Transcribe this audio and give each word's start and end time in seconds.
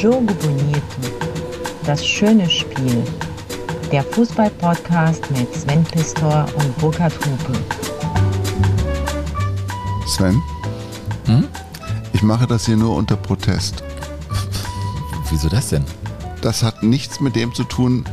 Jogo 0.00 0.20
Bonito. 0.20 0.80
Das 1.84 2.06
schöne 2.06 2.48
Spiel. 2.48 3.02
Der 3.90 4.04
Fußball-Podcast 4.04 5.30
mit 5.32 5.52
Sven 5.54 5.82
Pistor 5.84 6.46
und 6.56 6.78
Burkhard 6.78 7.12
Hupe. 7.14 7.58
Sven? 10.06 10.40
Ich 12.12 12.22
mache 12.22 12.46
das 12.46 12.66
hier 12.66 12.76
nur 12.76 12.94
unter 12.96 13.16
Protest. 13.16 13.82
Wieso 15.30 15.48
das 15.48 15.70
denn? 15.70 15.84
Das 16.42 16.62
hat 16.62 16.82
nichts 16.82 17.20
mit 17.20 17.34
dem 17.36 17.52
zu 17.54 17.64
tun, 17.64 18.04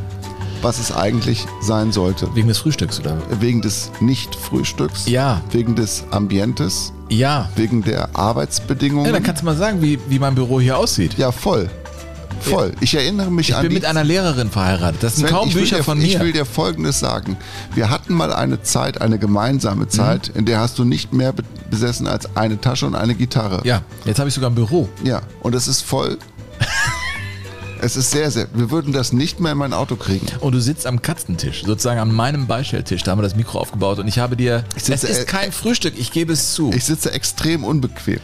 was 0.62 0.78
es 0.78 0.90
eigentlich 0.90 1.46
sein 1.60 1.92
sollte. 1.92 2.28
Wegen 2.34 2.48
des 2.48 2.58
Frühstücks, 2.58 2.98
oder? 3.00 3.16
Wegen 3.40 3.62
des 3.62 3.90
Nicht-Frühstücks, 4.00 5.06
Ja. 5.06 5.40
wegen 5.50 5.76
des 5.76 6.04
Ambientes, 6.10 6.92
Ja. 7.08 7.48
wegen 7.56 7.82
der 7.82 8.08
Arbeitsbedingungen. 8.14 9.06
Ja, 9.06 9.12
dann 9.12 9.22
kannst 9.22 9.42
du 9.42 9.46
mal 9.46 9.56
sagen, 9.56 9.80
wie, 9.82 9.98
wie 10.08 10.18
mein 10.18 10.34
Büro 10.34 10.60
hier 10.60 10.76
aussieht. 10.78 11.14
ja, 11.18 11.30
voll. 11.32 11.68
Voll. 12.40 12.72
Ich 12.80 12.94
erinnere 12.94 13.30
mich 13.30 13.48
Ich 13.48 13.54
an 13.56 13.62
bin 13.62 13.70
die 13.70 13.74
mit 13.76 13.84
einer 13.86 14.04
Lehrerin 14.04 14.50
verheiratet. 14.50 15.02
Das 15.02 15.16
sind 15.16 15.26
Sven, 15.26 15.34
kaum 15.36 15.48
ich 15.48 15.54
Bücher 15.54 15.78
dir, 15.78 15.82
von 15.84 16.00
Ich 16.00 16.14
mir. 16.18 16.20
will 16.24 16.32
dir 16.32 16.44
Folgendes 16.44 17.00
sagen. 17.00 17.36
Wir 17.74 17.88
hatten 17.88 18.12
mal 18.14 18.30
eine 18.32 18.62
Zeit, 18.62 19.00
eine 19.00 19.18
gemeinsame 19.18 19.88
Zeit, 19.88 20.28
Mhm. 20.34 20.40
in 20.40 20.44
der 20.46 20.60
hast 20.60 20.78
du 20.78 20.84
nicht 20.84 21.14
mehr 21.14 21.32
be- 21.32 21.42
besessen 21.70 22.06
als 22.06 22.36
eine 22.36 22.60
Tasche 22.60 22.86
und 22.86 22.94
eine 22.94 23.14
Gitarre. 23.14 23.62
ja, 23.64 23.80
jetzt 24.04 24.18
habe 24.18 24.28
ich 24.28 24.34
sogar 24.34 24.50
ein 24.50 24.54
Büro. 24.54 24.86
Ja, 25.02 25.22
und 25.40 25.54
es 25.54 25.66
ist 25.66 25.80
voll. 25.80 26.18
Es 27.86 27.96
ist 27.96 28.10
sehr, 28.10 28.30
sehr. 28.30 28.48
Wir 28.54 28.70
würden 28.70 28.92
das 28.92 29.12
nicht 29.12 29.40
mehr 29.40 29.52
in 29.52 29.58
mein 29.58 29.72
Auto 29.72 29.96
kriegen. 29.96 30.26
Und 30.40 30.52
du 30.52 30.60
sitzt 30.60 30.86
am 30.86 31.00
Katzentisch, 31.00 31.62
sozusagen 31.64 32.00
an 32.00 32.12
meinem 32.14 32.46
Beistelltisch. 32.46 33.02
Da 33.02 33.12
haben 33.12 33.18
wir 33.18 33.22
das 33.22 33.36
Mikro 33.36 33.58
aufgebaut 33.58 33.98
und 33.98 34.08
ich 34.08 34.18
habe 34.18 34.36
dir. 34.36 34.64
Ich 34.76 34.82
Es 34.82 34.86
sitze, 34.86 35.06
ist 35.08 35.20
äh, 35.20 35.24
kein 35.24 35.52
Frühstück, 35.52 35.94
ich 35.96 36.12
gebe 36.12 36.32
es 36.32 36.52
zu. 36.54 36.70
Ich 36.74 36.84
sitze 36.84 37.12
extrem 37.12 37.64
unbequem. 37.64 38.18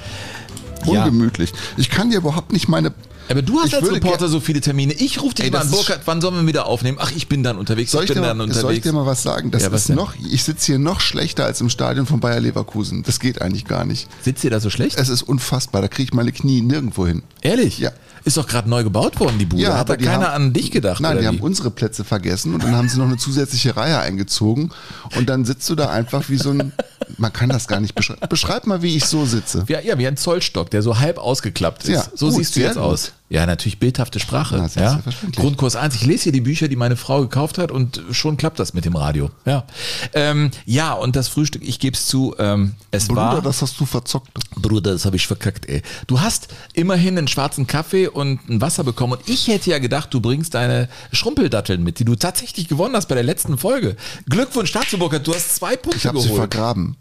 Ja. 0.86 1.04
Ungemütlich. 1.04 1.52
Ich 1.76 1.90
kann 1.90 2.10
dir 2.10 2.16
überhaupt 2.18 2.52
nicht 2.52 2.68
meine. 2.68 2.92
Aber 3.28 3.40
du 3.40 3.60
hast 3.60 3.68
Ich 3.68 3.76
als 3.76 3.90
Reporter 3.90 4.28
so 4.28 4.40
viele 4.40 4.60
Termine. 4.60 4.92
Ich 4.94 5.22
rufe 5.22 5.36
dich 5.36 5.44
Ey, 5.44 5.50
mal 5.52 5.60
an, 5.60 5.70
Burkhard, 5.70 6.00
wann 6.06 6.20
sollen 6.20 6.34
wir 6.34 6.46
wieder 6.46 6.66
aufnehmen? 6.66 6.98
Ach, 7.00 7.12
ich 7.14 7.28
bin 7.28 7.44
dann 7.44 7.56
unterwegs, 7.56 7.92
Soll 7.92 8.02
ich 8.02 8.10
ich, 8.10 8.14
bin 8.14 8.22
dir, 8.24 8.28
dann 8.30 8.38
mal- 8.38 8.46
soll 8.48 8.54
ich 8.56 8.58
unterwegs. 8.64 8.82
dir 8.82 8.92
mal 8.92 9.06
was 9.06 9.22
sagen? 9.22 9.52
Das 9.52 9.62
Ja, 9.62 9.70
was 9.70 9.82
ist 9.82 9.88
denn? 9.90 9.96
noch. 9.96 10.14
Ich 10.28 10.42
sitze 10.42 10.66
hier 10.66 10.78
noch 10.80 11.00
schlechter 11.00 11.44
als 11.44 11.60
im 11.60 11.70
Stadion 11.70 12.04
von 12.06 12.18
Bayer 12.18 12.40
Leverkusen. 12.40 13.04
Das 13.04 13.20
geht 13.20 13.40
eigentlich 13.40 13.64
gar 13.64 13.84
nicht. 13.84 14.08
Sitzt 14.22 14.42
ihr 14.42 14.50
da 14.50 14.58
so 14.58 14.70
schlecht? 14.70 14.98
Es 14.98 15.08
ist 15.08 15.22
unfassbar. 15.22 15.80
Da 15.82 15.88
kriege 15.88 16.08
ich 16.08 16.12
meine 16.14 16.32
Knie 16.32 16.62
nirgendwo 16.62 17.06
hin. 17.06 17.22
Ehrlich? 17.42 17.78
Ja. 17.78 17.92
Ist 18.24 18.36
doch 18.36 18.46
gerade 18.46 18.68
neu 18.70 18.84
gebaut 18.84 19.18
worden, 19.20 19.38
die 19.38 19.44
Bude. 19.46 19.76
Hat 19.76 19.88
da 19.88 19.96
keiner 19.96 20.28
haben- 20.32 20.44
an 20.46 20.52
dich 20.52 20.70
gedacht? 20.70 21.00
Nein, 21.00 21.16
die 21.16 21.22
wie? 21.22 21.26
haben 21.26 21.40
unsere 21.40 21.70
Plätze 21.70 22.04
vergessen 22.04 22.54
und 22.54 22.62
dann 22.62 22.76
haben 22.76 22.88
sie 22.88 22.98
noch 22.98 23.06
eine 23.06 23.16
zusätzliche 23.16 23.76
Reihe 23.76 23.98
eingezogen 23.98 24.70
und 25.16 25.28
dann 25.28 25.44
sitzt 25.44 25.68
du 25.70 25.74
da 25.74 25.90
einfach 25.90 26.28
wie 26.28 26.36
so 26.38 26.50
ein, 26.50 26.72
man 27.18 27.32
kann 27.32 27.48
das 27.48 27.66
gar 27.68 27.80
nicht 27.80 27.94
beschreiben. 27.94 28.20
Beschreib 28.28 28.66
mal, 28.66 28.82
wie 28.82 28.96
ich 28.96 29.06
so 29.06 29.24
sitze. 29.26 29.64
Ja, 29.68 29.80
ja, 29.80 29.98
wie 29.98 30.06
ein 30.06 30.16
Zollstock, 30.16 30.70
der 30.70 30.82
so 30.82 30.98
halb 30.98 31.18
ausgeklappt 31.18 31.84
ist. 31.84 31.88
Ja, 31.90 32.04
so 32.14 32.26
gut, 32.28 32.36
siehst 32.36 32.56
du 32.56 32.60
jetzt 32.60 32.74
gut. 32.74 32.82
aus. 32.82 33.12
Ja, 33.32 33.46
natürlich 33.46 33.78
bildhafte 33.78 34.20
Sprache. 34.20 34.68
Na, 34.76 34.82
ja. 34.82 35.02
Grundkurs 35.34 35.74
1. 35.74 35.94
Ich 35.94 36.04
lese 36.04 36.24
hier 36.24 36.32
die 36.32 36.42
Bücher, 36.42 36.68
die 36.68 36.76
meine 36.76 36.96
Frau 36.96 37.22
gekauft 37.22 37.56
hat 37.56 37.70
und 37.70 38.02
schon 38.10 38.36
klappt 38.36 38.58
das 38.58 38.74
mit 38.74 38.84
dem 38.84 38.94
Radio. 38.94 39.30
Ja, 39.46 39.64
ähm, 40.12 40.50
ja 40.66 40.92
und 40.92 41.16
das 41.16 41.28
Frühstück, 41.28 41.66
ich 41.66 41.78
gebe 41.78 41.96
es 41.96 42.06
zu, 42.06 42.34
ähm, 42.38 42.74
es 42.90 43.08
Bruder, 43.08 43.20
war... 43.20 43.40
das 43.40 43.62
hast 43.62 43.80
du 43.80 43.86
verzockt. 43.86 44.28
Bruder, 44.56 44.92
das 44.92 45.06
habe 45.06 45.16
ich 45.16 45.26
verkackt, 45.26 45.66
ey. 45.66 45.80
Du 46.08 46.20
hast 46.20 46.48
immerhin 46.74 47.16
einen 47.16 47.26
schwarzen 47.26 47.66
Kaffee 47.66 48.06
und 48.06 48.46
ein 48.50 48.60
Wasser 48.60 48.84
bekommen. 48.84 49.14
Und 49.14 49.26
ich 49.26 49.48
hätte 49.48 49.70
ja 49.70 49.78
gedacht, 49.78 50.12
du 50.12 50.20
bringst 50.20 50.52
deine 50.52 50.90
Schrumpeldatteln 51.12 51.82
mit, 51.82 52.00
die 52.00 52.04
du 52.04 52.16
tatsächlich 52.16 52.68
gewonnen 52.68 52.94
hast 52.96 53.08
bei 53.08 53.14
der 53.14 53.24
letzten 53.24 53.56
Folge. 53.56 53.96
Glückwunsch 54.28 54.72
dazu, 54.72 54.98
Burkhard. 54.98 55.26
Du 55.26 55.34
hast 55.34 55.56
zwei 55.56 55.76
Punkte 55.76 55.96
Ich 55.96 56.06
habe 56.06 56.20
sie 56.20 56.28
geholt. 56.28 56.52
vergraben. 56.52 56.98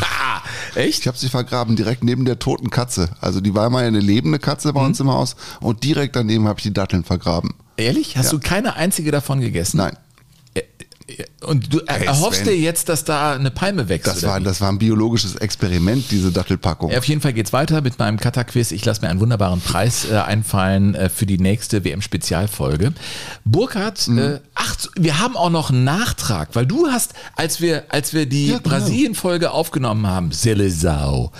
Ha, 0.00 0.42
echt? 0.74 1.00
Ich 1.00 1.06
habe 1.06 1.16
sie 1.18 1.28
vergraben 1.28 1.76
direkt 1.76 2.04
neben 2.04 2.24
der 2.24 2.38
toten 2.38 2.70
Katze. 2.70 3.10
Also 3.20 3.40
die 3.40 3.54
war 3.54 3.70
mal 3.70 3.84
eine 3.84 4.00
lebende 4.00 4.38
Katze 4.38 4.68
Mhm. 4.68 4.72
bei 4.74 4.84
uns 4.86 5.00
im 5.00 5.10
Haus 5.10 5.36
und 5.60 5.84
direkt 5.84 6.16
daneben 6.16 6.46
habe 6.48 6.58
ich 6.58 6.64
die 6.64 6.72
Datteln 6.74 7.04
vergraben. 7.04 7.54
Ehrlich? 7.76 8.16
Hast 8.16 8.26
Ja. 8.32 8.38
du 8.38 8.40
keine 8.40 8.74
einzige 8.76 9.10
davon 9.10 9.40
gegessen? 9.40 9.76
Nein, 9.78 9.96
Und 11.46 11.72
du 11.72 11.80
Ey, 11.86 12.04
erhoffst 12.06 12.40
Sven. 12.44 12.48
dir 12.54 12.58
jetzt, 12.58 12.88
dass 12.90 13.04
da 13.04 13.32
eine 13.34 13.50
Palme 13.50 13.88
wächst? 13.88 14.06
das 14.06 14.22
war, 14.24 14.40
das 14.40 14.60
war 14.60 14.70
ein 14.70 14.78
biologisches 14.78 15.36
Experiment, 15.36 16.04
diese 16.10 16.30
Dattelpackung. 16.32 16.90
Ja, 16.90 16.98
auf 16.98 17.04
jeden 17.04 17.20
Fall 17.20 17.32
geht's 17.32 17.52
weiter 17.52 17.80
mit 17.80 17.98
meinem 17.98 18.18
Kata-Quiz. 18.20 18.72
Ich 18.72 18.84
lasse 18.84 19.00
mir 19.00 19.08
einen 19.08 19.20
wunderbaren 19.20 19.60
Preis 19.60 20.04
äh, 20.10 20.16
einfallen 20.16 20.94
äh, 20.94 21.08
für 21.08 21.24
die 21.24 21.38
nächste 21.38 21.84
WM-Spezialfolge. 21.84 22.92
Burkhard, 23.44 24.06
Mhm. 24.08 24.18
äh, 24.18 24.40
ach, 24.54 24.76
wir 24.96 25.18
haben 25.18 25.36
auch 25.36 25.50
noch 25.50 25.70
einen 25.70 25.84
Nachtrag, 25.84 26.50
weil 26.54 26.66
du 26.66 26.88
hast, 26.88 27.14
als 27.36 27.60
wir, 27.60 27.84
als 27.88 28.12
wir 28.12 28.26
die 28.26 28.48
Ja, 28.48 28.58
genau. 28.58 28.68
Brasilien-Folge 28.76 29.50
aufgenommen 29.50 30.06
haben, 30.06 30.32
Selesau, 30.32 31.32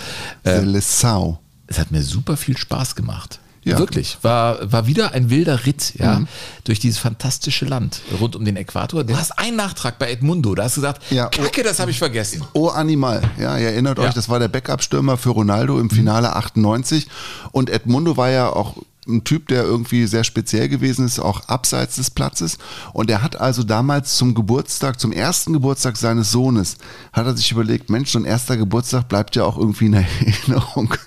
äh, 0.44 0.62
Sau. 0.80 1.40
es 1.66 1.78
hat 1.78 1.90
mir 1.90 2.02
super 2.02 2.36
viel 2.36 2.56
Spaß 2.56 2.94
gemacht. 2.96 3.38
Ja. 3.64 3.74
Mhm. 3.74 3.78
Wirklich. 3.80 4.18
War, 4.22 4.72
war 4.72 4.86
wieder 4.86 5.12
ein 5.12 5.30
wilder 5.30 5.66
Ritt, 5.66 5.94
ja, 5.98 6.22
durch 6.64 6.78
dieses 6.78 6.98
fantastische 6.98 7.64
Land 7.64 8.00
rund 8.20 8.34
um 8.36 8.44
den 8.44 8.56
Äquator. 8.56 9.04
Du 9.04 9.16
hast 9.16 9.38
einen 9.38 9.56
Nachtrag 9.56 9.98
bei 9.98 10.10
Edmundo. 10.10 10.54
Da 10.54 10.64
hast 10.64 10.76
du 10.76 10.80
gesagt, 10.80 11.02
Ja, 11.10 11.26
Kacke, 11.26 11.62
das 11.62 11.78
habe 11.80 11.90
ich 11.90 11.98
vergessen. 11.98 12.42
Oh 12.54 12.68
Animal, 12.68 13.22
ja, 13.38 13.58
ihr 13.58 13.68
erinnert 13.68 13.98
Ja. 13.98 14.04
euch, 14.04 14.14
das 14.14 14.28
war 14.28 14.38
der 14.38 14.48
Backup-Stürmer 14.48 15.16
für 15.16 15.30
Ronaldo 15.30 15.78
im 15.80 15.90
Finale 15.90 16.34
98 16.36 17.06
und 17.52 17.68
Edmundo 17.70 18.16
war 18.16 18.30
ja 18.30 18.48
auch 18.50 18.74
ein 19.08 19.24
Typ, 19.24 19.48
der 19.48 19.64
irgendwie 19.64 20.06
sehr 20.06 20.24
speziell 20.24 20.68
gewesen 20.68 21.06
ist, 21.06 21.18
auch 21.18 21.48
abseits 21.48 21.96
des 21.96 22.10
Platzes 22.10 22.58
und 22.92 23.10
er 23.10 23.22
hat 23.22 23.40
also 23.40 23.62
damals 23.62 24.16
zum 24.16 24.34
Geburtstag, 24.34 25.00
zum 25.00 25.12
ersten 25.12 25.52
Geburtstag 25.52 25.96
seines 25.96 26.30
Sohnes, 26.30 26.76
hat 27.12 27.26
er 27.26 27.36
sich 27.36 27.50
überlegt, 27.50 27.90
Mensch, 27.90 28.10
so 28.10 28.18
ein 28.18 28.24
erster 28.24 28.56
Geburtstag 28.56 29.08
bleibt 29.08 29.34
ja 29.36 29.44
auch 29.44 29.58
irgendwie 29.58 29.86
in 29.86 29.94
Erinnerung. 29.94 30.94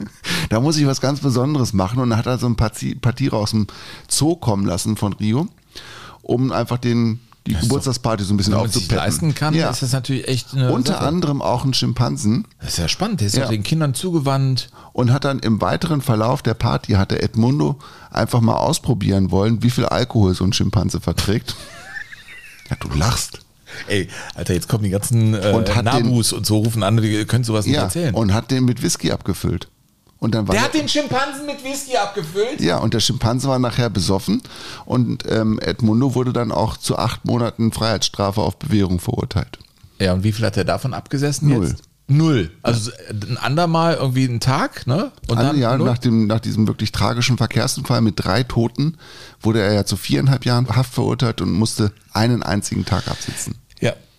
Da 0.50 0.59
muss 0.59 0.75
ich 0.75 0.85
was 0.85 1.00
ganz 1.00 1.22
Besonderes 1.22 1.72
machen 1.72 2.00
und 2.00 2.09
dann 2.09 2.19
hat 2.19 2.25
er 2.25 2.38
so 2.38 2.47
ein 2.47 2.57
paar 2.57 2.73
Tiere 2.73 3.38
aus 3.38 3.51
dem 3.51 3.67
Zoo 4.09 4.35
kommen 4.35 4.66
lassen 4.66 4.97
von 4.97 5.13
Rio, 5.13 5.47
um 6.22 6.51
einfach 6.51 6.78
den, 6.78 7.22
die 7.53 7.62
Geburtstagsparty 7.62 8.23
so 8.23 8.34
ein 8.34 8.38
bisschen 8.38 8.53
Wenn 8.53 8.59
man 8.62 8.69
sich 8.69 8.78
aufzupeppen. 8.84 9.03
leisten 9.06 9.35
kann, 9.35 9.53
Ja. 9.53 9.69
ist 9.69 9.81
das 9.81 9.91
natürlich 9.94 10.28
echt 10.28 10.53
eine 10.53 10.72
Unter 10.72 10.94
Sache. 10.94 11.06
anderem 11.06 11.41
auch 11.41 11.63
ein 11.66 11.73
Schimpansen 11.73 12.47
Das 12.59 12.69
ist 12.72 12.78
ja 12.78 12.88
spannend. 12.88 13.19
Der 13.22 13.28
ist 13.28 13.35
Ja. 13.35 13.47
den 13.47 13.63
Kindern 13.63 13.94
zugewandt. 13.94 14.69
und 14.94 15.12
hat 15.13 15.23
dann 15.25 15.39
im 15.39 15.62
weiteren 15.62 16.01
Verlauf 16.01 16.41
der 16.41 16.53
Party 16.53 16.94
hatte 16.94 17.22
Edmundo 17.22 17.79
einfach 18.12 18.41
mal 18.41 18.56
ausprobieren 18.56 19.31
wollen, 19.31 19.63
wie 19.63 19.69
viel 19.69 19.85
Alkohol 19.85 20.35
so 20.35 20.44
ein 20.44 20.53
Schimpanse 20.53 21.00
verträgt. 21.01 21.56
Ja, 22.69 22.78
du 22.79 22.88
lachst. 22.97 23.39
Ey, 23.88 24.07
Alter, 24.35 24.53
jetzt 24.53 24.69
kommen 24.69 24.83
die 24.83 24.89
ganzen 24.89 25.33
äh, 25.33 25.51
Und 25.53 25.75
hat 25.75 25.85
Nabus 25.85 26.31
und 26.33 26.45
so 26.45 26.57
rufen 26.59 26.83
an, 26.83 27.01
wir 27.01 27.25
können 27.25 27.44
sowas 27.44 27.66
nicht 27.66 27.75
Ja, 27.75 27.83
erzählen. 27.83 28.13
und 28.16 28.33
hat 28.33 28.50
den 28.51 28.63
mit 28.66 28.81
Whisky 28.81 29.12
abgefüllt. 29.12 29.68
Und 30.22 30.36
dann 30.36 30.48
war 30.48 30.54
der 30.54 30.64
hat 30.66 30.76
den 30.76 30.88
Schimpansen 30.88 31.48
mit 31.48 31.64
Whisky 31.64 31.98
abgefüllt? 31.98 32.62
ja, 32.62 32.78
und 32.78 32.94
der 32.94 33.00
Schimpanse 33.00 33.48
war 33.48 33.58
nachher 33.58 33.90
besoffen 33.90 34.44
und 34.86 35.24
ähm, 35.28 35.59
Edmundo 35.59 36.14
wurde 36.14 36.32
dann 36.32 36.52
auch 36.52 36.78
zu 36.78 36.96
acht 36.96 37.26
Monaten 37.26 37.72
Freiheitsstrafe 37.72 38.40
auf 38.40 38.58
Bewährung 38.60 39.00
verurteilt. 39.00 39.58
Ja, 40.00 40.14
und 40.14 40.24
wie 40.24 40.31
viel 40.31 40.46
hat 40.46 40.58
er 40.58 40.64
davon 40.64 40.94
abgesessen 40.94 41.50
Null. 41.50 41.70
jetzt? 41.70 41.84
Null. 42.08 42.52
Also 42.62 42.92
ein 43.10 43.38
andermal 43.38 43.96
irgendwie 43.96 44.28
einen 44.28 44.40
Tag, 44.40 44.86
ne? 44.86 45.12
Und 45.28 45.40
An, 45.40 45.48
dann 45.48 45.58
ja, 45.58 45.76
nach, 45.78 45.98
dem, 45.98 46.28
nach 46.28 46.40
diesem 46.40 46.68
wirklich 46.68 46.92
tragischen 46.92 47.38
Verkehrsunfall 47.38 48.02
mit 48.02 48.16
drei 48.18 48.44
Toten 48.44 48.98
wurde 49.40 49.62
er 49.62 49.74
ja 49.74 49.86
zu 49.86 49.98
viereinhalb 49.98 50.46
Jahren 50.46 50.68
Haft 50.68 50.94
verurteilt 50.94 51.42
und 51.42 51.52
musste 51.52 51.94
einen 52.14 52.44
einzigen 52.44 52.86
Tag 52.86 53.08
absitzen. 53.08 53.56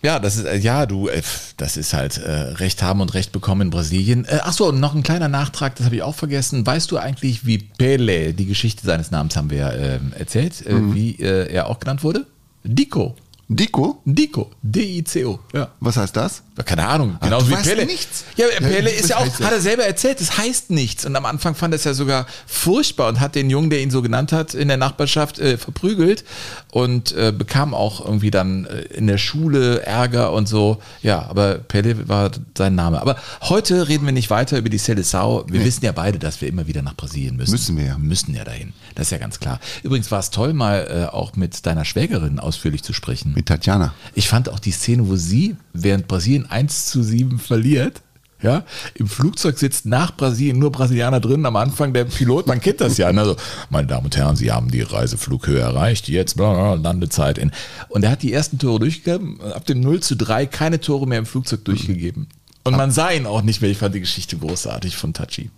Ja, 0.02 0.18
das 0.18 0.36
ist, 0.36 0.44
äh, 0.46 0.56
ja, 0.56 0.84
du, 0.86 1.08
äh, 1.08 1.22
das 1.56 1.76
ist 1.76 1.92
halt 1.94 2.18
äh, 2.18 2.30
Recht 2.30 2.82
haben 2.82 3.00
und 3.00 3.14
Recht 3.14 3.30
bekommen 3.30 3.60
in 3.62 3.70
Brasilien. 3.70 4.24
Äh, 4.24 4.40
ach 4.42 4.52
so, 4.52 4.66
und 4.68 4.80
noch 4.80 4.94
ein 4.96 5.04
kleiner 5.04 5.28
Nachtrag, 5.28 5.76
das 5.76 5.86
habe 5.86 5.94
ich 5.96 6.02
auch 6.02 6.16
vergessen. 6.16 6.66
Weißt 6.66 6.90
du 6.90 6.98
eigentlich, 6.98 7.46
wie 7.46 7.58
Pele, 7.58 8.34
die 8.34 8.46
Geschichte 8.46 8.84
seines 8.84 9.12
Namens 9.12 9.36
haben 9.36 9.50
wir 9.50 9.58
ja 9.58 9.72
ähm, 9.72 10.12
erzählt, 10.18 10.66
äh, 10.66 10.74
Mhm. 10.74 10.94
wie 10.94 11.10
äh, 11.20 11.52
er 11.52 11.68
auch 11.68 11.78
genannt 11.78 12.02
wurde? 12.02 12.26
Dico. 12.64 13.14
Dico? 13.48 14.00
Dico. 14.06 14.50
D-I-C-O. 14.62 15.38
Ja. 15.52 15.68
Was 15.80 15.96
heißt 15.96 16.16
das? 16.16 16.42
Keine 16.64 16.86
Ahnung, 16.86 17.16
Ah, 17.20 17.24
genauso 17.26 17.50
wie 17.50 17.54
Pele. 17.56 17.86
nichts. 17.86 18.24
Ja, 18.36 18.46
Ja, 18.46 18.58
Pele 18.60 18.84
was 18.86 18.92
ist 19.00 19.08
ja 19.10 19.16
auch, 19.18 19.26
hat 19.40 19.52
er 19.52 19.60
selber 19.60 19.84
erzählt, 19.84 20.20
das 20.20 20.36
heißt 20.38 20.70
nichts. 20.70 21.04
Und 21.04 21.16
am 21.16 21.24
Anfang 21.26 21.54
fand 21.54 21.74
er 21.74 21.76
es 21.76 21.84
ja 21.84 21.94
sogar 21.94 22.26
furchtbar 22.46 23.08
und 23.08 23.20
hat 23.20 23.34
den 23.34 23.50
Jungen, 23.50 23.68
der 23.70 23.80
ihn 23.82 23.90
so 23.90 24.00
genannt 24.02 24.32
hat, 24.32 24.54
in 24.54 24.68
der 24.68 24.76
Nachbarschaft 24.76 25.38
äh, 25.38 25.56
verprügelt 25.58 26.24
und 26.70 27.12
äh, 27.12 27.32
bekam 27.36 27.74
auch 27.74 28.04
irgendwie 28.04 28.30
dann 28.30 28.66
äh, 28.66 28.80
in 28.94 29.06
der 29.06 29.18
Schule 29.18 29.80
Ärger 29.82 30.32
und 30.32 30.46
so. 30.46 30.78
Ja, 31.02 31.22
aber 31.28 31.54
Pele 31.58 32.08
war 32.08 32.30
sein 32.56 32.74
Name. 32.74 33.00
Aber 33.00 33.16
heute 33.42 33.88
reden 33.88 34.04
wir 34.06 34.12
nicht 34.12 34.30
weiter 34.30 34.58
über 34.58 34.68
die 34.68 34.78
Seleção. 34.80 35.44
Wir 35.50 35.64
wissen 35.64 35.84
ja 35.84 35.92
beide, 35.92 36.18
dass 36.18 36.40
wir 36.40 36.48
immer 36.48 36.66
wieder 36.66 36.82
nach 36.82 36.94
Brasilien 36.96 37.36
müssen. 37.36 37.52
Müssen 37.52 37.76
wir 37.78 37.84
ja. 37.86 37.98
Müssen 37.98 38.34
ja 38.34 38.44
dahin. 38.44 38.72
Das 38.94 39.06
ist 39.06 39.10
ja 39.10 39.18
ganz 39.18 39.40
klar. 39.40 39.58
Übrigens 39.82 40.10
war 40.10 40.20
es 40.20 40.30
toll, 40.30 40.52
mal 40.52 41.08
äh, 41.10 41.14
auch 41.14 41.34
mit 41.36 41.64
deiner 41.66 41.84
Schwägerin 41.86 42.38
ausführlich 42.38 42.82
zu 42.82 42.92
sprechen. 42.92 43.32
Mit 43.34 43.41
Tatjana. 43.44 43.94
Ich 44.14 44.28
fand 44.28 44.48
auch 44.48 44.58
die 44.58 44.72
Szene, 44.72 45.08
wo 45.08 45.16
sie, 45.16 45.56
während 45.72 46.08
Brasilien 46.08 46.50
1 46.50 46.86
zu 46.86 47.02
7 47.02 47.38
verliert, 47.38 48.02
ja, 48.42 48.64
im 48.94 49.06
Flugzeug 49.06 49.56
sitzt 49.58 49.86
nach 49.86 50.16
Brasilien 50.16 50.58
nur 50.58 50.72
Brasilianer 50.72 51.20
drin, 51.20 51.46
am 51.46 51.54
Anfang 51.54 51.92
der 51.92 52.04
Pilot, 52.04 52.48
man 52.48 52.60
kennt 52.60 52.80
das 52.80 52.98
ja, 52.98 53.12
ne, 53.12 53.24
so, 53.24 53.36
meine 53.70 53.86
Damen 53.86 54.06
und 54.06 54.16
Herren, 54.16 54.34
Sie 54.34 54.50
haben 54.50 54.68
die 54.68 54.82
Reiseflughöhe 54.82 55.60
erreicht, 55.60 56.08
jetzt 56.08 56.36
bla, 56.36 56.52
bla, 56.52 56.74
Landezeit 56.74 57.38
in. 57.38 57.52
Und 57.88 58.02
er 58.02 58.10
hat 58.10 58.22
die 58.22 58.32
ersten 58.32 58.58
Tore 58.58 58.80
durchgegeben, 58.80 59.40
ab 59.40 59.66
dem 59.66 59.80
0 59.80 60.00
zu 60.00 60.16
3 60.16 60.46
keine 60.46 60.80
Tore 60.80 61.06
mehr 61.06 61.18
im 61.18 61.26
Flugzeug 61.26 61.64
durchgegeben. 61.64 62.26
Und 62.64 62.76
man 62.76 62.90
sah 62.90 63.10
ihn 63.10 63.26
auch 63.26 63.42
nicht 63.42 63.60
mehr, 63.60 63.70
ich 63.70 63.78
fand 63.78 63.94
die 63.94 64.00
Geschichte 64.00 64.36
großartig 64.36 64.96
von 64.96 65.14
Tachi. 65.14 65.50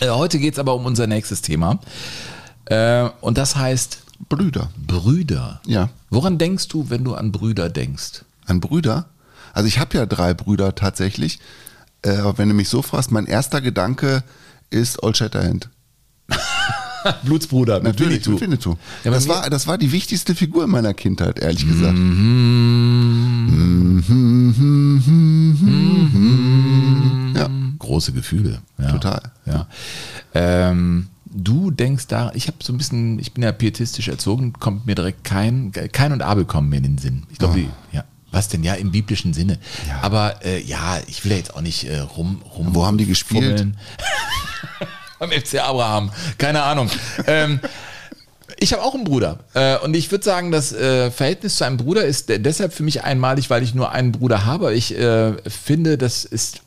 Äh, 0.00 0.08
heute 0.08 0.38
geht's 0.38 0.58
aber 0.58 0.74
um 0.74 0.86
unser 0.86 1.06
nächstes 1.06 1.42
Thema. 1.42 1.78
Äh, 2.66 3.08
und 3.20 3.38
das 3.38 3.56
heißt 3.56 4.02
Brüder. 4.28 4.70
Brüder. 4.86 5.60
Ja. 5.66 5.90
Woran 6.10 6.38
denkst 6.38 6.68
du, 6.68 6.90
wenn 6.90 7.04
du 7.04 7.14
an 7.14 7.32
Brüder 7.32 7.68
denkst? 7.68 8.24
An 8.46 8.60
Brüder? 8.60 9.06
Also 9.52 9.68
ich 9.68 9.78
habe 9.78 9.96
ja 9.96 10.06
drei 10.06 10.34
Brüder 10.34 10.74
tatsächlich. 10.74 11.38
Äh, 12.02 12.16
aber 12.16 12.38
wenn 12.38 12.48
du 12.48 12.54
mich 12.54 12.68
so 12.68 12.82
fragst, 12.82 13.10
mein 13.10 13.26
erster 13.26 13.60
Gedanke 13.60 14.24
ist 14.70 15.02
Old 15.02 15.16
Shatterhand. 15.16 15.68
Blutsbruder, 17.24 17.80
Natürlich, 17.80 18.26
mit 18.26 18.40
Winnetou. 18.40 18.76
Ja, 19.02 19.10
das, 19.10 19.26
war, 19.28 19.50
das 19.50 19.66
war 19.66 19.76
die 19.76 19.90
wichtigste 19.90 20.34
Figur 20.36 20.64
in 20.64 20.70
meiner 20.70 20.94
Kindheit, 20.94 21.40
ehrlich 21.40 21.66
gesagt. 21.66 21.98
Ja. 27.34 27.50
Große 27.78 28.12
Gefühle. 28.12 28.60
Ja. 28.78 28.92
Total. 28.92 29.20
Ja. 29.46 29.66
Ähm, 30.34 31.08
du 31.34 31.70
denkst 31.70 32.06
da, 32.08 32.30
ich 32.34 32.46
habe 32.46 32.58
so 32.62 32.72
ein 32.72 32.78
bisschen, 32.78 33.18
ich 33.18 33.32
bin 33.32 33.42
ja 33.42 33.52
pietistisch 33.52 34.08
erzogen, 34.08 34.52
kommt 34.54 34.86
mir 34.86 34.94
direkt 34.94 35.24
kein, 35.24 35.72
kein 35.72 36.12
und 36.12 36.22
Abel 36.22 36.44
kommen 36.44 36.68
mir 36.68 36.76
in 36.78 36.82
den 36.84 36.98
Sinn. 36.98 37.24
Ich 37.30 37.38
glaube, 37.38 37.54
die- 37.60 37.68
ja. 37.92 38.04
Was 38.34 38.48
denn? 38.48 38.64
Ja, 38.64 38.72
im 38.74 38.90
biblischen 38.92 39.34
Sinne. 39.34 39.58
Ja. 39.86 39.98
Aber 40.00 40.42
äh, 40.42 40.58
ja, 40.62 40.98
ich 41.06 41.22
will 41.22 41.32
ja 41.32 41.36
jetzt 41.36 41.54
auch 41.54 41.60
nicht 41.60 41.84
äh, 41.84 41.98
rum, 41.98 42.40
rum. 42.56 42.68
Wo 42.74 42.86
haben 42.86 42.96
die 42.96 43.04
gespielt? 43.04 43.66
Beim 45.18 45.30
FC 45.30 45.60
Abraham. 45.60 46.10
Keine 46.38 46.62
Ahnung. 46.62 46.88
ähm, 47.26 47.60
ich 48.58 48.72
habe 48.72 48.82
auch 48.84 48.94
einen 48.94 49.04
Bruder. 49.04 49.40
Äh, 49.52 49.76
und 49.80 49.94
ich 49.94 50.10
würde 50.10 50.24
sagen, 50.24 50.50
das 50.50 50.72
äh, 50.72 51.10
Verhältnis 51.10 51.56
zu 51.56 51.64
einem 51.64 51.76
Bruder 51.76 52.06
ist 52.06 52.30
de- 52.30 52.38
deshalb 52.38 52.72
für 52.72 52.82
mich 52.84 53.04
einmalig, 53.04 53.50
weil 53.50 53.62
ich 53.62 53.74
nur 53.74 53.92
einen 53.92 54.12
Bruder 54.12 54.46
habe. 54.46 54.72
Ich 54.72 54.96
äh, 54.96 55.34
finde, 55.50 55.98
das 55.98 56.24
ist 56.24 56.61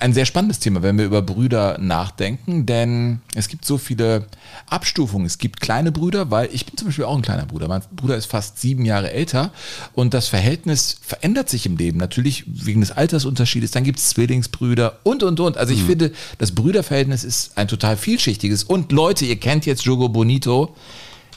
ein 0.00 0.14
sehr 0.14 0.24
spannendes 0.24 0.60
Thema, 0.60 0.82
wenn 0.82 0.96
wir 0.96 1.04
über 1.04 1.20
Brüder 1.20 1.76
nachdenken, 1.78 2.64
denn 2.64 3.20
es 3.34 3.48
gibt 3.48 3.66
so 3.66 3.76
viele 3.76 4.26
Abstufungen. 4.66 5.26
Es 5.26 5.36
gibt 5.36 5.60
kleine 5.60 5.92
Brüder, 5.92 6.30
weil 6.30 6.48
ich 6.52 6.64
bin 6.64 6.76
zum 6.76 6.88
Beispiel 6.88 7.04
auch 7.04 7.16
ein 7.16 7.22
kleiner 7.22 7.44
Bruder. 7.44 7.68
Mein 7.68 7.82
Bruder 7.94 8.16
ist 8.16 8.26
fast 8.26 8.58
sieben 8.58 8.86
Jahre 8.86 9.10
älter 9.10 9.52
und 9.94 10.14
das 10.14 10.28
Verhältnis 10.28 10.96
verändert 11.02 11.50
sich 11.50 11.66
im 11.66 11.76
Leben. 11.76 11.98
Natürlich 11.98 12.44
wegen 12.46 12.80
des 12.80 12.92
Altersunterschiedes. 12.92 13.72
Dann 13.72 13.84
gibt 13.84 13.98
es 13.98 14.08
Zwillingsbrüder 14.10 15.00
und, 15.02 15.22
und, 15.22 15.38
und. 15.40 15.58
Also 15.58 15.74
ich 15.74 15.82
finde, 15.82 16.12
das 16.38 16.52
Brüderverhältnis 16.52 17.22
ist 17.22 17.58
ein 17.58 17.68
total 17.68 17.96
vielschichtiges. 17.98 18.64
Und 18.64 18.90
Leute, 18.90 19.26
ihr 19.26 19.38
kennt 19.38 19.66
jetzt 19.66 19.84
Jogo 19.84 20.08
Bonito. 20.08 20.74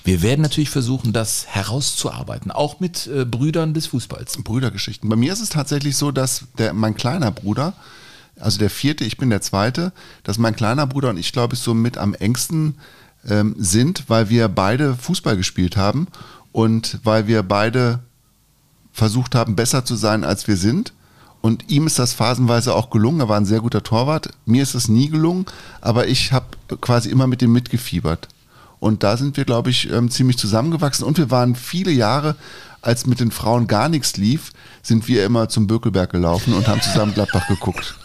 Wir 0.05 0.21
werden 0.21 0.41
natürlich 0.41 0.69
versuchen, 0.69 1.11
das 1.11 1.47
herauszuarbeiten, 1.47 2.49
auch 2.49 2.79
mit 2.79 3.07
äh, 3.07 3.25
Brüdern 3.25 3.73
des 3.73 3.87
Fußballs. 3.87 4.37
Brüdergeschichten. 4.41 5.09
Bei 5.09 5.17
mir 5.17 5.33
ist 5.33 5.41
es 5.41 5.49
tatsächlich 5.49 5.97
so, 5.97 6.11
dass 6.11 6.45
der, 6.57 6.71
mein 6.71 6.95
kleiner 6.95 7.29
Bruder, 7.31 7.73
also 8.39 8.59
der 8.59 8.69
vierte, 8.69 9.03
ich 9.03 9.17
bin 9.17 9.29
der 9.29 9.41
zweite, 9.41 9.91
dass 10.23 10.37
mein 10.37 10.55
kleiner 10.55 10.87
Bruder 10.87 11.09
und 11.09 11.17
ich, 11.17 11.31
glaube 11.31 11.55
ich, 11.55 11.59
so 11.59 11.73
mit 11.73 11.97
am 11.97 12.13
engsten 12.13 12.75
ähm, 13.27 13.55
sind, 13.57 14.05
weil 14.07 14.29
wir 14.29 14.47
beide 14.47 14.95
Fußball 14.95 15.37
gespielt 15.37 15.77
haben 15.77 16.07
und 16.51 16.99
weil 17.03 17.27
wir 17.27 17.43
beide 17.43 17.99
versucht 18.91 19.35
haben, 19.35 19.55
besser 19.55 19.85
zu 19.85 19.95
sein, 19.95 20.23
als 20.23 20.47
wir 20.47 20.57
sind. 20.57 20.93
Und 21.41 21.69
ihm 21.69 21.85
ist 21.85 21.99
das 21.99 22.13
phasenweise 22.13 22.73
auch 22.73 22.89
gelungen. 22.89 23.19
Er 23.19 23.29
war 23.29 23.37
ein 23.37 23.45
sehr 23.45 23.61
guter 23.61 23.83
Torwart. 23.83 24.29
Mir 24.45 24.63
ist 24.63 24.73
es 24.73 24.87
nie 24.87 25.09
gelungen, 25.09 25.45
aber 25.81 26.07
ich 26.07 26.31
habe 26.31 26.47
quasi 26.81 27.09
immer 27.09 27.27
mit 27.27 27.41
ihm 27.41 27.53
mitgefiebert. 27.53 28.27
Und 28.79 29.03
da 29.03 29.17
sind 29.17 29.37
wir, 29.37 29.45
glaube 29.45 29.69
ich, 29.69 29.89
ähm, 29.91 30.09
ziemlich 30.09 30.37
zusammengewachsen. 30.37 31.05
Und 31.05 31.17
wir 31.17 31.31
waren 31.31 31.55
viele 31.55 31.91
Jahre, 31.91 32.35
als 32.81 33.05
mit 33.05 33.19
den 33.19 33.31
Frauen 33.31 33.67
gar 33.67 33.89
nichts 33.89 34.17
lief, 34.17 34.51
sind 34.81 35.07
wir 35.07 35.25
immer 35.25 35.49
zum 35.49 35.67
Bökelberg 35.67 36.11
gelaufen 36.11 36.53
und 36.53 36.67
haben 36.67 36.81
zusammen 36.81 37.13
Gladbach 37.13 37.47
geguckt. 37.47 37.97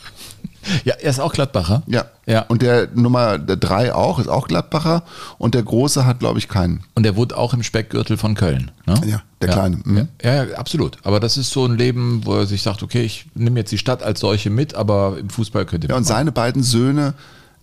Ja, 0.85 0.95
er 0.95 1.11
ist 1.11 1.21
auch 1.21 1.33
Gladbacher. 1.33 1.83
Ja. 1.87 2.07
Ja. 2.27 2.43
Und 2.43 2.63
der 2.63 2.89
Nummer 2.95 3.39
drei 3.39 3.95
auch, 3.95 4.19
ist 4.19 4.29
auch 4.29 4.47
Gladbacher. 4.47 5.03
Und 5.39 5.55
der 5.55 5.63
Große 5.63 6.07
hat, 6.07 6.21
glaube 6.21 6.39
ich, 6.39 6.49
keinen. 6.49 6.85
Und 6.95 7.05
er 7.05 7.17
wohnt 7.17 7.35
auch 7.35 7.53
im 7.53 7.63
Speckgürtel 7.63 8.17
von 8.17 8.35
Köln. 8.35 8.71
Ne? 8.87 8.95
Ja, 9.07 9.23
der 9.41 9.49
Kleine, 9.49 9.79
mhm. 9.85 10.09
Ja, 10.23 10.45
ja, 10.45 10.57
absolut. 10.57 10.99
Aber 11.03 11.19
das 11.19 11.37
ist 11.37 11.51
so 11.51 11.67
ein 11.67 11.77
Leben, 11.77 12.23
wo 12.25 12.37
er 12.37 12.47
sich 12.47 12.63
sagt, 12.63 12.83
okay, 12.83 13.03
ich 13.03 13.27
nehme 13.35 13.59
jetzt 13.61 13.73
die 13.73 13.79
Stadt 13.79 14.03
als 14.03 14.21
solche 14.21 14.51
mit, 14.51 14.75
aber 14.75 15.17
im 15.19 15.31
Fußball 15.31 15.67
könnte 15.67 15.89
Ja, 15.89 15.97
und 15.97 16.05
seine 16.05 16.31
beiden 16.31 16.63
Söhne, 16.63 17.15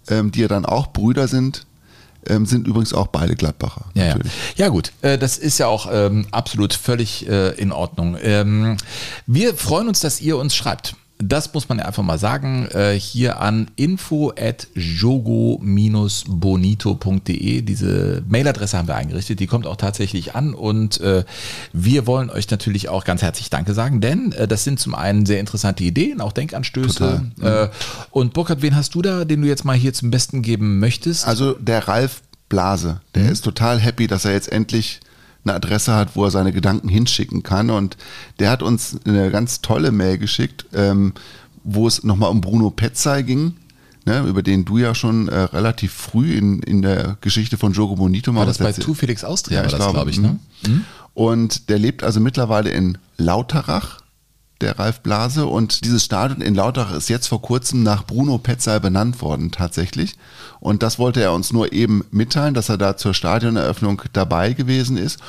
ähm, 0.10 0.32
die 0.32 0.42
ja 0.42 0.48
dann 0.48 0.66
auch 0.66 0.88
Brüder 0.88 1.28
sind, 1.28 1.66
ähm, 2.28 2.46
sind 2.46 2.68
übrigens 2.68 2.94
auch 2.94 3.08
beide 3.08 3.36
Gladbacher. 3.36 3.86
Ja, 3.94 4.08
ja. 4.08 4.16
ja 4.56 4.68
gut, 4.70 4.92
äh, 5.02 5.18
das 5.18 5.38
ist 5.38 5.58
ja 5.58 5.68
auch 5.68 5.88
ähm, 5.92 6.28
absolut 6.32 6.74
völlig 6.74 7.28
äh, 7.28 7.52
in 7.52 7.72
Ordnung. 7.72 8.18
Ähm, 8.22 8.78
wir 9.26 9.56
freuen 9.56 9.88
uns, 9.88 10.02
dass 10.02 10.20
ihr 10.20 10.38
uns 10.38 10.56
schreibt. 10.56 10.96
Das 11.22 11.54
muss 11.54 11.68
man 11.68 11.80
ja 11.80 11.86
einfach 11.86 12.02
mal 12.02 12.18
sagen. 12.18 12.70
Äh, 12.72 12.94
hier 12.98 13.42
an 13.42 13.70
info 13.76 14.32
at 14.40 14.68
jogo-bonito.de. 14.74 17.62
Diese 17.62 18.24
Mailadresse 18.28 18.78
haben 18.78 18.88
wir 18.88 18.96
eingerichtet. 18.96 19.42
Die 19.42 19.48
kommt 19.48 19.68
auch 19.68 19.76
tatsächlich 19.76 20.34
an. 20.36 20.54
Und 20.54 21.02
äh, 21.02 21.26
wir 21.74 22.08
wollen 22.08 22.30
euch 22.30 22.50
natürlich 22.50 22.88
auch 22.88 23.04
ganz 23.04 23.22
herzlich 23.22 23.50
Danke 23.50 23.74
sagen, 23.74 24.00
denn 24.00 24.32
äh, 24.32 24.48
das 24.48 24.64
sind 24.64 24.80
zum 24.80 24.96
einen 24.96 25.26
sehr 25.26 25.42
interessante 25.42 25.84
Ideen, 25.84 26.22
auch 26.22 26.32
Denkanstöße. 26.32 27.26
Äh, 27.42 27.68
und 28.12 28.32
Burkhard, 28.34 28.62
wen 28.62 28.78
hast 28.78 28.96
du 28.96 29.02
da, 29.02 29.26
den 29.26 29.42
du 29.42 29.48
jetzt 29.50 29.66
mal 29.66 29.76
hier 29.76 29.92
zum 29.94 30.12
Besten 30.12 30.42
geben 30.42 30.80
möchtest? 30.80 31.28
Also 31.28 31.52
der 31.54 31.90
Ralf 31.90 32.22
Blase, 32.48 33.02
der 33.14 33.26
Mhm. 33.26 33.32
ist 33.32 33.42
total 33.42 33.78
happy, 33.80 34.08
dass 34.08 34.24
er 34.26 34.32
jetzt 34.32 34.50
endlich 34.52 35.02
eine 35.44 35.54
Adresse 35.54 35.94
hat, 35.96 36.16
wo 36.16 36.26
er 36.26 36.32
seine 36.32 36.52
Gedanken 36.52 36.90
hinschicken 36.90 37.44
kann. 37.44 37.70
Und 37.70 37.98
der 38.40 38.50
hat 38.50 38.64
uns 38.64 38.98
eine 39.06 39.32
ganz 39.32 39.62
tolle 39.62 39.92
Mail 39.92 40.18
geschickt, 40.18 40.66
ähm, 40.74 41.14
wo 41.64 41.88
es 41.88 42.04
nochmal 42.04 42.30
um 42.30 42.42
Bruno 42.42 42.70
Petzai 42.70 43.22
ging. 43.22 43.54
Ne, 44.06 44.22
über 44.22 44.42
den 44.42 44.64
du 44.64 44.78
ja 44.78 44.96
schon 44.96 45.28
äh, 45.28 45.38
relativ 45.38 45.92
früh 45.92 46.34
in, 46.34 46.64
in 46.64 46.82
der 46.82 47.18
Geschichte 47.20 47.58
von 47.58 47.74
Jogo 47.74 47.96
Bonito 47.96 48.32
mal 48.32 48.40
war 48.40 48.46
das 48.46 48.60
was 48.62 48.78
bei 48.78 48.82
Tu 48.82 48.94
Felix 48.94 49.26
Austria, 49.26 49.58
Ja, 49.58 49.64
war 49.64 49.70
das, 49.70 49.78
glaube, 49.78 49.94
glaube 49.94 50.10
ich, 50.10 50.20
ne? 50.20 50.40
mhm. 50.66 50.86
Und 51.14 51.70
der 51.70 51.80
lebt 51.80 52.02
also 52.02 52.22
mittlerweile 52.22 52.70
in 52.70 52.98
Lauterach, 53.18 54.00
der 54.62 54.78
Ralf 54.78 55.02
Blase. 55.02 55.46
Und 55.46 55.86
dieses 55.86 56.06
Stadion 56.06 56.42
in 56.42 56.56
Lauterach 56.56 56.94
ist 56.94 57.10
jetzt 57.10 57.28
vor 57.28 57.42
kurzem 57.42 57.84
nach 57.84 58.06
Bruno 58.06 58.38
Petzal 58.38 58.80
benannt 58.80 59.22
worden, 59.22 59.52
tatsächlich. 59.52 60.16
Und 60.60 60.84
das 60.84 61.00
wollte 61.00 61.22
er 61.22 61.34
uns 61.34 61.52
nur 61.54 61.74
eben 61.74 62.04
mitteilen, 62.12 62.54
dass 62.54 62.70
er 62.70 62.78
da 62.78 62.98
zur 62.98 63.14
Stadioneröffnung 63.14 64.02
dabei 64.14 64.54
gewesen 64.54 64.98
ist. 64.98 65.20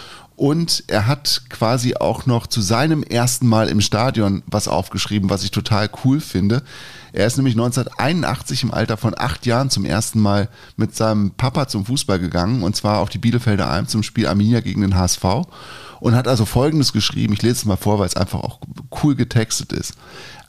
Und 0.41 0.85
er 0.87 1.07
hat 1.07 1.43
quasi 1.51 1.97
auch 1.97 2.25
noch 2.25 2.47
zu 2.47 2.63
seinem 2.63 3.03
ersten 3.03 3.47
Mal 3.47 3.69
im 3.69 3.83
Stadion 3.83 4.43
was 4.47 4.69
aufgeschrieben, 4.69 5.29
was 5.29 5.45
ich 5.45 5.51
total 5.51 5.91
cool 6.03 6.19
finde. 6.19 6.63
Er 7.13 7.27
ist 7.27 7.37
nämlich 7.37 7.57
1981 7.57 8.63
im 8.63 8.73
Alter 8.73 8.97
von 8.97 9.15
acht 9.19 9.45
Jahren 9.45 9.69
zum 9.69 9.85
ersten 9.85 10.19
Mal 10.19 10.49
mit 10.77 10.97
seinem 10.97 11.33
Papa 11.33 11.69
zum 11.69 11.85
Fußball 11.85 12.19
gegangen 12.19 12.63
und 12.63 12.75
zwar 12.75 13.01
auf 13.01 13.11
die 13.11 13.19
Bielefelder 13.19 13.69
Alm 13.69 13.87
zum 13.87 14.03
Spiel 14.03 14.27
Arminia 14.27 14.61
gegen 14.61 14.81
den 14.81 14.97
HSV 14.97 15.25
und 16.01 16.15
hat 16.15 16.27
also 16.27 16.45
Folgendes 16.45 16.93
geschrieben. 16.93 17.35
Ich 17.35 17.43
lese 17.43 17.55
es 17.55 17.65
mal 17.65 17.77
vor, 17.77 17.99
weil 17.99 18.07
es 18.07 18.17
einfach 18.17 18.41
auch 18.41 18.61
cool 19.03 19.15
getextet 19.15 19.73
ist. 19.73 19.95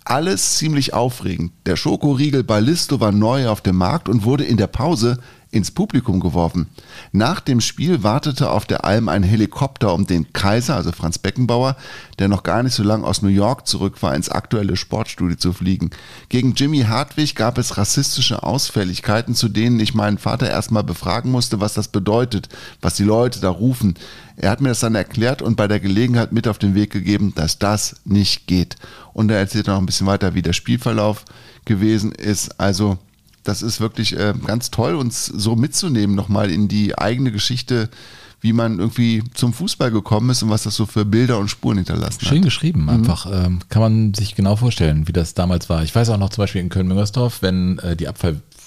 Alles 0.03 0.57
ziemlich 0.57 0.93
aufregend. 0.93 1.51
Der 1.67 1.75
Schokoriegel 1.75 2.43
Ballisto 2.43 2.99
war 2.99 3.11
neu 3.11 3.47
auf 3.49 3.61
dem 3.61 3.75
Markt 3.75 4.09
und 4.09 4.23
wurde 4.23 4.43
in 4.43 4.57
der 4.57 4.67
Pause 4.67 5.19
ins 5.51 5.69
Publikum 5.69 6.21
geworfen. 6.21 6.67
Nach 7.11 7.41
dem 7.41 7.59
Spiel 7.59 8.03
wartete 8.03 8.49
auf 8.49 8.65
der 8.65 8.85
Alm 8.85 9.09
ein 9.09 9.21
Helikopter, 9.21 9.93
um 9.93 10.07
den 10.07 10.31
Kaiser, 10.31 10.75
also 10.75 10.93
Franz 10.93 11.19
Beckenbauer, 11.19 11.75
der 12.19 12.29
noch 12.29 12.43
gar 12.43 12.63
nicht 12.63 12.73
so 12.73 12.83
lange 12.83 13.05
aus 13.05 13.21
New 13.21 13.29
York 13.29 13.67
zurück 13.67 14.01
war, 14.01 14.15
ins 14.15 14.29
aktuelle 14.29 14.77
Sportstudio 14.77 15.35
zu 15.35 15.51
fliegen. 15.51 15.89
Gegen 16.29 16.55
Jimmy 16.55 16.83
Hartwig 16.83 17.35
gab 17.35 17.57
es 17.57 17.77
rassistische 17.77 18.43
Ausfälligkeiten, 18.43 19.35
zu 19.35 19.49
denen 19.49 19.79
ich 19.81 19.93
meinen 19.93 20.17
Vater 20.17 20.49
erstmal 20.49 20.83
befragen 20.83 21.31
musste, 21.31 21.59
was 21.59 21.73
das 21.73 21.89
bedeutet, 21.89 22.47
was 22.81 22.95
die 22.95 23.03
Leute 23.03 23.41
da 23.41 23.49
rufen. 23.49 23.95
Er 24.41 24.49
hat 24.49 24.59
mir 24.59 24.69
das 24.69 24.79
dann 24.79 24.95
erklärt 24.95 25.43
und 25.43 25.55
bei 25.55 25.67
der 25.67 25.79
Gelegenheit 25.79 26.31
mit 26.31 26.47
auf 26.47 26.57
den 26.57 26.73
Weg 26.73 26.89
gegeben, 26.89 27.31
dass 27.35 27.59
das 27.59 27.97
nicht 28.05 28.47
geht. 28.47 28.75
Und 29.13 29.29
er 29.29 29.37
erzählt 29.37 29.67
noch 29.67 29.77
ein 29.77 29.85
bisschen 29.85 30.07
weiter, 30.07 30.33
wie 30.33 30.41
der 30.41 30.53
Spielverlauf 30.53 31.25
gewesen 31.63 32.11
ist. 32.11 32.59
Also 32.59 32.97
das 33.43 33.61
ist 33.61 33.79
wirklich 33.79 34.17
äh, 34.17 34.33
ganz 34.43 34.71
toll, 34.71 34.95
uns 34.95 35.27
so 35.27 35.55
mitzunehmen 35.55 36.15
nochmal 36.15 36.49
in 36.49 36.67
die 36.67 36.97
eigene 36.97 37.31
Geschichte, 37.31 37.91
wie 38.39 38.51
man 38.51 38.79
irgendwie 38.79 39.23
zum 39.35 39.53
Fußball 39.53 39.91
gekommen 39.91 40.31
ist 40.31 40.41
und 40.41 40.49
was 40.49 40.63
das 40.63 40.75
so 40.75 40.87
für 40.87 41.05
Bilder 41.05 41.37
und 41.37 41.49
Spuren 41.49 41.77
hinterlassen 41.77 42.25
Schön 42.25 42.39
hat. 42.39 42.45
geschrieben, 42.45 42.89
einfach. 42.89 43.27
Ähm, 43.31 43.59
kann 43.69 43.83
man 43.83 44.13
sich 44.15 44.33
genau 44.33 44.55
vorstellen, 44.55 45.07
wie 45.07 45.13
das 45.13 45.35
damals 45.35 45.69
war. 45.69 45.83
Ich 45.83 45.93
weiß 45.93 46.09
auch 46.09 46.17
noch 46.17 46.29
zum 46.29 46.41
Beispiel 46.41 46.61
in 46.61 46.69
Köln-Müngersdorf, 46.69 47.43
wenn 47.43 47.77
äh, 47.77 47.95
die 47.95 48.07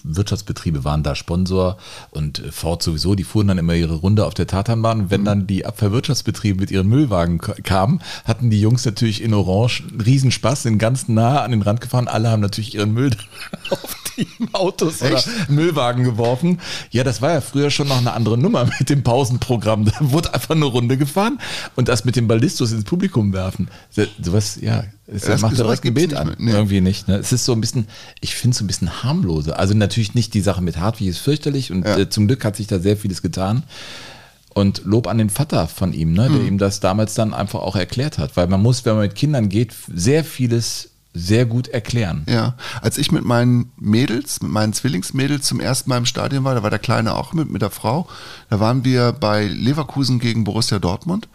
Abfallwirtschaftsbetriebe 0.05 0.85
waren 0.85 1.03
da 1.03 1.15
Sponsor 1.15 1.79
und 2.11 2.39
äh, 2.39 2.53
Ford 2.53 2.83
sowieso, 2.83 3.15
die 3.15 3.25
fuhren 3.25 3.49
dann 3.49 3.59
immer 3.59 3.75
ihre 3.75 3.95
Runde 3.95 4.27
auf 4.27 4.35
der 4.35 4.47
Tatanbahn. 4.47 5.11
Wenn 5.11 5.25
dann 5.25 5.47
die 5.47 5.65
Abfallwirtschaftsbetriebe 5.65 6.61
mit 6.61 6.71
ihren 6.71 6.89
Müllwagen 6.89 7.39
kamen, 7.39 8.01
hatten 8.25 8.51
die 8.51 8.61
Jungs 8.61 8.85
natürlich 8.85 9.23
in 9.23 9.33
Orange 9.33 9.83
einen 9.89 10.01
Riesenspaß, 10.01 10.65
sind 10.65 10.79
ganz 10.79 11.09
nah 11.09 11.43
an 11.43 11.53
den 11.53 11.63
Rand 11.63 11.81
gefahren. 11.81 12.09
Alle 12.09 12.31
haben 12.31 12.41
natürlich 12.41 12.75
ihren 12.75 12.93
Müll 12.93 13.13
auf 13.71 13.97
sieben 14.15 14.53
Autos 14.53 15.03
oder 15.03 15.23
Müllwagen 15.49 16.05
geworfen. 16.05 16.61
Ja, 16.91 17.03
das 17.03 17.23
war 17.23 17.33
ja 17.33 17.41
früher 17.41 17.71
schon 17.71 17.89
noch 17.89 17.99
eine 17.99 18.13
andere 18.13 18.39
Nummer 18.39 18.69
mit 18.79 18.91
dem 18.91 19.03
Pausenprogramm. 19.03 19.87
Da 19.87 19.93
wurde 20.01 20.35
einfach 20.35 20.55
eine 20.55 20.67
Runde 20.67 20.97
gefahren 20.97 21.41
und 21.77 21.89
das 21.89 22.05
mit 22.05 22.17
dem 22.17 22.29
Ballistus 22.29 22.73
ins 22.73 22.85
Publikum 22.85 23.33
werfen. 23.33 23.69
Sowas, 24.21 24.59
ja, 24.61 24.85
es 25.07 25.23
Das- 25.23 25.41
macht 25.43 25.57
direkt 25.59 25.83
Gebet 25.83 26.11
gibt's 26.11 26.17
an. 26.17 26.35
Nee. 26.39 26.53
Irgendwie 26.53 26.81
nicht. 26.81 27.09
Ne? 27.09 27.17
Es 27.17 27.33
ist 27.33 27.45
so 27.45 27.53
ein 27.53 27.61
bisschen, 27.61 27.87
ich 28.21 28.35
finde 28.35 28.53
es 28.55 28.59
so 28.59 28.65
ein 28.65 28.67
bisschen 28.67 29.03
harmloser. 29.03 29.59
Also 29.59 29.75
natürlich 29.75 30.15
nicht 30.15 30.33
die 30.35 30.41
Sache 30.41 30.63
mit 30.63 30.79
Hartwig 30.79 31.09
ist 31.09 31.19
fürchterlich 31.19 31.71
und 31.73 31.85
Ja. 31.87 31.99
äh, 31.99 32.09
zum 32.11 32.27
Glück 32.27 32.45
hat 32.45 32.57
sich 32.57 32.67
da 32.67 32.79
sehr 32.79 32.97
vieles 32.97 33.21
getan. 33.23 33.65
Und 34.55 34.83
Lob 34.85 35.09
an 35.09 35.19
den 35.19 35.31
Vater 35.31 35.67
von 35.67 35.93
ihm, 35.93 36.13
ne, 36.13 36.29
der 36.31 36.43
ihm 36.47 36.59
das 36.59 36.79
damals 36.79 37.15
dann 37.15 37.35
einfach 37.35 37.61
auch 37.61 37.75
erklärt 37.75 38.19
hat. 38.19 38.37
Weil 38.37 38.47
man 38.47 38.63
muss, 38.63 38.85
wenn 38.85 38.95
man 38.95 39.03
mit 39.03 39.17
Kindern 39.17 39.49
geht, 39.49 39.75
sehr 39.93 40.25
vieles 40.25 40.91
sehr 41.13 41.45
gut 41.45 41.69
erklären. 41.69 42.25
Ja, 42.29 42.57
als 42.81 42.99
ich 42.99 43.13
mit 43.13 43.25
meinen 43.25 43.73
Mädels, 43.79 44.43
mit 44.43 44.51
meinen 44.51 44.73
Zwillingsmädels 44.73 45.47
zum 45.47 45.61
ersten 45.61 45.89
Mal 45.91 45.99
im 45.99 46.07
Stadion 46.07 46.43
war, 46.45 46.55
da 46.57 46.63
war 46.65 46.71
der 46.71 46.79
Kleine 46.81 47.15
auch 47.15 47.33
mit, 47.33 47.51
mit 47.51 47.63
der 47.63 47.71
Frau, 47.71 48.09
da 48.51 48.59
waren 48.59 48.85
wir 48.85 49.13
bei 49.13 49.47
Leverkusen 49.47 50.19
gegen 50.19 50.43
Borussia 50.45 50.79
Dortmund 50.81 51.29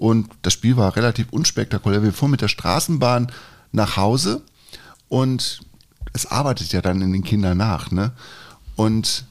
und 0.00 0.30
das 0.40 0.54
Spiel 0.54 0.78
war 0.78 0.96
relativ 0.96 1.26
unspektakulär. 1.30 2.02
Wir 2.02 2.14
fuhren 2.14 2.30
mit 2.30 2.40
der 2.40 2.48
Straßenbahn 2.48 3.30
nach 3.70 3.98
Hause 3.98 4.40
und 5.10 5.60
es 6.14 6.24
arbeitet 6.24 6.72
ja 6.72 6.80
dann 6.80 7.02
in 7.02 7.12
den 7.12 7.22
Kindern 7.22 7.58
nach, 7.58 7.90
ne? 7.90 8.12
Und 8.76 9.26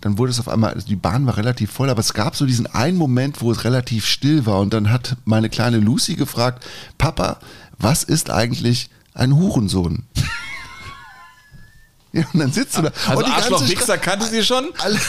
dann 0.00 0.18
wurde 0.18 0.32
es 0.32 0.40
auf 0.40 0.48
einmal, 0.48 0.74
also 0.74 0.88
die 0.88 0.96
Bahn 0.96 1.24
war 1.26 1.36
relativ 1.36 1.70
voll, 1.70 1.88
aber 1.88 2.00
es 2.00 2.14
gab 2.14 2.34
so 2.34 2.46
diesen 2.46 2.66
einen 2.66 2.98
Moment, 2.98 3.40
wo 3.42 3.52
es 3.52 3.62
relativ 3.62 4.04
still 4.04 4.44
war 4.44 4.58
und 4.58 4.74
dann 4.74 4.90
hat 4.90 5.18
meine 5.24 5.48
kleine 5.48 5.78
Lucy 5.78 6.16
gefragt, 6.16 6.66
Papa, 6.98 7.38
was 7.78 8.02
ist 8.02 8.28
eigentlich 8.28 8.90
ein 9.14 9.36
Hurensohn? 9.36 10.02
Ja, 12.14 12.26
und 12.34 12.40
dann 12.40 12.52
sitzt 12.52 12.76
du 12.76 12.82
da. 12.82 12.92
Also 13.06 13.20
und 13.20 13.26
die 13.26 13.32
Arschloch 13.32 13.66
Wichser 13.66 13.96
kannte 13.96 14.26
sie 14.26 14.44
schon. 14.44 14.68
alle, 14.80 15.00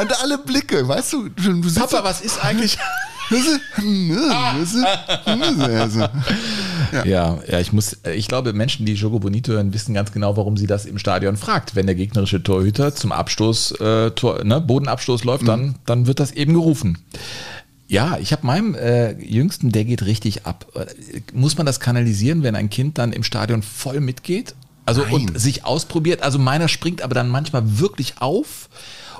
und 0.00 0.20
alle 0.22 0.38
Blicke, 0.38 0.88
weißt 0.88 1.12
du, 1.12 1.28
du 1.28 1.72
Papa, 1.72 2.02
was 2.02 2.20
ist 2.20 2.44
eigentlich? 2.44 2.78
also, 5.80 6.00
Ja, 7.04 7.38
ja, 7.48 7.60
ich 7.60 7.72
muss, 7.72 7.98
ich 8.14 8.28
glaube, 8.28 8.52
Menschen, 8.52 8.86
die 8.86 8.94
Jogo 8.94 9.18
Bonito 9.18 9.52
hören, 9.52 9.72
wissen 9.72 9.94
ganz 9.94 10.12
genau, 10.12 10.36
warum 10.36 10.56
sie 10.56 10.66
das 10.66 10.84
im 10.84 10.98
Stadion 10.98 11.36
fragt. 11.36 11.74
Wenn 11.74 11.86
der 11.86 11.94
gegnerische 11.94 12.42
Torhüter 12.42 12.94
zum 12.94 13.12
Abstoß, 13.12 13.72
äh, 13.80 14.10
Tor, 14.10 14.44
ne, 14.44 14.60
Bodenabstoß 14.60 15.24
läuft, 15.24 15.48
dann, 15.48 15.76
dann 15.86 16.06
wird 16.06 16.20
das 16.20 16.32
eben 16.32 16.54
gerufen. 16.54 16.98
Ja, 17.88 18.16
ich 18.18 18.32
habe 18.32 18.46
meinem 18.46 18.74
äh, 18.74 19.12
Jüngsten, 19.22 19.70
der 19.70 19.84
geht 19.84 20.02
richtig 20.06 20.46
ab. 20.46 20.66
Äh, 20.74 20.86
Muss 21.32 21.56
man 21.56 21.66
das 21.66 21.78
kanalisieren, 21.78 22.42
wenn 22.42 22.56
ein 22.56 22.70
Kind 22.70 22.98
dann 22.98 23.12
im 23.12 23.22
Stadion 23.22 23.62
voll 23.62 24.00
mitgeht? 24.00 24.54
Also 24.84 25.02
Nein. 25.02 25.12
und 25.12 25.40
sich 25.40 25.64
ausprobiert. 25.64 26.22
Also 26.22 26.38
meiner 26.38 26.68
springt 26.68 27.02
aber 27.02 27.14
dann 27.14 27.28
manchmal 27.28 27.78
wirklich 27.78 28.14
auf 28.20 28.68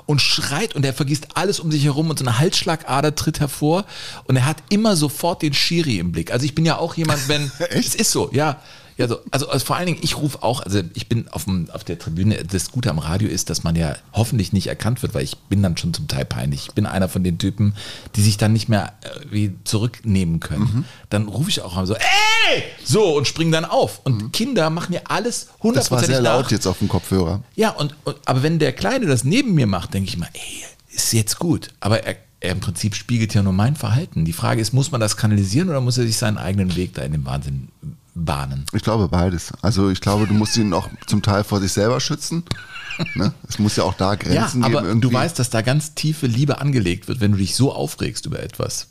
und 0.05 0.21
schreit 0.21 0.75
und 0.75 0.85
er 0.85 0.93
vergisst 0.93 1.27
alles 1.35 1.59
um 1.59 1.71
sich 1.71 1.83
herum 1.83 2.09
und 2.09 2.19
so 2.19 2.25
eine 2.25 2.39
Halsschlagader 2.39 3.15
tritt 3.15 3.39
hervor 3.39 3.85
und 4.25 4.35
er 4.35 4.45
hat 4.45 4.57
immer 4.69 4.95
sofort 4.95 5.41
den 5.41 5.53
Schiri 5.53 5.97
im 5.99 6.11
Blick. 6.11 6.31
Also 6.31 6.45
ich 6.45 6.55
bin 6.55 6.65
ja 6.65 6.77
auch 6.77 6.95
jemand, 6.95 7.27
wenn 7.27 7.51
es 7.69 7.95
ist 7.95 8.11
so, 8.11 8.29
ja. 8.33 8.61
Ja, 8.97 9.07
so, 9.07 9.19
also, 9.31 9.49
also 9.49 9.65
vor 9.65 9.75
allen 9.75 9.87
Dingen, 9.87 9.99
ich 10.01 10.17
rufe 10.17 10.43
auch, 10.43 10.61
also 10.61 10.81
ich 10.93 11.09
bin 11.09 11.27
auf, 11.29 11.45
dem, 11.45 11.69
auf 11.71 11.83
der 11.83 11.97
Tribüne, 11.97 12.43
das 12.43 12.71
Gute 12.71 12.89
am 12.89 12.99
Radio 12.99 13.27
ist, 13.27 13.49
dass 13.49 13.63
man 13.63 13.75
ja 13.75 13.95
hoffentlich 14.13 14.53
nicht 14.53 14.67
erkannt 14.67 15.01
wird, 15.01 15.13
weil 15.13 15.23
ich 15.23 15.37
bin 15.37 15.63
dann 15.63 15.77
schon 15.77 15.93
zum 15.93 16.07
Teil 16.07 16.25
peinlich. 16.25 16.67
Ich 16.67 16.73
bin 16.73 16.85
einer 16.85 17.09
von 17.09 17.23
den 17.23 17.37
Typen, 17.37 17.75
die 18.15 18.21
sich 18.21 18.37
dann 18.37 18.53
nicht 18.53 18.69
mehr 18.69 18.93
äh, 19.01 19.31
wie 19.31 19.53
zurücknehmen 19.63 20.39
können. 20.39 20.85
Dann 21.09 21.27
rufe 21.27 21.49
ich 21.49 21.61
auch 21.61 21.75
mal 21.75 21.87
so, 21.87 21.95
ey! 21.95 22.63
So, 22.83 23.17
und 23.17 23.27
spring 23.27 23.51
dann 23.51 23.65
auf. 23.65 24.01
Und 24.03 24.31
Kinder 24.33 24.69
machen 24.69 24.93
ja 24.93 25.01
alles 25.05 25.41
das 25.41 25.49
war 25.49 25.63
hundertprozentig 25.63 26.15
sehr 26.15 26.23
nach. 26.23 26.35
laut 26.41 26.51
jetzt 26.51 26.67
auf 26.67 26.79
dem 26.79 26.87
Kopfhörer. 26.87 27.43
Ja, 27.55 27.71
und, 27.71 27.95
und 28.03 28.17
aber 28.25 28.43
wenn 28.43 28.59
der 28.59 28.73
Kleine 28.73 29.05
das 29.05 29.23
neben 29.23 29.53
mir 29.53 29.67
macht, 29.67 29.93
denke 29.93 30.09
ich 30.09 30.17
mal, 30.17 30.29
ey, 30.33 30.63
ist 30.95 31.13
jetzt 31.13 31.39
gut. 31.39 31.69
Aber 31.79 32.03
er, 32.03 32.17
er 32.39 32.51
im 32.51 32.59
Prinzip 32.59 32.95
spiegelt 32.95 33.33
ja 33.33 33.41
nur 33.41 33.53
mein 33.53 33.75
Verhalten. 33.75 34.25
Die 34.25 34.33
Frage 34.33 34.61
ist, 34.61 34.73
muss 34.73 34.91
man 34.91 35.01
das 35.01 35.17
kanalisieren 35.17 35.69
oder 35.69 35.81
muss 35.81 35.97
er 35.97 36.05
sich 36.05 36.17
seinen 36.17 36.37
eigenen 36.37 36.75
Weg 36.75 36.93
da 36.93 37.01
in 37.03 37.13
dem 37.13 37.25
Wahnsinn 37.25 37.69
bahnen? 38.15 38.65
Ich 38.73 38.83
glaube 38.83 39.07
beides. 39.07 39.51
Also 39.61 39.89
ich 39.89 40.01
glaube, 40.01 40.27
du 40.27 40.33
musst 40.33 40.55
ihn 40.57 40.73
auch 40.73 40.89
zum 41.07 41.21
Teil 41.21 41.43
vor 41.43 41.59
sich 41.59 41.71
selber 41.73 41.99
schützen. 41.99 42.43
Ne? 43.15 43.33
Es 43.49 43.57
muss 43.57 43.75
ja 43.75 43.83
auch 43.85 43.95
da 43.95 44.11
Ja, 44.11 44.15
Grenzen 44.19 44.63
aber 44.63 44.75
geben. 44.81 44.85
Irgendwie. 44.85 45.07
du 45.07 45.13
weißt, 45.13 45.39
dass 45.39 45.49
da 45.49 45.61
ganz 45.61 45.95
tiefe 45.95 46.27
Liebe 46.27 46.61
angelegt 46.61 47.07
wird, 47.07 47.21
wenn 47.21 47.31
du 47.31 47.39
dich 47.39 47.55
so 47.55 47.73
aufregst 47.73 48.25
über 48.27 48.41
etwas. 48.41 48.87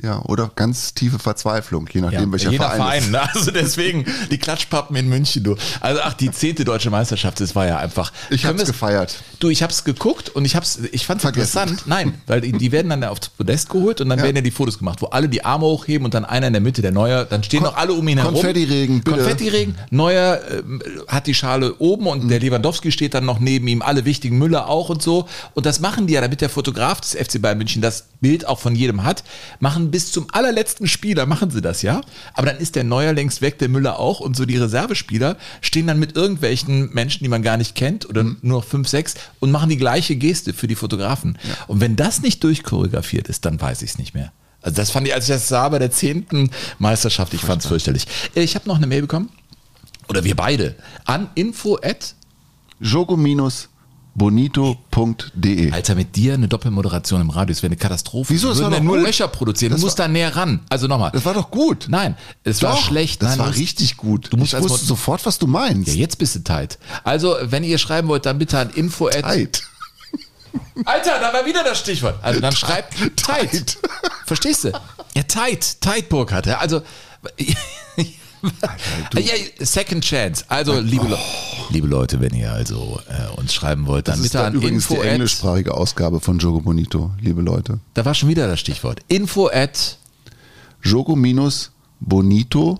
Ja, 0.00 0.22
oder 0.26 0.48
ganz 0.54 0.94
tiefe 0.94 1.18
Verzweiflung, 1.18 1.88
je 1.92 2.00
nachdem, 2.00 2.30
welcher 2.30 2.50
jeder 2.52 2.70
Verein. 2.70 3.02
Verein, 3.02 3.10
ne? 3.10 3.34
also 3.34 3.50
deswegen 3.50 4.04
die 4.30 4.38
Klatschpappen 4.38 4.94
in 4.94 5.08
München, 5.08 5.42
du. 5.42 5.56
Also 5.80 6.00
ach, 6.04 6.14
die 6.14 6.30
zehnte 6.30 6.64
deutsche 6.64 6.88
Meisterschaft, 6.88 7.40
das 7.40 7.56
war 7.56 7.66
ja 7.66 7.78
einfach. 7.78 8.12
Ich 8.30 8.44
hab's 8.46 8.58
wir's- 8.60 8.68
gefeiert. 8.68 9.16
Du, 9.40 9.48
ich 9.50 9.60
hab's 9.62 9.82
geguckt 9.82 10.28
und 10.30 10.44
ich 10.44 10.54
hab's, 10.54 10.78
ich 10.92 11.04
fand's 11.04 11.22
Vergessen. 11.22 11.58
interessant. 11.62 11.88
Nein, 11.88 12.14
weil 12.28 12.40
die, 12.42 12.52
die 12.52 12.70
werden 12.70 12.90
dann 12.90 13.02
aufs 13.02 13.28
Podest 13.30 13.70
geholt 13.70 14.00
und 14.00 14.08
dann 14.08 14.18
Ja. 14.20 14.24
werden 14.26 14.36
ja 14.36 14.42
die 14.42 14.52
Fotos 14.52 14.78
gemacht, 14.78 15.02
wo 15.02 15.06
alle 15.06 15.28
die 15.28 15.44
Arme 15.44 15.64
hochheben 15.66 16.04
und 16.04 16.14
dann 16.14 16.24
einer 16.24 16.46
in 16.46 16.52
der 16.52 16.62
Mitte, 16.62 16.80
der 16.80 16.92
Neuer, 16.92 17.24
dann 17.24 17.42
stehen 17.42 17.64
noch 17.64 17.76
alle 17.76 17.92
um 17.92 18.06
ihn 18.06 18.18
herum. 18.18 18.34
Konfettiregen, 18.34 19.00
bitte. 19.02 19.16
Konfettiregen. 19.16 19.74
Neuer 19.90 20.40
ähm, 20.50 20.80
hat 21.08 21.26
die 21.26 21.34
Schale 21.34 21.74
oben 21.78 22.06
und 22.06 22.22
Mhm. 22.24 22.28
der 22.28 22.38
Lewandowski 22.38 22.92
steht 22.92 23.14
dann 23.14 23.24
noch 23.24 23.40
neben 23.40 23.66
ihm, 23.66 23.82
alle 23.82 24.04
wichtigen 24.04 24.38
Müller 24.38 24.68
auch 24.68 24.90
und 24.90 25.02
so. 25.02 25.26
Und 25.54 25.66
das 25.66 25.80
machen 25.80 26.06
die 26.06 26.14
ja, 26.14 26.20
damit 26.20 26.40
der 26.40 26.50
Fotograf 26.50 27.00
des 27.00 27.14
FC 27.16 27.42
Bayern 27.42 27.58
München 27.58 27.82
das 27.82 28.04
Bild 28.20 28.46
auch 28.46 28.58
von 28.60 28.76
jedem 28.76 29.02
hat, 29.04 29.24
machen 29.60 29.87
bis 29.90 30.12
zum 30.12 30.26
allerletzten 30.32 30.86
Spieler, 30.86 31.26
machen 31.26 31.50
sie 31.50 31.60
das, 31.60 31.82
ja. 31.82 32.00
Aber 32.34 32.46
dann 32.46 32.58
ist 32.58 32.76
der 32.76 32.84
Neuer 32.84 33.12
längst 33.12 33.40
weg, 33.42 33.58
der 33.58 33.68
Müller 33.68 33.98
auch 33.98 34.20
und 34.20 34.36
so 34.36 34.44
die 34.44 34.56
Reservespieler 34.56 35.36
stehen 35.60 35.86
dann 35.86 35.98
mit 35.98 36.16
irgendwelchen 36.16 36.92
Menschen, 36.92 37.24
die 37.24 37.28
man 37.28 37.42
gar 37.42 37.56
nicht 37.56 37.74
kennt 37.74 38.08
oder 38.08 38.24
Mhm. 38.24 38.38
nur 38.42 38.62
fünf, 38.62 38.88
sechs 38.88 39.14
und 39.40 39.50
machen 39.50 39.68
die 39.70 39.76
gleiche 39.76 40.16
Geste 40.16 40.52
für 40.52 40.66
die 40.66 40.74
Fotografen. 40.74 41.38
Und 41.66 41.80
wenn 41.80 41.96
das 41.96 42.22
nicht 42.22 42.42
durchchoreografiert 42.44 43.28
ist, 43.28 43.44
dann 43.44 43.60
weiß 43.60 43.82
ich 43.82 43.90
es 43.90 43.98
nicht 43.98 44.14
mehr. 44.14 44.32
Also 44.60 44.76
das 44.76 44.90
fand 44.90 45.06
ich, 45.06 45.14
als 45.14 45.24
ich 45.28 45.34
das 45.34 45.48
sah 45.48 45.68
bei 45.68 45.78
der 45.78 45.90
zehnten 45.90 46.50
Meisterschaft, 46.78 47.32
ich 47.34 47.40
fand 47.42 47.62
es 47.62 47.68
fürchterlich. 47.68 48.06
Ich 48.34 48.54
habe 48.54 48.68
noch 48.68 48.76
eine 48.76 48.86
Mail 48.86 49.02
bekommen, 49.02 49.28
oder 50.08 50.24
wir 50.24 50.34
beide, 50.34 50.74
an 51.04 51.30
info 51.34 51.78
at 51.82 52.14
jogo-bonito.de 54.18 55.72
Alter, 55.72 55.94
mit 55.94 56.16
dir 56.16 56.34
eine 56.34 56.48
Doppelmoderation 56.48 57.20
im 57.20 57.30
Radio, 57.30 57.54
das 57.54 57.62
wäre 57.62 57.68
eine 57.70 57.76
Katastrophe. 57.76 58.32
Wieso? 58.34 58.48
Wir 58.48 58.50
Das 58.50 58.58
würden 58.58 58.70
war 58.72 58.78
ja 58.78 58.84
nur 58.84 58.96
gut. 58.98 59.06
Löcher 59.06 59.28
produzieren. 59.28 59.72
Das 59.72 59.80
du 59.80 59.86
musst 59.86 59.98
war- 59.98 60.06
da 60.06 60.12
näher 60.12 60.34
ran. 60.34 60.60
Also 60.68 60.86
nochmal. 60.86 61.10
Das 61.12 61.24
war 61.24 61.34
doch 61.34 61.50
gut. 61.50 61.86
Nein, 61.88 62.16
es 62.44 62.62
war 62.62 62.72
Doch, 62.74 62.82
schlecht. 62.86 63.22
Das 63.22 63.30
Nein, 63.30 63.38
war 63.38 63.46
du 63.46 63.50
musst- 63.52 63.60
richtig 63.60 63.96
gut. 63.96 64.28
Du 64.32 64.36
musst 64.36 64.54
ich 64.54 64.60
wusste 64.60 64.86
sofort, 64.86 65.24
was 65.26 65.38
du 65.38 65.46
meinst. 65.46 65.88
Ja, 65.88 65.94
jetzt 65.94 66.18
bist 66.18 66.34
du 66.34 66.40
tight. 66.40 66.78
Also, 67.04 67.36
wenn 67.42 67.64
ihr 67.64 67.78
schreiben 67.78 68.08
wollt, 68.08 68.26
dann 68.26 68.38
bitte 68.38 68.58
an 68.58 68.70
info 68.70 69.08
Tight. 69.08 69.62
Alter, 70.84 71.18
da 71.20 71.32
war 71.32 71.44
wieder 71.44 71.62
das 71.64 71.78
Stichwort. 71.80 72.18
Also 72.22 72.40
dann 72.40 72.54
schreibt 72.54 72.94
tight. 73.16 73.16
Tight. 73.52 73.78
Verstehst 74.26 74.64
du? 74.64 74.72
Ja, 75.14 75.22
tight. 75.24 75.80
Tight 75.80 76.08
Burkhardt. 76.08 76.46
Ja, 76.46 76.58
also. 76.58 76.82
ja, 79.14 79.34
second 79.58 80.04
Chance. 80.04 80.44
Also, 80.48 80.78
liebe, 80.80 81.06
Le 81.08 81.18
liebe 81.70 81.86
Leute, 81.86 82.20
wenn 82.20 82.34
ihr 82.34 82.52
also 82.52 83.00
äh, 83.08 83.28
uns 83.38 83.52
schreiben 83.54 83.86
wollt, 83.86 84.08
dann 84.08 84.16
Das 84.16 84.26
ist 84.26 84.32
bitte 84.32 84.38
dann 84.44 84.52
an 84.52 84.54
übrigens 84.54 84.90
info 84.90 85.02
die 85.02 85.08
englischsprachige 85.08 85.74
Ausgabe 85.74 86.20
von 86.20 86.38
Jogo 86.38 86.60
Bonito, 86.60 87.10
liebe 87.20 87.40
Leute. 87.42 87.78
Da 87.94 88.04
war 88.04 88.14
schon 88.14 88.28
wieder 88.28 88.46
das 88.48 88.60
Stichwort. 88.60 89.00
Info 89.08 89.48
at. 89.52 89.98
jogo-bonito.de 90.82 92.78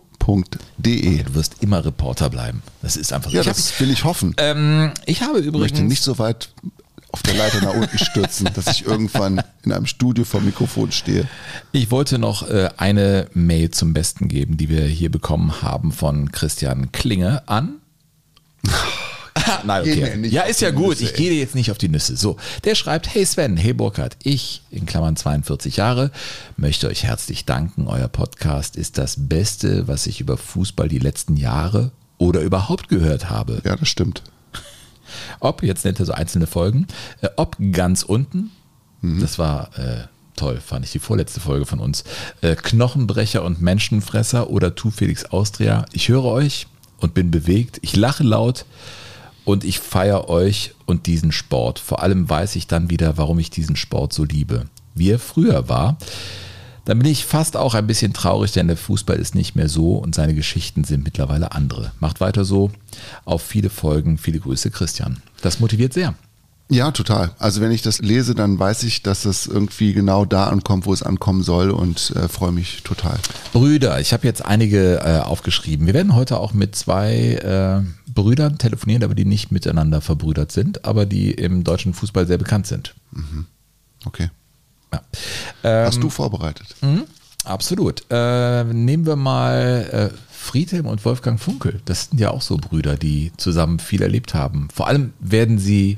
Du 1.25 1.35
wirst 1.35 1.57
immer 1.61 1.85
Reporter 1.85 2.30
bleiben. 2.30 2.62
Das 2.83 2.97
ist 2.97 3.12
einfach. 3.12 3.30
Ja, 3.30 3.40
ich, 3.40 3.49
hab, 3.49 3.57
das 3.57 3.78
will 3.80 3.90
ich 3.90 4.04
hoffen. 4.04 4.35
ähm, 4.38 4.92
ich 5.07 5.23
habe 5.23 5.38
Ich 5.40 5.47
möchte 5.47 5.59
übrigens. 5.59 5.80
nicht 5.80 6.02
so 6.02 6.18
weit 6.18 6.50
auf 7.11 7.23
der 7.23 7.35
Leiter 7.35 7.62
nach 7.62 7.75
unten 7.75 7.99
stürzen, 7.99 8.49
dass 8.54 8.66
ich 8.66 8.85
irgendwann 8.87 9.40
in 9.64 9.73
einem 9.73 9.87
Studio 9.87 10.25
vor 10.25 10.40
dem 10.40 10.47
Mikrofon 10.47 10.92
stehe. 10.92 11.26
Ich 11.73 11.90
wollte 11.90 12.18
noch 12.18 12.47
äh, 12.49 12.68
eine 12.76 13.28
Mail 13.33 13.71
zum 13.71 13.95
Besten 13.95 14.28
geben, 14.28 14.57
die 14.59 14.68
wir 14.68 14.85
hier 14.85 15.11
bekommen 15.11 15.62
haben 15.62 15.90
von 15.92 16.30
Christian 16.33 16.92
Klinge 16.92 17.42
an. 17.49 17.76
Nein, 19.64 19.82
okay. 19.82 20.26
Ja, 20.28 20.42
ist 20.42 20.60
ja 20.60 20.70
gut. 20.70 21.00
Nüsse, 21.00 21.04
ich 21.04 21.14
gehe 21.14 21.30
dir 21.30 21.38
jetzt 21.38 21.54
nicht 21.54 21.70
auf 21.70 21.78
die 21.78 21.88
Nüsse. 21.88 22.16
So, 22.16 22.37
der 22.64 22.75
schreibt: 22.75 23.14
Hey 23.14 23.25
Sven, 23.25 23.56
hey 23.56 23.72
Burkhard, 23.72 24.16
ich, 24.22 24.62
in 24.70 24.84
Klammern 24.84 25.16
42 25.16 25.76
Jahre, 25.76 26.10
möchte 26.56 26.88
euch 26.88 27.04
herzlich 27.04 27.44
danken. 27.44 27.87
Euer 27.87 28.08
Podcast 28.08 28.76
ist 28.76 28.98
das 28.98 29.14
Beste, 29.16 29.87
was 29.88 30.06
ich 30.06 30.20
über 30.20 30.37
Fußball 30.37 30.88
die 30.88 30.98
letzten 30.98 31.37
Jahre 31.37 31.92
oder 32.18 32.40
überhaupt 32.40 32.88
gehört 32.88 33.30
habe. 33.30 33.62
Ja, 33.64 33.76
das 33.76 33.88
stimmt. 33.88 34.22
Ob, 35.40 35.62
jetzt 35.62 35.84
nennt 35.84 35.98
er 36.00 36.06
so 36.06 36.12
einzelne 36.12 36.46
Folgen, 36.46 36.87
äh, 37.22 37.28
ob 37.37 37.56
ganz 37.72 38.02
unten, 38.02 38.50
Mhm. 39.00 39.20
das 39.20 39.38
war 39.38 39.70
äh, 39.78 40.08
toll, 40.34 40.60
fand 40.60 40.84
ich 40.84 40.90
die 40.90 40.98
vorletzte 40.98 41.38
Folge 41.38 41.64
von 41.66 41.78
uns, 41.78 42.02
äh, 42.40 42.56
Knochenbrecher 42.56 43.44
und 43.44 43.62
Menschenfresser 43.62 44.50
oder 44.50 44.75
Tu 44.75 44.90
Felix 44.90 45.25
Austria. 45.26 45.84
Ich 45.92 46.08
höre 46.08 46.25
euch 46.25 46.66
und 46.99 47.14
bin 47.14 47.31
bewegt, 47.31 47.78
ich 47.83 47.97
lache 47.97 48.25
laut 48.25 48.64
und 49.45 49.64
ich 49.64 49.81
feiere 49.81 50.28
euch 50.28 50.75
und 50.87 51.07
diesen 51.07 51.33
Sport. 51.33 51.78
Vor 51.78 52.02
allem 52.02 52.28
weiß 52.28 52.57
ich 52.57 52.67
dann 52.67 52.90
wieder, 52.90 53.17
warum 53.17 53.38
ich 53.38 53.50
diesen 53.50 53.76
Sport 53.76 54.12
so 54.12 54.25
liebe. 54.25 54.67
Wie 54.95 55.11
er 55.11 55.19
früher 55.19 55.69
war, 55.69 55.97
dann 56.85 56.99
bin 56.99 57.11
ich 57.11 57.25
fast 57.25 57.57
auch 57.57 57.75
ein 57.75 57.87
bisschen 57.87 58.12
traurig, 58.12 58.52
denn 58.52 58.67
der 58.67 58.76
Fußball 58.76 59.17
ist 59.17 59.35
nicht 59.35 59.55
mehr 59.55 59.69
so 59.69 59.97
und 59.97 60.14
seine 60.14 60.35
Geschichten 60.35 60.85
sind 60.85 61.05
mittlerweile 61.05 61.52
andere. 61.52 61.93
Macht 62.00 62.21
weiter 62.21 62.45
so. 62.45 62.71
Auf 63.25 63.43
viele 63.43 63.71
Folgen. 63.71 64.19
Viele 64.19 64.40
Grüße, 64.40 64.71
Christian. 64.71 65.23
Das 65.43 65.61
motiviert 65.61 65.93
sehr. 65.93 66.14
Ja, 66.70 66.90
total. 66.90 67.30
Also 67.38 67.62
wenn 67.62 67.72
ich 67.72 67.80
das 67.80 68.00
lese, 68.00 68.34
dann 68.34 68.58
weiß 68.58 68.82
ich, 68.82 69.02
dass 69.02 69.22
das 69.22 69.46
irgendwie 69.46 69.94
genau 69.94 70.26
da 70.26 70.48
ankommt, 70.48 70.84
wo 70.84 70.92
es 70.92 71.02
ankommen 71.02 71.42
soll 71.42 71.70
und 71.70 72.10
äh, 72.14 72.28
freue 72.28 72.52
mich 72.52 72.82
total. 72.82 73.18
Brüder, 73.54 73.98
ich 74.00 74.12
habe 74.12 74.26
jetzt 74.26 74.44
einige 74.44 75.00
äh, 75.00 75.20
aufgeschrieben. 75.20 75.87
Wir 75.87 75.94
werden 75.94 76.14
heute 76.14 76.38
auch 76.38 76.52
mit 76.52 76.76
zwei 76.76 77.37
äh, 77.37 78.12
Brüdern 78.12 78.58
telefonieren, 78.58 79.02
aber 79.02 79.14
die 79.14 79.25
nicht 79.25 79.50
miteinander 79.50 80.02
verbrüdert 80.02 80.52
sind, 80.52 80.84
aber 80.84 81.06
die 81.06 81.30
im 81.30 81.64
deutschen 81.64 81.94
Fußball 81.94 82.26
sehr 82.26 82.38
bekannt 82.38 82.66
sind. 82.66 82.94
Mhm. 83.12 83.46
Okay. 84.04 84.30
Ja. 84.92 85.00
Ähm, 85.64 85.87
Hast 85.87 86.02
du 86.02 86.10
vorbereitet? 86.10 86.76
mh, 86.82 87.04
absolut. 87.44 88.04
Äh, 88.10 88.64
nehmen 88.64 89.06
wir 89.06 89.16
mal 89.16 90.10
äh, 90.12 90.18
Friedhelm 90.30 90.84
und 90.87 91.04
Wolfgang 91.06 91.40
Funkel. 91.40 91.80
Das 91.87 92.10
sind 92.10 92.20
ja 92.20 92.30
auch 92.30 92.42
so 92.42 92.58
Brüder, 92.58 92.96
die 92.96 93.32
zusammen 93.38 93.78
viel 93.78 94.02
erlebt 94.02 94.34
haben. 94.34 94.68
Vor 94.72 94.87
allem 94.87 95.12
werden 95.20 95.58
sie 95.58 95.96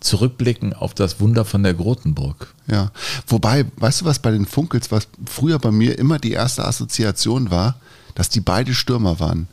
zurückblicken 0.00 0.72
auf 0.72 0.94
das 0.94 1.20
Wunder 1.20 1.44
von 1.44 1.62
der 1.62 1.74
Grotenburg. 1.74 2.54
Ja. 2.66 2.90
Wobei, 3.26 3.64
weißt 3.76 4.02
du 4.02 4.04
was 4.04 4.18
bei 4.18 4.30
den 4.30 4.46
Funkels, 4.46 4.90
was 4.90 5.08
früher 5.26 5.58
bei 5.58 5.70
mir 5.70 5.98
immer 5.98 6.18
die 6.18 6.32
erste 6.32 6.64
Assoziation 6.64 7.50
war, 7.50 7.76
dass 8.14 8.28
die 8.28 8.40
beide 8.40 8.74
Stürmer 8.74 9.20
waren. 9.20 9.48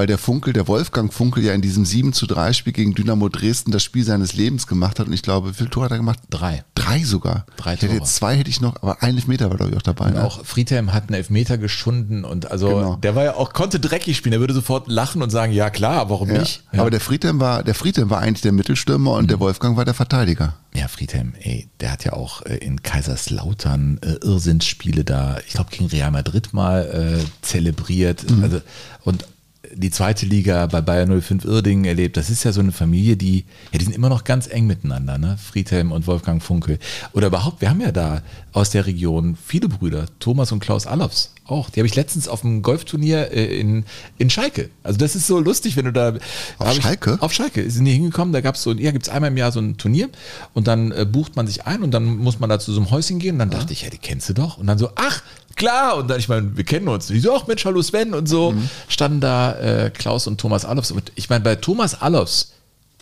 Weil 0.00 0.06
der 0.06 0.16
Funkel, 0.16 0.54
der 0.54 0.66
Wolfgang 0.66 1.12
Funkel 1.12 1.44
ja 1.44 1.52
in 1.52 1.60
diesem 1.60 1.84
7 1.84 2.14
zu 2.14 2.24
3 2.26 2.54
Spiel 2.54 2.72
gegen 2.72 2.94
Dynamo 2.94 3.28
Dresden 3.28 3.70
das 3.70 3.82
Spiel 3.84 4.02
seines 4.02 4.32
Lebens 4.32 4.66
gemacht 4.66 4.98
hat. 4.98 5.08
Und 5.08 5.12
ich 5.12 5.20
glaube, 5.20 5.50
wie 5.50 5.52
viele 5.52 5.68
Tore 5.68 5.84
hat 5.84 5.90
er 5.92 5.98
gemacht? 5.98 6.20
Drei. 6.30 6.64
Drei 6.74 7.04
sogar. 7.04 7.44
Drei 7.58 7.74
ich 7.74 7.82
hätte 7.82 7.88
Tore. 7.88 7.98
jetzt 7.98 8.14
zwei 8.16 8.34
hätte 8.34 8.48
ich 8.48 8.62
noch, 8.62 8.76
aber 8.82 9.02
ein 9.02 9.16
Elfmeter 9.16 9.50
war 9.50 9.58
glaube 9.58 9.72
ich 9.72 9.76
auch 9.76 9.82
dabei. 9.82 10.06
Und 10.06 10.14
Ne? 10.14 10.24
auch 10.24 10.42
Friedhelm 10.42 10.94
hat 10.94 11.08
einen 11.08 11.16
Elfmeter 11.16 11.58
geschunden 11.58 12.24
und 12.24 12.50
also 12.50 12.68
Genau. 12.68 12.96
der 12.96 13.14
war 13.14 13.24
ja 13.24 13.34
auch, 13.34 13.52
konnte 13.52 13.78
dreckig 13.78 14.16
spielen. 14.16 14.30
Der 14.30 14.40
würde 14.40 14.54
sofort 14.54 14.88
lachen 14.88 15.20
und 15.20 15.28
sagen, 15.28 15.52
ja 15.52 15.68
klar, 15.68 16.08
warum 16.08 16.30
Ja. 16.30 16.38
nicht? 16.38 16.62
Ja. 16.72 16.80
Aber 16.80 16.90
der 16.90 17.00
Friedhelm 17.00 17.38
war, 17.38 17.62
der 17.62 17.74
Friedhelm 17.74 18.08
war 18.08 18.20
eigentlich 18.20 18.40
der 18.40 18.52
Mittelstürmer 18.52 19.12
und 19.12 19.30
der 19.30 19.38
Wolfgang 19.38 19.76
war 19.76 19.84
der 19.84 19.92
Verteidiger. 19.92 20.54
Ja, 20.74 20.88
Friedhelm, 20.88 21.34
ey, 21.42 21.68
der 21.80 21.92
hat 21.92 22.04
ja 22.06 22.14
auch 22.14 22.40
äh, 22.46 22.54
in 22.56 22.82
Kaiserslautern 22.82 23.98
äh, 24.02 24.12
Irrsinnsspiele 24.24 25.04
da, 25.04 25.36
ich 25.46 25.52
glaube 25.52 25.68
gegen 25.70 25.86
Real 25.88 26.10
Madrid 26.10 26.54
mal 26.54 27.18
äh, 27.20 27.24
zelebriert. 27.42 28.24
Also, 28.40 28.62
und 29.04 29.26
die 29.74 29.90
zweite 29.90 30.24
Liga 30.24 30.66
bei 30.66 30.80
Bayern 30.80 31.20
05 31.20 31.44
Irdingen 31.44 31.84
erlebt. 31.84 32.16
Das 32.16 32.30
ist 32.30 32.44
ja 32.44 32.52
so 32.52 32.60
eine 32.60 32.72
Familie, 32.72 33.16
die, 33.16 33.44
ja, 33.72 33.78
die 33.78 33.84
sind 33.84 33.94
immer 33.94 34.08
noch 34.08 34.24
ganz 34.24 34.46
eng 34.46 34.66
miteinander, 34.66 35.18
ne? 35.18 35.36
Friedhelm 35.38 35.92
und 35.92 36.06
Wolfgang 36.06 36.42
Funkel. 36.42 36.78
Oder 37.12 37.26
überhaupt, 37.26 37.60
wir 37.60 37.68
haben 37.68 37.80
ja 37.80 37.92
da 37.92 38.22
aus 38.52 38.70
der 38.70 38.86
Region 38.86 39.36
viele 39.36 39.68
Brüder, 39.68 40.06
Thomas 40.18 40.50
und 40.50 40.60
Klaus 40.60 40.86
Allofs 40.86 41.32
auch. 41.44 41.68
Die 41.68 41.80
habe 41.80 41.86
ich 41.86 41.94
letztens 41.94 42.26
auf 42.26 42.40
dem 42.40 42.62
Golfturnier 42.62 43.32
äh, 43.32 43.60
in, 43.60 43.84
in 44.18 44.30
Schalke. 44.30 44.70
Also 44.82 44.98
das 44.98 45.14
ist 45.14 45.26
so 45.26 45.38
lustig, 45.38 45.76
wenn 45.76 45.84
du 45.84 45.92
da... 45.92 46.14
Auf 46.58 46.66
hab 46.66 46.76
ich- 46.76 46.82
Schalke? 46.82 47.18
Auf 47.20 47.32
Schalke 47.32 47.70
sind 47.70 47.84
die 47.84 47.92
hingekommen, 47.92 48.32
da 48.32 48.40
gab 48.40 48.54
es 48.54 48.62
so, 48.62 48.72
ja, 48.72 48.92
gibt 48.92 49.06
es 49.06 49.12
einmal 49.12 49.30
im 49.30 49.36
Jahr 49.36 49.52
so 49.52 49.60
ein 49.60 49.76
Turnier 49.76 50.08
und 50.54 50.68
dann 50.68 50.90
äh, 50.92 51.04
bucht 51.04 51.36
man 51.36 51.46
sich 51.46 51.66
ein 51.66 51.82
und 51.82 51.90
dann 51.90 52.16
muss 52.16 52.40
man 52.40 52.48
da 52.48 52.58
zu 52.58 52.72
so 52.72 52.80
einem 52.80 52.90
Häuschen 52.90 53.18
gehen 53.18 53.34
und 53.34 53.40
dann 53.40 53.50
dachte 53.50 53.72
ich, 53.72 53.82
ja, 53.82 53.90
die 53.90 53.98
kennst 53.98 54.28
du 54.28 54.32
doch. 54.32 54.56
Und 54.58 54.66
dann 54.68 54.78
so, 54.78 54.90
ach, 54.94 55.22
klar. 55.56 55.96
Und 55.96 56.08
dann, 56.08 56.18
ich 56.18 56.28
meine, 56.28 56.56
wir 56.56 56.64
kennen 56.64 56.88
uns. 56.88 57.06
Die 57.08 57.20
so, 57.20 57.34
ach 57.34 57.46
Mensch, 57.46 57.64
hallo 57.64 57.82
Sven 57.82 58.14
und 58.14 58.26
so. 58.28 58.54
Standen 58.88 59.20
da 59.20 59.52
äh, 59.54 59.90
Klaus 59.90 60.26
und 60.26 60.38
Thomas 60.40 60.64
Allofs. 60.64 60.90
Und 60.90 61.12
ich 61.14 61.28
meine, 61.30 61.42
bei 61.44 61.56
Thomas 61.56 62.00
Allofs, 62.00 62.52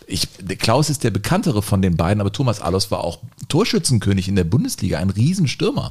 ich, 0.07 0.27
Klaus 0.57 0.89
ist 0.89 1.03
der 1.03 1.11
bekanntere 1.11 1.61
von 1.61 1.81
den 1.81 1.95
beiden, 1.95 2.19
aber 2.21 2.31
Thomas 2.31 2.61
Allofs 2.61 2.89
war 2.91 3.03
auch 3.03 3.19
Torschützenkönig 3.47 4.27
in 4.27 4.35
der 4.35 4.43
Bundesliga, 4.43 4.97
ein 4.99 5.09
Riesenstürmer. 5.11 5.89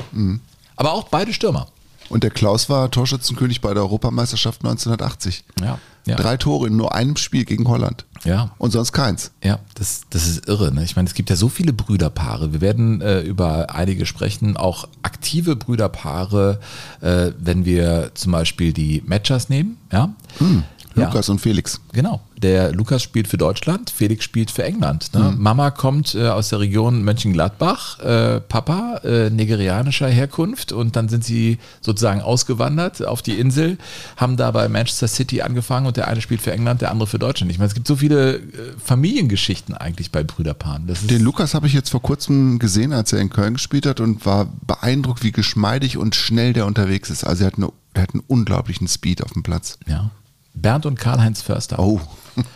Aber 0.76 0.92
auch 0.92 1.08
beide 1.08 1.32
Stürmer. 1.32 1.68
Und 2.08 2.24
der 2.24 2.30
Klaus 2.30 2.68
war 2.68 2.90
Torschützenkönig 2.90 3.60
bei 3.60 3.74
der 3.74 3.82
Europameisterschaft 3.82 4.64
1980. 4.64 5.44
Ja, 5.60 5.78
ja. 6.08 6.16
Drei 6.16 6.38
Tore 6.38 6.68
in 6.68 6.76
nur 6.76 6.94
einem 6.94 7.16
Spiel 7.16 7.44
gegen 7.44 7.68
Holland. 7.68 8.06
Ja. 8.24 8.52
Und 8.56 8.70
sonst 8.70 8.92
keins. 8.92 9.30
Ja, 9.44 9.58
das, 9.74 10.02
das 10.08 10.26
ist 10.26 10.48
irre. 10.48 10.72
Ne? 10.72 10.82
Ich 10.82 10.96
meine, 10.96 11.06
es 11.06 11.14
gibt 11.14 11.28
ja 11.28 11.36
so 11.36 11.50
viele 11.50 11.74
Brüderpaare. 11.74 12.52
Wir 12.52 12.62
werden 12.62 13.02
äh, 13.02 13.20
über 13.20 13.74
einige 13.74 14.06
sprechen, 14.06 14.56
auch 14.56 14.88
aktive 15.02 15.54
Brüderpaare, 15.54 16.60
äh, 17.02 17.32
wenn 17.38 17.66
wir 17.66 18.12
zum 18.14 18.32
Beispiel 18.32 18.72
die 18.72 19.02
Matchers 19.06 19.50
nehmen. 19.50 19.76
Ja? 19.92 20.14
Ja. 20.40 20.46
Lukas 20.95 21.28
und 21.28 21.40
Felix. 21.40 21.80
Genau. 21.92 22.21
Der 22.37 22.73
Lukas 22.73 23.02
spielt 23.02 23.26
für 23.26 23.37
Deutschland, 23.37 23.90
Felix 23.90 24.25
spielt 24.25 24.50
für 24.50 24.62
England. 24.62 25.12
Ne? 25.12 25.35
Mama 25.37 25.71
kommt 25.73 26.14
äh, 26.14 26.28
aus 26.28 26.50
der 26.50 26.61
Region 26.61 27.02
Mönchengladbach, 27.02 27.99
äh, 27.99 28.41
Papa 28.41 29.00
äh, 29.02 29.30
nigerianischer 29.30 30.08
Herkunft 30.08 30.71
und 30.71 30.95
dann 30.95 31.08
sind 31.08 31.25
sie 31.25 31.58
sozusagen 31.80 32.21
ausgewandert 32.21 33.04
auf 33.04 33.23
die 33.23 33.41
Insel, 33.41 33.76
haben 34.17 34.36
da 34.36 34.52
bei 34.52 34.69
Manchester 34.69 35.08
City 35.08 35.43
angefangen 35.43 35.86
und 35.86 35.97
der 35.97 36.06
eine 36.06 36.21
spielt 36.21 36.41
für 36.41 36.52
England, 36.52 36.80
der 36.80 36.93
andere 36.93 37.08
für 37.08 37.19
Deutschland. 37.19 37.50
Ich 37.50 37.58
meine, 37.58 37.69
es 37.69 37.75
gibt 37.75 37.89
so 37.89 37.97
viele 37.97 38.36
äh, 38.36 38.41
Familiengeschichten 38.82 39.75
eigentlich 39.75 40.12
bei 40.12 40.23
Brüderpaaren. 40.23 40.86
Den 41.08 41.23
Lukas 41.23 41.54
habe 41.54 41.67
ich 41.67 41.73
jetzt 41.73 41.91
vor 41.91 42.02
kurzem 42.02 42.60
gesehen, 42.60 42.93
als 42.93 43.12
er 43.12 43.21
in 43.21 43.30
Köln 43.30 43.54
gespielt 43.54 43.84
hat 43.84 43.99
und 43.99 44.25
war 44.25 44.47
beeindruckt, 44.67 45.25
wie 45.25 45.32
geschmeidig 45.32 45.97
und 45.97 46.15
schnell 46.15 46.52
der 46.52 46.67
unterwegs 46.67 47.10
ist. 47.10 47.25
Also 47.25 47.45
er 47.45 47.49
hat, 47.49 47.56
eine, 47.56 47.71
er 47.95 48.02
hat 48.02 48.15
einen 48.15 48.23
unglaublichen 48.28 48.86
Speed 48.86 49.25
auf 49.25 49.32
dem 49.32 49.43
Platz. 49.43 49.78
ja. 49.86 50.10
Bernd 50.54 50.87
und 50.87 50.99
Karl-Heinz 50.99 51.43
Förster. 51.43 51.78
Oh. 51.78 52.00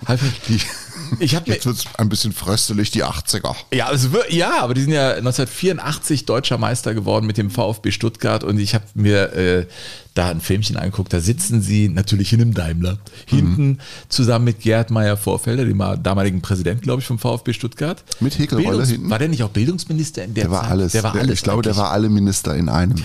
Hab 0.06 0.20
ich 0.48 0.66
ich 1.18 1.32
mir 1.32 1.40
Jetzt 1.54 1.66
wird 1.66 1.76
es 1.76 1.84
ein 1.98 2.08
bisschen 2.08 2.32
fröstelig, 2.32 2.90
die 2.90 3.04
80er. 3.04 3.54
Ja, 3.72 3.86
also, 3.86 4.08
ja, 4.28 4.62
aber 4.62 4.74
die 4.74 4.82
sind 4.82 4.92
ja 4.92 5.10
1984 5.10 6.24
deutscher 6.26 6.58
Meister 6.58 6.94
geworden 6.94 7.26
mit 7.26 7.38
dem 7.38 7.50
VfB 7.50 7.90
Stuttgart 7.90 8.44
und 8.44 8.58
ich 8.58 8.74
habe 8.74 8.84
mir 8.94 9.32
äh, 9.34 9.66
da 10.14 10.28
ein 10.28 10.40
Filmchen 10.40 10.76
angeguckt. 10.76 11.12
Da 11.12 11.20
sitzen 11.20 11.62
sie 11.62 11.88
natürlich 11.88 12.32
in 12.32 12.40
einem 12.40 12.54
Daimler 12.54 12.98
hinten 13.26 13.78
zusammen 14.08 14.46
mit 14.46 14.60
Gerd 14.60 14.90
Meyer-Vorfelder, 14.90 15.64
dem 15.64 15.82
damaligen 16.02 16.42
Präsidenten, 16.42 16.82
glaube 16.82 17.00
ich, 17.00 17.06
vom 17.06 17.18
VfB 17.18 17.52
Stuttgart. 17.52 18.02
Mit 18.20 18.38
Häkelrolle 18.38 18.84
hinten? 18.86 19.10
War 19.10 19.18
der 19.18 19.28
nicht 19.28 19.42
auch 19.42 19.50
Bildungsminister 19.50 20.24
in 20.24 20.34
der 20.34 20.44
Der 20.44 20.50
war 20.50 20.62
Zeit? 20.62 20.70
alles. 20.70 20.92
Der 20.92 21.02
war 21.02 21.14
alles. 21.14 21.38
ich 21.38 21.42
glaube, 21.42 21.62
der 21.62 21.72
eigentlich. 21.72 21.82
war 21.82 21.90
alle 21.92 22.08
Minister 22.08 22.54
in 22.56 22.68
einem. 22.68 23.04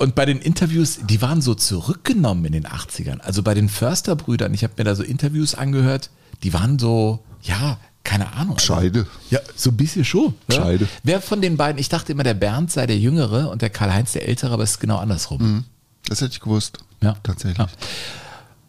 Und 0.00 0.14
bei 0.14 0.24
den 0.24 0.38
Interviews, 0.38 1.00
die 1.06 1.20
waren 1.20 1.42
so 1.42 1.54
zurückgenommen 1.54 2.46
in 2.46 2.52
den 2.52 2.64
80ern. 2.66 3.20
Also 3.20 3.42
bei 3.42 3.52
den 3.52 3.68
Förster-Brüdern, 3.68 4.54
ich 4.54 4.64
habe 4.64 4.72
mir 4.78 4.84
da 4.84 4.94
so 4.94 5.02
Interviews 5.02 5.54
angehört, 5.54 6.08
die 6.42 6.54
waren 6.54 6.78
so, 6.78 7.22
ja, 7.42 7.76
keine 8.02 8.32
Ahnung. 8.32 8.54
also- 8.54 8.64
Scheide. 8.64 9.06
Ja, 9.28 9.40
so 9.54 9.68
ein 9.68 9.76
bisschen 9.76 10.06
schon. 10.06 10.32
Ja. 10.50 10.56
Scheide. 10.56 10.88
Wer 11.02 11.20
von 11.20 11.42
den 11.42 11.58
beiden, 11.58 11.78
ich 11.78 11.90
dachte 11.90 12.12
immer, 12.12 12.22
der 12.22 12.32
Bernd 12.32 12.72
sei 12.72 12.86
der 12.86 12.96
Jüngere 12.98 13.50
und 13.50 13.60
der 13.60 13.68
Karl-Heinz 13.68 14.12
der 14.12 14.26
Ältere, 14.26 14.54
aber 14.54 14.62
es 14.62 14.70
ist 14.70 14.80
genau 14.80 14.96
andersrum. 14.96 15.64
Das 16.08 16.22
hätte 16.22 16.32
ich 16.32 16.40
gewusst. 16.40 16.78
Ja. 17.02 17.16
Tatsächlich. 17.22 17.58
Ja. 17.58 17.68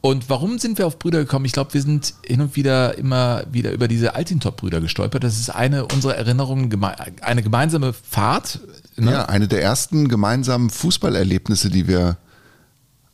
Und 0.01 0.29
warum 0.29 0.59
sind 0.59 0.79
wir 0.79 0.85
auf 0.85 0.99
Brüder 0.99 1.19
gekommen? 1.19 1.45
Ich 1.45 1.53
glaube, 1.53 1.73
wir 1.73 1.81
sind 1.81 2.13
hin 2.25 2.41
und 2.41 2.57
wieder 2.57 2.97
immer 2.97 3.43
wieder 3.51 3.71
über 3.71 3.87
diese 3.87 4.15
Altintop-Brüder 4.15 4.81
gestolpert. 4.81 5.23
Das 5.23 5.39
ist 5.39 5.49
eine 5.49 5.85
unserer 5.85 6.15
Erinnerungen, 6.17 6.69
eine 7.21 7.41
gemeinsame 7.41 7.93
Fahrt. 7.93 8.59
Ne? 9.01 9.11
Ja, 9.11 9.25
eine 9.25 9.47
der 9.47 9.63
ersten 9.63 10.07
gemeinsamen 10.09 10.69
Fußballerlebnisse, 10.69 11.71
die 11.71 11.87
wir 11.87 12.17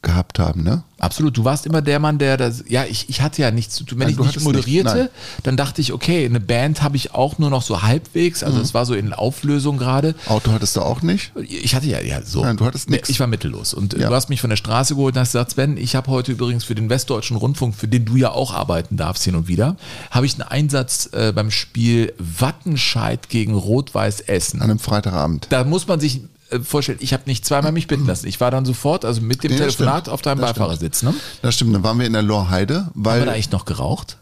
gehabt 0.01 0.39
haben, 0.39 0.63
ne? 0.63 0.83
Absolut. 0.99 1.37
Du 1.37 1.43
warst 1.43 1.65
immer 1.65 1.81
der 1.81 1.99
Mann, 1.99 2.17
der 2.17 2.37
das. 2.37 2.63
Ja, 2.67 2.85
ich, 2.85 3.09
ich 3.09 3.21
hatte 3.21 3.41
ja 3.41 3.51
nichts 3.51 3.75
zu 3.75 3.83
tun. 3.83 3.99
Wenn 3.99 4.07
Nein, 4.07 4.13
ich 4.15 4.19
nicht 4.25 4.35
nicht, 4.37 4.43
moderierte, 4.45 4.95
nein. 4.95 5.09
dann 5.43 5.57
dachte 5.57 5.81
ich, 5.81 5.91
okay, 5.93 6.25
eine 6.25 6.39
Band 6.39 6.81
habe 6.81 6.95
ich 6.95 7.13
auch 7.13 7.37
nur 7.39 7.49
noch 7.49 7.61
so 7.61 7.81
halbwegs. 7.83 8.41
Mhm. 8.41 8.47
Also 8.47 8.61
es 8.61 8.73
war 8.73 8.85
so 8.85 8.93
in 8.95 9.13
Auflösung 9.13 9.77
gerade. 9.77 10.15
Auto 10.27 10.51
hattest 10.51 10.75
du 10.75 10.81
auch 10.81 11.01
nicht? 11.01 11.31
Ich 11.35 11.75
hatte 11.75 11.87
ja, 11.87 11.99
ja 11.99 12.21
so. 12.23 12.41
Nein, 12.43 12.57
du 12.57 12.65
hattest 12.65 12.89
nix. 12.89 13.09
Ich 13.09 13.19
war 13.19 13.27
mittellos. 13.27 13.73
Und 13.73 13.93
äh, 13.95 14.01
Ja. 14.01 14.09
du 14.09 14.15
hast 14.15 14.29
mich 14.29 14.41
von 14.41 14.49
der 14.49 14.57
Straße 14.57 14.95
geholt 14.95 15.15
und 15.15 15.21
hast 15.21 15.33
gesagt, 15.33 15.51
Sven, 15.51 15.77
ich 15.77 15.95
habe 15.95 16.09
heute 16.09 16.31
übrigens 16.31 16.63
für 16.63 16.75
den 16.75 16.89
Westdeutschen 16.89 17.37
Rundfunk, 17.37 17.75
für 17.75 17.87
den 17.87 18.05
du 18.05 18.15
ja 18.15 18.31
auch 18.31 18.53
arbeiten 18.53 18.97
darfst 18.97 19.23
hin 19.23 19.35
und 19.35 19.47
wieder, 19.47 19.75
habe 20.09 20.25
ich 20.25 20.33
einen 20.33 20.43
Einsatz 20.49 21.09
äh, 21.13 21.31
beim 21.31 21.51
Spiel 21.51 22.13
Wattenscheid 22.17 23.29
gegen 23.29 23.53
Rot-Weiß 23.55 24.21
Essen. 24.21 24.61
An 24.61 24.69
einem 24.69 24.79
Freitagabend. 24.79 25.47
Da 25.49 25.63
muss 25.63 25.87
man 25.87 25.99
sich 25.99 26.21
vorstellen, 26.63 26.99
ich 27.01 27.13
habe 27.13 27.23
nicht 27.25 27.45
zweimal 27.45 27.71
mich 27.71 27.87
bitten 27.87 28.05
lassen. 28.05 28.27
Ich 28.27 28.39
war 28.39 28.51
dann 28.51 28.65
sofort, 28.65 29.05
also 29.05 29.21
mit 29.21 29.43
dem 29.43 29.51
Ja, 29.51 29.57
Telefonat 29.59 30.01
stimmt. 30.03 30.09
auf 30.13 30.21
deinem 30.21 30.39
Das 30.41 30.51
Beifahrersitz. 30.53 31.03
Ne? 31.03 31.13
Das 31.41 31.55
stimmt, 31.55 31.73
dann 31.75 31.83
waren 31.83 31.99
wir 31.99 32.05
in 32.05 32.13
der 32.13 32.21
Lorheide, 32.23 32.85
Haben 32.85 32.91
weil. 32.95 33.19
wir 33.21 33.25
da 33.25 33.31
eigentlich 33.33 33.51
noch 33.51 33.65
geraucht? 33.65 34.17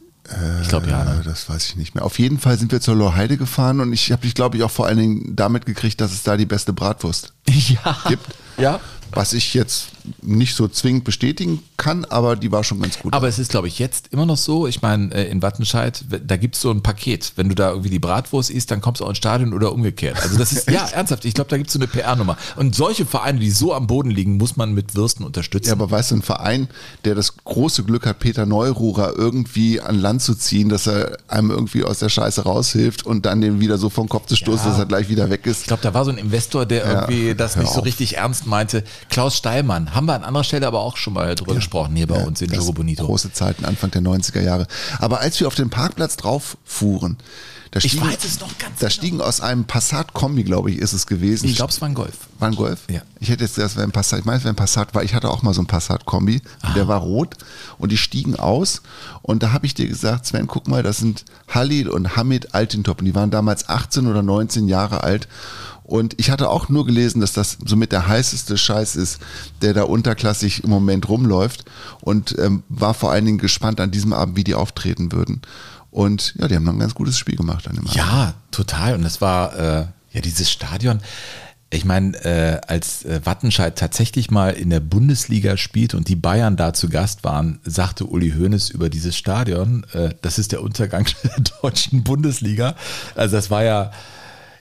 ich 0.64 0.70
glaube 0.70 0.90
ja. 0.90 1.04
Äh, 1.04 1.06
Ne? 1.06 1.22
Das 1.24 1.48
weiß 1.48 1.68
ich 1.68 1.76
nicht 1.76 1.94
mehr. 1.94 2.04
Auf 2.04 2.18
jeden 2.18 2.40
Fall 2.40 2.58
sind 2.58 2.72
wir 2.72 2.82
zur 2.82 2.96
Lorheide 2.96 3.38
gefahren 3.38 3.80
und 3.80 3.94
ich 3.94 4.12
habe 4.12 4.24
dich, 4.24 4.34
glaube 4.34 4.58
ich, 4.58 4.64
auch 4.64 4.72
vor 4.72 4.88
allen 4.88 4.98
Dingen 4.98 5.36
damit 5.36 5.68
gekriegt, 5.68 6.02
dass 6.02 6.12
es 6.12 6.24
da 6.24 6.36
die 6.36 6.48
beste 6.48 6.74
Bratwurst 6.74 7.34
Ja. 7.48 7.96
gibt. 8.08 8.26
Ja. 8.58 8.80
Was 9.12 9.34
ich 9.34 9.54
jetzt 9.54 9.88
nicht 10.22 10.56
so 10.56 10.68
zwingend 10.68 11.04
bestätigen 11.04 11.64
kann, 11.78 12.06
aber 12.06 12.36
die 12.36 12.52
war 12.52 12.64
schon 12.64 12.80
ganz 12.82 13.00
gut. 13.00 13.14
Aber 13.14 13.28
es 13.28 13.40
ist, 13.40 13.50
glaube 13.52 13.68
ich, 13.68 13.80
jetzt 13.80 14.08
immer 14.12 14.26
noch 14.26 14.38
so. 14.38 14.68
Ich 14.68 14.82
meine, 14.82 15.14
äh, 15.14 15.30
in 15.32 15.42
Wattenscheid, 15.42 16.04
da 16.26 16.38
gibt 16.38 16.56
es 16.56 16.62
so 16.62 16.70
ein 16.70 16.84
Paket. 16.84 17.32
Wenn 17.36 17.50
du 17.50 17.56
da 17.56 17.70
irgendwie 17.70 17.90
die 17.90 18.00
Bratwurst 18.00 18.50
isst, 18.52 18.70
dann 18.72 18.82
kommst 18.82 19.02
du 19.02 19.06
auch 19.06 19.10
ins 19.10 19.18
Stadion 19.18 19.54
oder 19.54 19.72
umgekehrt. 19.72 20.22
Also 20.22 20.38
das 20.38 20.52
ist, 20.52 20.70
ja, 20.70 20.86
ernsthaft. 20.88 21.26
Ich 21.26 21.34
glaube, 21.34 21.50
da 21.50 21.58
gibt 21.58 21.70
es 21.70 21.74
so 21.74 21.80
eine 21.80 21.88
PR-Nummer. 21.88 22.38
Und 22.56 22.76
solche 22.76 23.06
Vereine, 23.06 23.40
die 23.40 23.50
so 23.50 23.74
am 23.74 23.88
Boden 23.88 24.12
liegen, 24.12 24.38
muss 24.38 24.58
man 24.58 24.74
mit 24.74 24.96
Würsten 24.96 25.26
unterstützen. 25.26 25.68
ja, 25.70 25.74
aber 25.74 25.90
weißt 25.90 26.12
du, 26.12 26.16
ein 26.18 26.22
Verein, 26.22 26.68
der 27.06 27.16
das 27.16 27.38
große 27.38 27.84
Glück 27.84 28.06
hat, 28.06 28.20
Peter 28.20 28.46
Neururer 28.46 29.14
irgendwie 29.18 29.82
an 29.82 29.98
Land 29.98 30.22
zu 30.22 30.36
ziehen, 30.36 30.70
dass 30.70 30.88
er 30.88 31.18
einem 31.28 31.50
irgendwie 31.52 31.84
aus 31.84 32.00
der 32.00 32.10
Scheiße 32.10 32.44
raushilft 32.44 33.06
und 33.06 33.26
dann 33.26 33.42
den 33.42 33.60
wieder 33.60 33.78
so 33.78 33.90
vom 33.90 34.08
Kopf 34.10 34.28
zu 34.28 34.36
stoßen, 34.36 34.66
Ja. 34.66 34.72
dass 34.72 34.80
er 34.80 34.86
gleich 34.86 35.10
wieder 35.10 35.30
weg 35.32 35.42
Ich 35.46 35.52
ist. 35.52 35.68
glaube, 35.68 35.82
da 35.82 35.94
war 35.94 36.06
so 36.06 36.12
ein 36.12 36.18
Investor, 36.18 36.66
der 36.68 36.86
Ja, 36.86 36.92
irgendwie 37.02 37.34
das 37.34 37.56
hör 37.56 37.64
nicht 37.64 37.72
so 37.74 37.80
auf. 37.80 37.86
richtig 37.86 38.18
ernst 38.18 38.46
meinte. 38.46 38.84
Klaus 39.10 39.38
Steilmann, 39.38 39.94
haben 39.96 40.08
wir 40.08 40.14
an 40.14 40.24
anderer 40.24 40.44
Stelle 40.44 40.68
aber 40.68 40.82
auch 40.82 40.98
schon 40.98 41.14
mal 41.14 41.36
drüber 41.36 41.56
gesprochen, 41.56 41.96
hier 41.96 42.08
bei 42.08 42.24
uns 42.24 42.42
in 42.42 42.52
Jogo 42.52 42.74
Bonito. 42.74 43.06
Große 43.06 43.32
Zeiten, 43.32 43.66
Anfang 43.66 43.92
der 43.92 44.02
90er 44.02 44.42
Jahre. 44.42 44.68
Aber 45.00 45.20
als 45.20 45.40
wir 45.40 45.48
auf 45.48 45.56
den 45.56 45.70
Parkplatz 45.70 46.18
drauf 46.18 46.58
fuhren, 46.64 47.18
da 47.72 47.80
Ich 47.80 47.92
stiegen, 47.92 48.08
weiß 48.08 48.24
es 48.24 48.40
noch 48.40 48.58
ganz 48.58 48.80
da 48.80 48.88
genau. 48.88 48.90
stiegen 48.90 49.22
aus 49.22 49.42
einem 49.42 49.66
Passat-Kombi, 49.66 50.44
glaube 50.44 50.72
ich, 50.72 50.78
ist 50.78 50.94
es 50.94 51.08
gewesen. 51.08 51.48
Ich 51.48 51.58
glaube, 51.58 51.74
es 51.74 51.82
war 51.82 51.90
ein 51.90 51.94
Golf. 51.94 52.14
War 52.40 52.48
ein 52.48 52.56
Golf? 52.56 52.80
Ja. 52.90 53.02
Ich 53.20 53.28
hätte 53.30 53.44
jetzt, 53.44 53.58
das 53.58 53.76
wäre 53.76 53.86
ein 53.86 53.92
Passat, 53.92 54.20
ich 54.20 54.26
meine, 54.26 54.38
es 54.38 54.46
wäre 54.46 54.54
ein 54.54 54.58
Passat, 54.58 54.96
weil 54.96 55.04
ich 55.04 55.14
hatte 55.14 55.30
auch 55.30 55.44
mal 55.44 55.54
so 55.54 55.62
ein 55.62 55.66
Passat-Kombi, 55.68 56.42
der 56.74 56.88
war 56.88 57.02
rot 57.02 57.36
und 57.78 57.92
die 57.92 57.98
stiegen 57.98 58.38
aus 58.38 58.82
und 59.24 59.44
da 59.44 59.52
habe 59.52 59.66
ich 59.66 59.74
dir 59.74 59.88
gesagt, 59.90 60.26
Sven, 60.26 60.48
guck 60.48 60.70
mal, 60.70 60.84
das 60.84 60.98
sind 60.98 61.26
Halil 61.50 61.90
und 61.90 62.16
Hamid 62.16 62.54
Altintop 62.56 63.00
und 63.00 63.06
die 63.06 63.16
waren 63.16 63.30
damals 63.32 63.68
18 63.68 64.08
oder 64.08 64.22
19 64.24 64.70
Jahre 64.70 65.04
alt 65.04 65.28
und 65.86 66.16
ich 66.20 66.32
hatte 66.32 66.50
auch 66.50 66.68
nur 66.68 66.86
gelesen, 66.86 67.22
dass 67.22 67.34
das 67.34 67.58
somit 67.64 67.92
der 67.92 68.08
heißeste 68.08 68.58
Scheiß 68.58 68.96
ist, 68.96 69.20
der 69.62 69.74
da 69.74 69.84
unterklassig 69.84 70.64
im 70.64 70.72
Moment 70.72 71.08
rumläuft 71.08 71.66
und 72.02 72.36
ähm, 72.40 72.64
war 72.70 72.96
vor 72.96 73.12
allen 73.12 73.26
Dingen 73.26 73.38
gespannt 73.38 73.80
an 73.80 73.92
diesem 73.92 74.12
Abend, 74.12 74.36
wie 74.36 74.44
die 74.44 74.56
auftreten 74.56 75.12
würden. 75.12 75.42
Und 75.92 76.34
ja, 76.40 76.48
die 76.48 76.56
haben 76.56 76.68
ein 76.68 76.80
ganz 76.80 76.96
gutes 76.96 77.20
Spiel 77.20 77.36
gemacht 77.36 77.68
an 77.68 77.76
dem 77.76 77.86
Abend. 77.86 77.96
Ja, 77.96 78.34
total. 78.50 78.96
Und 78.96 79.04
das 79.04 79.22
war 79.22 79.56
äh, 79.58 79.86
ja 80.12 80.22
dieses 80.22 80.52
Stadion. 80.52 81.02
Ich 81.70 81.86
meine, 81.86 82.18
äh, 82.26 82.62
als 82.68 83.06
äh, 83.06 83.22
Wattenscheid 83.24 83.78
tatsächlich 83.78 84.32
mal 84.32 84.54
in 84.54 84.72
der 84.72 84.80
Bundesliga 84.80 85.56
spielt 85.56 85.94
und 85.94 86.08
die 86.08 86.16
Bayern 86.16 86.58
da 86.58 86.74
zu 86.74 86.90
Gast 86.90 87.24
waren, 87.24 87.60
sagte 87.64 88.06
Uli 88.06 88.32
Hoeneß 88.32 88.72
über 88.72 88.90
dieses 88.90 89.16
Stadion, 89.16 89.86
äh, 89.94 90.16
das 90.22 90.40
ist 90.40 90.52
der 90.52 90.64
Untergang 90.64 91.06
der 91.24 91.44
deutschen 91.62 92.04
Bundesliga. 92.04 92.76
Also 93.14 93.36
das 93.36 93.52
war 93.52 93.64
ja, 93.64 93.92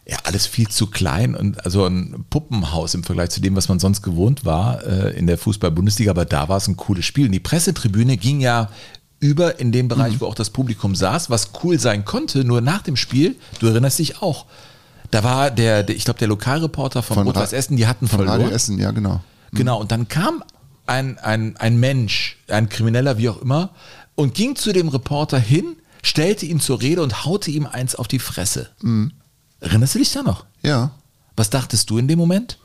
ja 0.06 0.18
alles 0.24 0.46
viel 0.46 0.68
zu 0.68 0.88
klein 0.88 1.34
und 1.34 1.64
also 1.64 1.86
ein 1.86 2.24
Puppenhaus 2.28 2.94
im 2.94 3.04
Vergleich 3.04 3.30
zu 3.30 3.40
dem, 3.40 3.56
was 3.56 3.68
man 3.68 3.78
sonst 3.78 4.02
gewohnt 4.02 4.44
war 4.44 4.84
äh, 4.84 5.16
in 5.16 5.26
der 5.26 5.38
Fußball-Bundesliga. 5.38 6.10
Aber 6.10 6.24
da 6.24 6.48
war 6.48 6.58
es 6.58 6.68
ein 6.68 6.76
cooles 6.76 7.04
Spiel. 7.06 7.26
Und 7.26 7.32
die 7.32 7.40
Pressetribüne 7.40 8.16
ging 8.16 8.40
ja 8.40 8.68
über 9.20 9.58
in 9.58 9.72
dem 9.72 9.88
Bereich, 9.88 10.20
wo 10.20 10.26
auch 10.26 10.34
das 10.34 10.50
Publikum 10.50 10.94
saß, 10.94 11.30
was 11.30 11.50
cool 11.62 11.78
sein 11.78 12.04
konnte. 12.04 12.44
Nur 12.44 12.60
nach 12.60 12.82
dem 12.82 12.96
Spiel, 12.96 13.36
du 13.60 13.68
erinnerst 13.68 13.98
dich 13.98 14.20
auch, 14.20 14.44
da 15.10 15.24
war 15.24 15.50
der, 15.50 15.82
der 15.82 15.96
ich 15.96 16.04
glaube, 16.04 16.18
der 16.18 16.28
Lokalreporter 16.28 17.02
von, 17.02 17.14
Von 17.14 17.26
Rot-Weiß 17.28 17.54
Essen, 17.54 17.76
die 17.76 17.86
hatten 17.86 18.06
Von 18.06 18.18
verloren. 18.18 18.42
Radio 18.42 18.54
Essen, 18.54 18.78
ja 18.78 18.90
genau. 18.90 19.22
Genau, 19.52 19.80
und 19.80 19.92
dann 19.92 20.08
kam 20.08 20.42
ein, 20.86 21.18
ein, 21.18 21.56
ein 21.56 21.78
Mensch, 21.78 22.38
ein 22.48 22.68
Krimineller, 22.68 23.16
wie 23.16 23.28
auch 23.28 23.40
immer, 23.40 23.70
und 24.16 24.34
ging 24.34 24.56
zu 24.56 24.72
dem 24.72 24.88
Reporter 24.88 25.38
hin, 25.38 25.76
stellte 26.02 26.44
ihn 26.44 26.60
zur 26.60 26.82
Rede 26.82 27.02
und 27.02 27.24
haute 27.24 27.50
ihm 27.50 27.66
eins 27.66 27.94
auf 27.94 28.08
die 28.08 28.18
Fresse. 28.18 28.70
Erinnerst 29.64 29.94
du 29.94 29.98
dich 29.98 30.12
da 30.12 30.22
noch? 30.22 30.44
Ja. 30.62 30.90
Was 31.36 31.50
dachtest 31.50 31.90
du 31.90 31.98
in 31.98 32.06
dem 32.06 32.18
Moment? 32.18 32.58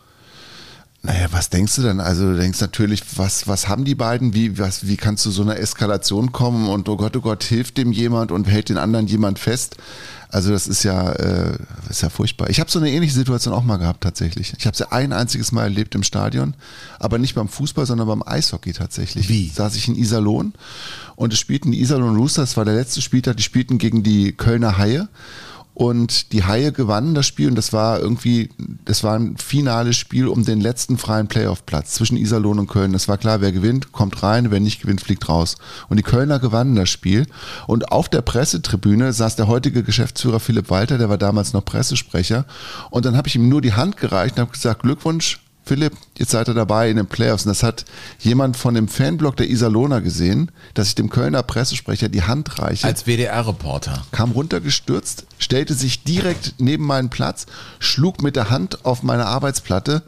Naja, 1.01 1.27
was 1.31 1.49
denkst 1.49 1.77
du 1.77 1.81
denn? 1.81 2.01
Also 2.01 2.23
du 2.23 2.37
denkst 2.37 2.59
natürlich, 2.59 3.01
was, 3.15 3.47
was 3.47 3.69
haben 3.69 3.85
die 3.85 3.95
beiden? 3.95 4.33
Wie, 4.33 4.59
was, 4.59 4.85
wie 4.85 4.97
kannst 4.97 5.25
du 5.25 5.31
so 5.31 5.41
einer 5.41 5.57
Eskalation 5.57 6.33
kommen? 6.33 6.67
Und 6.67 6.89
oh 6.89 6.97
Gott, 6.97 7.15
oh 7.15 7.21
Gott, 7.21 7.43
hilft 7.43 7.77
dem 7.77 7.93
jemand 7.93 8.33
und 8.33 8.45
hält 8.45 8.67
den 8.67 8.77
anderen 8.77 9.07
jemand 9.07 9.39
fest? 9.39 9.77
Also 10.27 10.51
das 10.51 10.67
ist 10.67 10.83
ja, 10.83 11.09
äh, 11.13 11.57
ist 11.89 12.01
ja 12.01 12.09
furchtbar. 12.09 12.49
Ich 12.49 12.59
habe 12.59 12.69
so 12.69 12.79
eine 12.79 12.91
ähnliche 12.91 13.13
Situation 13.13 13.53
auch 13.53 13.63
mal 13.63 13.77
gehabt 13.77 14.01
tatsächlich. 14.01 14.53
Ich 14.57 14.67
habe 14.67 14.75
sie 14.75 14.91
ein 14.91 15.13
einziges 15.13 15.53
Mal 15.53 15.63
erlebt 15.63 15.95
im 15.95 16.03
Stadion, 16.03 16.53
aber 16.99 17.17
nicht 17.17 17.33
beim 17.33 17.47
Fußball, 17.47 17.85
sondern 17.85 18.07
beim 18.07 18.21
Eishockey 18.23 18.73
tatsächlich. 18.73 19.29
Wie? 19.29 19.47
Saß 19.47 19.75
ich 19.75 19.87
in 19.87 19.95
Iserlohn 19.95 20.53
und 21.15 21.31
es 21.33 21.39
spielten 21.39 21.71
die 21.71 21.79
Iserlohn 21.81 22.17
Roosters, 22.17 22.49
das 22.49 22.57
war 22.57 22.65
der 22.65 22.75
letzte 22.75 23.01
Spieltag, 23.01 23.37
die 23.37 23.43
spielten 23.43 23.77
gegen 23.77 24.03
die 24.03 24.33
Kölner 24.33 24.77
Haie. 24.77 25.07
Und 25.79 26.33
die 26.33 26.43
Haie 26.43 26.73
gewannen 26.73 27.15
das 27.15 27.25
Spiel 27.25 27.47
und 27.47 27.55
das 27.55 27.71
war 27.71 28.01
irgendwie, 28.01 28.49
das 28.83 29.01
war 29.05 29.17
ein 29.17 29.37
finales 29.37 29.95
Spiel 29.95 30.27
um 30.27 30.43
den 30.43 30.59
letzten 30.59 30.97
freien 30.97 31.27
Playoff-Platz 31.29 31.93
zwischen 31.93 32.17
Iserlohn 32.17 32.59
und 32.59 32.67
Köln. 32.67 32.91
Das 32.91 33.07
war 33.07 33.17
klar, 33.17 33.39
wer 33.39 33.53
gewinnt, 33.53 33.93
kommt 33.93 34.21
rein, 34.21 34.51
wer 34.51 34.59
nicht 34.59 34.81
gewinnt, 34.81 34.99
fliegt 34.99 35.29
raus. 35.29 35.55
Und 35.87 35.95
die 35.95 36.03
Kölner 36.03 36.39
gewannen 36.39 36.75
das 36.75 36.89
Spiel. 36.89 37.27
Und 37.65 37.93
auf 37.93 38.09
der 38.09 38.21
Pressetribüne 38.21 39.13
saß 39.13 39.37
der 39.37 39.47
heutige 39.47 39.81
Geschäftsführer 39.81 40.41
Philipp 40.41 40.69
Walter, 40.69 40.97
der 40.97 41.07
war 41.07 41.17
damals 41.17 41.53
noch 41.53 41.63
Pressesprecher. 41.63 42.43
Und 42.89 43.05
dann 43.05 43.15
habe 43.15 43.29
ich 43.29 43.37
ihm 43.37 43.47
nur 43.47 43.61
die 43.61 43.71
Hand 43.71 43.95
gereicht 43.95 44.35
und 44.35 44.41
habe 44.41 44.51
gesagt, 44.51 44.81
Glückwunsch, 44.81 45.39
Philipp, 45.69 45.93
jetzt 46.17 46.31
seid 46.31 46.47
ihr 46.47 46.55
dabei 46.55 46.89
in 46.89 46.97
den 46.97 47.05
Playoffs. 47.05 47.45
Und 47.45 47.49
das 47.49 47.61
hat 47.61 47.85
jemand 48.17 48.57
von 48.57 48.73
dem 48.73 48.87
Fanblog 48.87 49.37
der 49.37 49.51
Iserlohner 49.51 50.01
gesehen, 50.01 50.51
dass 50.73 50.87
ich 50.87 50.95
dem 50.95 51.11
Kölner 51.11 51.43
Pressesprecher 51.43 52.09
die 52.09 52.23
Hand 52.23 52.57
reiche 52.57 52.87
Als 52.87 53.05
WDR-Reporter. 53.05 54.03
kam 54.11 54.31
runtergestürzt, 54.31 55.27
stellte 55.37 55.75
sich 55.75 56.03
direkt 56.03 56.55
neben 56.57 56.87
meinen 56.87 57.11
Platz, 57.11 57.45
schlug 57.77 58.23
mit 58.23 58.35
der 58.35 58.49
Hand 58.49 58.83
auf 58.83 59.03
meine 59.03 59.27
Arbeitsplatte, 59.27 60.01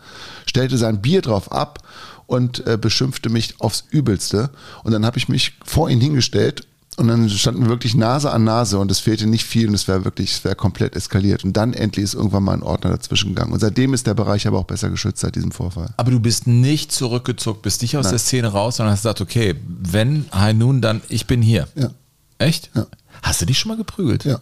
stellte 0.47 0.79
sein 0.79 0.99
Bier 0.99 1.21
drauf 1.21 1.51
ab 1.51 1.87
und 2.25 2.65
äh, 2.65 2.79
beschimpfte 2.81 3.29
mich 3.29 3.61
aufs 3.61 3.83
Übelste. 3.91 4.49
Und 4.83 4.93
dann 4.93 5.05
habe 5.05 5.19
ich 5.19 5.29
mich 5.29 5.59
vor 5.63 5.91
ihn 5.91 6.01
hingestellt 6.01 6.65
und 7.01 7.07
dann 7.07 7.29
standen 7.29 7.63
wir 7.63 7.69
wirklich 7.69 7.95
Nase 7.95 8.31
an 8.31 8.43
Nase 8.43 8.77
und 8.77 8.91
es 8.91 8.99
fehlte 8.99 9.25
nicht 9.25 9.43
viel 9.43 9.67
und 9.67 9.73
es 9.73 9.87
wäre 9.87 10.05
wirklich, 10.05 10.31
es 10.31 10.43
wäre 10.43 10.55
komplett 10.55 10.95
eskaliert. 10.95 11.43
Und 11.43 11.57
dann 11.57 11.73
endlich 11.73 12.03
ist 12.03 12.13
irgendwann 12.13 12.43
mal 12.43 12.53
ein 12.53 12.61
Ordner 12.61 12.91
dazwischen 12.91 13.29
gegangen. 13.29 13.51
Und 13.51 13.59
seitdem 13.59 13.93
ist 13.93 14.05
der 14.05 14.13
Bereich 14.13 14.45
aber 14.45 14.59
auch 14.59 14.65
besser 14.65 14.89
geschützt 14.91 15.21
seit 15.21 15.35
diesem 15.35 15.51
Vorfall. 15.51 15.89
Aber 15.97 16.11
du 16.11 16.19
bist 16.19 16.45
nicht 16.45 16.91
zurückgezuckt, 16.91 17.63
bist 17.63 17.81
nicht 17.81 17.97
aus 17.97 18.05
Nein. 18.05 18.11
der 18.13 18.19
Szene 18.19 18.47
raus, 18.49 18.77
sondern 18.77 18.93
hast 18.93 19.01
gesagt, 19.01 19.19
okay, 19.19 19.55
wenn 19.67 20.25
High 20.33 20.55
Noon, 20.55 20.81
dann 20.81 21.01
ich 21.09 21.25
bin 21.25 21.41
hier. 21.41 21.67
Ja. 21.75 21.89
Echt? 22.37 22.69
Ja. 22.75 22.85
Hast 23.23 23.41
du 23.41 23.45
dich 23.45 23.57
schon 23.57 23.69
mal 23.69 23.77
geprügelt? 23.77 24.23
Ja. 24.23 24.39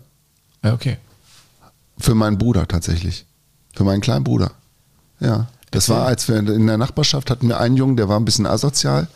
Ja, 0.63 0.73
okay. 0.73 0.97
Für 1.97 2.13
meinen 2.13 2.37
Bruder 2.37 2.67
tatsächlich. 2.67 3.25
Für 3.73 3.85
meinen 3.85 4.01
kleinen 4.01 4.25
Bruder. 4.25 4.51
Ja. 5.21 5.47
Das 5.71 5.89
war, 5.89 6.05
als 6.05 6.27
wir 6.27 6.37
in 6.37 6.67
der 6.67 6.77
Nachbarschaft 6.77 7.29
hatten 7.29 7.47
wir 7.47 7.59
einen 7.59 7.77
Jungen, 7.77 7.95
der 7.95 8.09
war 8.09 8.19
ein 8.19 8.25
bisschen 8.25 8.47
asozial 8.47 9.07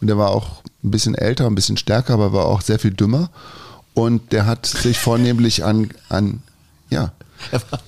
und 0.00 0.06
der 0.06 0.16
war 0.18 0.30
auch 0.30 0.62
ein 0.82 0.90
bisschen 0.90 1.14
älter, 1.14 1.46
ein 1.46 1.54
bisschen 1.54 1.76
stärker, 1.76 2.14
aber 2.14 2.32
war 2.32 2.46
auch 2.46 2.62
sehr 2.62 2.78
viel 2.78 2.92
dümmer. 2.92 3.30
Und 3.94 4.32
der 4.32 4.46
hat 4.46 4.66
sich 4.66 4.98
vornehmlich 5.00 5.64
an, 5.64 5.90
an 6.08 6.42
ja, 6.88 7.12
Er 7.52 7.60
war, 7.70 7.80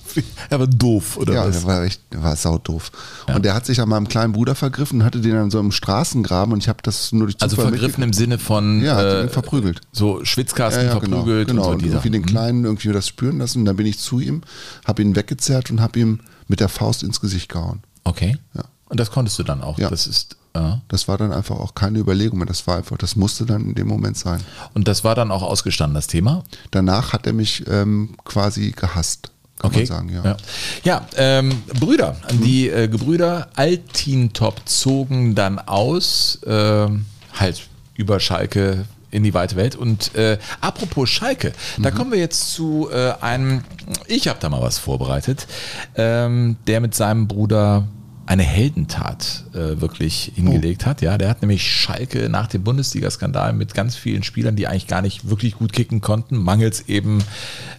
er 0.49 0.59
war 0.59 0.67
doof, 0.67 1.17
oder 1.17 1.33
ja, 1.33 1.47
was? 1.47 1.59
der 1.59 1.65
war 1.65 1.83
echt, 1.83 2.01
war 2.11 2.35
saudoof. 2.35 2.91
Und 3.33 3.43
der 3.43 3.53
hat 3.53 3.65
sich 3.65 3.81
an 3.81 3.89
meinem 3.89 4.07
kleinen 4.07 4.33
Bruder 4.33 4.55
vergriffen 4.55 4.99
und 4.99 5.05
hatte 5.05 5.19
den 5.19 5.35
an 5.35 5.51
so 5.51 5.59
einem 5.59 5.71
Straßengraben 5.71 6.53
und 6.53 6.59
ich 6.59 6.69
habe 6.69 6.79
das 6.83 7.11
nur 7.11 7.27
durch 7.27 7.35
also 7.41 7.55
Zufall 7.55 7.71
vergriffen 7.71 8.03
im 8.03 8.13
Sinne 8.13 8.37
von 8.37 8.81
Ja, 8.81 8.95
hat 8.95 9.05
äh, 9.05 9.23
ihn 9.23 9.29
verprügelt. 9.29 9.81
so 9.91 10.23
Schwitzkasten 10.23 10.89
verprügelt 10.89 11.47
genau, 11.47 11.61
und 11.63 11.65
so 11.65 11.71
und 11.71 11.85
irgendwie 11.85 12.09
den 12.11 12.25
Kleinen 12.25 12.65
irgendwie 12.65 12.91
das 12.91 13.07
spüren 13.07 13.39
lassen. 13.39 13.59
Und 13.59 13.65
dann 13.65 13.75
bin 13.75 13.85
ich 13.85 13.99
zu 13.99 14.19
ihm, 14.19 14.41
habe 14.85 15.01
ihn 15.01 15.15
weggezerrt 15.15 15.71
und 15.71 15.81
habe 15.81 15.99
ihm 15.99 16.19
mit 16.47 16.59
der 16.59 16.69
Faust 16.69 17.03
ins 17.03 17.19
Gesicht 17.19 17.49
gehauen. 17.49 17.81
Okay. 18.03 18.37
Ja. 18.53 18.63
Und 18.89 18.99
das 18.99 19.11
konntest 19.11 19.37
du 19.39 19.43
dann 19.43 19.61
auch. 19.61 19.77
Ja. 19.79 19.89
Das 19.89 20.05
ist 20.07 20.35
äh, 20.53 20.73
Das 20.89 21.07
war 21.07 21.17
dann 21.17 21.31
einfach 21.31 21.57
auch 21.59 21.75
keine 21.75 21.99
Überlegung 21.99 22.39
mehr. 22.39 22.47
Das 22.47 22.67
war 22.67 22.77
einfach, 22.77 22.97
das 22.97 23.15
musste 23.15 23.45
dann 23.45 23.61
in 23.61 23.75
dem 23.75 23.87
Moment 23.87 24.17
sein. 24.17 24.41
und 24.73 24.87
das 24.87 25.03
war 25.03 25.15
dann 25.15 25.31
auch 25.31 25.43
ausgestanden 25.43 25.95
das 25.95 26.07
Thema. 26.07 26.43
Danach 26.71 27.13
hat 27.13 27.25
er 27.27 27.33
mich 27.33 27.63
ähm, 27.69 28.15
quasi 28.25 28.71
gehasst, 28.71 29.31
kann 29.59 29.69
Okay. 29.69 29.79
man 29.79 29.85
sagen, 29.87 30.09
ja. 30.09 30.23
ja, 30.25 30.37
ja 30.83 31.07
ähm, 31.15 31.63
Brüder, 31.79 32.17
die 32.43 32.69
äh, 32.69 32.87
Gebrüder 32.89 33.47
Altintop 33.55 34.61
zogen 34.65 35.35
dann 35.35 35.59
aus, 35.59 36.39
ähm, 36.45 37.05
halt 37.39 37.61
über 37.95 38.19
Schalke 38.19 38.85
in 39.11 39.23
die 39.23 39.33
weite 39.33 39.55
Welt. 39.55 39.75
Und 39.75 40.15
äh, 40.15 40.37
apropos 40.61 41.09
Schalke, 41.09 41.53
da 41.79 41.91
kommen 41.91 42.11
wir 42.11 42.19
jetzt 42.19 42.53
zu 42.53 42.89
äh, 42.91 43.13
einem, 43.21 43.63
ich 44.07 44.27
habe 44.27 44.39
da 44.39 44.49
mal 44.49 44.61
was 44.61 44.77
vorbereitet, 44.77 45.47
ähm, 45.95 46.57
der 46.67 46.79
mit 46.81 46.95
seinem 46.95 47.27
Bruder 47.27 47.87
eine 48.31 48.43
Heldentat 48.43 49.43
äh, 49.53 49.81
wirklich 49.81 50.31
hingelegt 50.35 50.85
hat. 50.85 51.01
Ja, 51.01 51.17
der 51.17 51.27
hat 51.27 51.41
nämlich 51.41 51.69
Schalke 51.69 52.29
nach 52.29 52.47
dem 52.47 52.63
Bundesliga-Skandal 52.63 53.51
mit 53.51 53.73
ganz 53.73 53.97
vielen 53.97 54.23
Spielern, 54.23 54.55
die 54.55 54.67
eigentlich 54.67 54.87
gar 54.87 55.01
nicht 55.01 55.29
wirklich 55.29 55.55
gut 55.55 55.73
kicken 55.73 55.99
konnten, 55.99 56.37
mangels 56.37 56.87
eben 56.87 57.21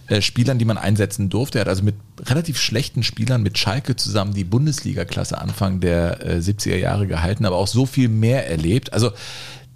äh, 0.07 0.21
Spielern, 0.21 0.59
die 0.59 0.65
man 0.65 0.77
einsetzen 0.77 1.29
durfte. 1.29 1.57
Er 1.57 1.61
hat 1.61 1.69
also 1.69 1.83
mit 1.83 1.95
relativ 2.25 2.59
schlechten 2.59 3.01
Spielern 3.01 3.41
mit 3.41 3.57
Schalke 3.57 3.95
zusammen 3.95 4.35
die 4.35 4.43
Bundesliga-Klasse 4.43 5.39
Anfang 5.39 5.79
der 5.79 6.23
äh, 6.23 6.37
70er 6.37 6.77
Jahre 6.77 7.07
gehalten, 7.07 7.45
aber 7.45 7.55
auch 7.55 7.67
so 7.67 7.87
viel 7.87 8.09
mehr 8.09 8.47
erlebt. 8.47 8.93
Also 8.93 9.11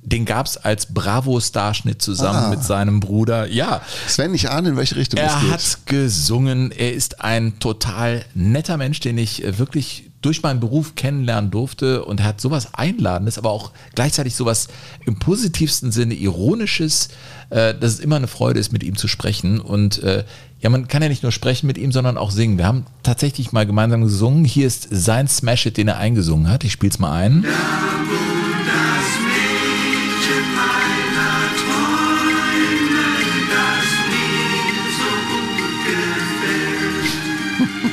den 0.10 0.24
gab 0.24 0.46
es 0.46 0.56
als 0.56 0.86
Bravo-Starschnitt 0.94 2.02
zusammen 2.02 2.46
Ah. 2.46 2.50
mit 2.50 2.64
seinem 2.64 3.02
Bruder. 3.02 3.48
Ja, 3.48 3.82
Sven, 4.08 4.34
ich 4.34 4.50
ahne, 4.50 4.70
in 4.70 4.78
welche 4.78 4.96
Richtung 4.96 5.20
es 5.20 5.34
er 5.34 5.42
geht. 5.42 5.52
hat 5.52 5.78
gesungen. 5.86 6.72
Er 6.72 6.94
ist 6.94 7.20
ein 7.22 7.60
total 7.60 8.24
netter 8.34 8.78
Mensch, 8.78 9.02
den 9.02 9.18
ich 9.18 9.44
äh, 9.44 9.60
wirklich 9.60 10.06
durch 10.22 10.42
meinen 10.44 10.60
Beruf 10.62 10.96
kennenlernen 10.96 11.52
durfte 11.52 12.04
und 12.06 12.22
er 12.22 12.26
hat 12.26 12.42
sowas 12.42 12.74
Einladendes, 12.74 13.38
aber 13.38 13.52
auch 13.52 13.72
gleichzeitig 13.96 14.36
sowas 14.36 14.68
im 15.06 15.20
positivsten 15.20 15.92
Sinne 15.92 16.16
Ironisches, 16.16 17.10
äh, 17.50 17.76
dass 17.76 17.92
es 17.94 18.00
immer 18.00 18.16
eine 18.16 18.28
Freude 18.28 18.60
ist, 18.60 18.72
mit 18.74 18.84
ihm 18.84 18.96
zu 18.96 19.08
sprechen. 19.08 19.60
Und 19.60 20.02
äh, 20.04 20.24
ja, 20.62 20.70
man 20.70 20.88
kann 20.88 21.04
ja 21.04 21.10
nicht 21.10 21.22
nur 21.22 21.32
sprechen 21.34 21.68
mit 21.68 21.78
ihm, 21.78 21.92
sondern 21.92 22.18
auch 22.18 22.32
singen. 22.32 22.58
Wir 22.58 22.66
haben 22.66 22.86
tatsächlich 23.04 23.52
mal 23.52 23.66
gemeinsam 23.66 24.02
gesungen. 24.04 24.44
Hier 24.46 24.66
ist 24.68 24.88
sein 24.90 25.28
Smash 25.28 25.66
It, 25.68 25.78
den 25.78 25.88
er 25.90 25.98
eingesungen 25.98 26.50
hat. 26.50 26.64
Ich 26.64 26.72
spiel's 26.72 26.98
mal 26.98 27.12
ein. 27.12 27.46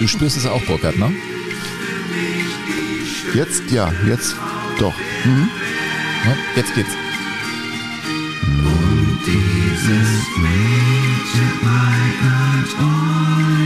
Du 0.05 0.09
spürst 0.09 0.37
es 0.37 0.45
auch, 0.45 0.61
Burkhard, 0.67 0.99
ne? 0.99 1.11
Jetzt, 3.33 3.71
ja, 3.71 3.91
jetzt 4.07 4.37
doch. 4.79 4.93
Mhm. 5.25 5.49
Ja, 6.27 6.37
jetzt 6.57 6.75
geht's. 6.75 6.91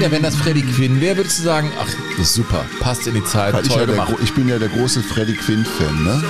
Ja, 0.01 0.11
wenn 0.13 0.23
das 0.23 0.37
Freddy 0.37 0.63
Quinn 0.63 1.01
wäre, 1.01 1.17
würdest 1.17 1.39
du 1.41 1.43
sagen, 1.43 1.73
ach, 1.81 1.89
das 2.17 2.29
ist 2.29 2.35
super, 2.35 2.65
passt 2.79 3.07
in 3.09 3.15
die 3.15 3.25
Zeit, 3.25 3.55
ich, 3.63 3.69
toll 3.69 3.81
ja 3.81 3.87
der, 3.87 3.95
gemacht. 3.97 4.11
gro- 4.11 4.19
ich 4.23 4.33
bin 4.33 4.49
ja 4.49 4.59
der 4.59 4.69
große 4.69 5.03
Freddy 5.03 5.35
Quinn-Fan, 5.35 6.05
ne? 6.05 6.23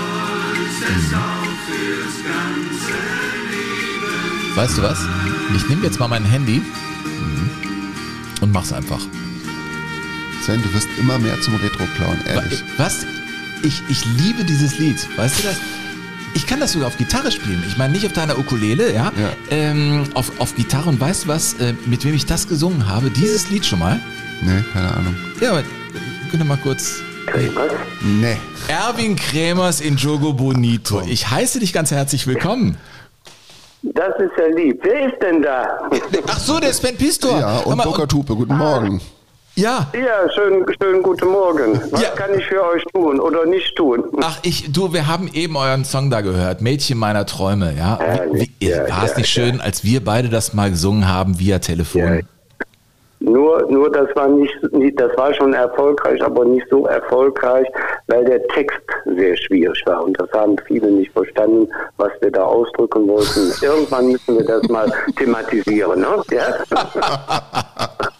Weißt 4.54 4.78
du 4.78 4.82
was? 4.82 4.98
Ich 5.54 5.68
nehme 5.68 5.84
jetzt 5.84 6.00
mal 6.00 6.08
mein 6.08 6.24
Handy 6.24 6.62
und 8.40 8.52
mach's 8.52 8.72
einfach. 8.72 9.00
Sven, 10.48 10.62
du 10.62 10.72
wirst 10.72 10.88
immer 10.98 11.18
mehr 11.18 11.38
zum 11.42 11.56
Retro-Clown, 11.56 12.20
ehrlich. 12.24 12.64
Was? 12.78 13.04
Ich, 13.62 13.82
ich 13.90 14.02
liebe 14.16 14.44
dieses 14.44 14.78
Lied. 14.78 14.96
Weißt 15.18 15.40
du 15.40 15.42
das? 15.42 15.56
Ich 16.32 16.46
kann 16.46 16.58
das 16.58 16.72
sogar 16.72 16.88
auf 16.88 16.96
Gitarre 16.96 17.30
spielen. 17.30 17.62
Ich 17.68 17.76
meine, 17.76 17.92
nicht 17.92 18.06
auf 18.06 18.14
deiner 18.14 18.38
Ukulele, 18.38 18.94
ja? 18.94 19.12
Ja. 19.20 19.32
Ähm, 19.50 20.04
auf, 20.14 20.40
auf 20.40 20.54
Gitarre. 20.54 20.88
Und 20.88 20.98
weißt 20.98 21.24
du 21.24 21.28
was, 21.28 21.52
äh, 21.60 21.74
mit 21.84 22.02
wem 22.02 22.14
ich 22.14 22.24
das 22.24 22.48
gesungen 22.48 22.88
habe? 22.88 23.10
Dieses 23.10 23.50
Lied 23.50 23.66
schon 23.66 23.78
mal? 23.78 24.00
Nee, 24.40 24.64
keine 24.72 24.88
Ahnung. 24.88 25.14
Ja, 25.38 25.50
aber, 25.50 25.60
äh, 25.60 25.62
können 26.30 26.44
wir 26.44 26.44
mal 26.46 26.56
kurz. 26.56 27.02
Kremers? 27.26 27.72
Nee. 28.00 28.38
Erwin 28.68 29.16
Kremers 29.16 29.82
in 29.82 29.96
Jogo 29.96 30.32
Bonito. 30.32 31.02
Ich 31.06 31.30
heiße 31.30 31.60
dich 31.60 31.74
ganz 31.74 31.90
herzlich 31.90 32.26
willkommen. 32.26 32.78
Das 33.82 34.14
ist 34.18 34.32
ja 34.38 34.46
lieb. 34.56 34.80
Wer 34.82 35.12
ist 35.12 35.22
denn 35.22 35.42
da? 35.42 35.90
Ach 36.26 36.40
so, 36.40 36.58
der 36.58 36.72
Sven 36.72 36.96
Pistor. 36.96 37.38
Ja, 37.38 37.58
und 37.58 37.76
mal, 37.76 37.84
Burkhard 37.84 38.10
Tupe, 38.10 38.34
guten 38.34 38.56
Morgen. 38.56 39.02
Ja. 39.58 39.88
Ja, 39.92 40.30
schönen, 40.30 40.64
schönen 40.80 41.02
guten 41.02 41.26
Morgen. 41.30 41.80
Was 41.90 42.00
Ja. 42.00 42.10
kann 42.10 42.32
ich 42.38 42.46
für 42.46 42.64
euch 42.64 42.84
tun 42.94 43.18
oder 43.18 43.44
nicht 43.44 43.74
tun? 43.74 44.04
Ach, 44.22 44.38
ich, 44.44 44.70
du, 44.72 44.92
wir 44.92 45.08
haben 45.08 45.28
eben 45.34 45.56
euren 45.56 45.84
Song 45.84 46.10
da 46.10 46.20
gehört, 46.20 46.60
Mädchen 46.62 46.96
meiner 46.96 47.26
Träume, 47.26 47.74
ja. 47.76 47.98
Herrlich, 47.98 48.52
Wie, 48.60 48.68
ja, 48.68 48.88
war 48.88 49.04
es 49.04 49.10
ja, 49.12 49.16
nicht 49.18 49.28
schön, 49.28 49.60
als 49.60 49.82
wir 49.82 50.04
beide 50.04 50.28
das 50.28 50.54
mal 50.54 50.70
gesungen 50.70 51.08
haben 51.12 51.40
via 51.40 51.58
Telefon? 51.58 52.20
Nur, 53.18 53.68
nur 53.68 53.90
das 53.90 54.14
war 54.14 54.28
nicht, 54.28 54.54
nicht, 54.72 55.00
das 55.00 55.10
war 55.16 55.34
schon 55.34 55.52
erfolgreich, 55.52 56.22
aber 56.22 56.44
nicht 56.44 56.68
so 56.70 56.86
erfolgreich, 56.86 57.66
weil 58.06 58.24
der 58.26 58.46
Text 58.48 58.78
sehr 59.16 59.36
schwierig 59.36 59.82
war 59.86 60.04
und 60.04 60.18
das 60.20 60.30
haben 60.34 60.54
viele 60.68 60.88
nicht 60.88 61.10
verstanden, 61.12 61.68
was 61.96 62.12
wir 62.20 62.30
da 62.30 62.44
ausdrücken 62.44 63.08
wollten. 63.08 63.52
Irgendwann 63.60 64.12
müssen 64.12 64.38
wir 64.38 64.44
das 64.46 64.62
mal 64.68 64.88
thematisieren, 65.16 66.00
ne? 66.00 66.22
Ja? 66.30 66.54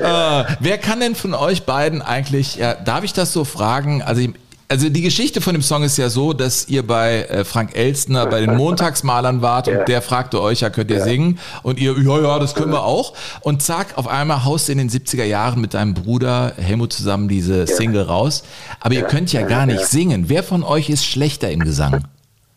Äh, 0.00 0.44
wer 0.60 0.78
kann 0.78 1.00
denn 1.00 1.14
von 1.14 1.34
euch 1.34 1.64
beiden 1.64 2.02
eigentlich, 2.02 2.56
ja, 2.56 2.74
darf 2.74 3.04
ich 3.04 3.12
das 3.12 3.32
so 3.32 3.44
fragen? 3.44 4.02
Also, 4.02 4.22
ich- 4.22 4.30
also 4.66 4.88
die 4.88 5.02
Geschichte 5.02 5.42
von 5.42 5.52
dem 5.54 5.60
Song 5.62 5.82
ist 5.84 5.98
ja 5.98 6.08
so, 6.08 6.32
dass 6.32 6.68
ihr 6.68 6.84
bei 6.86 7.24
äh, 7.24 7.44
Frank 7.44 7.76
Elstner 7.76 8.26
bei 8.26 8.40
den 8.40 8.56
Montagsmalern 8.56 9.42
wart 9.42 9.68
und 9.68 9.74
Ja. 9.74 9.84
der 9.84 10.00
fragte 10.02 10.40
euch, 10.40 10.60
ja, 10.60 10.70
könnt 10.70 10.90
ihr 10.90 11.02
singen? 11.02 11.38
Und 11.62 11.78
ihr, 11.78 11.94
ja, 12.00 12.20
ja, 12.20 12.38
das 12.38 12.54
können 12.54 12.72
wir 12.72 12.82
auch. 12.82 13.12
Und 13.42 13.62
zack, 13.62 13.88
auf 13.96 14.08
einmal 14.08 14.44
haust 14.44 14.68
du 14.68 14.72
in 14.72 14.78
den 14.78 14.88
70er 14.88 15.24
Jahren 15.24 15.60
mit 15.60 15.74
deinem 15.74 15.92
Bruder 15.92 16.54
Helmut 16.56 16.94
zusammen 16.94 17.28
diese 17.28 17.66
Single 17.66 18.02
raus. 18.02 18.42
Aber 18.80 18.94
ihr 18.94 19.02
könnt 19.02 19.32
ja 19.34 19.42
gar 19.42 19.66
nicht 19.66 19.84
singen. 19.86 20.24
Wer 20.28 20.42
von 20.42 20.64
euch 20.64 20.88
ist 20.88 21.04
schlechter 21.04 21.50
im 21.50 21.60
Gesang? 21.60 22.02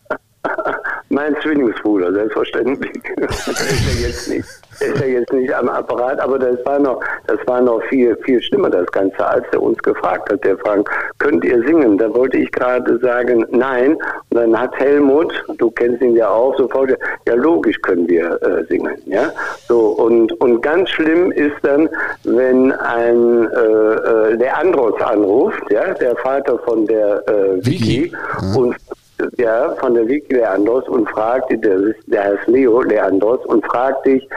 Mein 1.09 1.35
Zwillingsbruder, 1.41 2.13
selbstverständlich. 2.13 2.91
der 3.17 3.29
ist 3.29 3.47
ja 3.47 4.07
jetzt 4.07 4.29
nicht, 4.29 4.45
ist 4.81 4.99
ja 4.99 5.05
jetzt 5.05 5.33
nicht 5.33 5.53
am 5.53 5.69
Apparat, 5.69 6.19
aber 6.19 6.39
das 6.39 6.63
war 6.65 6.79
noch, 6.79 7.01
das 7.27 7.39
war 7.45 7.61
noch 7.61 7.81
viel, 7.83 8.15
viel 8.23 8.41
schlimmer, 8.41 8.69
das 8.69 8.87
Ganze, 8.91 9.25
als 9.25 9.45
er 9.51 9.61
uns 9.61 9.77
gefragt 9.79 10.31
hat, 10.31 10.43
der 10.43 10.57
Frank, 10.57 10.89
könnt 11.19 11.43
ihr 11.43 11.61
singen? 11.63 11.97
Da 11.97 12.13
wollte 12.13 12.37
ich 12.37 12.51
gerade 12.51 12.97
sagen, 12.99 13.45
nein. 13.51 13.93
Und 14.29 14.37
dann 14.37 14.59
hat 14.59 14.75
Helmut, 14.77 15.33
du 15.57 15.71
kennst 15.71 16.01
ihn 16.01 16.15
ja 16.15 16.29
auch, 16.29 16.57
sofort, 16.57 16.91
ja 17.27 17.33
logisch 17.35 17.79
können 17.81 18.07
wir 18.07 18.41
äh, 18.41 18.63
singen, 18.65 18.95
ja. 19.05 19.31
So, 19.67 19.79
und, 19.79 20.31
und 20.41 20.61
ganz 20.61 20.89
schlimm 20.89 21.31
ist 21.31 21.55
dann, 21.63 21.89
wenn 22.23 22.71
ein 22.71 23.49
äh, 23.51 23.57
äh, 23.57 24.33
Leandros 24.33 25.01
anruft, 25.01 25.61
ja, 25.71 25.93
der 25.93 26.15
Vater 26.17 26.59
von 26.59 26.85
der 26.85 27.23
äh, 27.27 27.65
Vicky. 27.65 28.11
Vicky, 28.11 28.15
und 28.55 28.75
ja, 29.37 29.75
von 29.79 29.95
der 29.95 30.07
Vicky 30.07 30.35
Leandros 30.35 30.87
und 30.87 31.09
fragt, 31.09 31.51
der, 31.51 31.79
der 32.05 32.23
heißt 32.23 32.47
Leo 32.47 32.81
Leandros 32.81 33.43
und 33.45 33.65
fragt 33.65 34.05
dich, 34.05 34.27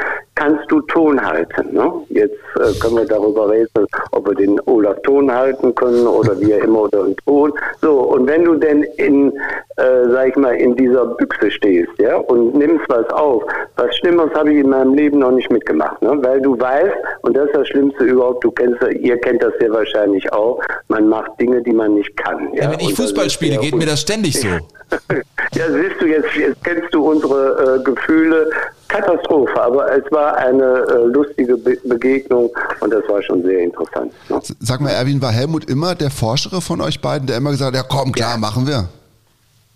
kannst 0.41 0.71
du 0.71 0.81
Ton 0.83 1.21
halten? 1.21 1.75
Ne? 1.75 1.93
Jetzt 2.09 2.41
äh, 2.57 2.73
können 2.81 2.97
wir 2.97 3.05
darüber 3.05 3.51
reden, 3.51 3.87
ob 4.13 4.27
wir 4.27 4.35
den 4.35 4.59
Olaf 4.67 4.97
Ton 5.03 5.31
halten 5.31 5.75
können 5.75 6.07
oder 6.07 6.39
wie 6.41 6.53
er 6.53 6.65
immer 6.65 6.83
oder 6.83 7.05
einen 7.05 7.17
Ton. 7.27 7.53
So, 7.83 8.01
und 8.01 8.27
wenn 8.27 8.45
du 8.45 8.55
denn 8.55 8.83
in, 8.97 9.33
äh, 9.81 10.11
sag 10.11 10.29
ich 10.29 10.37
mal, 10.37 10.55
in 10.55 10.77
dieser 10.77 11.07
Büchse 11.07 11.51
stehst, 11.51 11.91
ja, 11.99 12.17
und 12.17 12.55
nimmst 12.55 12.85
was 12.89 13.09
auf, 13.11 13.43
was 13.77 13.97
Schlimmeres 13.97 14.33
habe 14.35 14.53
ich 14.53 14.61
in 14.61 14.71
meinem 14.71 14.95
Leben 14.95 15.19
noch 15.19 15.33
nicht 15.33 15.51
mitgemacht, 15.51 16.01
ne? 16.03 16.19
Weil 16.21 16.41
du 16.41 16.59
weißt, 16.59 16.95
und 17.23 17.37
das 17.37 17.47
ist 17.47 17.57
das 17.57 17.69
Schlimmste 17.69 18.05
überhaupt, 18.05 18.45
du 18.45 18.51
kennst, 18.51 18.81
ihr 19.01 19.19
kennt 19.19 19.43
das 19.43 19.53
sehr 19.59 19.71
wahrscheinlich 19.71 20.31
auch, 20.33 20.61
man 20.89 21.09
macht 21.09 21.41
Dinge, 21.41 21.63
die 21.63 21.73
man 21.73 21.95
nicht 21.95 22.17
kann. 22.17 22.53
Ja, 22.55 22.65
Ja, 22.65 22.73
wenn 22.73 22.81
ich 22.81 22.89
Und 22.89 22.97
Fußball 22.97 23.31
spiele, 23.31 23.59
geht 23.59 23.75
mir 23.75 23.87
das 23.87 24.01
ständig 24.03 24.39
so. 24.39 24.49
ja, 25.55 25.65
siehst 25.69 26.01
du, 26.01 26.07
jetzt, 26.07 26.35
jetzt 26.37 26.63
kennst 26.65 26.93
du 26.93 27.11
unsere 27.11 27.79
äh, 27.79 27.83
Gefühle. 27.83 28.51
Katastrophe, 28.89 29.63
aber 29.63 29.97
es 29.97 30.03
war 30.11 30.37
eine 30.37 30.65
äh, 30.65 31.05
lustige 31.07 31.57
Be 31.57 31.79
Begegnung 31.85 32.51
und 32.81 32.93
das 32.93 33.09
war 33.09 33.23
schon 33.23 33.41
sehr 33.45 33.61
interessant. 33.61 34.13
Ne? 34.29 34.41
Sag 34.59 34.81
mal, 34.81 34.91
Erwin, 34.91 35.23
war 35.23 35.31
Helmut 35.31 35.71
immer 35.71 35.95
der 35.95 36.11
Forschere 36.11 36.61
von 36.61 36.81
euch 36.81 37.01
beiden, 37.01 37.29
der 37.29 37.37
immer 37.37 37.53
gesagt 37.53 37.77
hat, 37.77 37.85
ja 37.85 37.89
komm, 37.89 38.11
klar, 38.11 38.37
machen 38.37 38.67
wir. 38.67 38.89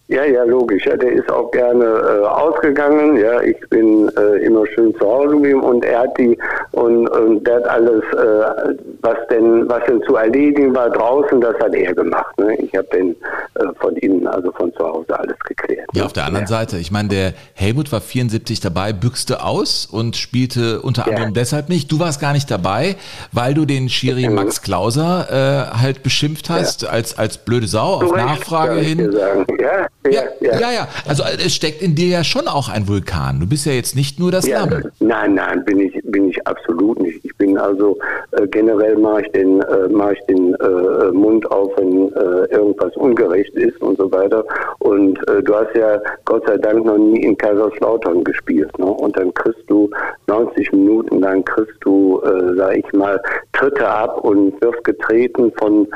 Ja, 0.09 0.23
ja, 0.25 0.45
logisch. 0.45 0.85
Ja, 0.85 0.97
der 0.97 1.13
ist 1.13 1.31
auch 1.33 1.51
gerne 1.51 1.85
äh, 1.85 2.27
ausgegangen. 2.27 3.17
Ja, 3.17 3.41
ich 3.41 3.57
bin 3.71 4.11
äh, 4.19 4.45
immer 4.45 4.67
schön 4.67 4.95
zu 4.97 5.01
Hause 5.01 5.35
geblieben 5.37 5.63
und 5.63 5.83
er 5.85 6.01
hat 6.01 6.19
die 6.19 6.37
und, 6.73 7.09
und 7.09 7.43
der 7.47 7.57
hat 7.57 7.69
alles, 7.69 8.03
äh, 8.13 8.75
was 9.01 9.17
denn, 9.31 9.67
was 9.69 9.83
denn 9.87 10.03
zu 10.03 10.17
erledigen 10.17 10.75
war 10.75 10.91
draußen, 10.91 11.41
das 11.41 11.55
hat 11.59 11.75
er 11.75 11.95
gemacht. 11.95 12.37
Ne? 12.39 12.55
Ich 12.57 12.75
habe 12.77 12.87
den 12.93 13.17
äh, 13.55 13.65
von 13.81 13.97
ihm, 13.97 14.27
also 14.27 14.53
von 14.53 14.73
zu 14.75 14.85
Hause 14.87 15.19
alles 15.19 15.39
geklärt. 15.39 15.89
Ja, 15.95 16.05
auf 16.05 16.13
der 16.13 16.27
anderen 16.27 16.47
Seite. 16.47 16.77
Ich 16.77 16.91
meine, 16.91 17.09
der 17.09 17.33
Helmut 17.55 17.91
war 17.91 18.03
74 18.03 18.61
dabei, 18.61 18.93
büchste 18.93 19.43
aus 19.43 19.87
und 19.87 20.17
spielte 20.17 20.83
unter 20.83 21.05
Ja. 21.07 21.13
anderem 21.15 21.33
deshalb 21.33 21.71
nicht. 21.71 21.91
Du 21.91 21.99
warst 21.99 22.21
gar 22.21 22.35
nicht 22.35 22.51
dabei, 22.51 22.97
weil 23.33 23.55
du 23.55 23.65
den 23.65 23.89
Schiri 23.89 24.29
Max 24.29 24.61
Klauser 24.61 25.29
äh, 25.31 25.81
halt 25.81 26.03
beschimpft 26.03 26.51
hast 26.51 26.87
als, 26.87 27.17
als 27.17 27.39
blöde 27.39 27.67
Sau 27.69 27.95
auf 28.03 28.15
Nachfrage 28.15 28.81
hin. 28.81 29.11
Sagen. 29.13 29.47
Ja, 29.61 29.87
Ja, 30.11 30.23
ja, 30.41 30.61
ja, 30.61 30.73
ja. 30.73 30.89
Also 31.09 31.23
äh, 31.23 31.37
es 31.47 31.55
steckt 31.55 31.81
in 31.81 31.95
dir 31.95 32.09
ja 32.09 32.25
schon 32.25 32.47
auch 32.47 32.69
ein 32.69 32.87
Vulkan. 32.89 33.41
Du 33.41 33.47
bist 33.47 33.65
ja 33.65 33.73
jetzt 33.73 33.97
nicht 33.97 34.19
nur 34.19 34.31
das 34.31 34.47
Ja, 34.47 34.65
Lamm. 34.67 34.83
nein, 35.01 35.35
nein, 35.35 35.65
bin 35.65 35.81
ich, 35.81 35.99
bin 36.05 36.29
ich 36.29 36.47
absolut 36.47 37.01
nicht. 37.01 37.25
Ich 37.25 37.35
bin 37.39 37.57
also 37.57 37.97
äh, 38.33 38.47
generell 38.49 38.99
mache 38.99 39.23
ich 39.23 39.33
den, 39.33 39.63
äh, 39.63 39.89
mache 39.89 40.13
ich 40.13 40.21
den 40.27 40.55
äh, 40.57 41.11
Mund 41.13 41.51
auf, 41.51 41.71
wenn 41.79 42.13
äh, 42.13 42.55
irgendwas 42.55 42.95
ungerecht 42.97 43.55
ist 43.55 43.81
und 43.81 43.97
so 43.97 44.13
weiter. 44.13 44.45
Und 44.81 45.17
äh, 45.29 45.43
du 45.43 45.55
hast 45.55 45.75
ja 45.75 45.99
Gott 46.27 46.45
sei 46.47 46.59
Dank 46.59 46.85
noch 46.85 46.99
nie 46.99 47.23
in 47.23 47.37
Kaiserslautern 47.39 48.25
gespielt, 48.25 48.79
ne? 48.79 48.87
Und 48.87 49.17
dann 49.17 49.33
kriegst 49.33 49.63
du 49.69 49.89
90 50.27 50.71
Minuten 50.73 51.21
lang 51.21 51.43
kriegst 51.47 51.77
du, 51.81 52.21
äh, 52.25 52.57
sag 52.57 52.77
ich 52.77 52.93
mal, 52.93 53.19
Tritte 53.55 53.89
ab 53.89 54.23
und 54.23 54.61
wirst 54.61 54.85
getreten 54.85 55.51
von 55.57 55.89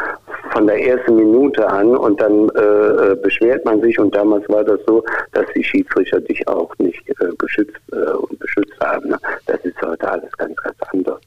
von 0.53 0.67
der 0.67 0.83
ersten 0.83 1.17
Minute 1.17 1.69
an 1.69 1.97
und 1.97 2.21
dann 2.21 2.49
äh, 2.51 3.13
äh, 3.13 3.17
beschwert 3.23 3.65
man 3.65 3.81
sich 3.83 3.98
und 3.99 4.15
damals 4.15 4.49
war 4.49 4.65
das 4.65 4.81
so, 4.87 5.03
dass 5.33 5.45
die 5.55 5.63
Schiedsrichter 5.65 6.21
dich 6.21 6.47
auch 6.49 6.71
nicht 6.79 7.01
äh, 7.09 7.15
geschützt 7.39 7.77
äh, 7.93 7.97
und 8.13 8.39
beschützt 8.39 8.73
haben. 8.81 9.09
Ne? 9.11 9.19
Das 9.47 9.61
ist 9.65 9.75
heute 9.83 10.11
alles 10.11 10.31
ganz, 10.37 10.55
ganz 10.57 10.77
anders. 10.93 11.19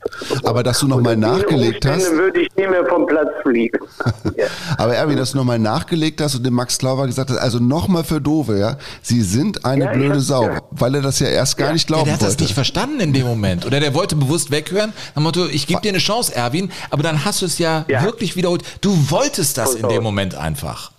Aber 0.44 0.64
dass 0.64 0.80
du 0.80 0.88
noch 0.88 1.02
mal 1.02 1.16
Unter 1.16 1.34
diesen 1.36 1.42
nachgelegt 1.42 1.86
hast- 1.86 2.12
würde 2.14 2.42
ich 2.42 2.56
nie 2.56 2.68
mehr 2.68 2.86
vom 2.86 3.06
Platz 3.06 3.30
fliegen. 3.44 3.80
ja. 4.38 4.46
Aber 4.78 4.96
Erwin, 4.96 5.18
dass 5.18 5.32
du 5.32 5.38
nochmal 5.38 5.60
nachgelegt 5.60 6.22
hast 6.22 6.36
und 6.36 6.46
dem 6.46 6.54
Max 6.54 6.78
Klauber 6.78 7.06
gesagt 7.08 7.30
hast, 7.30 7.38
also 7.38 7.60
nochmal 7.60 8.04
für 8.04 8.22
Dove, 8.22 8.58
ja, 8.58 8.78
sie 9.02 9.22
sind 9.22 9.66
eine 9.66 9.86
Ja, 9.86 9.92
blöde 9.94 10.20
Sau, 10.20 10.44
ja. 10.44 10.60
weil 10.72 10.96
er 10.96 11.02
das 11.02 11.20
ja 11.20 11.28
erst 11.28 11.58
gar 11.58 11.74
nicht 11.74 11.90
Ja, 11.90 11.96
glauben 11.96 12.06
der 12.06 12.14
hat 12.16 12.22
das 12.22 12.40
nicht 12.40 12.54
verstanden 12.54 13.00
in 13.00 13.14
dem 13.14 13.26
Moment. 13.28 13.66
Oder 13.66 13.80
der 13.80 13.94
wollte 13.94 14.16
bewusst 14.16 14.52
weghören. 14.52 14.94
Nach 15.10 15.14
dem 15.16 15.24
Motto, 15.24 15.46
ich 15.48 15.68
gebe 15.68 15.82
dir 15.82 15.90
eine 15.90 15.98
Chance, 16.00 16.36
Erwin, 16.36 16.72
aber 16.90 17.04
dann 17.04 17.24
hast 17.26 17.42
du 17.42 17.46
es 17.46 17.58
ja, 17.60 17.86
Ja. 17.88 18.04
wirklich 18.04 18.36
wiederholt. 18.36 18.64
Du 18.82 18.92
wolltest 19.10 19.58
das 19.58 19.76
in 19.76 19.88
dem. 19.88 20.02
Moment 20.02 20.34
einfach. 20.36 20.92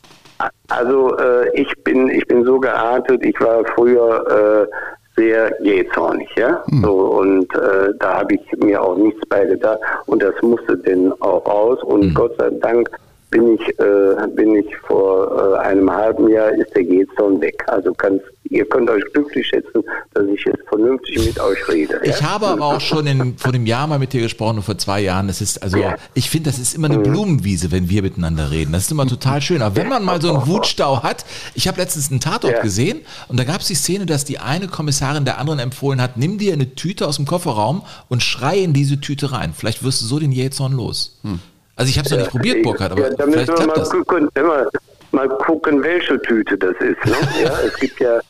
Also 0.68 1.16
äh, 1.18 1.48
ich 1.60 1.72
bin 1.84 2.08
ich 2.08 2.26
bin 2.26 2.44
so 2.44 2.58
geartet, 2.58 3.24
ich 3.24 3.38
war 3.40 3.64
früher 3.74 4.68
äh, 4.68 5.20
sehr 5.20 5.54
jähzornig, 5.62 6.28
ja. 6.36 6.62
So 6.82 6.92
und 6.92 7.54
äh, 7.54 7.92
da 7.98 8.20
habe 8.20 8.34
ich 8.34 8.58
mir 8.58 8.82
auch 8.82 8.96
nichts 8.96 9.20
bei 9.28 9.44
gedacht 9.44 9.80
und 10.06 10.22
das 10.22 10.34
musste 10.42 10.76
denn 10.78 11.12
auch 11.20 11.46
raus 11.46 11.82
und 11.82 12.14
Gott 12.14 12.34
sei 12.38 12.50
Dank 12.60 12.88
bin 13.32 13.54
ich, 13.54 13.78
äh, 13.80 14.26
bin 14.36 14.54
ich 14.56 14.76
vor 14.86 15.54
äh, 15.56 15.58
einem 15.58 15.90
halben 15.90 16.28
Jahr 16.28 16.52
ist 16.52 16.74
der 16.76 16.82
Jetson 16.82 17.40
weg. 17.40 17.64
Also 17.66 17.92
kannst, 17.94 18.24
ihr 18.52 18.64
könnt 18.66 18.88
euch 18.90 19.02
glücklich 19.12 19.46
schätzen, 19.46 19.82
dass 20.14 20.24
ich 20.26 20.44
jetzt 20.44 20.62
vernünftig 20.68 21.26
mit 21.26 21.40
euch 21.40 21.68
rede. 21.68 22.00
Ich 22.04 22.20
ja? 22.20 22.30
habe 22.30 22.48
aber 22.48 22.66
auch 22.66 22.80
schon 22.80 23.06
in, 23.06 23.36
vor 23.38 23.52
dem 23.52 23.66
Jahr 23.66 23.86
mal 23.86 23.98
mit 23.98 24.12
dir 24.12 24.20
gesprochen 24.20 24.58
und 24.58 24.62
vor 24.62 24.78
zwei 24.78 25.00
Jahren. 25.00 25.26
Das 25.26 25.40
ist 25.40 25.62
also, 25.62 25.78
ja. 25.78 25.96
ich 26.14 26.30
finde, 26.30 26.50
das 26.50 26.58
ist 26.58 26.74
immer 26.74 26.88
eine 26.88 26.98
mhm. 26.98 27.04
Blumenwiese, 27.04 27.70
wenn 27.72 27.88
wir 27.88 28.02
miteinander 28.02 28.50
reden. 28.50 28.72
Das 28.72 28.82
ist 28.82 28.92
immer 28.92 29.06
total 29.06 29.40
schön. 29.40 29.62
Aber 29.62 29.76
wenn 29.76 29.88
man 29.88 30.04
mal 30.04 30.20
so 30.20 30.32
einen 30.32 30.46
Wutstau 30.46 31.02
hat, 31.02 31.24
ich 31.54 31.66
habe 31.66 31.80
letztens 31.80 32.10
einen 32.10 32.20
Tatort 32.20 32.54
ja. 32.54 32.62
gesehen 32.62 33.00
und 33.28 33.38
da 33.38 33.44
gab 33.44 33.60
es 33.60 33.68
die 33.68 33.74
Szene, 33.74 34.06
dass 34.06 34.24
die 34.24 34.38
eine 34.38 34.68
Kommissarin 34.68 35.24
der 35.24 35.38
anderen 35.38 35.58
empfohlen 35.58 36.00
hat, 36.00 36.16
nimm 36.16 36.38
dir 36.38 36.52
eine 36.52 36.74
Tüte 36.74 37.06
aus 37.06 37.16
dem 37.16 37.26
Kofferraum 37.26 37.82
und 38.08 38.22
schrei 38.22 38.58
in 38.58 38.72
diese 38.72 39.00
Tüte 39.00 39.32
rein. 39.32 39.54
Vielleicht 39.56 39.82
wirst 39.82 40.02
du 40.02 40.06
so 40.06 40.18
den 40.18 40.32
Jetson 40.32 40.72
los. 40.72 41.18
Hm. 41.22 41.40
Also 41.74 41.88
ich 41.88 41.98
habe 41.98 42.06
es 42.06 42.12
noch 42.12 42.18
nicht 42.18 42.30
probiert, 42.30 42.62
Burkhard, 42.62 42.92
aber 42.92 43.10
ja, 43.10 43.16
vielleicht 43.18 43.54
klappt 43.54 43.76
das. 43.76 43.90
Gucken, 43.90 44.28
immer, 44.34 44.66
mal 45.12 45.28
gucken, 45.28 45.82
welche 45.82 46.20
Tüte 46.22 46.56
das 46.58 46.74
ist. 46.80 47.04
Ne? 47.06 47.14
Ja, 47.42 47.58
es 47.66 47.76
gibt 47.78 47.98
ja 48.00 48.20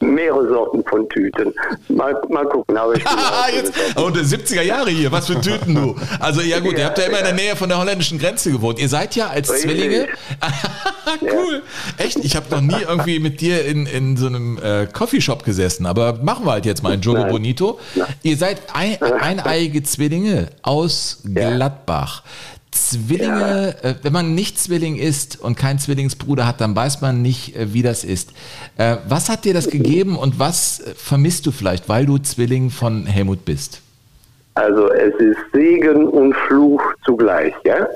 mehrere 0.00 0.48
Sorten 0.48 0.84
von 0.88 1.08
Tüten. 1.08 1.52
Mal, 1.88 2.20
mal 2.28 2.46
gucken. 2.46 2.76
Aber 2.76 2.94
ich 2.94 3.04
Jetzt, 3.54 3.72
oh, 3.96 4.08
70er 4.08 4.62
Jahre 4.62 4.90
hier, 4.90 5.10
was 5.10 5.26
für 5.26 5.40
Tüten 5.40 5.74
du. 5.74 5.96
Also 6.20 6.40
ja 6.40 6.60
gut, 6.60 6.72
ja, 6.72 6.78
ihr 6.78 6.84
habt 6.86 6.98
ja 6.98 7.04
immer 7.04 7.18
in 7.18 7.24
der 7.24 7.34
Nähe 7.34 7.56
von 7.56 7.68
der 7.68 7.78
holländischen 7.78 8.18
Grenze 8.18 8.50
gewohnt. 8.50 8.78
Ihr 8.78 8.88
seid 8.88 9.16
ja 9.16 9.28
als 9.28 9.52
Richtig. 9.52 9.70
Zwillinge. 9.70 10.08
cool. 11.22 11.62
Ja. 11.98 12.04
Echt? 12.04 12.18
Ich 12.18 12.36
habe 12.36 12.46
noch 12.50 12.60
nie 12.60 12.82
irgendwie 12.86 13.18
mit 13.18 13.40
dir 13.40 13.64
in, 13.64 13.86
in 13.86 14.16
so 14.16 14.26
einem 14.26 14.58
äh, 14.58 14.86
Coffeeshop 14.86 15.44
gesessen, 15.44 15.86
aber 15.86 16.14
machen 16.22 16.46
wir 16.46 16.52
halt 16.52 16.66
jetzt 16.66 16.82
mal 16.82 16.92
ein 16.92 17.00
Jogo 17.00 17.20
Nein. 17.20 17.30
Bonito. 17.30 17.80
Nein. 17.94 18.08
Ihr 18.22 18.36
seid 18.36 18.62
ein, 18.74 19.00
eineiige 19.02 19.82
Zwillinge 19.82 20.48
aus 20.62 21.22
Gladbach. 21.24 22.22
Zwillinge, 22.86 23.76
ja. 23.82 23.90
äh, 23.90 23.94
wenn 24.02 24.12
man 24.12 24.34
nicht 24.34 24.58
Zwilling 24.58 24.96
ist 24.96 25.40
und 25.40 25.56
keinen 25.56 25.78
Zwillingsbruder 25.78 26.46
hat, 26.46 26.60
dann 26.60 26.74
weiß 26.74 27.00
man 27.00 27.22
nicht, 27.22 27.56
äh, 27.56 27.72
wie 27.72 27.82
das 27.82 28.04
ist. 28.04 28.32
Äh, 28.76 28.96
was 29.08 29.28
hat 29.28 29.44
dir 29.44 29.54
das 29.54 29.68
gegeben 29.68 30.16
und 30.16 30.38
was 30.38 30.82
vermisst 30.96 31.46
du 31.46 31.52
vielleicht, 31.52 31.88
weil 31.88 32.06
du 32.06 32.18
Zwilling 32.18 32.70
von 32.70 33.06
Helmut 33.06 33.44
bist? 33.44 33.80
Also 34.58 34.90
es 34.90 35.14
ist 35.16 35.38
Segen 35.52 36.08
und 36.08 36.34
Fluch 36.34 36.82
zugleich, 37.04 37.54
ja. 37.64 37.86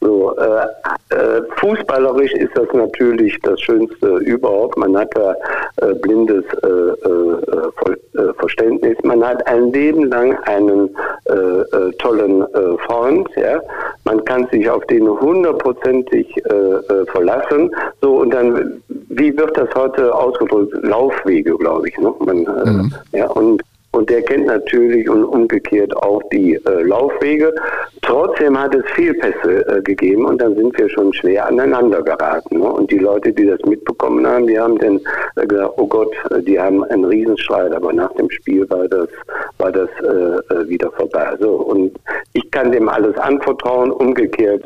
So 0.00 0.36
äh, 0.36 1.14
äh, 1.14 1.42
fußballerisch 1.56 2.32
ist 2.32 2.56
das 2.56 2.66
natürlich 2.72 3.38
das 3.42 3.60
Schönste 3.60 4.16
überhaupt. 4.18 4.76
Man 4.76 4.96
hat 4.96 5.10
da 5.14 5.34
äh, 5.76 5.94
blindes 5.94 6.44
äh, 6.62 6.66
äh, 6.66 7.70
Ver 7.76 7.96
Verständnis. 8.38 8.96
Man 9.04 9.24
hat 9.24 9.46
ein 9.46 9.70
Leben 9.72 10.10
lang 10.10 10.36
einen 10.44 10.90
tollen 11.98 12.44
Freund, 12.86 13.28
ja. 13.36 13.60
Man 14.04 14.24
kann 14.24 14.48
sich 14.50 14.68
auf 14.68 14.84
den 14.86 15.08
hundertprozentig 15.08 16.34
verlassen. 17.12 17.70
So 18.00 18.16
und 18.16 18.30
dann, 18.34 18.82
wie 18.88 19.36
wird 19.36 19.56
das 19.56 19.68
heute 19.76 20.12
ausgedrückt? 20.12 20.74
Laufwege, 20.82 21.56
glaube 21.58 21.88
ich. 21.88 21.98
Ne? 21.98 22.12
Man, 22.18 22.38
mhm. 22.38 22.94
ja 23.12 23.28
und 23.28 23.62
und 23.92 24.10
der 24.10 24.22
kennt 24.22 24.46
natürlich 24.46 25.08
und 25.08 25.24
umgekehrt 25.24 25.96
auch 25.96 26.22
die 26.30 26.54
äh, 26.54 26.82
Laufwege. 26.82 27.54
Trotzdem 28.02 28.60
hat 28.60 28.74
es 28.74 28.84
Fehlpässe 28.94 29.66
äh, 29.66 29.82
gegeben 29.82 30.26
und 30.26 30.40
dann 30.40 30.54
sind 30.56 30.78
wir 30.78 30.88
schon 30.90 31.12
schwer 31.12 31.46
aneinander 31.46 32.02
geraten. 32.02 32.58
Ne? 32.58 32.70
Und 32.70 32.90
die 32.90 32.98
Leute, 32.98 33.32
die 33.32 33.46
das 33.46 33.60
mitbekommen 33.66 34.26
haben, 34.26 34.46
die 34.46 34.58
haben 34.58 34.78
dann 34.78 35.00
äh, 35.36 35.46
gesagt, 35.46 35.72
oh 35.78 35.86
Gott, 35.86 36.14
äh, 36.30 36.42
die 36.42 36.60
haben 36.60 36.84
einen 36.84 37.04
Riesenstreit, 37.04 37.72
aber 37.72 37.92
nach 37.92 38.12
dem 38.14 38.30
Spiel 38.30 38.68
war 38.70 38.86
das, 38.88 39.08
war 39.58 39.72
das 39.72 39.88
äh, 40.02 40.54
äh, 40.54 40.68
wieder 40.68 40.90
vorbei. 40.92 41.34
So, 41.40 41.50
und 41.52 41.98
ich 42.34 42.50
kann 42.50 42.70
dem 42.70 42.88
alles 42.88 43.16
anvertrauen, 43.16 43.90
umgekehrt 43.90 44.64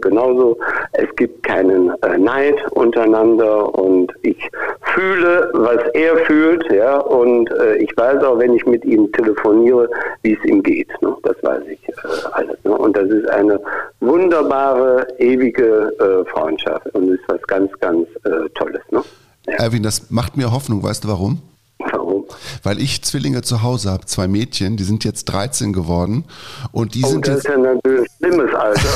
genauso. 0.00 0.58
Es 0.92 1.08
gibt 1.16 1.42
keinen 1.42 1.92
Neid 2.18 2.54
untereinander 2.72 3.74
und 3.76 4.12
ich 4.22 4.48
fühle, 4.82 5.50
was 5.54 5.80
er 5.94 6.16
fühlt, 6.18 6.70
ja, 6.72 6.98
und 6.98 7.50
ich 7.78 7.96
weiß 7.96 8.22
auch, 8.22 8.38
wenn 8.42 8.54
ich 8.54 8.66
mit 8.66 8.84
ihm 8.84 9.10
telefoniere, 9.12 9.88
wie 10.22 10.32
es 10.32 10.44
ihm 10.44 10.62
geht. 10.62 10.90
Ne? 11.00 11.14
Das 11.22 11.36
weiß 11.42 11.62
ich 11.70 11.88
äh, 11.88 11.92
alles. 12.32 12.58
Ne? 12.64 12.76
Und 12.76 12.96
das 12.96 13.08
ist 13.08 13.28
eine 13.30 13.60
wunderbare, 14.00 15.06
ewige 15.18 15.92
äh, 16.00 16.28
Freundschaft 16.30 16.92
und 16.94 17.08
ist 17.08 17.22
was 17.28 17.40
ganz, 17.42 17.70
ganz 17.80 18.08
äh, 18.24 18.48
Tolles. 18.54 18.82
Ne? 18.90 19.02
Ja. 19.46 19.54
Erwin, 19.54 19.84
das 19.84 20.10
macht 20.10 20.36
mir 20.36 20.50
Hoffnung. 20.50 20.82
Weißt 20.82 21.04
du 21.04 21.08
warum? 21.08 21.40
Warum? 21.78 22.24
Weil 22.64 22.80
ich 22.80 23.02
Zwillinge 23.02 23.42
zu 23.42 23.62
Hause 23.62 23.90
habe, 23.90 24.06
zwei 24.06 24.26
Mädchen, 24.26 24.76
die 24.76 24.84
sind 24.84 25.04
jetzt 25.04 25.26
13 25.26 25.72
geworden 25.72 26.24
und 26.72 26.94
die 26.96 27.04
oh, 27.04 27.08
sind 27.08 27.28
das 27.28 27.44
jetzt. 27.44 27.44
ist 27.44 27.50
ja 27.50 27.58
natürlich 27.58 28.08
ein 28.08 28.30
schlimmes 28.30 28.54
Alter. 28.54 28.88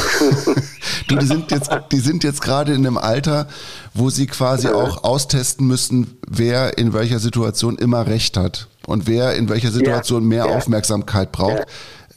du, 1.09 1.17
die 1.17 1.27
sind 1.27 1.51
jetzt, 1.53 1.71
die 1.93 1.99
sind 1.99 2.25
jetzt 2.25 2.43
gerade 2.43 2.73
in 2.73 2.85
einem 2.85 2.99
Alter, 2.99 3.47
wo 3.95 4.11
sie 4.11 4.27
quasi 4.27 4.69
ja. 4.69 4.75
auch 4.75 5.05
austesten 5.05 5.67
müssen, 5.67 6.19
wer 6.29 6.79
in 6.79 6.93
welcher 6.93 7.21
Situation 7.21 7.77
immer 7.77 8.07
recht 8.07 8.37
hat 8.37 8.69
und 8.87 9.07
wer 9.07 9.35
in 9.35 9.49
welcher 9.49 9.71
Situation 9.71 10.23
ja. 10.23 10.29
mehr 10.29 10.47
Aufmerksamkeit 10.47 11.33
braucht. 11.33 11.67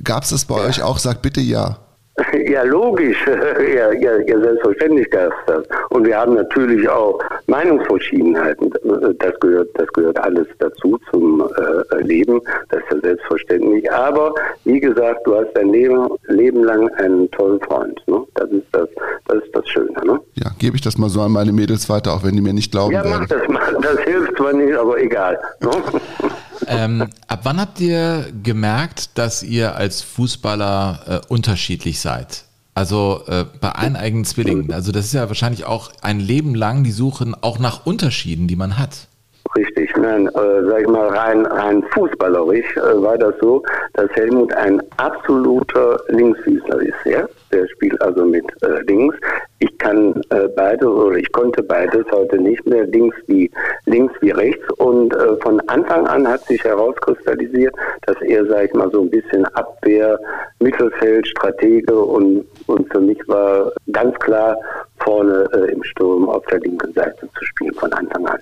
Gab 0.03 0.23
es 0.23 0.29
das 0.29 0.45
bei 0.45 0.55
euch 0.55 0.81
auch? 0.81 0.97
Sagt 0.97 1.21
bitte 1.21 1.41
ja. 1.41 1.77
Ja, 2.49 2.63
logisch. 2.63 3.17
Ja, 3.59 3.91
ja, 3.93 4.17
ja 4.17 4.39
selbstverständlich 4.39 5.09
gab 5.09 5.31
es 5.31 5.37
das. 5.45 5.63
Und 5.89 6.05
wir 6.05 6.17
haben 6.17 6.33
natürlich 6.33 6.87
auch 6.89 7.19
Meinungsverschiedenheiten. 7.47 8.71
Das 9.19 9.39
gehört, 9.39 9.69
das 9.75 9.87
gehört 9.93 10.17
alles 10.19 10.47
dazu 10.59 10.99
zum 11.11 11.41
äh, 11.41 12.01
Leben. 12.01 12.41
Das 12.69 12.79
ist 12.79 12.91
ja 12.91 12.99
selbstverständlich. 13.01 13.91
Aber 13.91 14.33
wie 14.65 14.79
gesagt, 14.79 15.25
du 15.25 15.35
hast 15.35 15.53
dein 15.53 15.69
Leben, 15.69 16.09
Leben 16.27 16.63
lang 16.63 16.89
einen 16.95 17.29
tollen 17.31 17.59
Freund. 17.61 18.01
Ne? 18.07 18.23
Das 18.35 18.49
ist 18.49 18.65
das, 18.71 18.89
das 19.27 19.43
ist 19.43 19.55
das 19.55 19.67
Schöne. 19.67 20.05
Ne? 20.05 20.19
Ja, 20.35 20.51
gebe 20.57 20.75
ich 20.75 20.81
das 20.81 20.97
mal 20.97 21.09
so 21.09 21.21
an 21.21 21.31
meine 21.31 21.51
Mädels 21.51 21.89
weiter, 21.89 22.13
auch 22.13 22.23
wenn 22.23 22.35
die 22.35 22.41
mir 22.41 22.53
nicht 22.53 22.71
glauben 22.71 22.93
ja, 22.93 23.03
werden. 23.03 23.27
Ja, 23.29 23.37
mach 23.47 23.69
das 23.69 23.73
mal. 23.73 23.81
Das 23.81 23.99
hilft 24.01 24.37
zwar 24.37 24.53
nicht, 24.53 24.75
aber 24.75 24.99
egal. 24.99 25.39
Ne? 25.61 25.71
ähm, 26.67 27.07
ab 27.27 27.39
wann 27.43 27.59
habt 27.59 27.79
ihr 27.79 28.25
gemerkt, 28.43 29.17
dass 29.17 29.43
ihr 29.43 29.75
als 29.75 30.01
Fußballer 30.01 30.99
äh, 31.07 31.33
unterschiedlich 31.33 31.99
seid? 31.99 32.45
Also 32.75 33.23
äh, 33.27 33.45
bei 33.59 33.75
eigenen 33.75 34.25
Zwillingen. 34.25 34.71
Also 34.71 34.91
das 34.91 35.05
ist 35.05 35.13
ja 35.13 35.27
wahrscheinlich 35.27 35.65
auch 35.65 35.91
ein 36.01 36.19
Leben 36.19 36.55
lang 36.55 36.83
die 36.83 36.91
Suche 36.91 37.33
auch 37.41 37.59
nach 37.59 37.85
Unterschieden, 37.85 38.47
die 38.47 38.55
man 38.55 38.77
hat. 38.77 39.07
Richtig, 39.55 39.91
nein, 39.97 40.27
äh, 40.27 40.65
sag 40.65 40.81
ich 40.81 40.87
mal, 40.87 41.07
rein, 41.07 41.45
rein 41.45 41.83
fußballerisch 41.91 42.77
äh, 42.77 43.01
war 43.01 43.17
das 43.17 43.33
so, 43.41 43.63
dass 43.93 44.09
Helmut 44.11 44.53
ein 44.53 44.81
absoluter 44.97 45.99
Linksfüßler 46.09 46.81
ist, 46.81 47.05
ja. 47.05 47.27
Der 47.51 47.67
spielt 47.67 47.99
also 48.01 48.25
mit 48.25 48.45
äh, 48.61 48.81
links. 48.87 49.15
Ich 49.59 49.77
kann 49.77 50.21
äh, 50.29 50.47
beides 50.55 50.87
oder 50.87 51.17
ich 51.17 51.31
konnte 51.31 51.63
beides 51.63 52.05
heute 52.11 52.37
nicht 52.37 52.65
mehr, 52.65 52.85
links 52.85 53.17
wie 53.27 53.49
links 53.85 54.13
wie 54.21 54.31
rechts. 54.31 54.69
Und 54.77 55.13
äh, 55.15 55.35
von 55.37 55.59
Anfang 55.67 56.07
an 56.07 56.27
hat 56.27 56.45
sich 56.45 56.63
herauskristallisiert, 56.63 57.73
dass 58.05 58.21
er, 58.21 58.45
sag 58.45 58.65
ich 58.65 58.73
mal, 58.73 58.89
so 58.91 59.01
ein 59.01 59.09
bisschen 59.09 59.45
Abwehr, 59.55 60.19
Mittelfeld, 60.59 61.27
Stratege 61.27 61.97
und, 61.99 62.45
und 62.67 62.91
für 62.91 63.01
mich 63.01 63.19
war 63.27 63.71
ganz 63.91 64.17
klar 64.19 64.57
vorne 64.99 65.47
äh, 65.53 65.71
im 65.71 65.83
Sturm 65.83 66.29
auf 66.29 66.45
der 66.47 66.59
linken 66.59 66.93
Seite 66.93 67.27
zu 67.37 67.45
spielen 67.45 67.73
von 67.73 67.91
Anfang 67.93 68.25
an. 68.27 68.39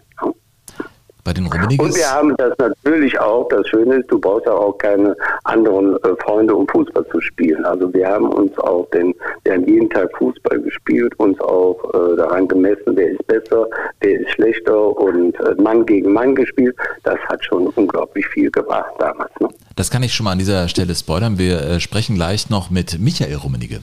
Bei 1.27 1.33
den 1.33 1.45
Rummeniges? 1.47 1.85
Und 1.85 1.95
wir 1.97 2.09
haben 2.09 2.37
das 2.37 2.57
natürlich 2.57 3.19
auch, 3.19 3.49
das 3.49 3.67
Schöne 3.67 3.95
ist, 3.95 4.09
du 4.09 4.17
brauchst 4.17 4.45
ja 4.45 4.53
auch 4.53 4.77
keine 4.77 5.13
anderen 5.43 5.97
äh, 6.03 6.15
Freunde, 6.23 6.55
um 6.55 6.65
Fußball 6.69 7.05
zu 7.11 7.19
spielen. 7.19 7.65
Also 7.65 7.93
wir 7.93 8.07
haben 8.07 8.29
uns 8.29 8.57
auch 8.59 8.89
den, 8.91 9.13
wir 9.43 9.55
haben 9.55 9.67
jeden 9.67 9.89
Tag 9.89 10.09
Fußball 10.17 10.57
gespielt, 10.61 11.13
uns 11.19 11.37
auch 11.41 11.83
äh, 11.93 12.15
daran 12.15 12.47
gemessen, 12.47 12.95
wer 12.95 13.11
ist 13.11 13.27
besser, 13.27 13.67
wer 13.99 14.21
ist 14.21 14.29
schlechter 14.31 14.97
und 14.97 15.37
äh, 15.41 15.61
Mann 15.61 15.85
gegen 15.85 16.13
Mann 16.13 16.33
gespielt. 16.33 16.77
Das 17.03 17.19
hat 17.27 17.43
schon 17.43 17.67
unglaublich 17.75 18.25
viel 18.27 18.49
gebracht 18.49 18.93
damals. 18.97 19.31
Ne? 19.41 19.49
Das 19.75 19.91
kann 19.91 20.03
ich 20.03 20.13
schon 20.13 20.23
mal 20.23 20.31
an 20.31 20.39
dieser 20.39 20.69
Stelle 20.69 20.95
spoilern. 20.95 21.37
Wir 21.37 21.61
äh, 21.61 21.79
sprechen 21.81 22.15
gleich 22.15 22.49
noch 22.49 22.69
mit 22.69 22.99
Michael 22.99 23.35
Rummenigge. 23.35 23.81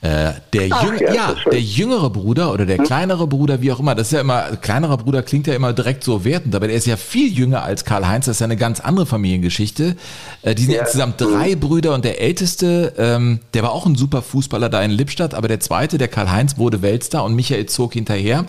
Äh, 0.00 0.32
der, 0.54 0.68
Ach, 0.70 0.82
Jüng 0.82 0.98
ja, 0.98 1.12
ja 1.12 1.34
der 1.44 1.60
jüngere 1.60 2.08
Bruder 2.08 2.52
oder 2.54 2.64
der 2.64 2.78
hm? 2.78 2.84
kleinere 2.84 3.26
Bruder, 3.26 3.60
wie 3.60 3.70
auch 3.70 3.80
immer, 3.80 3.94
das 3.94 4.06
ist 4.06 4.12
ja 4.14 4.22
immer, 4.22 4.56
kleinerer 4.56 4.96
Bruder 4.96 5.22
klingt 5.22 5.46
ja 5.46 5.54
immer 5.54 5.74
direkt 5.74 6.04
so 6.04 6.24
wertend, 6.24 6.54
aber 6.54 6.69
der 6.70 6.78
ist 6.78 6.86
ja 6.86 6.96
viel 6.96 7.32
jünger 7.32 7.62
als 7.62 7.84
Karl-Heinz, 7.84 8.26
das 8.26 8.36
ist 8.36 8.40
ja 8.40 8.44
eine 8.44 8.56
ganz 8.56 8.80
andere 8.80 9.04
Familiengeschichte. 9.04 9.96
Äh, 10.42 10.54
die 10.54 10.62
sind 10.62 10.74
ja. 10.74 10.82
insgesamt 10.82 11.20
drei. 11.20 11.50
Brüder 11.56 11.94
und 11.94 12.04
der 12.04 12.20
älteste, 12.20 12.94
ähm, 12.96 13.40
der 13.54 13.62
war 13.62 13.72
auch 13.72 13.86
ein 13.86 13.96
super 13.96 14.22
Fußballer 14.22 14.68
da 14.68 14.82
in 14.82 14.90
Lippstadt, 14.90 15.34
aber 15.34 15.48
der 15.48 15.60
zweite, 15.60 15.98
der 15.98 16.08
Karl-Heinz, 16.08 16.58
wurde 16.58 16.80
Weltstar 16.80 17.24
und 17.24 17.34
Michael 17.34 17.66
zog 17.66 17.92
hinterher 17.92 18.46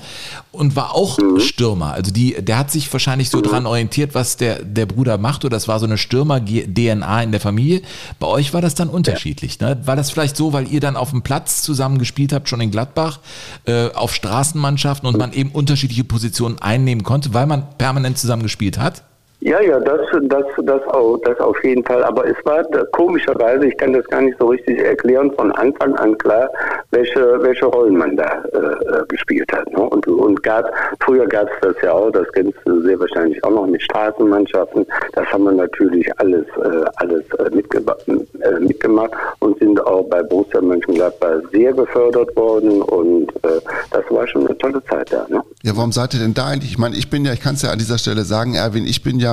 und 0.52 0.76
war 0.76 0.94
auch 0.96 1.18
mhm. 1.18 1.40
Stürmer. 1.40 1.94
Also 1.94 2.12
die, 2.12 2.36
der 2.42 2.58
hat 2.58 2.72
sich 2.72 2.92
wahrscheinlich 2.92 3.30
so 3.30 3.40
mhm. 3.40 3.44
dran 3.44 3.66
orientiert, 3.66 4.14
was 4.14 4.38
der, 4.38 4.64
der 4.64 4.86
Bruder 4.86 5.18
macht, 5.18 5.46
oder 5.46 5.56
das 5.56 5.68
war 5.68 5.80
so 5.80 5.86
eine 5.86 5.98
Stürmer-DNA 5.98 7.24
in 7.24 7.32
der 7.32 7.42
Familie. 7.42 7.82
Bei 8.20 8.28
euch 8.28 8.54
war 8.54 8.62
das 8.62 8.76
dann 8.76 8.90
unterschiedlich. 8.90 9.60
Ne? 9.60 9.80
War 9.86 9.96
das 9.96 10.12
vielleicht 10.12 10.38
so, 10.38 10.54
weil 10.54 10.72
ihr 10.72 10.80
dann 10.80 10.96
auf 10.96 11.12
dem 11.12 11.22
Platz 11.22 11.62
zusammen 11.62 11.98
gespielt 11.98 12.34
habt, 12.34 12.50
schon 12.50 12.62
in 12.62 12.72
Gladbach, 12.72 13.20
äh, 13.66 13.90
auf 13.94 14.14
Straßenmannschaften 14.14 15.08
und 15.08 15.18
man 15.18 15.34
eben 15.34 15.52
unterschiedliche 15.52 16.04
Positionen 16.04 16.62
einnehmen 16.62 17.04
konnte, 17.04 17.34
weil 17.34 17.48
man 17.48 17.66
permanent 17.78 18.11
zusammen 18.18 18.44
gespielt 18.44 18.78
hat? 18.78 19.04
Ja, 19.44 19.60
ja, 19.60 19.80
das, 19.80 20.02
das, 20.24 20.44
das, 20.64 20.84
auch, 20.90 21.18
das 21.26 21.40
auf 21.40 21.58
jeden 21.64 21.84
Fall. 21.84 22.04
Aber 22.04 22.28
es 22.28 22.38
war 22.46 22.64
komischerweise, 22.92 23.66
ich 23.66 23.78
kann 23.78 23.92
das 23.92 24.06
gar 24.06 24.22
nicht 24.22 24.38
so 24.40 24.48
richtig 24.48 24.80
erklären, 24.80 25.32
von 25.32 25.52
Anfang 25.54 25.96
an 25.96 26.16
klar, 26.20 26.48
welche, 26.92 27.42
welche 27.42 27.66
Rollen 27.66 27.98
man 27.98 28.16
da 28.16 28.44
äh, 28.54 28.58
äh 28.58 29.06
gespielt 29.08 29.52
hat. 29.52 29.72
Ne? 29.74 29.80
Und, 29.80 30.06
und 30.08 30.44
gab, 30.44 30.72
früher 31.04 31.26
gab 31.26 31.48
es 31.48 31.60
das 31.62 31.76
ja 31.82 31.92
auch, 31.92 32.12
das 32.12 32.28
kennst 32.34 32.60
du 32.66 32.82
sehr 32.84 33.00
wahrscheinlich 33.00 33.44
auch 33.44 33.50
noch 33.50 33.66
mit 33.66 33.82
Straßenmannschaften. 33.82 34.86
Das 35.14 35.26
haben 35.32 35.46
wir 35.46 35.54
natürlich 35.54 36.08
alles, 36.20 36.46
äh, 36.64 36.86
alles 36.98 37.24
äh, 37.40 37.50
mitgemacht, 37.56 38.08
äh, 38.08 38.60
mitgemacht 38.60 39.12
und 39.40 39.58
sind 39.58 39.84
auch 39.88 40.04
bei 40.04 40.22
Borussia 40.22 40.62
Mönchengladbach 40.62 41.42
sehr 41.52 41.74
gefördert 41.74 42.36
worden 42.36 42.84
und 42.84 43.32
äh, 43.44 43.60
das 43.90 44.04
war 44.12 44.28
schon 44.28 44.46
eine 44.46 44.56
tolle 44.60 44.84
Zeit 44.86 45.12
da. 45.12 45.26
Ne? 45.30 45.42
Ja, 45.64 45.76
warum 45.76 45.92
seid 45.92 46.14
ihr 46.14 46.20
denn 46.20 46.36
da 46.36 46.46
eigentlich? 46.46 46.72
Ich 46.72 46.78
meine, 46.78 46.96
ich 46.96 47.10
bin 47.10 47.26
ja, 47.26 47.34
ich 47.34 47.42
kann 47.42 47.56
es 47.56 47.64
ja 47.64 47.72
an 47.72 47.80
dieser 47.80 47.98
Stelle 47.98 48.24
sagen, 48.24 48.54
Erwin, 48.54 48.86
ich 48.86 49.02
bin 49.02 49.20
ja 49.20 49.31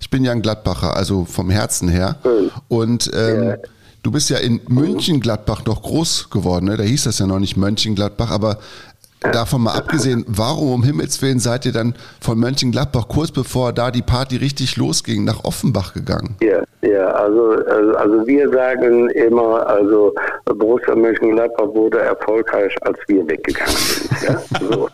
ich 0.00 0.10
bin 0.10 0.24
ja 0.24 0.32
ein 0.32 0.42
Gladbacher, 0.42 0.96
also 0.96 1.24
vom 1.24 1.48
Herzen 1.50 1.88
her. 1.88 2.16
Und 2.68 3.10
ähm, 3.14 3.42
ja. 3.44 3.56
du 4.02 4.10
bist 4.10 4.30
ja 4.30 4.38
in 4.38 4.60
München-Gladbach 4.68 5.64
noch 5.64 5.82
groß 5.82 6.30
geworden, 6.30 6.66
ne? 6.66 6.76
Da 6.76 6.82
hieß 6.82 7.04
das 7.04 7.18
ja 7.18 7.26
noch 7.26 7.38
nicht 7.38 7.56
Mönchengladbach, 7.56 8.30
aber 8.30 8.58
davon 9.30 9.62
mal 9.62 9.74
abgesehen, 9.74 10.24
warum 10.26 10.72
um 10.72 10.82
Himmels 10.82 11.22
Willen 11.22 11.38
seid 11.38 11.64
ihr 11.66 11.72
dann 11.72 11.94
von 12.20 12.38
Mönchengladbach 12.38 13.08
kurz 13.08 13.30
bevor 13.30 13.72
da 13.72 13.90
die 13.90 14.02
Party 14.02 14.36
richtig 14.36 14.76
losging 14.76 15.24
nach 15.24 15.44
Offenbach 15.44 15.94
gegangen? 15.94 16.36
Ja, 16.40 16.62
ja, 16.82 17.06
also, 17.08 17.52
also, 17.66 17.94
also 17.94 18.26
wir 18.26 18.50
sagen 18.50 19.08
immer, 19.10 19.66
also 19.66 20.12
Borussia 20.46 20.94
Mönchengladbach 20.94 21.68
wurde 21.68 22.00
erfolgreich, 22.00 22.74
als 22.82 22.98
wir 23.06 23.26
weggegangen 23.28 23.76
sind. 23.76 24.22
Ja? 24.22 24.42
So. 24.60 24.88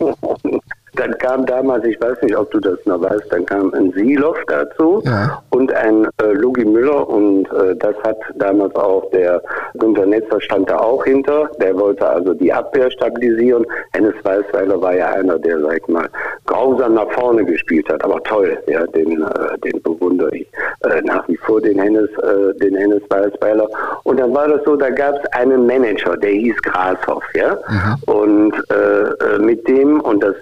Dann 0.98 1.16
kam 1.18 1.46
damals, 1.46 1.84
ich 1.84 2.00
weiß 2.00 2.20
nicht, 2.22 2.36
ob 2.36 2.50
du 2.50 2.58
das 2.58 2.78
noch 2.84 3.00
weißt, 3.00 3.26
dann 3.30 3.46
kam 3.46 3.72
ein 3.72 3.92
Silov 3.92 4.36
dazu 4.48 5.00
ja. 5.04 5.40
und 5.50 5.72
ein 5.72 6.06
äh, 6.20 6.32
Lugi 6.32 6.64
Müller 6.64 7.08
und 7.08 7.44
äh, 7.52 7.76
das 7.76 7.94
hat 8.02 8.18
damals 8.34 8.74
auch 8.74 9.08
der 9.10 9.40
Günter 9.78 10.06
Netzer 10.06 10.40
stand 10.40 10.68
da 10.68 10.78
auch 10.78 11.04
hinter. 11.04 11.48
Der 11.60 11.78
wollte 11.78 12.06
also 12.06 12.34
die 12.34 12.52
Abwehr 12.52 12.90
stabilisieren. 12.90 13.64
Hennes 13.92 14.14
Weißweiler 14.24 14.80
war 14.80 14.94
ja 14.94 15.10
einer, 15.10 15.38
der, 15.38 15.60
sag 15.60 15.78
ich 15.78 15.88
mal, 15.88 16.08
grausam 16.46 16.94
nach 16.94 17.10
vorne 17.12 17.44
gespielt 17.44 17.88
hat, 17.88 18.04
aber 18.04 18.20
toll, 18.24 18.58
ja, 18.66 18.84
den, 18.88 19.22
äh, 19.22 19.58
den 19.64 19.80
bewundere 19.82 20.34
ich 20.36 20.48
äh, 20.80 21.00
nach 21.02 21.26
wie 21.28 21.36
vor, 21.36 21.60
den 21.60 21.78
Hennes, 21.78 22.10
äh, 22.18 22.54
den 22.58 22.74
Hennes 22.74 23.02
Weißweiler. 23.08 23.68
Und 24.04 24.18
dann 24.18 24.34
war 24.34 24.48
das 24.48 24.64
so, 24.64 24.76
da 24.76 24.90
gab 24.90 25.14
es 25.22 25.32
einen 25.32 25.66
Manager, 25.66 26.16
der 26.16 26.30
hieß 26.30 26.56
Grashoff, 26.62 27.24
ja, 27.34 27.56
mhm. 27.68 28.12
und 28.12 28.52
äh, 28.70 29.34
äh 29.34 29.38
mit 29.38 29.66
dem, 29.68 30.00
und 30.00 30.22
das 30.22 30.36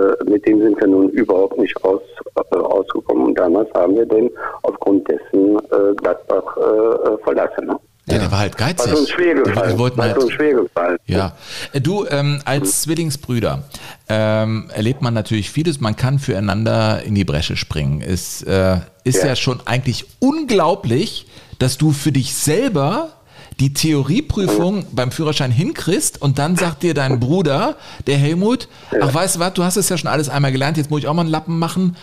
äh, 0.00 0.12
äh, 0.20 0.30
mit 0.30 0.46
dem 0.46 0.60
sind 0.60 0.80
wir 0.80 0.86
nun 0.86 1.08
überhaupt 1.10 1.58
nicht 1.58 1.76
aus, 1.84 2.00
äh, 2.36 2.56
ausgekommen. 2.56 3.26
Und 3.26 3.38
damals 3.38 3.68
haben 3.74 3.96
wir 3.96 4.06
den 4.06 4.30
aufgrund 4.62 5.06
dessen 5.08 5.56
äh, 5.56 5.94
Gladbach 5.96 6.56
äh, 6.56 7.22
verlassen. 7.22 7.66
Ne? 7.66 7.76
Ja, 8.06 8.18
der 8.18 8.32
war 8.32 8.38
halt 8.40 8.56
geizig. 8.56 8.92
War 8.92 8.98
uns 8.98 9.10
schwer 9.10 9.34
gefallen. 9.34 9.70
Wir 9.70 9.78
wollten 9.78 10.02
halt, 10.02 10.18
uns 10.18 10.32
schwer 10.32 10.54
gefallen. 10.54 10.96
Ja. 11.06 11.32
Äh, 11.72 11.80
du, 11.80 12.06
ähm, 12.08 12.40
als 12.44 12.82
Zwillingsbrüder 12.82 13.64
ähm, 14.08 14.70
erlebt 14.74 15.02
man 15.02 15.14
natürlich 15.14 15.50
vieles. 15.50 15.80
Man 15.80 15.96
kann 15.96 16.18
füreinander 16.18 17.02
in 17.02 17.14
die 17.14 17.24
Bresche 17.24 17.56
springen. 17.56 18.02
Es 18.02 18.42
äh, 18.42 18.78
ist 19.04 19.22
ja. 19.22 19.28
ja 19.28 19.36
schon 19.36 19.60
eigentlich 19.66 20.06
unglaublich, 20.18 21.26
dass 21.58 21.78
du 21.78 21.92
für 21.92 22.12
dich 22.12 22.34
selber 22.34 23.10
die 23.60 23.74
Theorieprüfung 23.74 24.86
beim 24.92 25.12
Führerschein 25.12 25.52
hinkriegst 25.52 26.20
und 26.20 26.38
dann 26.38 26.56
sagt 26.56 26.82
dir 26.82 26.94
dein 26.94 27.20
Bruder, 27.20 27.76
der 28.06 28.16
Helmut, 28.16 28.68
ach 29.00 29.12
weißt 29.12 29.36
du 29.36 29.40
was, 29.40 29.52
du 29.52 29.62
hast 29.62 29.76
es 29.76 29.88
ja 29.90 29.98
schon 29.98 30.10
alles 30.10 30.30
einmal 30.30 30.50
gelernt, 30.50 30.78
jetzt 30.78 30.90
muss 30.90 31.00
ich 31.00 31.06
auch 31.06 31.14
mal 31.14 31.22
einen 31.22 31.30
Lappen 31.30 31.58
machen. 31.58 31.96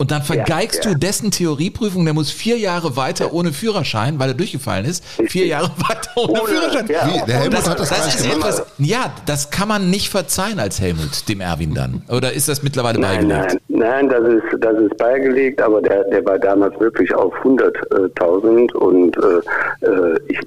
Und 0.00 0.10
dann 0.12 0.22
vergeigst 0.22 0.86
ja, 0.86 0.92
ja. 0.92 0.94
du 0.94 0.98
dessen 0.98 1.30
Theorieprüfung, 1.30 2.06
der 2.06 2.14
muss 2.14 2.30
vier 2.30 2.56
Jahre 2.56 2.96
weiter 2.96 3.34
ohne 3.34 3.52
Führerschein, 3.52 4.18
weil 4.18 4.30
er 4.30 4.34
durchgefallen 4.34 4.86
ist, 4.86 5.04
vier 5.26 5.44
Jahre 5.44 5.70
weiter 5.76 6.10
ohne, 6.16 6.40
ohne 6.40 6.48
Führerschein. 6.48 6.86
Ja. 6.88 7.06
Wie, 7.06 7.26
der 7.26 7.40
Helmut 7.40 7.58
das, 7.58 7.68
hat 7.68 7.78
das, 7.78 7.90
das 7.90 8.14
ist 8.14 8.24
etwas, 8.26 8.64
Ja, 8.78 9.12
das 9.26 9.50
kann 9.50 9.68
man 9.68 9.90
nicht 9.90 10.08
verzeihen 10.08 10.58
als 10.58 10.80
Helmut, 10.80 11.28
dem 11.28 11.42
Erwin 11.42 11.74
dann. 11.74 12.02
Oder 12.08 12.32
ist 12.32 12.48
das 12.48 12.62
mittlerweile 12.62 12.98
nein, 12.98 13.28
beigelegt? 13.28 13.60
Nein, 13.68 14.08
nein, 14.08 14.08
das 14.08 14.26
ist, 14.26 14.64
das 14.64 14.74
ist 14.78 14.96
beigelegt, 14.96 15.60
aber 15.60 15.82
der, 15.82 16.04
der 16.04 16.24
war 16.24 16.38
damals 16.38 16.80
wirklich 16.80 17.14
auf 17.14 17.34
100.000 17.44 18.72
und 18.72 19.14
äh, 19.18 19.86
äh, 19.86 20.18
ich, 20.28 20.40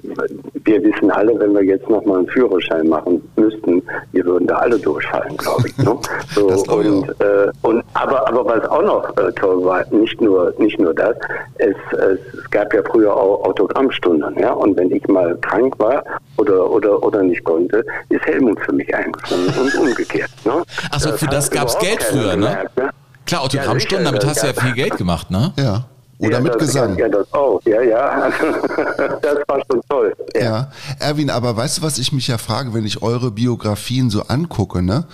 wir 0.64 0.82
wissen 0.82 1.12
alle, 1.12 1.38
wenn 1.38 1.54
wir 1.54 1.62
jetzt 1.62 1.88
nochmal 1.88 2.18
einen 2.18 2.28
Führerschein 2.28 2.88
machen 2.88 3.22
müssten, 3.36 3.80
wir 4.10 4.24
würden 4.24 4.48
da 4.48 4.56
alle 4.56 4.80
durchfallen, 4.80 5.36
glaube 5.36 5.68
ich. 5.68 5.78
Ne? 5.78 5.96
So, 6.34 6.48
und, 6.48 7.08
äh, 7.20 7.50
und, 7.62 7.84
aber, 7.94 8.26
aber 8.26 8.44
was 8.44 8.68
auch 8.68 8.82
noch 8.82 9.16
äh, 9.16 9.30
toll 9.44 9.64
war, 9.64 9.84
nicht 9.90 10.20
nur, 10.20 10.54
nicht 10.58 10.78
nur 10.78 10.94
das, 10.94 11.16
es, 11.58 11.76
es, 11.92 12.50
gab 12.50 12.72
ja 12.72 12.82
früher 12.90 13.14
auch 13.14 13.44
Autogrammstunden, 13.44 14.38
ja, 14.38 14.52
und 14.52 14.76
wenn 14.76 14.90
ich 14.90 15.06
mal 15.06 15.36
krank 15.38 15.78
war 15.78 16.02
oder, 16.36 16.70
oder, 16.70 17.02
oder 17.02 17.22
nicht 17.22 17.44
konnte, 17.44 17.84
ist 18.08 18.24
Helmut 18.24 18.58
für 18.60 18.72
mich 18.72 18.94
eingesprungen 18.94 19.48
und 19.48 19.74
umgekehrt. 19.74 20.30
Ne? 20.44 20.62
Achso, 20.90 21.12
für 21.12 21.26
das, 21.26 21.50
das 21.50 21.50
gab 21.50 21.68
es 21.68 21.78
Geld 21.78 22.02
früher, 22.02 22.36
ne? 22.36 22.46
Gemerkt, 22.46 22.76
ne? 22.76 22.90
Klar, 23.26 23.42
Autogrammstunden, 23.42 24.04
ja, 24.04 24.12
damit 24.12 24.26
hast 24.26 24.42
du 24.42 24.46
ja 24.46 24.52
viel 24.52 24.74
Geld 24.74 24.96
gemacht, 24.96 25.30
ne? 25.30 25.52
Ja. 25.58 25.84
Oder 26.18 26.38
ja, 26.38 26.40
mit 26.40 26.58
Gesang. 26.58 26.96
Ja, 26.96 27.08
das 27.08 27.32
auch. 27.32 27.60
Ja, 27.64 27.82
ja. 27.82 28.30
das 29.22 29.38
war 29.46 29.62
schon 29.70 29.80
toll. 29.88 30.14
Ja. 30.34 30.40
ja. 30.40 30.72
Erwin, 31.00 31.30
aber 31.30 31.56
weißt 31.56 31.78
du, 31.78 31.82
was 31.82 31.98
ich 31.98 32.12
mich 32.12 32.28
ja 32.28 32.38
frage, 32.38 32.72
wenn 32.74 32.84
ich 32.84 33.02
eure 33.02 33.30
Biografien 33.30 34.10
so 34.10 34.22
angucke, 34.22 34.82
ne? 34.82 35.04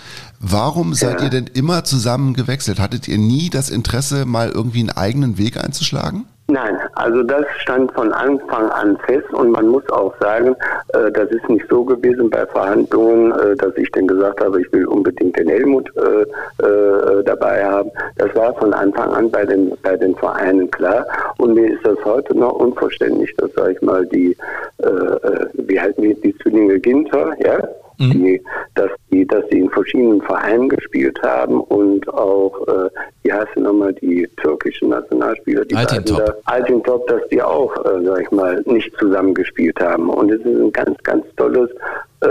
Warum 0.40 0.94
seid 0.94 1.20
ihr 1.20 1.30
denn 1.30 1.46
immer 1.46 1.84
zusammen 1.84 2.34
gewechselt? 2.34 2.80
Hattet 2.80 3.09
ihr 3.09 3.18
nie 3.18 3.51
das 3.51 3.70
Interesse, 3.70 4.24
mal 4.24 4.51
irgendwie 4.51 4.80
einen 4.80 4.90
eigenen 4.90 5.38
Weg 5.38 5.62
einzuschlagen? 5.62 6.26
Nein, 6.51 6.80
also 6.94 7.22
das 7.22 7.44
stand 7.59 7.92
von 7.92 8.12
Anfang 8.12 8.68
an 8.70 8.98
fest 9.07 9.32
und 9.32 9.53
man 9.53 9.68
muss 9.68 9.88
auch 9.90 10.12
sagen, 10.18 10.57
äh, 10.94 11.12
das 11.12 11.30
ist 11.30 11.48
nicht 11.48 11.64
so 11.70 11.84
gewesen 11.84 12.28
bei 12.28 12.44
Verhandlungen, 12.44 13.30
äh, 13.30 13.55
dass 13.55 13.76
ich 13.76 13.88
dann 13.92 14.09
gesagt 14.09 14.40
habe, 14.40 14.61
ich 14.61 14.72
will 14.72 14.84
unbedingt 14.86 15.36
den 15.38 15.48
Helmut 15.48 15.88
äh, 15.96 16.22
äh, 16.66 17.22
dabei 17.22 17.64
haben. 17.64 17.92
Das 18.16 18.34
war 18.34 18.53
von 18.55 18.74
Anfang 18.74 19.12
an 19.12 19.30
bei 19.30 19.44
den 19.44 19.72
bei 19.84 19.96
den 19.96 20.16
Vereinen 20.16 20.68
klar 20.72 21.07
und 21.38 21.55
mir 21.55 21.72
ist 21.72 21.86
das 21.86 22.05
heute 22.05 22.36
noch 22.36 22.55
unverständlich, 22.55 23.32
dass 23.36 23.53
sag 23.55 23.70
ich 23.70 23.82
mal 23.82 24.05
die 24.07 24.36
äh, 24.82 24.88
äh, 24.88 25.46
wie 25.53 25.80
halten 25.80 26.03
wir 26.03 26.16
die 26.16 26.36
Zwillinge 26.38 26.80
Ginter, 26.80 27.32
ja, 27.38 27.61
mhm. 28.01 28.11
die, 28.12 28.42
dass 28.74 28.90
die, 29.11 29.26
dass 29.26 29.46
die 29.48 29.61
in 29.61 29.70
verschiedenen 29.70 30.22
Vereinen 30.22 30.68
gespielt 30.68 31.20
haben 31.22 31.61
und 31.61 32.09
auch, 32.12 32.66
äh, 32.68 32.90
wie 33.22 33.32
heißt 33.32 33.48
sie 33.55 33.61
nochmal, 33.61 33.92
die 33.94 34.28
türkischen 34.36 34.88
Nationalspieler, 34.88 35.64
die 35.64 35.76
Altintop. 35.76 36.40
Altintop, 36.46 37.07
dass 37.07 37.26
die 37.28 37.42
auch, 37.42 37.76
äh, 37.84 38.05
sag 38.05 38.22
ich 38.22 38.30
mal, 38.30 38.62
nicht 38.66 38.92
zusammengespielt 38.98 39.78
haben. 39.80 40.09
Und 40.09 40.30
es 40.30 40.40
ist 40.40 40.61
ein 40.61 40.72
ganz, 40.72 40.96
ganz 41.03 41.24
tolles 41.36 41.70
äh, 42.22 42.26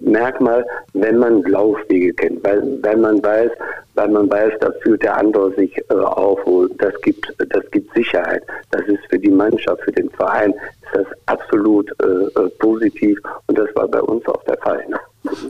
Merkmal, 0.00 0.64
wenn 0.92 1.18
man 1.18 1.42
Laufwege 1.42 2.12
kennt, 2.14 2.44
weil, 2.44 2.62
weil 2.82 2.96
man 2.96 3.22
weiß, 3.22 3.50
weil 3.94 4.08
man 4.08 4.30
weiß, 4.30 4.52
da 4.60 4.70
fühlt 4.82 5.02
der 5.02 5.16
andere 5.16 5.52
sich 5.54 5.76
äh, 5.90 5.94
auf, 5.94 6.40
das 6.78 6.94
gibt, 7.02 7.32
das 7.38 7.70
gibt 7.70 7.92
Sicherheit. 7.94 8.42
Das 8.70 8.82
ist 8.82 9.00
für 9.08 9.18
die 9.18 9.30
Mannschaft, 9.30 9.82
für 9.82 9.92
den 9.92 10.10
Verein, 10.10 10.52
ist 10.52 10.94
das 10.94 11.06
absolut 11.26 11.90
äh, 12.02 12.40
äh 12.40 12.48
positiv 12.58 13.18
und 13.46 13.58
das 13.58 13.68
war 13.74 13.88
bei 13.88 14.00
uns 14.00 14.26
auch 14.26 14.42
der 14.44 14.58
Fall. 14.58 14.84
Ne? 14.88 14.98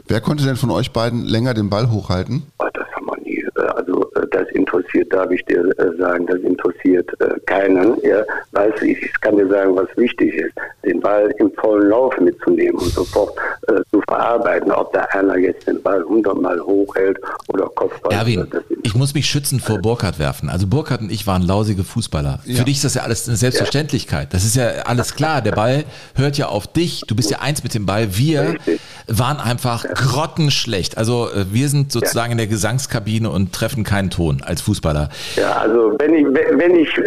Wer 0.07 0.21
konnte 0.21 0.43
denn 0.43 0.55
von 0.55 0.71
euch 0.71 0.91
beiden 0.91 1.25
länger 1.25 1.53
den 1.53 1.69
Ball 1.69 1.89
hochhalten? 1.89 2.43
Das 2.57 2.87
haben 2.95 3.05
wir 3.07 3.17
nie. 3.21 3.45
Äh, 3.55 3.61
also 3.75 4.11
äh, 4.13 4.24
das 4.35 4.49
interessiert, 4.49 5.11
darf 5.13 5.31
ich 5.31 5.43
dir 5.45 5.63
äh, 5.79 5.97
sagen, 5.97 6.25
das 6.27 6.39
interessiert 6.39 7.09
keinen. 7.45 7.95
Ja, 8.03 8.23
weißt 8.51 8.81
du, 8.81 8.85
ich 8.85 9.21
kann 9.21 9.37
dir 9.37 9.47
sagen, 9.47 9.75
was 9.75 9.87
wichtig 9.95 10.33
ist, 10.33 10.53
den 10.83 10.99
Ball 10.99 11.33
im 11.39 11.51
vollen 11.53 11.89
Lauf 11.89 12.17
mitzunehmen 12.19 12.75
und 12.75 12.91
sofort 12.91 13.37
äh, 13.67 13.81
zu 13.91 14.01
verarbeiten, 14.07 14.71
ob 14.71 14.91
da 14.93 15.01
einer 15.11 15.37
jetzt 15.37 15.67
den 15.67 15.81
Ball 15.81 16.03
hundertmal 16.03 16.59
hochhält 16.59 17.17
oder 17.47 17.65
Kopfball. 17.75 18.13
Erwin, 18.13 18.47
ich 18.83 18.95
muss 18.95 19.13
mich 19.13 19.27
schützen 19.27 19.59
vor 19.59 19.79
Burkhardt 19.79 20.19
werfen. 20.19 20.49
Also 20.49 20.67
Burkhardt 20.67 21.01
und 21.01 21.11
ich 21.11 21.25
waren 21.27 21.41
lausige 21.41 21.83
Fußballer. 21.83 22.39
Ja. 22.45 22.57
Für 22.57 22.65
dich 22.65 22.77
ist 22.77 22.85
das 22.85 22.95
ja 22.95 23.03
alles 23.03 23.27
eine 23.27 23.37
Selbstverständlichkeit. 23.37 24.33
Das 24.33 24.43
ist 24.45 24.55
ja 24.55 24.67
alles 24.85 25.15
klar. 25.15 25.41
Der 25.41 25.51
Ball 25.51 25.85
hört 26.15 26.37
ja 26.37 26.47
auf 26.47 26.67
dich. 26.67 27.03
Du 27.07 27.15
bist 27.15 27.31
ja 27.31 27.39
eins 27.39 27.63
mit 27.63 27.73
dem 27.73 27.85
Ball. 27.85 28.17
Wir 28.17 28.53
Richtig. 28.53 28.79
waren 29.07 29.37
einfach 29.37 29.85
grottenschlecht. 29.85 30.97
Also 30.97 31.29
wir 31.51 31.69
sind 31.69 31.91
sozusagen 31.91 32.29
ja. 32.29 32.31
in 32.33 32.37
der 32.37 32.47
Gesangskabine 32.47 33.29
und 33.29 33.53
treffen 33.53 33.83
keinen 33.83 34.09
Ton 34.09 34.24
als 34.45 34.61
Fußballer. 34.61 35.09
Ja, 35.35 35.53
also 35.53 35.93
wenn 35.99 36.13
ich, 36.13 36.25
wenn 36.25 36.75
ich, 36.75 36.97
äh, 36.97 37.03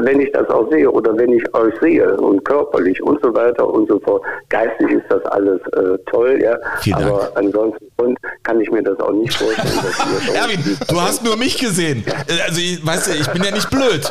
wenn 0.00 0.20
ich 0.20 0.32
das 0.32 0.48
auch 0.48 0.70
sehe 0.70 0.90
oder 0.90 1.16
wenn 1.16 1.32
ich 1.32 1.54
euch 1.54 1.74
sehe 1.80 2.16
und 2.16 2.44
körperlich 2.44 3.02
und 3.02 3.20
so 3.22 3.34
weiter 3.34 3.66
und 3.68 3.88
so 3.88 3.98
fort, 4.00 4.22
geistig 4.48 4.90
ist 4.90 5.04
das 5.08 5.24
alles 5.26 5.60
äh, 5.72 5.98
toll, 6.10 6.38
ja. 6.42 6.56
Vielen 6.80 6.96
Aber 6.96 7.30
Dank. 7.34 7.36
ansonsten 7.36 8.16
kann 8.42 8.60
ich 8.60 8.70
mir 8.70 8.82
das 8.82 8.98
auch 9.00 9.12
nicht 9.12 9.34
vorstellen. 9.34 9.68
Erwin, 10.34 10.78
du 10.88 11.00
hast 11.00 11.24
nur 11.24 11.36
mich 11.36 11.58
gesehen. 11.58 12.04
Also, 12.46 12.60
ich, 12.60 12.84
weißt 12.84 13.08
du, 13.08 13.12
ich 13.12 13.28
bin 13.30 13.42
ja 13.42 13.50
nicht 13.50 13.70
blöd. 13.70 14.10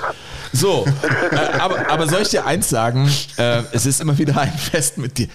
So, 0.51 0.85
äh, 1.31 1.59
aber, 1.59 1.89
aber 1.89 2.07
soll 2.07 2.21
ich 2.21 2.29
dir 2.29 2.45
eins 2.45 2.69
sagen? 2.69 3.09
Äh, 3.37 3.63
es 3.71 3.85
ist 3.85 4.01
immer 4.01 4.17
wieder 4.17 4.37
ein 4.39 4.51
Fest 4.51 4.97
mit 4.97 5.17
dir. 5.17 5.27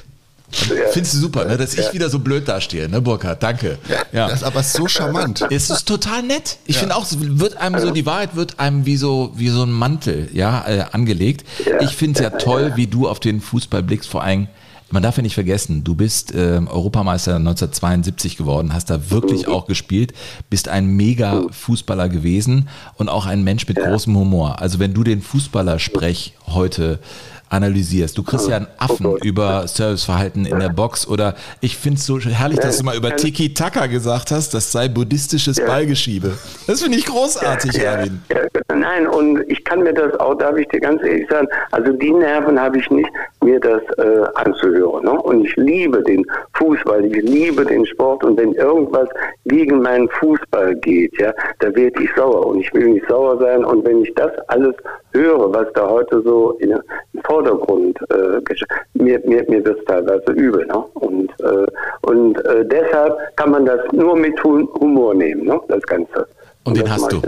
Findest 0.50 1.14
du 1.14 1.18
super, 1.18 1.44
ne? 1.44 1.56
dass 1.56 1.74
ich 1.74 1.92
wieder 1.92 2.08
so 2.08 2.18
blöd 2.18 2.48
dastehe, 2.48 2.88
ne, 2.88 3.00
Burkhard? 3.00 3.42
Danke. 3.42 3.78
Ja. 4.12 4.28
Das 4.28 4.40
ist 4.40 4.44
aber 4.44 4.62
so 4.62 4.88
charmant. 4.88 5.44
Es 5.50 5.68
ist 5.68 5.86
total 5.86 6.22
nett. 6.22 6.58
Ich 6.66 6.78
finde 6.78 6.96
auch, 6.96 7.06
wird 7.10 7.58
einem 7.58 7.78
so, 7.80 7.90
die 7.90 8.06
Wahrheit 8.06 8.34
wird 8.34 8.58
einem 8.58 8.86
wie 8.86 8.96
so, 8.96 9.32
wie 9.36 9.48
so 9.48 9.62
ein 9.62 9.72
Mantel, 9.72 10.30
ja, 10.32 10.66
äh, 10.66 10.84
angelegt. 10.92 11.44
Ich 11.80 11.96
finde 11.96 12.18
es 12.18 12.24
ja 12.24 12.30
toll, 12.30 12.72
wie 12.76 12.86
du 12.86 13.08
auf 13.08 13.20
den 13.20 13.40
Fußball 13.40 13.82
blickst, 13.82 14.08
vor 14.08 14.22
allem 14.22 14.48
man 14.90 15.02
darf 15.02 15.18
ja 15.18 15.22
nicht 15.22 15.34
vergessen, 15.34 15.84
du 15.84 15.94
bist 15.94 16.34
äh, 16.34 16.60
Europameister 16.66 17.36
1972 17.36 18.36
geworden, 18.36 18.72
hast 18.72 18.88
da 18.88 19.10
wirklich 19.10 19.46
auch 19.46 19.66
gespielt, 19.66 20.14
bist 20.48 20.68
ein 20.68 20.86
mega 20.86 21.42
Fußballer 21.50 22.08
gewesen 22.08 22.68
und 22.96 23.08
auch 23.08 23.26
ein 23.26 23.44
Mensch 23.44 23.68
mit 23.68 23.76
großem 23.76 24.16
Humor. 24.16 24.60
Also 24.62 24.78
wenn 24.78 24.94
du 24.94 25.04
den 25.04 25.20
Fußballersprech 25.20 26.34
heute 26.46 27.00
analysierst. 27.48 28.16
Du 28.16 28.22
kriegst 28.22 28.48
ja 28.48 28.56
einen 28.56 28.66
Affen 28.78 29.06
Oh 29.06 29.16
über 29.22 29.66
Serviceverhalten 29.66 30.44
in 30.44 30.58
der 30.58 30.68
Box 30.68 31.06
oder 31.06 31.34
ich 31.60 31.76
finde 31.76 31.98
es 31.98 32.06
so 32.06 32.18
herrlich, 32.20 32.58
dass 32.58 32.78
du 32.78 32.84
mal 32.84 32.96
über 32.96 33.16
Tiki-Taka 33.16 33.86
gesagt 33.86 34.30
hast, 34.30 34.54
das 34.54 34.72
sei 34.72 34.88
buddhistisches 34.88 35.56
Ballgeschiebe. 35.56 36.36
Das 36.66 36.82
finde 36.82 36.98
ich 36.98 37.06
großartig, 37.06 37.78
Erwin. 37.78 38.22
Ja, 38.30 38.47
nein, 38.80 39.06
und 39.06 39.44
ich 39.50 39.64
kann 39.64 39.82
mir 39.82 39.92
das 39.92 40.18
auch, 40.20 40.34
darf 40.36 40.56
ich 40.56 40.68
dir 40.68 40.80
ganz 40.80 41.02
ehrlich 41.02 41.28
sagen, 41.28 41.48
also 41.72 41.92
die 41.92 42.12
Nerven 42.12 42.60
habe 42.60 42.78
ich 42.78 42.90
nicht, 42.90 43.08
mir 43.42 43.60
das 43.60 43.82
äh, 43.98 44.24
anzuhören. 44.34 45.04
Ne? 45.04 45.12
Und 45.22 45.44
ich 45.44 45.56
liebe 45.56 46.02
den 46.02 46.24
Fußball, 46.54 47.04
ich 47.04 47.22
liebe 47.22 47.64
den 47.64 47.86
Sport 47.86 48.24
und 48.24 48.38
wenn 48.38 48.52
irgendwas 48.54 49.08
gegen 49.46 49.80
meinen 49.82 50.08
Fußball 50.10 50.74
geht, 50.76 51.18
ja, 51.20 51.32
da 51.60 51.74
werde 51.74 52.02
ich 52.02 52.10
sauer 52.16 52.46
und 52.46 52.60
ich 52.60 52.72
will 52.74 52.88
nicht 52.88 53.06
sauer 53.08 53.38
sein 53.38 53.64
und 53.64 53.84
wenn 53.86 54.02
ich 54.02 54.12
das 54.14 54.32
alles 54.48 54.74
höre, 55.12 55.52
was 55.52 55.72
da 55.74 55.88
heute 55.88 56.20
so 56.22 56.52
in, 56.58 56.70
im 56.70 57.22
Vordergrund 57.24 57.98
äh, 58.10 58.40
mir, 58.94 59.20
mir, 59.24 59.44
mir 59.48 59.64
wird 59.64 59.78
es 59.78 59.84
teilweise 59.86 60.32
übel. 60.32 60.66
Ne? 60.66 60.78
Und, 60.94 61.30
äh, 61.40 61.66
und 62.02 62.44
äh, 62.44 62.64
deshalb 62.66 63.16
kann 63.36 63.50
man 63.50 63.64
das 63.66 63.80
nur 63.92 64.16
mit 64.16 64.42
Hu- 64.44 64.68
Humor 64.80 65.14
nehmen, 65.14 65.44
ne? 65.44 65.60
das 65.68 65.82
Ganze. 65.82 66.26
Und 66.64 66.76
den 66.76 66.84
das 66.84 66.92
hast 67.02 67.12
du. 67.12 67.22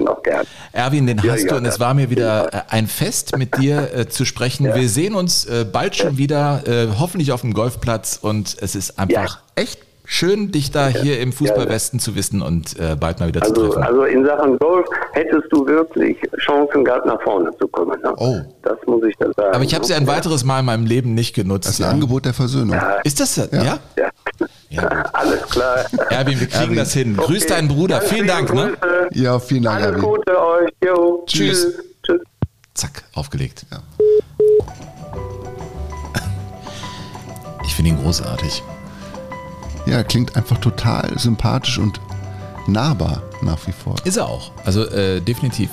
Erwin, 0.72 1.06
den 1.06 1.18
Ja, 1.18 1.32
hast 1.32 1.42
ja, 1.44 1.48
du 1.50 1.56
und 1.56 1.64
es 1.64 1.74
das- 1.74 1.80
war 1.80 1.94
mir 1.94 2.10
wieder 2.10 2.52
äh, 2.52 2.60
ein 2.68 2.86
Fest, 2.86 3.36
mit 3.38 3.56
dir 3.58 3.88
äh, 3.94 4.08
zu 4.08 4.24
sprechen. 4.24 4.66
Wir 4.74 4.88
sehen 4.88 5.14
uns 5.14 5.46
äh, 5.46 5.64
bald 5.70 5.96
schon 5.96 6.18
wieder, 6.18 6.62
äh, 6.66 6.88
hoffentlich 6.98 7.32
auf 7.32 7.40
dem 7.40 7.54
Golfplatz 7.54 8.18
und 8.20 8.56
es 8.60 8.74
ist 8.74 8.98
einfach 8.98 9.38
echt 9.54 9.80
schön, 10.04 10.50
dich 10.50 10.72
da 10.72 10.88
hier 10.88 11.20
im 11.20 11.32
Fußballwesten 11.32 12.00
zu 12.00 12.16
wissen 12.16 12.42
und 12.42 12.76
äh, 12.80 12.96
bald 12.98 13.20
mal 13.20 13.28
wieder 13.28 13.42
zu 13.42 13.50
Also, 13.52 13.68
treffen. 13.68 13.82
also 13.84 14.02
in 14.04 14.26
Sachen 14.26 14.58
Golf 14.58 14.84
hättest 15.12 15.44
du 15.52 15.64
wirklich 15.66 16.16
Chancen 16.38 16.84
gehabt, 16.84 17.06
nach 17.06 17.22
vorne 17.22 17.50
zu 17.60 17.68
kommen. 17.68 17.96
Ne? 18.02 18.12
Oh. 18.16 18.40
Das 18.62 18.76
muss 18.86 19.04
ich 19.04 19.14
dann 19.18 19.32
sagen. 19.36 19.54
Aber 19.54 19.62
ich 19.64 19.72
habe 19.72 19.84
sie 19.84 19.92
ne? 19.92 20.00
ein 20.00 20.06
weiteres 20.08 20.42
Mal 20.44 20.58
in 20.60 20.66
meinem 20.66 20.84
Leben 20.84 21.14
nicht 21.14 21.36
Das 21.38 21.44
genutzt. 21.44 21.68
ist 21.68 21.80
ein 21.80 21.84
Ja. 21.84 21.90
Angebot 21.90 22.24
der 22.24 22.34
Versöhnung. 22.34 22.76
Ist 23.04 23.20
das 23.20 23.36
das? 23.36 23.50
Ja? 23.52 23.78
Ja. 23.96 24.10
Alles 25.12 25.42
klar. 25.48 25.84
Erwin, 26.10 26.40
wir 26.40 26.48
kriegen 26.48 26.62
Erwin. 26.64 26.76
das 26.76 26.92
hin. 26.92 27.16
Grüß 27.16 27.46
deinen 27.46 27.68
Bruder. 27.68 27.98
Ganz 28.00 28.10
Vielen 28.10 28.26
Dank. 28.26 28.52
Ne? 28.52 28.72
Ja, 29.12 29.38
vielen 29.38 29.64
Dank, 29.64 29.76
Alles 29.76 29.96
Erwin. 29.96 30.02
Gute 30.02 30.40
euch. 30.40 30.70
Jo. 30.84 31.24
Tschüss. 31.26 31.66
Tschüss. 32.02 32.20
Zack, 32.74 33.04
aufgelegt. 33.14 33.66
Ja. 33.70 33.82
Ich 37.64 37.74
finde 37.74 37.90
ihn 37.90 38.02
großartig. 38.02 38.62
Ja, 39.86 40.02
klingt 40.02 40.36
einfach 40.36 40.58
total 40.58 41.18
sympathisch 41.18 41.78
und 41.78 42.00
nahbar 42.66 43.22
nach 43.42 43.58
wie 43.66 43.72
vor. 43.72 43.96
Ist 44.04 44.16
er 44.16 44.26
auch. 44.28 44.52
Also 44.64 44.84
äh, 44.86 45.20
definitiv. 45.20 45.70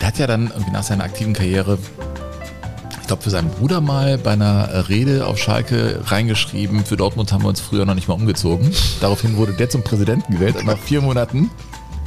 Der 0.00 0.08
hat 0.08 0.18
ja 0.18 0.26
dann 0.26 0.48
irgendwie 0.48 0.72
nach 0.72 0.82
seiner 0.82 1.04
aktiven 1.04 1.32
Karriere, 1.32 1.78
ich 3.00 3.06
glaube, 3.06 3.22
für 3.22 3.30
seinen 3.30 3.50
Bruder 3.50 3.80
mal 3.80 4.18
bei 4.18 4.32
einer 4.32 4.88
Rede 4.88 5.26
auf 5.26 5.38
Schalke 5.38 6.00
reingeschrieben, 6.06 6.84
für 6.84 6.96
Dortmund 6.96 7.32
haben 7.32 7.42
wir 7.44 7.48
uns 7.48 7.60
früher 7.60 7.86
noch 7.86 7.94
nicht 7.94 8.08
mal 8.08 8.14
umgezogen. 8.14 8.72
Daraufhin 9.00 9.36
wurde 9.36 9.52
der 9.52 9.70
zum 9.70 9.82
Präsidenten 9.84 10.32
gewählt 10.34 10.56
und 10.56 10.66
nach 10.66 10.78
vier 10.78 11.00
Monaten, 11.00 11.50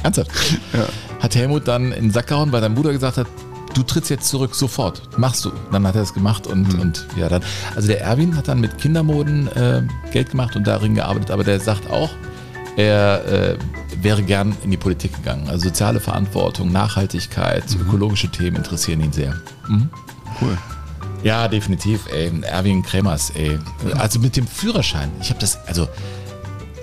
ernsthaft, 0.06 0.30
hat 1.20 1.34
Helmut 1.34 1.68
dann 1.68 1.92
in 1.92 2.04
den 2.04 2.10
Sack 2.10 2.28
gehauen, 2.28 2.52
weil 2.52 2.60
sein 2.60 2.74
Bruder 2.74 2.92
gesagt 2.92 3.18
hat, 3.18 3.26
du 3.74 3.82
trittst 3.82 4.10
jetzt 4.10 4.28
zurück, 4.28 4.54
sofort, 4.54 5.02
machst 5.18 5.44
du. 5.44 5.52
Dann 5.70 5.86
hat 5.86 5.94
er 5.96 6.02
es 6.02 6.14
gemacht 6.14 6.46
und, 6.46 6.78
und 6.80 7.06
ja, 7.16 7.28
dann, 7.28 7.42
also 7.74 7.88
der 7.88 8.00
Erwin 8.00 8.36
hat 8.36 8.48
dann 8.48 8.60
mit 8.60 8.78
Kindermoden 8.78 9.48
äh, 9.48 9.82
Geld 10.12 10.30
gemacht 10.30 10.56
und 10.56 10.66
darin 10.66 10.94
gearbeitet, 10.94 11.30
aber 11.30 11.44
der 11.44 11.60
sagt 11.60 11.90
auch, 11.90 12.10
er 12.76 13.24
äh, 13.26 13.56
wäre 14.02 14.22
gern 14.22 14.54
in 14.62 14.70
die 14.70 14.76
Politik 14.76 15.14
gegangen. 15.14 15.48
Also 15.48 15.68
soziale 15.68 16.00
Verantwortung, 16.00 16.72
Nachhaltigkeit, 16.72 17.64
ökologische 17.80 18.28
Themen 18.28 18.56
interessieren 18.56 19.00
ihn 19.00 19.12
sehr. 19.12 19.34
Cool. 20.40 20.56
Ja, 21.22 21.48
definitiv, 21.48 22.06
ey. 22.12 22.30
Erwin 22.42 22.82
Kremers, 22.82 23.30
ey. 23.30 23.58
Also 23.96 24.20
mit 24.20 24.36
dem 24.36 24.46
Führerschein. 24.46 25.10
Ich 25.20 25.30
habe 25.30 25.40
das, 25.40 25.58
also 25.66 25.88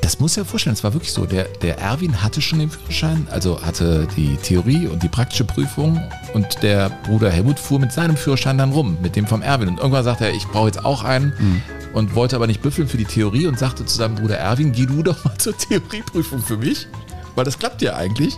das 0.03 0.19
muss 0.19 0.35
ja 0.35 0.43
vorstellen, 0.43 0.73
es 0.73 0.83
war 0.83 0.93
wirklich 0.93 1.13
so. 1.13 1.25
Der, 1.25 1.45
der 1.45 1.79
Erwin 1.79 2.21
hatte 2.21 2.41
schon 2.41 2.59
den 2.59 2.69
Führerschein, 2.69 3.25
also 3.31 3.61
hatte 3.61 4.05
die 4.17 4.35
Theorie 4.35 4.87
und 4.87 5.01
die 5.01 5.07
praktische 5.07 5.45
Prüfung 5.45 6.01
und 6.33 6.61
der 6.61 6.89
Bruder 7.05 7.29
Helmut 7.29 7.57
fuhr 7.57 7.79
mit 7.79 7.93
seinem 7.93 8.17
Führerschein 8.17 8.57
dann 8.57 8.73
rum, 8.73 8.97
mit 9.01 9.15
dem 9.15 9.25
vom 9.25 9.41
Erwin. 9.41 9.69
Und 9.69 9.77
irgendwann 9.77 10.03
sagte 10.03 10.25
er, 10.25 10.33
ich 10.33 10.45
brauche 10.47 10.67
jetzt 10.67 10.83
auch 10.83 11.05
einen 11.05 11.63
und 11.93 12.15
wollte 12.15 12.35
aber 12.35 12.47
nicht 12.47 12.61
büffeln 12.61 12.89
für 12.89 12.97
die 12.97 13.05
Theorie 13.05 13.47
und 13.47 13.57
sagte 13.57 13.85
zu 13.85 13.95
seinem 13.95 14.15
Bruder 14.15 14.37
Erwin, 14.37 14.73
geh 14.73 14.85
du 14.85 15.03
doch 15.03 15.23
mal 15.23 15.37
zur 15.37 15.57
Theorieprüfung 15.57 16.41
für 16.41 16.57
mich, 16.57 16.87
weil 17.35 17.45
das 17.45 17.57
klappt 17.57 17.81
ja 17.81 17.95
eigentlich. 17.95 18.35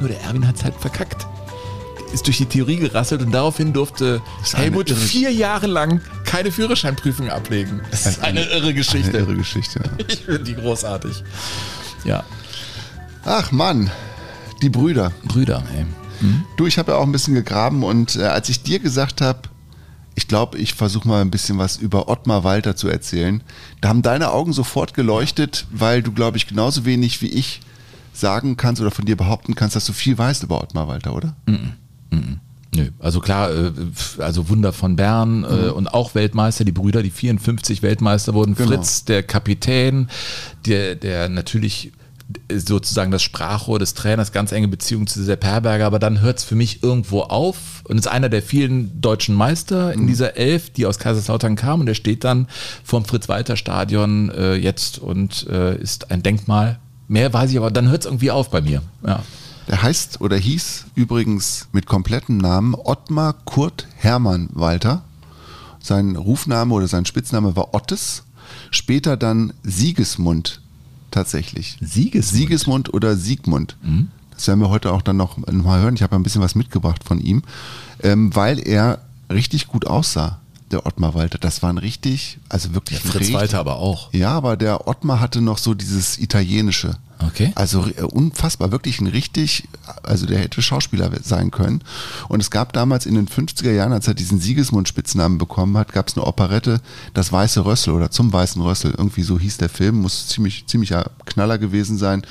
Nur 0.00 0.08
der 0.08 0.22
Erwin 0.22 0.48
hat 0.48 0.56
es 0.56 0.64
halt 0.64 0.74
verkackt 0.76 1.26
ist 2.12 2.28
durch 2.28 2.38
die 2.38 2.46
Theorie 2.46 2.76
gerasselt 2.76 3.22
und 3.22 3.32
daraufhin 3.32 3.72
durfte 3.72 4.22
Helmut 4.52 4.88
vier 4.88 5.32
Jahre 5.32 5.66
lang 5.66 6.00
keine 6.34 6.50
Führerscheinprüfung 6.50 7.30
ablegen. 7.30 7.80
Das 7.90 8.06
ist 8.06 8.22
eine 8.22 8.42
irre 8.44 8.74
Geschichte. 8.74 9.10
Eine 9.10 9.18
irre 9.18 9.36
Geschichte. 9.36 9.80
Ich 10.08 10.16
finde 10.20 10.42
die 10.44 10.54
großartig. 10.54 11.22
Ja, 12.04 12.24
Ach 13.24 13.52
Mann, 13.52 13.90
die 14.60 14.68
Brüder. 14.68 15.12
Brüder, 15.24 15.62
ey. 15.76 15.86
Du, 16.56 16.66
ich 16.66 16.78
habe 16.78 16.92
ja 16.92 16.98
auch 16.98 17.02
ein 17.02 17.12
bisschen 17.12 17.34
gegraben 17.34 17.82
und 17.82 18.16
äh, 18.16 18.24
als 18.24 18.48
ich 18.48 18.62
dir 18.62 18.78
gesagt 18.78 19.20
habe, 19.20 19.42
ich 20.14 20.28
glaube, 20.28 20.58
ich 20.58 20.74
versuche 20.74 21.06
mal 21.08 21.20
ein 21.20 21.30
bisschen 21.30 21.58
was 21.58 21.76
über 21.76 22.08
Ottmar 22.08 22.44
Walter 22.44 22.76
zu 22.76 22.88
erzählen, 22.88 23.42
da 23.80 23.88
haben 23.88 24.02
deine 24.02 24.30
Augen 24.30 24.52
sofort 24.52 24.94
geleuchtet, 24.94 25.66
weil 25.70 26.02
du, 26.02 26.12
glaube 26.12 26.36
ich, 26.36 26.46
genauso 26.46 26.84
wenig 26.84 27.20
wie 27.20 27.28
ich 27.28 27.60
sagen 28.12 28.56
kannst 28.56 28.80
oder 28.80 28.90
von 28.90 29.04
dir 29.04 29.16
behaupten 29.16 29.54
kannst, 29.54 29.76
dass 29.76 29.86
du 29.86 29.92
viel 29.92 30.16
weißt 30.16 30.42
über 30.44 30.60
Ottmar 30.62 30.88
Walter, 30.88 31.14
oder? 31.14 31.34
Nö, 32.74 32.88
also 32.98 33.20
klar, 33.20 33.50
äh, 33.50 33.72
also 34.18 34.48
Wunder 34.48 34.72
von 34.72 34.96
Bern 34.96 35.44
äh, 35.44 35.70
und 35.70 35.88
auch 35.88 36.14
Weltmeister, 36.14 36.64
die 36.64 36.72
Brüder, 36.72 37.02
die 37.02 37.10
54 37.10 37.82
Weltmeister 37.82 38.34
wurden. 38.34 38.54
Genau. 38.54 38.68
Fritz, 38.68 39.04
der 39.04 39.22
Kapitän, 39.22 40.08
der, 40.66 40.94
der 40.96 41.28
natürlich 41.28 41.92
sozusagen 42.50 43.10
das 43.10 43.22
Sprachrohr 43.22 43.78
des 43.78 43.94
Trainers, 43.94 44.32
ganz 44.32 44.50
enge 44.50 44.68
Beziehung 44.68 45.06
zu 45.06 45.22
Sepp 45.22 45.44
Herberger, 45.44 45.86
aber 45.86 45.98
dann 45.98 46.20
hört 46.20 46.38
es 46.38 46.44
für 46.44 46.54
mich 46.54 46.82
irgendwo 46.82 47.20
auf 47.20 47.82
und 47.84 47.98
ist 47.98 48.08
einer 48.08 48.28
der 48.30 48.42
vielen 48.42 49.00
deutschen 49.00 49.34
Meister 49.34 49.92
in 49.92 50.06
dieser 50.06 50.36
Elf, 50.36 50.70
die 50.70 50.86
aus 50.86 50.98
Kaiserslautern 50.98 51.54
kam 51.54 51.80
und 51.80 51.86
der 51.86 51.94
steht 51.94 52.24
dann 52.24 52.48
vorm 52.82 53.04
Fritz-Walter-Stadion 53.04 54.30
äh, 54.30 54.54
jetzt 54.54 54.98
und 54.98 55.46
äh, 55.48 55.76
ist 55.76 56.10
ein 56.10 56.22
Denkmal. 56.22 56.78
Mehr 57.08 57.32
weiß 57.32 57.50
ich 57.50 57.58
aber, 57.58 57.70
dann 57.70 57.88
hört 57.88 58.00
es 58.00 58.06
irgendwie 58.06 58.30
auf 58.30 58.50
bei 58.50 58.62
mir. 58.62 58.82
Ja. 59.06 59.22
Der 59.68 59.82
heißt 59.82 60.20
oder 60.20 60.36
hieß 60.36 60.86
übrigens 60.94 61.68
mit 61.72 61.86
komplettem 61.86 62.36
Namen 62.36 62.74
Ottmar 62.74 63.34
Kurt 63.44 63.86
Hermann 63.96 64.48
Walter. 64.52 65.02
Sein 65.80 66.16
Rufname 66.16 66.74
oder 66.74 66.88
sein 66.88 67.06
Spitzname 67.06 67.56
war 67.56 67.74
Ottes. 67.74 68.24
Später 68.70 69.16
dann 69.16 69.52
Siegesmund 69.62 70.60
tatsächlich. 71.10 71.78
Siegesmund? 71.80 72.40
Siegesmund 72.40 72.94
oder 72.94 73.16
Siegmund. 73.16 73.76
Das 74.34 74.48
werden 74.48 74.60
wir 74.60 74.68
heute 74.68 74.92
auch 74.92 75.02
dann 75.02 75.16
noch, 75.16 75.36
mal 75.36 75.80
hören. 75.80 75.94
Ich 75.94 76.02
habe 76.02 76.16
ein 76.16 76.22
bisschen 76.22 76.42
was 76.42 76.54
mitgebracht 76.54 77.04
von 77.04 77.20
ihm, 77.20 77.42
ähm, 78.02 78.34
weil 78.34 78.58
er 78.66 79.00
richtig 79.30 79.68
gut 79.68 79.86
aussah, 79.86 80.40
der 80.70 80.86
Ottmar 80.86 81.14
Walter. 81.14 81.38
Das 81.38 81.62
war 81.62 81.70
ein 81.70 81.78
richtig, 81.78 82.38
also 82.48 82.74
wirklich 82.74 82.98
ein 83.02 83.08
Fritz 83.08 83.20
richtig, 83.20 83.36
Walter 83.36 83.60
aber 83.60 83.76
auch. 83.76 84.12
ja, 84.12 84.30
aber 84.32 84.56
der 84.56 84.88
Ottmar 84.88 85.20
hatte 85.20 85.40
noch 85.40 85.58
so 85.58 85.74
dieses 85.74 86.18
Italienische. 86.18 86.96
Okay. 87.18 87.52
Also 87.54 87.86
äh, 87.86 88.02
unfassbar, 88.02 88.72
wirklich 88.72 89.00
ein 89.00 89.06
richtig, 89.06 89.68
also 90.02 90.26
der 90.26 90.38
hätte 90.38 90.62
Schauspieler 90.62 91.10
sein 91.22 91.50
können. 91.50 91.82
Und 92.28 92.40
es 92.40 92.50
gab 92.50 92.72
damals 92.72 93.06
in 93.06 93.14
den 93.14 93.28
50er 93.28 93.70
Jahren, 93.70 93.92
als 93.92 94.08
er 94.08 94.14
diesen 94.14 94.40
Siegesmund-Spitznamen 94.40 95.38
bekommen 95.38 95.76
hat, 95.76 95.92
gab 95.92 96.08
es 96.08 96.16
eine 96.16 96.26
Operette, 96.26 96.80
Das 97.14 97.32
Weiße 97.32 97.64
Rössel 97.64 97.94
oder 97.94 98.10
Zum 98.10 98.32
Weißen 98.32 98.60
Rössel. 98.60 98.94
Irgendwie 98.96 99.22
so 99.22 99.38
hieß 99.38 99.58
der 99.58 99.68
Film, 99.68 99.96
muss 99.96 100.28
ziemlich, 100.28 100.66
ziemlicher 100.66 101.10
Knaller 101.26 101.58
gewesen 101.58 101.98
sein. 101.98 102.22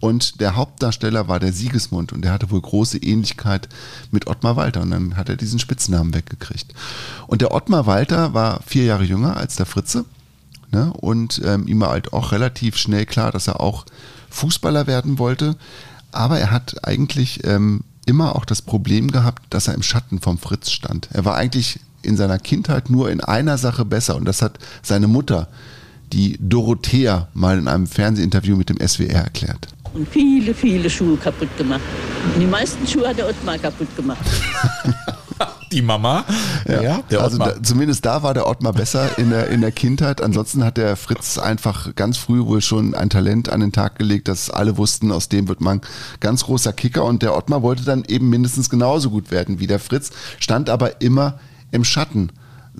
Und 0.00 0.40
der 0.40 0.56
Hauptdarsteller 0.56 1.28
war 1.28 1.40
der 1.40 1.52
Siegesmund 1.52 2.12
und 2.12 2.22
der 2.22 2.32
hatte 2.32 2.50
wohl 2.50 2.60
große 2.60 2.98
Ähnlichkeit 2.98 3.68
mit 4.10 4.26
Ottmar 4.26 4.56
Walter. 4.56 4.82
Und 4.82 4.90
dann 4.90 5.16
hat 5.16 5.28
er 5.28 5.36
diesen 5.36 5.58
Spitznamen 5.58 6.14
weggekriegt. 6.14 6.72
Und 7.26 7.42
der 7.42 7.52
Ottmar 7.52 7.86
Walter 7.86 8.34
war 8.34 8.60
vier 8.66 8.84
Jahre 8.84 9.04
jünger 9.04 9.36
als 9.36 9.56
der 9.56 9.66
Fritze. 9.66 10.04
Ne? 10.72 10.92
Und 10.92 11.40
ähm, 11.44 11.66
ihm 11.66 11.80
war 11.80 11.90
halt 11.90 12.12
auch 12.12 12.32
relativ 12.32 12.76
schnell 12.76 13.06
klar, 13.06 13.32
dass 13.32 13.48
er 13.48 13.60
auch 13.60 13.84
Fußballer 14.30 14.86
werden 14.86 15.18
wollte. 15.18 15.56
Aber 16.12 16.38
er 16.38 16.50
hat 16.50 16.84
eigentlich 16.86 17.44
ähm, 17.44 17.82
immer 18.06 18.34
auch 18.34 18.44
das 18.44 18.62
Problem 18.62 19.10
gehabt, 19.10 19.42
dass 19.50 19.68
er 19.68 19.74
im 19.74 19.82
Schatten 19.82 20.20
vom 20.20 20.38
Fritz 20.38 20.70
stand. 20.70 21.08
Er 21.12 21.24
war 21.24 21.36
eigentlich 21.36 21.80
in 22.02 22.16
seiner 22.16 22.38
Kindheit 22.38 22.90
nur 22.90 23.10
in 23.10 23.20
einer 23.20 23.58
Sache 23.58 23.84
besser 23.84 24.16
und 24.16 24.24
das 24.24 24.42
hat 24.42 24.58
seine 24.82 25.06
Mutter 25.06 25.48
die 26.12 26.38
Dorothea 26.40 27.28
mal 27.34 27.58
in 27.58 27.68
einem 27.68 27.86
Fernsehinterview 27.86 28.56
mit 28.56 28.68
dem 28.68 28.78
SWR 28.86 29.22
erklärt. 29.24 29.68
Und 29.92 30.08
viele, 30.08 30.54
viele 30.54 30.88
Schuhe 30.88 31.16
kaputt 31.16 31.56
gemacht. 31.56 31.80
Und 32.34 32.40
die 32.40 32.46
meisten 32.46 32.86
Schuhe 32.86 33.08
hat 33.08 33.18
der 33.18 33.28
Ottmar 33.28 33.58
kaputt 33.58 33.94
gemacht. 33.96 34.24
Die 35.72 35.82
Mama. 35.82 36.24
Ja, 36.66 37.00
der 37.10 37.20
also 37.20 37.38
da, 37.38 37.62
zumindest 37.62 38.04
da 38.04 38.22
war 38.22 38.34
der 38.34 38.46
Ottmar 38.46 38.72
besser 38.72 39.18
in 39.18 39.30
der, 39.30 39.48
in 39.48 39.60
der 39.60 39.72
Kindheit. 39.72 40.20
Ansonsten 40.20 40.64
hat 40.64 40.76
der 40.76 40.96
Fritz 40.96 41.38
einfach 41.38 41.94
ganz 41.94 42.16
früh 42.16 42.44
wohl 42.44 42.60
schon 42.60 42.94
ein 42.94 43.10
Talent 43.10 43.48
an 43.48 43.60
den 43.60 43.72
Tag 43.72 43.96
gelegt, 43.98 44.28
dass 44.28 44.50
alle 44.50 44.76
wussten, 44.76 45.12
aus 45.12 45.28
dem 45.28 45.48
wird 45.48 45.60
man 45.60 45.80
ganz 46.20 46.44
großer 46.44 46.72
Kicker. 46.72 47.04
Und 47.04 47.22
der 47.22 47.36
Ottmar 47.36 47.62
wollte 47.62 47.84
dann 47.84 48.04
eben 48.06 48.28
mindestens 48.28 48.68
genauso 48.70 49.10
gut 49.10 49.30
werden 49.30 49.60
wie 49.60 49.66
der 49.66 49.78
Fritz, 49.78 50.10
stand 50.38 50.68
aber 50.68 51.00
immer 51.00 51.38
im 51.70 51.84
Schatten 51.84 52.30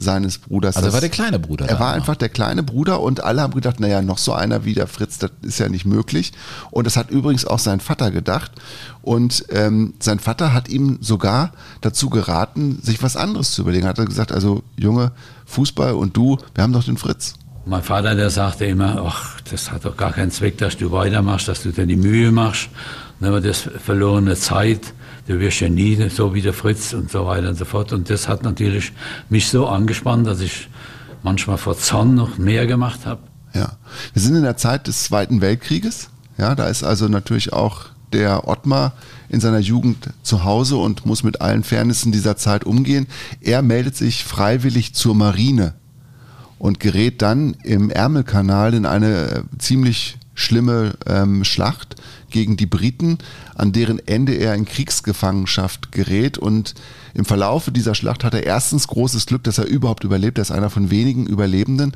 seines 0.03 0.38
Bruders. 0.38 0.76
Also 0.76 0.86
Das- 0.88 0.94
war 0.94 1.01
der 1.01 1.11
kleine 1.11 1.38
Bruder. 1.38 1.66
er 1.66 1.78
war 1.78 1.88
immer. 1.88 1.96
einfach 1.96 2.16
der 2.16 2.30
kleine 2.30 2.62
Bruder 2.62 3.01
und 3.01 3.22
alle 3.22 3.42
haben 3.42 3.53
gedacht, 3.55 3.78
naja, 3.80 4.01
noch 4.03 4.18
so 4.18 4.32
einer 4.32 4.64
wie 4.64 4.74
der 4.74 4.86
Fritz, 4.86 5.18
das 5.18 5.30
ist 5.42 5.59
ja 5.61 5.68
nicht 5.68 5.84
möglich. 5.84 6.32
Und 6.70 6.86
das 6.86 6.96
hat 6.96 7.11
übrigens 7.11 7.44
auch 7.44 7.59
sein 7.59 7.80
Vater 7.80 8.11
gedacht. 8.11 8.51
Und 9.03 9.44
ähm, 9.51 9.94
sein 10.01 10.18
Vater 10.18 10.53
hat 10.55 10.68
ihm 10.68 10.98
sogar 11.01 11.53
dazu 11.82 12.11
geraten, 12.11 12.80
sich 12.82 13.03
was 13.03 13.16
anderes 13.16 13.53
zu 13.53 13.62
überlegen. 13.62 13.86
Hat 13.86 13.98
er 13.98 14.07
gesagt, 14.07 14.32
also 14.32 14.62
Junge, 14.76 15.12
Fußball 15.46 15.92
und 15.92 16.16
du, 16.16 16.38
wir 16.55 16.64
haben 16.64 16.72
doch 16.72 16.84
den 16.84 16.96
Fritz. 16.96 17.34
Mein 17.66 17.82
Vater, 17.82 18.14
der 18.14 18.30
sagte 18.30 18.64
immer, 18.64 19.03
ach, 19.07 19.38
das 19.51 19.70
hat 19.70 19.84
doch 19.84 19.96
gar 19.96 20.12
keinen 20.12 20.30
Zweck, 20.30 20.57
dass 20.59 20.78
du 20.78 20.90
weitermachst, 20.92 21.46
dass 21.46 21.62
du 21.62 21.72
dir 21.72 21.86
die 21.86 21.96
Mühe 21.96 22.32
machst. 22.32 22.68
Dann 23.20 23.32
wird 23.32 23.44
das 23.44 23.68
verlorene 23.84 24.34
Zeit, 24.34 24.94
du 25.31 25.39
wirst 25.39 25.61
ja 25.61 25.68
nie 25.68 25.97
so 26.11 26.35
wie 26.35 26.43
der 26.43 26.53
Fritz 26.53 26.93
und 26.93 27.11
so 27.11 27.24
weiter 27.24 27.51
und 27.51 27.57
so 27.57 27.64
fort. 27.64 27.93
Und 27.93 28.11
das 28.11 28.28
hat 28.28 28.43
natürlich 28.43 28.93
mich 29.28 29.49
so 29.49 29.66
angespannt, 29.66 30.26
dass 30.26 30.41
ich 30.41 30.68
manchmal 31.22 31.57
vor 31.57 31.78
Zorn 31.78 32.16
noch 32.16 32.37
mehr 32.37 32.66
gemacht 32.66 33.07
habe. 33.07 33.20
Ja. 33.55 33.76
Wir 34.12 34.22
sind 34.22 34.35
in 34.35 34.43
der 34.43 34.57
Zeit 34.57 34.89
des 34.89 35.05
Zweiten 35.05 35.41
Weltkrieges. 35.41 36.11
Ja, 36.37 36.55
da 36.55 36.66
ist 36.66 36.83
also 36.83 37.07
natürlich 37.07 37.53
auch 37.53 37.87
der 38.12 38.49
Ottmar 38.49 38.95
in 39.28 39.41
seiner 39.41 39.61
Jugend 39.61 40.11
zu 40.22 40.43
Hause 40.43 40.76
und 40.76 41.07
muss 41.07 41.22
mit 41.22 41.41
allen 41.41 41.62
Fairnissen 41.62 42.11
dieser 42.11 42.37
Zeit 42.37 42.64
umgehen. 42.64 43.07
Er 43.41 43.62
meldet 43.62 43.97
sich 43.97 44.24
freiwillig 44.24 44.95
zur 44.95 45.14
Marine 45.14 45.74
und 46.59 46.81
gerät 46.81 47.22
dann 47.22 47.55
im 47.62 47.91
Ärmelkanal 47.91 48.74
in 48.74 48.85
eine 48.85 49.31
äh, 49.31 49.43
ziemlich 49.59 50.18
schlimme 50.35 50.95
ähm, 51.07 51.45
Schlacht 51.45 51.97
gegen 52.31 52.57
die 52.57 52.66
Briten, 52.66 53.18
an 53.55 53.72
deren 53.72 53.99
Ende 54.07 54.35
er 54.35 54.55
in 54.55 54.64
Kriegsgefangenschaft 54.64 55.93
gerät. 55.93 56.39
Und 56.39 56.74
im 57.14 57.24
Verlaufe 57.24 57.72
dieser 57.72 57.95
Schlacht 57.95 58.24
hat 58.24 58.35
er 58.35 58.45
erstens 58.45 58.89
großes 58.89 59.26
Glück, 59.26 59.45
dass 59.45 59.59
er 59.59 59.66
überhaupt 59.66 60.05
überlebt. 60.05 60.39
Er 60.39 60.43
ist 60.43 60.51
einer 60.51 60.70
von 60.70 60.91
wenigen 60.91 61.26
Überlebenden. 61.26 61.93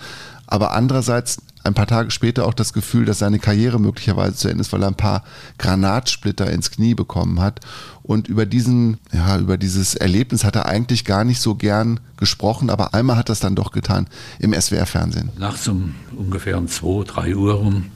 Aber 0.47 0.73
andererseits 0.73 1.39
ein 1.65 1.75
paar 1.75 1.87
Tage 1.87 2.11
später 2.11 2.47
auch 2.47 2.55
das 2.55 2.75
Gefühl, 2.75 3.07
dass 3.07 3.19
seine 3.19 3.39
Karriere 3.39 3.81
möglicherweise 3.81 4.37
zu 4.37 4.49
Ende 4.49 4.61
ist, 4.61 4.73
weil 4.73 4.83
er 4.83 4.89
ein 4.89 4.97
paar 4.97 5.25
Granatsplitter 5.59 6.51
ins 6.51 6.71
Knie 6.71 6.95
bekommen 6.95 7.41
hat. 7.41 7.61
Und 8.03 8.29
über 8.29 8.45
diesen, 8.45 8.99
ja, 9.13 9.39
über 9.39 9.57
dieses 9.57 9.95
Erlebnis 9.95 10.45
hat 10.45 10.57
er 10.57 10.67
eigentlich 10.67 11.07
gar 11.07 11.25
nicht 11.25 11.41
so 11.41 11.55
gern 11.55 12.01
gesprochen, 12.19 12.69
aber 12.69 12.93
einmal 12.93 13.17
hat 13.17 13.31
er 13.31 13.33
es 13.33 13.41
dann 13.41 13.55
doch 13.55 13.73
getan 13.73 14.07
im 14.39 14.53
SWR-Fernsehen. 14.53 15.31
Nachts 15.39 15.67
um 15.67 15.95
ungefähr 16.15 16.59
um 16.59 16.69
2, 16.69 17.05
3 17.05 17.35
Uhr 17.35 17.55
rum. 17.55 17.87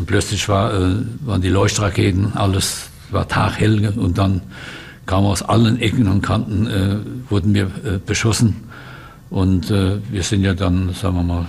Und 0.00 0.06
plötzlich 0.06 0.48
war, 0.48 0.72
äh, 0.72 0.94
waren 1.20 1.42
die 1.42 1.50
Leuchtraketen, 1.50 2.32
alles 2.34 2.88
war 3.10 3.28
taghell 3.28 3.86
und 3.98 4.16
dann 4.16 4.40
kamen 5.04 5.26
aus 5.26 5.42
allen 5.42 5.78
Ecken 5.78 6.08
und 6.08 6.22
Kanten, 6.22 6.66
äh, 6.66 6.96
wurden 7.28 7.52
wir 7.52 7.64
äh, 7.64 7.98
beschossen. 8.04 8.56
Und 9.28 9.70
äh, 9.70 9.98
wir 10.10 10.22
sind 10.22 10.42
ja 10.42 10.54
dann, 10.54 10.94
sagen 10.94 11.16
wir 11.16 11.22
mal, 11.22 11.46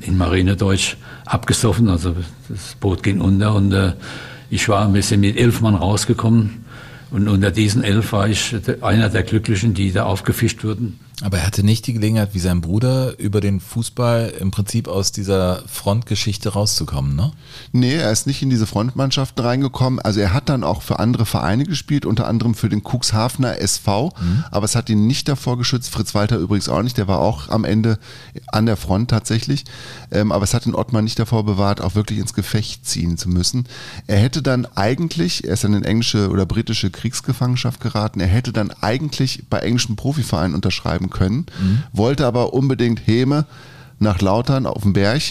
in 0.00 0.18
Marinedeutsch 0.18 0.96
abgesoffen. 1.26 1.88
Also 1.88 2.16
das 2.48 2.74
Boot 2.80 3.04
ging 3.04 3.20
unter 3.20 3.54
und 3.54 3.72
äh, 3.72 3.92
ich 4.50 4.68
war, 4.68 4.92
wir 4.92 5.02
sind 5.02 5.20
mit 5.20 5.36
elf 5.36 5.60
Mann 5.60 5.76
rausgekommen. 5.76 6.64
Und 7.12 7.28
unter 7.28 7.52
diesen 7.52 7.84
elf 7.84 8.10
war 8.10 8.26
ich 8.26 8.56
einer 8.80 9.10
der 9.10 9.22
Glücklichen, 9.22 9.74
die 9.74 9.92
da 9.92 10.06
aufgefischt 10.06 10.64
wurden. 10.64 10.98
Aber 11.24 11.38
er 11.38 11.46
hatte 11.46 11.64
nicht 11.64 11.86
die 11.86 11.94
Gelegenheit, 11.94 12.34
wie 12.34 12.38
sein 12.38 12.60
Bruder, 12.60 13.18
über 13.18 13.40
den 13.40 13.58
Fußball 13.58 14.34
im 14.40 14.50
Prinzip 14.50 14.88
aus 14.88 15.10
dieser 15.10 15.62
Frontgeschichte 15.66 16.50
rauszukommen, 16.50 17.16
ne? 17.16 17.32
Nee, 17.72 17.94
er 17.94 18.12
ist 18.12 18.26
nicht 18.26 18.42
in 18.42 18.50
diese 18.50 18.66
Frontmannschaften 18.66 19.42
reingekommen. 19.42 20.00
Also 20.00 20.20
er 20.20 20.34
hat 20.34 20.50
dann 20.50 20.62
auch 20.62 20.82
für 20.82 20.98
andere 20.98 21.24
Vereine 21.24 21.64
gespielt, 21.64 22.04
unter 22.04 22.26
anderem 22.26 22.54
für 22.54 22.68
den 22.68 22.82
Cuxhavener 22.82 23.58
SV, 23.58 24.12
aber 24.50 24.64
es 24.66 24.76
hat 24.76 24.90
ihn 24.90 25.06
nicht 25.06 25.26
davor 25.26 25.56
geschützt. 25.56 25.88
Fritz 25.88 26.14
Walter 26.14 26.36
übrigens 26.36 26.68
auch 26.68 26.82
nicht, 26.82 26.98
der 26.98 27.08
war 27.08 27.20
auch 27.20 27.48
am 27.48 27.64
Ende 27.64 27.98
an 28.48 28.66
der 28.66 28.76
Front 28.76 29.08
tatsächlich. 29.08 29.64
Ähm, 30.10 30.30
aber 30.30 30.44
es 30.44 30.52
hat 30.52 30.66
den 30.66 30.74
Ottmar 30.74 31.00
nicht 31.00 31.18
davor 31.18 31.46
bewahrt, 31.46 31.80
auch 31.80 31.94
wirklich 31.94 32.18
ins 32.18 32.34
Gefecht 32.34 32.86
ziehen 32.86 33.16
zu 33.16 33.30
müssen. 33.30 33.66
Er 34.06 34.18
hätte 34.18 34.42
dann 34.42 34.66
eigentlich, 34.74 35.44
er 35.44 35.54
ist 35.54 35.64
dann 35.64 35.72
in 35.72 35.84
englische 35.84 36.28
oder 36.28 36.44
britische 36.44 36.90
Kriegsgefangenschaft 36.90 37.80
geraten, 37.80 38.20
er 38.20 38.26
hätte 38.26 38.52
dann 38.52 38.70
eigentlich 38.82 39.44
bei 39.48 39.60
englischen 39.60 39.96
Profivereinen 39.96 40.54
unterschreiben 40.54 41.08
können, 41.14 41.46
wollte 41.92 42.26
aber 42.26 42.52
unbedingt 42.52 43.06
Häme 43.06 43.46
nach 43.98 44.20
Lautern 44.20 44.66
auf 44.66 44.82
dem 44.82 44.92
Berg 44.92 45.22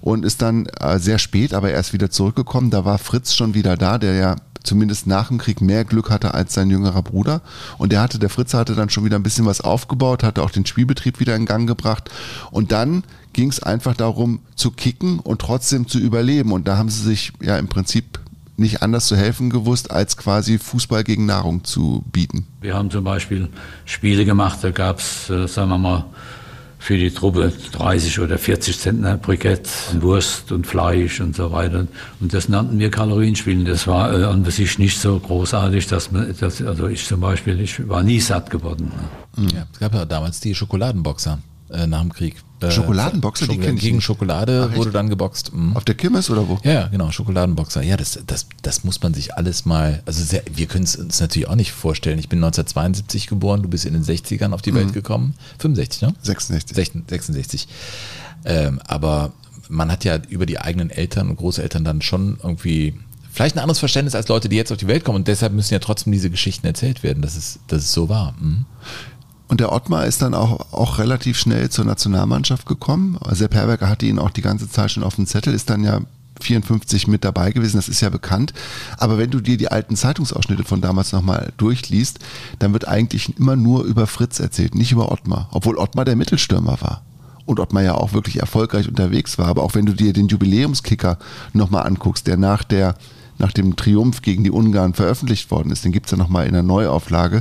und 0.00 0.24
ist 0.24 0.42
dann 0.42 0.66
äh, 0.80 0.98
sehr 0.98 1.18
spät, 1.18 1.52
aber 1.52 1.70
erst 1.70 1.92
wieder 1.92 2.10
zurückgekommen. 2.10 2.70
Da 2.70 2.84
war 2.84 2.98
Fritz 2.98 3.34
schon 3.34 3.54
wieder 3.54 3.76
da, 3.76 3.98
der 3.98 4.14
ja 4.14 4.36
zumindest 4.62 5.06
nach 5.06 5.28
dem 5.28 5.38
Krieg 5.38 5.60
mehr 5.60 5.84
Glück 5.84 6.10
hatte 6.10 6.34
als 6.34 6.54
sein 6.54 6.70
jüngerer 6.70 7.02
Bruder. 7.02 7.42
Und 7.78 7.92
der 7.92 8.00
hatte, 8.00 8.18
der 8.18 8.30
Fritz 8.30 8.54
hatte 8.54 8.74
dann 8.74 8.90
schon 8.90 9.04
wieder 9.04 9.16
ein 9.16 9.22
bisschen 9.22 9.46
was 9.46 9.60
aufgebaut, 9.60 10.22
hatte 10.22 10.42
auch 10.42 10.50
den 10.50 10.66
Spielbetrieb 10.66 11.20
wieder 11.20 11.36
in 11.36 11.46
Gang 11.46 11.68
gebracht. 11.68 12.10
Und 12.50 12.72
dann 12.72 13.04
ging 13.32 13.50
es 13.50 13.62
einfach 13.62 13.94
darum 13.94 14.40
zu 14.56 14.70
kicken 14.70 15.18
und 15.18 15.40
trotzdem 15.40 15.86
zu 15.86 15.98
überleben. 15.98 16.52
Und 16.52 16.66
da 16.66 16.78
haben 16.78 16.88
sie 16.88 17.02
sich 17.02 17.32
ja 17.42 17.58
im 17.58 17.68
Prinzip 17.68 18.20
nicht 18.56 18.82
anders 18.82 19.06
zu 19.06 19.16
helfen 19.16 19.50
gewusst, 19.50 19.90
als 19.90 20.16
quasi 20.16 20.58
Fußball 20.58 21.04
gegen 21.04 21.26
Nahrung 21.26 21.64
zu 21.64 22.04
bieten. 22.12 22.46
Wir 22.60 22.74
haben 22.74 22.90
zum 22.90 23.04
Beispiel 23.04 23.48
Spiele 23.84 24.24
gemacht, 24.24 24.58
da 24.62 24.70
gab 24.70 24.98
es, 24.98 25.28
äh, 25.30 25.46
sagen 25.48 25.70
wir 25.70 25.78
mal, 25.78 26.04
für 26.84 26.98
die 26.98 27.10
Truppe 27.10 27.50
30 27.72 28.20
oder 28.20 28.36
40 28.36 28.78
Zentner 28.78 29.16
Brikett, 29.16 29.66
Wurst 30.00 30.52
und 30.52 30.66
Fleisch 30.66 31.18
und 31.18 31.34
so 31.34 31.50
weiter. 31.50 31.86
Und 32.20 32.34
das 32.34 32.50
nannten 32.50 32.78
wir 32.78 32.90
Kalorienspielen. 32.90 33.64
Das 33.64 33.86
war 33.86 34.12
äh, 34.12 34.24
an 34.24 34.44
sich 34.44 34.78
nicht 34.78 35.00
so 35.00 35.18
großartig, 35.18 35.86
dass 35.86 36.12
man, 36.12 36.34
dass, 36.38 36.60
also 36.60 36.86
ich 36.88 37.06
zum 37.06 37.20
Beispiel, 37.20 37.58
ich 37.60 37.88
war 37.88 38.02
nie 38.02 38.20
satt 38.20 38.50
geworden. 38.50 38.92
Ne? 39.38 39.48
Ja, 39.54 39.66
es 39.72 39.78
gab 39.78 39.94
ja 39.94 40.04
damals 40.04 40.40
die 40.40 40.54
Schokoladenboxer 40.54 41.38
äh, 41.70 41.86
nach 41.86 42.02
dem 42.02 42.12
Krieg. 42.12 42.36
Äh, 42.68 42.70
Schokoladenboxer, 42.70 43.46
die 43.46 43.52
Schoko- 43.56 43.62
kenn 43.64 43.76
ich 43.76 43.80
Gegen. 43.82 44.00
Schokolade 44.00 44.68
Ach, 44.72 44.76
wurde 44.76 44.90
dann 44.90 45.08
geboxt. 45.08 45.52
Mhm. 45.54 45.76
Auf 45.76 45.84
der 45.84 45.94
Kirmes 45.94 46.30
oder 46.30 46.48
wo? 46.48 46.58
Ja, 46.64 46.88
genau, 46.88 47.10
Schokoladenboxer. 47.10 47.82
Ja, 47.82 47.96
das, 47.96 48.18
das, 48.26 48.46
das 48.62 48.84
muss 48.84 49.02
man 49.02 49.14
sich 49.14 49.34
alles 49.36 49.64
mal, 49.64 50.02
also 50.06 50.22
sehr, 50.24 50.42
wir 50.52 50.66
können 50.66 50.84
es 50.84 50.96
uns 50.96 51.20
natürlich 51.20 51.48
auch 51.48 51.54
nicht 51.56 51.72
vorstellen. 51.72 52.18
Ich 52.18 52.28
bin 52.28 52.38
1972 52.38 53.26
geboren, 53.26 53.62
du 53.62 53.68
bist 53.68 53.84
in 53.84 53.92
den 53.94 54.04
60ern 54.04 54.52
auf 54.52 54.62
die 54.62 54.72
Mhm. 54.72 54.76
Welt 54.76 54.92
gekommen. 54.92 55.34
65, 55.58 56.02
ne? 56.02 56.14
66. 56.22 56.74
66. 56.76 57.08
66. 57.08 57.68
Ähm, 58.44 58.80
aber 58.86 59.32
man 59.68 59.90
hat 59.90 60.04
ja 60.04 60.18
über 60.28 60.44
die 60.46 60.58
eigenen 60.60 60.90
Eltern 60.90 61.30
und 61.30 61.36
Großeltern 61.36 61.84
dann 61.84 62.02
schon 62.02 62.38
irgendwie 62.42 62.94
vielleicht 63.32 63.56
ein 63.56 63.60
anderes 63.60 63.78
Verständnis 63.78 64.14
als 64.14 64.28
Leute, 64.28 64.48
die 64.48 64.56
jetzt 64.56 64.70
auf 64.70 64.78
die 64.78 64.86
Welt 64.86 65.04
kommen. 65.04 65.16
Und 65.16 65.26
deshalb 65.28 65.52
müssen 65.54 65.72
ja 65.72 65.80
trotzdem 65.80 66.12
diese 66.12 66.30
Geschichten 66.30 66.66
erzählt 66.66 67.02
werden, 67.02 67.22
dass 67.22 67.34
es, 67.36 67.58
dass 67.66 67.82
es 67.82 67.92
so 67.92 68.08
war. 68.08 68.34
Mhm. 68.40 68.64
Und 69.48 69.60
der 69.60 69.72
Ottmar 69.72 70.06
ist 70.06 70.22
dann 70.22 70.34
auch, 70.34 70.72
auch 70.72 70.98
relativ 70.98 71.38
schnell 71.38 71.68
zur 71.68 71.84
Nationalmannschaft 71.84 72.66
gekommen. 72.66 73.18
Sepp 73.30 73.54
Herberger 73.54 73.88
hatte 73.88 74.06
ihn 74.06 74.18
auch 74.18 74.30
die 74.30 74.42
ganze 74.42 74.70
Zeit 74.70 74.90
schon 74.90 75.04
auf 75.04 75.16
dem 75.16 75.26
Zettel, 75.26 75.52
ist 75.52 75.68
dann 75.68 75.84
ja 75.84 76.00
54 76.40 77.06
mit 77.06 77.24
dabei 77.24 77.52
gewesen, 77.52 77.76
das 77.76 77.88
ist 77.88 78.00
ja 78.00 78.08
bekannt. 78.08 78.52
Aber 78.98 79.18
wenn 79.18 79.30
du 79.30 79.40
dir 79.40 79.56
die 79.56 79.70
alten 79.70 79.96
Zeitungsausschnitte 79.96 80.64
von 80.64 80.80
damals 80.80 81.12
nochmal 81.12 81.52
durchliest, 81.56 82.18
dann 82.58 82.72
wird 82.72 82.88
eigentlich 82.88 83.36
immer 83.38 83.56
nur 83.56 83.84
über 83.84 84.06
Fritz 84.06 84.40
erzählt, 84.40 84.74
nicht 84.74 84.92
über 84.92 85.12
Ottmar. 85.12 85.48
Obwohl 85.52 85.78
Ottmar 85.78 86.04
der 86.04 86.16
Mittelstürmer 86.16 86.80
war. 86.80 87.02
Und 87.46 87.60
Ottmar 87.60 87.82
ja 87.82 87.94
auch 87.94 88.14
wirklich 88.14 88.40
erfolgreich 88.40 88.88
unterwegs 88.88 89.38
war. 89.38 89.46
Aber 89.46 89.62
auch 89.62 89.74
wenn 89.74 89.86
du 89.86 89.92
dir 89.92 90.12
den 90.12 90.28
Jubiläumskicker 90.28 91.18
nochmal 91.52 91.86
anguckst, 91.86 92.26
der 92.26 92.36
nach 92.36 92.64
der 92.64 92.94
nach 93.36 93.52
dem 93.52 93.74
Triumph 93.74 94.22
gegen 94.22 94.44
die 94.44 94.52
Ungarn 94.52 94.94
veröffentlicht 94.94 95.50
worden 95.50 95.72
ist, 95.72 95.84
den 95.84 95.90
gibt 95.90 96.06
es 96.06 96.12
ja 96.12 96.16
nochmal 96.16 96.46
in 96.46 96.52
der 96.52 96.62
Neuauflage, 96.62 97.40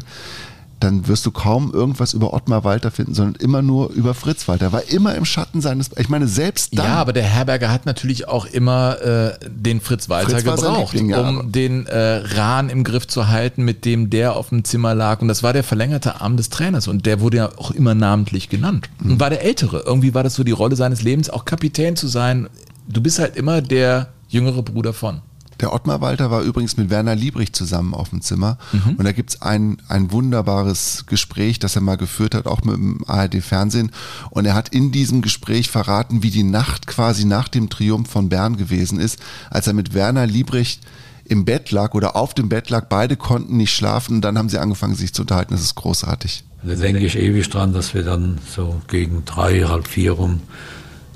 dann 0.80 1.08
wirst 1.08 1.26
du 1.26 1.32
kaum 1.32 1.74
irgendwas 1.74 2.14
über 2.14 2.34
Ottmar 2.34 2.64
Walter 2.64 2.92
finden, 2.92 3.14
sondern 3.14 3.36
immer 3.36 3.62
nur 3.62 3.92
über 3.92 4.14
Fritz 4.14 4.48
Walter. 4.48 4.72
War 4.74 4.84
immer 4.90 5.16
im 5.16 5.24
Schatten 5.26 5.62
seines, 5.62 5.92
ich 5.98 6.10
meine, 6.10 6.28
selbst 6.28 6.78
dann. 6.78 6.86
Ja, 6.86 6.96
aber 6.96 7.14
der 7.14 7.24
Herberger 7.24 7.72
hat 7.72 7.86
natürlich 7.86 8.28
auch 8.28 8.46
immer 8.46 9.02
äh, 9.02 9.34
den 9.48 9.80
Fritz 9.80 10.10
Walter 10.10 10.32
Fritz 10.32 10.44
gebraucht, 10.44 10.94
Liebling, 10.94 11.12
ja, 11.12 11.28
um 11.28 11.52
den 11.52 11.88
äh, 11.88 12.22
Rahn 12.36 12.70
im 12.70 12.84
Griff 12.84 13.08
zu 13.08 13.30
halten, 13.30 13.64
mit 13.64 13.86
dem 13.86 14.10
der 14.10 14.36
auf 14.36 14.50
dem 14.50 14.64
Zimmer 14.64 14.94
lag. 14.94 15.22
Und 15.22 15.30
das 15.30 15.42
war 15.44 15.54
der 15.54 15.64
verlängerte 15.64 16.20
Arm 16.20 16.38
des 16.38 16.50
Trainers. 16.50 16.88
Und 16.88 17.06
der 17.06 17.22
wurde 17.22 17.38
ja 17.38 17.50
auch 17.58 17.72
immer 17.72 17.96
namentlich 17.96 18.50
genannt. 18.50 18.90
Und 19.04 19.20
war 19.20 19.30
der 19.30 19.44
Ältere. 19.44 19.84
Irgendwie 19.86 20.14
war 20.14 20.24
das 20.24 20.36
so 20.36 20.44
die 20.44 20.52
Rolle 20.52 20.76
seines 20.76 21.02
Lebens, 21.02 21.30
auch 21.30 21.46
Kapitän 21.46 21.96
zu 21.96 22.08
sein. 22.08 22.50
Du 22.88 23.02
bist 23.02 23.20
halt 23.20 23.38
immer 23.38 23.62
der 23.62 24.10
jüngere 24.28 24.64
Bruder 24.64 24.94
von. 24.94 25.22
Der 25.64 25.72
Ottmar 25.72 26.02
Walter 26.02 26.30
war 26.30 26.42
übrigens 26.42 26.76
mit 26.76 26.90
Werner 26.90 27.16
Liebrich 27.16 27.54
zusammen 27.54 27.94
auf 27.94 28.10
dem 28.10 28.20
Zimmer. 28.20 28.58
Mhm. 28.74 28.96
Und 28.98 29.06
da 29.06 29.14
gibt's 29.14 29.42
ein, 29.42 29.78
ein 29.88 30.12
wunderbares 30.12 31.06
Gespräch, 31.08 31.58
das 31.58 31.78
er 31.78 31.82
mal 31.82 31.96
geführt 31.96 32.36
hat, 32.36 32.48
auch 32.48 32.64
mit 32.64 32.76
dem 32.76 33.00
ARD-Fernsehen. 33.08 33.92
Und 34.30 34.44
er 34.44 34.56
hat 34.56 34.68
in 34.68 34.92
diesem 34.92 35.22
Gespräch 35.22 35.70
verraten, 35.70 36.22
wie 36.22 36.32
die 36.32 36.44
Nacht 36.44 36.86
quasi 36.86 37.24
nach 37.24 37.48
dem 37.48 37.70
Triumph 37.70 38.10
von 38.10 38.28
Bern 38.28 38.58
gewesen 38.58 39.00
ist, 39.00 39.20
als 39.50 39.66
er 39.66 39.72
mit 39.72 39.94
Werner 39.94 40.28
Liebrich 40.28 40.82
im 41.24 41.46
Bett 41.46 41.72
lag 41.72 41.94
oder 41.94 42.18
auf 42.18 42.34
dem 42.34 42.50
Bett 42.50 42.70
lag. 42.70 42.90
Beide 42.90 43.16
konnten 43.16 43.56
nicht 43.56 43.74
schlafen. 43.74 44.16
Und 44.16 44.22
dann 44.26 44.38
haben 44.38 44.50
sie 44.50 44.60
angefangen, 44.60 44.96
sich 44.96 45.14
zu 45.14 45.22
unterhalten. 45.22 45.54
Das 45.54 45.62
ist 45.62 45.76
großartig. 45.76 46.44
Da 46.62 46.76
denke 46.76 47.06
ich 47.06 47.18
ewig 47.18 47.50
dran, 47.50 47.72
dass 47.72 47.94
wir 47.94 48.04
dann 48.04 48.38
so 48.54 48.82
gegen 48.90 49.24
drei, 49.24 49.62
halb 49.62 49.88
vier 49.88 50.12
rum 50.12 50.42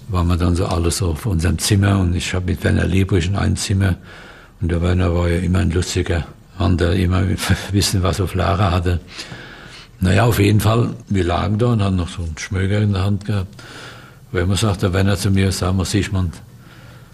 waren 0.09 0.27
wir 0.27 0.37
dann 0.37 0.55
so 0.55 0.65
alles 0.67 0.99
so 0.99 1.07
auf 1.07 1.25
unserem 1.25 1.59
Zimmer 1.59 1.99
und 1.99 2.15
ich 2.15 2.33
habe 2.33 2.45
mit 2.45 2.63
Werner 2.63 2.85
Liebrich 2.85 3.27
in 3.27 3.35
einem 3.35 3.57
Zimmer 3.57 3.97
und 4.62 4.72
der 4.72 4.82
Werner 4.82 5.14
war 5.14 5.30
ja 5.30 5.39
immer 5.39 5.60
ein 5.60 5.72
lustiger 5.72 6.26
Mann, 6.58 6.78
der 6.78 6.93
immer 6.93 7.24
wissen, 7.72 8.03
was 8.03 8.22
auf 8.22 8.34
Lara 8.34 8.72
hatte. 8.72 8.99
Naja, 9.99 10.26
auf 10.26 10.39
jeden 10.39 10.60
Fall, 10.60 10.91
wir 11.10 11.24
lagen 11.24 11.58
da 11.58 11.68
und 11.68 11.82
haben 11.82 11.95
noch 11.95 12.10
so 12.10 12.24
einen 12.24 12.38
Schmöger 12.38 12.80
in 12.80 12.93
der 12.93 13.03
Hand 13.03 13.26
gehabt. 13.26 13.53
Wenn 14.32 14.47
man 14.47 14.58
sagt, 14.58 14.84
der 14.84 14.93
Werner 14.93 15.18
zu 15.18 15.32
mir, 15.32 15.51
sag 15.51 15.74
mal, 15.74 15.86
Sigmund, 15.86 16.36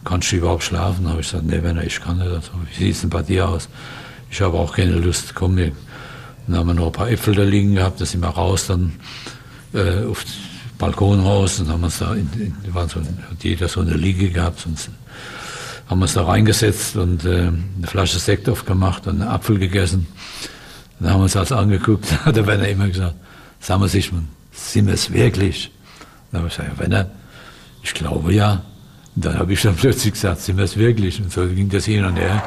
kannst 0.03 0.31
du 0.31 0.37
überhaupt 0.37 0.63
schlafen? 0.63 1.07
habe 1.07 1.21
ich 1.21 1.27
gesagt, 1.27 1.45
nee, 1.45 1.61
Werner, 1.63 1.83
ich 1.83 2.01
kann 2.01 2.17
nicht. 2.17 2.27
Also, 2.27 2.51
wie 2.69 2.83
sieht 2.83 2.95
es 2.95 3.01
denn 3.01 3.09
bei 3.09 3.21
dir 3.21 3.47
aus? 3.47 3.69
Ich 4.29 4.41
habe 4.41 4.57
auch 4.57 4.75
keine 4.75 4.93
Lust, 4.93 5.35
komm, 5.35 5.57
wir 5.57 5.71
dann 6.47 6.57
haben 6.57 6.67
wir 6.67 6.73
noch 6.73 6.87
ein 6.87 6.91
paar 6.91 7.09
Äpfel 7.09 7.35
da 7.35 7.43
liegen 7.43 7.75
gehabt, 7.75 8.01
da 8.01 8.05
sind 8.05 8.21
wir 8.21 8.29
raus, 8.29 8.67
dann 8.67 8.93
äh, 9.73 10.05
auf 10.05 10.23
den 10.23 10.33
Balkon 10.77 11.21
raus 11.21 11.59
und 11.59 11.69
haben 11.69 11.83
uns 11.83 11.99
da, 11.99 12.13
in, 12.13 12.29
in, 12.33 12.73
war 12.73 12.89
so, 12.89 12.99
hat 12.99 13.43
jeder 13.43 13.67
so 13.67 13.81
eine 13.81 13.93
Liege 13.93 14.29
gehabt 14.29 14.65
und 14.65 14.77
haben 15.87 16.01
uns 16.01 16.13
da 16.13 16.23
reingesetzt 16.23 16.95
und 16.95 17.25
äh, 17.25 17.47
eine 17.47 17.87
Flasche 17.87 18.19
Sekt 18.19 18.49
aufgemacht 18.49 19.07
und 19.07 19.21
einen 19.21 19.29
Apfel 19.29 19.59
gegessen. 19.59 20.07
Dann 20.99 21.11
haben 21.11 21.19
wir 21.19 21.23
uns 21.23 21.33
das 21.33 21.51
angeguckt, 21.51 22.05
da 22.11 22.25
hat 22.25 22.35
der 22.35 22.47
Werner 22.47 22.67
immer 22.67 22.87
gesagt, 22.87 23.15
sagen 23.59 23.81
wir 23.81 23.87
sich, 23.87 24.11
man, 24.11 24.27
sind 24.51 24.87
wir 24.87 24.93
es 24.93 25.11
wirklich? 25.11 25.71
Dann 26.31 26.41
habe 26.41 26.49
ich 26.49 26.55
gesagt, 26.55 26.73
ja, 26.73 26.79
Werner, 26.79 27.11
ich 27.81 27.93
glaube 27.93 28.33
ja. 28.33 28.63
Und 29.15 29.25
dann 29.25 29.37
habe 29.37 29.53
ich 29.53 29.61
dann 29.61 29.75
plötzlich 29.77 30.13
gesagt, 30.13 30.41
sind 30.41 30.57
wir 30.57 30.63
es 30.63 30.77
wirklich? 30.77 31.21
Und 31.21 31.31
so 31.31 31.47
ging 31.47 31.69
das 31.69 31.85
hin 31.85 32.05
und 32.05 32.15
her. 32.15 32.43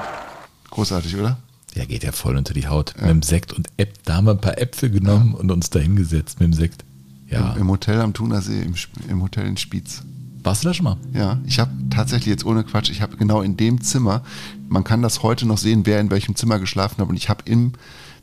Großartig, 0.71 1.17
oder? 1.17 1.39
Der 1.75 1.87
geht 1.87 2.05
ja 2.05 2.13
voll 2.13 2.37
unter 2.37 2.55
die 2.55 2.69
Haut. 2.69 2.95
Mit 2.99 3.11
dem 3.11 3.23
Sekt 3.23 3.53
und 3.53 3.69
Äp 3.77 3.99
da 4.05 4.15
haben 4.15 4.25
wir 4.25 4.31
ein 4.31 4.41
paar 4.41 4.59
Äpfel 4.59 4.91
genommen 4.91 5.35
und 5.35 5.53
uns 5.53 5.69
da 5.69 5.79
hingesetzt 5.79 6.41
mit 6.41 6.49
dem 6.49 6.53
Sekt. 6.55 6.85
Ja. 7.29 7.53
Im, 7.53 7.63
Im 7.63 7.71
Hotel 7.71 8.01
am 8.01 8.15
Thunersee, 8.15 8.63
im, 8.63 8.75
im 9.09 9.23
Hotel 9.23 9.47
in 9.47 9.59
Spiez. 9.59 10.03
Warst 10.47 10.63
du 10.63 10.69
da 10.69 10.75
schon 10.75 10.85
mal? 10.85 10.97
Ja, 11.13 11.41
ich 11.45 11.59
habe 11.59 11.73
tatsächlich 11.91 12.29
jetzt 12.29 12.47
ohne 12.47 12.63
Quatsch, 12.63 12.89
ich 12.89 13.03
habe 13.03 13.17
genau 13.17 13.43
in 13.43 13.57
dem 13.57 13.81
Zimmer, 13.81 14.23
man 14.69 14.85
kann 14.85 15.03
das 15.03 15.25
heute 15.25 15.45
noch 15.45 15.59
sehen, 15.59 15.87
wer 15.87 15.99
in 15.99 16.09
welchem 16.09 16.37
Zimmer 16.37 16.61
geschlafen 16.61 16.99
hat 17.01 17.09
und 17.09 17.17
ich 17.17 17.29
habe 17.29 17.43
im 17.47 17.73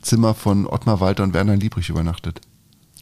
Zimmer 0.00 0.32
von 0.32 0.66
Ottmar 0.66 1.00
Walter 1.00 1.22
und 1.22 1.34
Werner 1.34 1.54
Liebrich 1.54 1.90
übernachtet. 1.90 2.40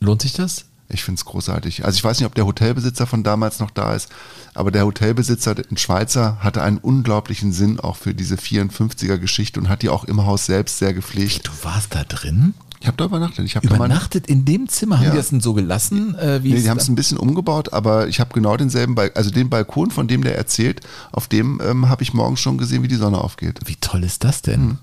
Lohnt 0.00 0.22
sich 0.22 0.32
das? 0.32 0.64
Ich 0.88 1.04
finde 1.04 1.20
es 1.20 1.24
großartig. 1.24 1.84
Also 1.84 1.98
ich 1.98 2.02
weiß 2.02 2.18
nicht, 2.18 2.26
ob 2.26 2.34
der 2.34 2.46
Hotelbesitzer 2.46 3.06
von 3.06 3.22
damals 3.22 3.60
noch 3.60 3.70
da 3.70 3.94
ist, 3.94 4.08
aber 4.54 4.72
der 4.72 4.84
Hotelbesitzer, 4.84 5.54
ein 5.70 5.76
Schweizer, 5.76 6.38
hatte 6.40 6.64
einen 6.64 6.78
unglaublichen 6.78 7.52
Sinn 7.52 7.78
auch 7.78 7.94
für 7.94 8.14
diese 8.14 8.34
54er 8.34 9.18
Geschichte 9.18 9.60
und 9.60 9.68
hat 9.68 9.82
die 9.82 9.88
auch 9.88 10.02
im 10.02 10.26
Haus 10.26 10.46
selbst 10.46 10.78
sehr 10.78 10.94
gepflegt. 10.94 11.46
Du 11.46 11.52
warst 11.62 11.94
da 11.94 12.02
drin? 12.02 12.54
Ich 12.82 12.88
habe 12.88 12.96
da 12.96 13.04
übernachtet. 13.04 13.44
Ich 13.46 13.54
hab 13.54 13.62
mal- 13.64 13.76
Übernachtet 13.76 14.26
in 14.26 14.44
dem 14.44 14.68
Zimmer? 14.68 14.96
Haben 14.98 15.04
Ja. 15.04 15.10
die 15.12 15.16
das 15.16 15.28
denn 15.30 15.40
so 15.40 15.54
gelassen? 15.54 16.16
Äh, 16.16 16.42
wie 16.42 16.52
Nee, 16.52 16.62
die 16.62 16.68
haben 16.68 16.78
es 16.78 16.88
ein 16.88 16.96
bisschen 16.96 17.16
umgebaut, 17.16 17.72
aber 17.72 18.08
ich 18.08 18.18
habe 18.18 18.34
genau 18.34 18.56
denselben, 18.56 18.96
Bal 18.96 19.12
also 19.14 19.30
den 19.30 19.48
Balkon, 19.48 19.92
von 19.92 20.08
dem 20.08 20.24
der 20.24 20.36
erzählt, 20.36 20.80
auf 21.12 21.28
dem 21.28 21.60
ähm, 21.64 21.88
habe 21.88 22.02
ich 22.02 22.12
morgens 22.12 22.40
schon 22.40 22.58
gesehen, 22.58 22.82
wie 22.82 22.88
die 22.88 22.96
Sonne 22.96 23.18
aufgeht. 23.18 23.60
Wie 23.66 23.76
toll 23.76 24.02
ist 24.02 24.24
das 24.24 24.42
denn? 24.42 24.60
Hm. 24.60 24.78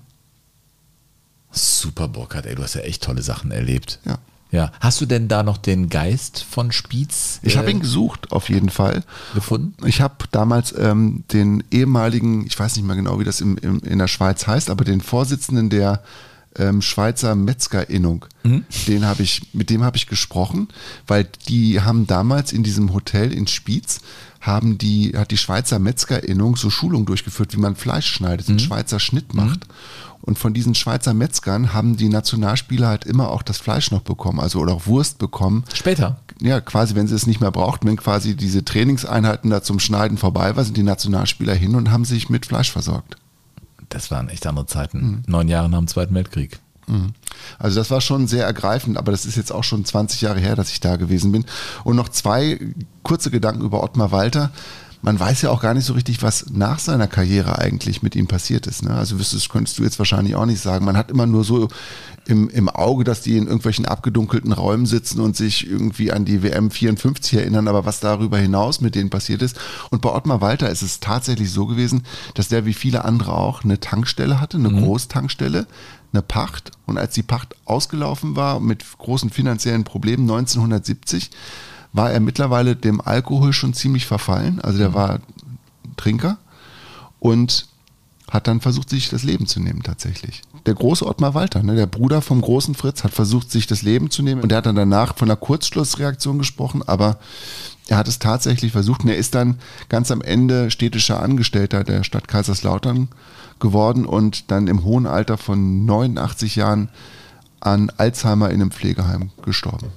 Super 1.52 2.08
Burkhard, 2.08 2.46
ey, 2.46 2.54
du 2.54 2.62
hast 2.62 2.74
ja 2.74 2.80
echt 2.82 3.02
tolle 3.02 3.22
Sachen 3.22 3.50
erlebt. 3.50 3.98
Ja. 4.06 4.18
Ja. 4.52 4.72
Hast 4.80 5.00
du 5.00 5.06
denn 5.06 5.28
da 5.28 5.42
noch 5.42 5.58
den 5.58 5.88
Geist 5.90 6.42
von 6.48 6.72
Spiez 6.72 7.38
Ich 7.42 7.56
habe 7.56 7.68
äh, 7.68 7.70
ihn 7.70 7.80
gesucht, 7.80 8.32
auf 8.32 8.48
jeden 8.48 8.70
Fall. 8.70 9.04
gefunden? 9.34 9.74
Ich 9.86 10.00
habe 10.00 10.14
damals 10.32 10.74
ähm, 10.76 11.22
den 11.32 11.62
ehemaligen, 11.70 12.46
ich 12.46 12.58
weiß 12.58 12.76
nicht 12.76 12.84
mehr 12.86 12.96
genau, 12.96 13.20
wie 13.20 13.24
das 13.24 13.40
im, 13.40 13.56
im, 13.58 13.78
in 13.80 13.98
der 13.98 14.08
Schweiz 14.08 14.46
heißt, 14.46 14.70
aber 14.70 14.84
den 14.84 15.00
Vorsitzenden 15.02 15.70
der 15.70 16.02
ähm, 16.58 16.82
Schweizer 16.82 17.34
Metzgerinnung, 17.34 18.26
den 18.88 19.04
habe 19.04 19.22
ich, 19.22 19.54
mit 19.54 19.70
dem 19.70 19.84
habe 19.84 19.96
ich 19.96 20.06
gesprochen, 20.06 20.68
weil 21.06 21.28
die 21.48 21.80
haben 21.80 22.06
damals 22.06 22.52
in 22.52 22.62
diesem 22.62 22.92
Hotel 22.92 23.32
in 23.32 23.46
Spiez 23.46 24.00
haben 24.40 24.78
die, 24.78 25.12
hat 25.16 25.30
die 25.30 25.36
Schweizer 25.36 25.78
Metzgerinnung 25.78 26.56
so 26.56 26.70
Schulungen 26.70 27.06
durchgeführt, 27.06 27.52
wie 27.54 27.60
man 27.60 27.76
Fleisch 27.76 28.06
schneidet, 28.06 28.48
einen 28.48 28.58
Schweizer 28.58 28.98
Schnitt 28.98 29.34
macht. 29.34 29.66
Und 30.22 30.38
von 30.38 30.52
diesen 30.52 30.74
Schweizer 30.74 31.14
Metzgern 31.14 31.72
haben 31.72 31.96
die 31.96 32.08
Nationalspieler 32.08 32.88
halt 32.88 33.04
immer 33.04 33.30
auch 33.30 33.42
das 33.42 33.58
Fleisch 33.58 33.90
noch 33.90 34.02
bekommen, 34.02 34.40
also 34.40 34.60
oder 34.60 34.74
auch 34.74 34.86
Wurst 34.86 35.18
bekommen 35.18 35.64
Später. 35.72 36.20
ja, 36.40 36.60
quasi, 36.60 36.94
wenn 36.94 37.06
sie 37.06 37.14
es 37.14 37.26
nicht 37.26 37.40
mehr 37.40 37.50
brauchten, 37.50 37.86
wenn 37.86 37.96
quasi 37.96 38.34
diese 38.34 38.64
Trainingseinheiten 38.64 39.50
da 39.50 39.62
zum 39.62 39.78
Schneiden 39.78 40.18
vorbei 40.18 40.56
waren, 40.56 40.64
sind 40.64 40.76
die 40.76 40.82
Nationalspieler 40.82 41.54
hin 41.54 41.74
und 41.74 41.90
haben 41.90 42.04
sich 42.04 42.28
mit 42.28 42.46
Fleisch 42.46 42.70
versorgt. 42.70 43.16
Das 43.90 44.10
waren 44.10 44.30
echt 44.30 44.46
andere. 44.46 44.66
Zeiten. 44.66 45.22
Neun 45.26 45.48
Jahre 45.48 45.68
nach 45.68 45.78
dem 45.78 45.88
Zweiten 45.88 46.14
Weltkrieg. 46.14 46.58
Also 47.58 47.78
das 47.78 47.90
war 47.90 48.00
schon 48.00 48.26
sehr 48.26 48.44
ergreifend, 48.44 48.96
aber 48.96 49.12
das 49.12 49.24
ist 49.24 49.36
jetzt 49.36 49.52
auch 49.52 49.64
schon 49.64 49.84
20 49.84 50.22
Jahre 50.22 50.40
her, 50.40 50.56
dass 50.56 50.72
ich 50.72 50.80
da 50.80 50.96
gewesen 50.96 51.32
bin. 51.32 51.44
Und 51.84 51.96
noch 51.96 52.08
zwei 52.08 52.58
kurze 53.02 53.30
Gedanken 53.30 53.62
über 53.62 53.82
Ottmar 53.82 54.10
Walter. 54.12 54.50
Man 55.02 55.18
weiß 55.18 55.42
ja 55.42 55.50
auch 55.50 55.62
gar 55.62 55.72
nicht 55.72 55.86
so 55.86 55.94
richtig, 55.94 56.22
was 56.22 56.50
nach 56.50 56.78
seiner 56.78 57.06
Karriere 57.06 57.58
eigentlich 57.58 58.02
mit 58.02 58.14
ihm 58.14 58.26
passiert 58.26 58.66
ist. 58.66 58.82
Ne? 58.82 58.90
Also 58.94 59.18
wüsstest, 59.18 59.48
könntest 59.48 59.78
du 59.78 59.82
jetzt 59.82 59.98
wahrscheinlich 59.98 60.34
auch 60.34 60.44
nicht 60.44 60.60
sagen. 60.60 60.84
Man 60.84 60.96
hat 60.96 61.10
immer 61.10 61.26
nur 61.26 61.42
so 61.42 61.68
im, 62.26 62.50
im 62.50 62.68
Auge, 62.68 63.04
dass 63.04 63.22
die 63.22 63.36
in 63.36 63.44
irgendwelchen 63.44 63.86
abgedunkelten 63.86 64.52
Räumen 64.52 64.86
sitzen 64.86 65.20
und 65.20 65.36
sich 65.36 65.68
irgendwie 65.68 66.12
an 66.12 66.24
die 66.24 66.42
WM 66.42 66.70
54 66.70 67.38
erinnern, 67.38 67.66
aber 67.66 67.86
was 67.86 68.00
darüber 68.00 68.38
hinaus 68.38 68.80
mit 68.80 68.94
denen 68.94 69.10
passiert 69.10 69.42
ist. 69.42 69.58
Und 69.90 70.02
bei 70.02 70.10
Ottmar 70.10 70.40
Walter 70.40 70.68
ist 70.68 70.82
es 70.82 71.00
tatsächlich 71.00 71.50
so 71.50 71.66
gewesen, 71.66 72.04
dass 72.34 72.48
der 72.48 72.66
wie 72.66 72.74
viele 72.74 73.04
andere 73.04 73.32
auch 73.32 73.64
eine 73.64 73.80
Tankstelle 73.80 74.40
hatte, 74.40 74.58
eine 74.58 74.70
Großtankstelle, 74.70 75.66
eine 76.12 76.22
Pacht. 76.22 76.72
Und 76.86 76.98
als 76.98 77.14
die 77.14 77.22
Pacht 77.22 77.56
ausgelaufen 77.64 78.36
war 78.36 78.60
mit 78.60 78.84
großen 78.98 79.30
finanziellen 79.30 79.84
Problemen 79.84 80.24
1970, 80.24 81.30
war 81.92 82.10
er 82.10 82.20
mittlerweile 82.20 82.76
dem 82.76 83.00
Alkohol 83.00 83.52
schon 83.52 83.74
ziemlich 83.74 84.06
verfallen. 84.06 84.60
Also 84.60 84.78
der 84.78 84.94
war 84.94 85.20
Trinker 85.96 86.38
und 87.18 87.66
hat 88.30 88.46
dann 88.46 88.60
versucht, 88.60 88.90
sich 88.90 89.10
das 89.10 89.24
Leben 89.24 89.46
zu 89.46 89.60
nehmen 89.60 89.82
tatsächlich. 89.82 90.42
Der 90.66 90.74
große 90.74 91.04
Ottmar 91.04 91.34
Walter, 91.34 91.62
ne, 91.62 91.74
der 91.74 91.86
Bruder 91.86 92.22
vom 92.22 92.40
großen 92.40 92.74
Fritz, 92.74 93.02
hat 93.02 93.12
versucht, 93.12 93.50
sich 93.50 93.66
das 93.66 93.82
Leben 93.82 94.10
zu 94.10 94.22
nehmen 94.22 94.40
und 94.42 94.52
er 94.52 94.58
hat 94.58 94.66
dann 94.66 94.76
danach 94.76 95.16
von 95.16 95.28
einer 95.28 95.36
Kurzschlussreaktion 95.36 96.38
gesprochen, 96.38 96.82
aber 96.86 97.18
er 97.88 97.96
hat 97.96 98.06
es 98.06 98.20
tatsächlich 98.20 98.70
versucht 98.70 99.02
und 99.02 99.08
er 99.08 99.16
ist 99.16 99.34
dann 99.34 99.58
ganz 99.88 100.12
am 100.12 100.22
Ende 100.22 100.70
städtischer 100.70 101.20
Angestellter 101.20 101.82
der 101.82 102.04
Stadt 102.04 102.28
Kaiserslautern 102.28 103.08
geworden 103.58 104.06
und 104.06 104.50
dann 104.52 104.68
im 104.68 104.84
hohen 104.84 105.06
Alter 105.06 105.36
von 105.36 105.84
89 105.86 106.54
Jahren 106.54 106.88
an 107.58 107.90
Alzheimer 107.96 108.50
in 108.50 108.60
einem 108.60 108.70
Pflegeheim 108.70 109.30
gestorben. 109.42 109.88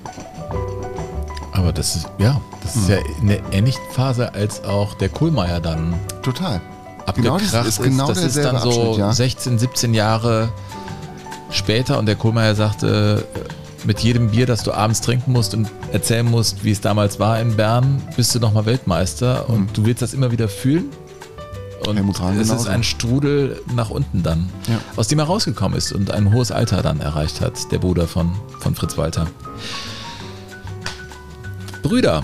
Aber 1.53 1.71
das 1.71 1.95
ist, 1.95 2.07
ja, 2.17 2.41
das 2.63 2.75
ist 2.75 2.89
ja 2.89 2.97
Hm. 2.97 3.03
in 3.21 3.27
der 3.27 3.39
ähnlichen 3.53 3.81
Phase, 3.91 4.33
als 4.33 4.63
auch 4.63 4.95
der 4.95 5.09
Kohlmeier 5.09 5.59
dann 5.59 5.93
Total. 6.23 6.59
abgekracht 7.05 7.15
Genau, 7.15 7.37
das 7.37 7.67
ist 7.67 7.81
genau 7.81 8.07
das 8.07 8.23
ist 8.23 8.37
dann 8.37 8.57
so 8.59 8.69
Abschnitt, 8.69 8.97
ja. 8.97 9.11
16, 9.13 9.59
17 9.59 9.93
Jahre 9.93 10.49
später 11.51 11.99
und 11.99 12.07
der 12.07 12.15
Kohlmeier 12.15 12.55
sagte, 12.55 13.25
äh, 13.35 13.39
mit 13.85 13.99
jedem 13.99 14.31
Bier, 14.31 14.45
das 14.45 14.63
du 14.63 14.71
abends 14.71 15.01
trinken 15.01 15.31
musst 15.33 15.53
und 15.53 15.69
erzählen 15.91 16.25
musst, 16.25 16.63
wie 16.63 16.71
es 16.71 16.79
damals 16.81 17.19
war 17.19 17.39
in 17.39 17.55
Bern, 17.55 18.01
bist 18.15 18.33
du 18.33 18.39
nochmal 18.39 18.65
Weltmeister 18.65 19.49
und 19.49 19.77
du 19.77 19.85
willst 19.85 20.01
das 20.01 20.13
immer 20.13 20.31
wieder 20.31 20.47
fühlen. 20.47 20.85
Und 21.85 21.95
Mhm. 22.01 22.09
Es 22.39 22.47
ist 22.47 22.49
genauso. 22.49 22.69
ein 22.69 22.81
Strudel 22.83 23.61
nach 23.75 23.89
unten 23.89 24.23
dann, 24.23 24.49
Ja. 24.69 24.79
aus 24.95 25.09
dem 25.09 25.19
er 25.19 25.25
rausgekommen 25.25 25.77
ist 25.77 25.91
und 25.91 26.11
ein 26.11 26.31
hohes 26.33 26.49
Alter 26.49 26.81
dann 26.81 27.01
erreicht 27.01 27.41
hat, 27.41 27.71
der 27.73 27.79
Bruder 27.79 28.07
von, 28.07 28.31
von 28.61 28.73
Fritz 28.73 28.97
Walter. 28.97 29.27
Brüder, 31.83 32.23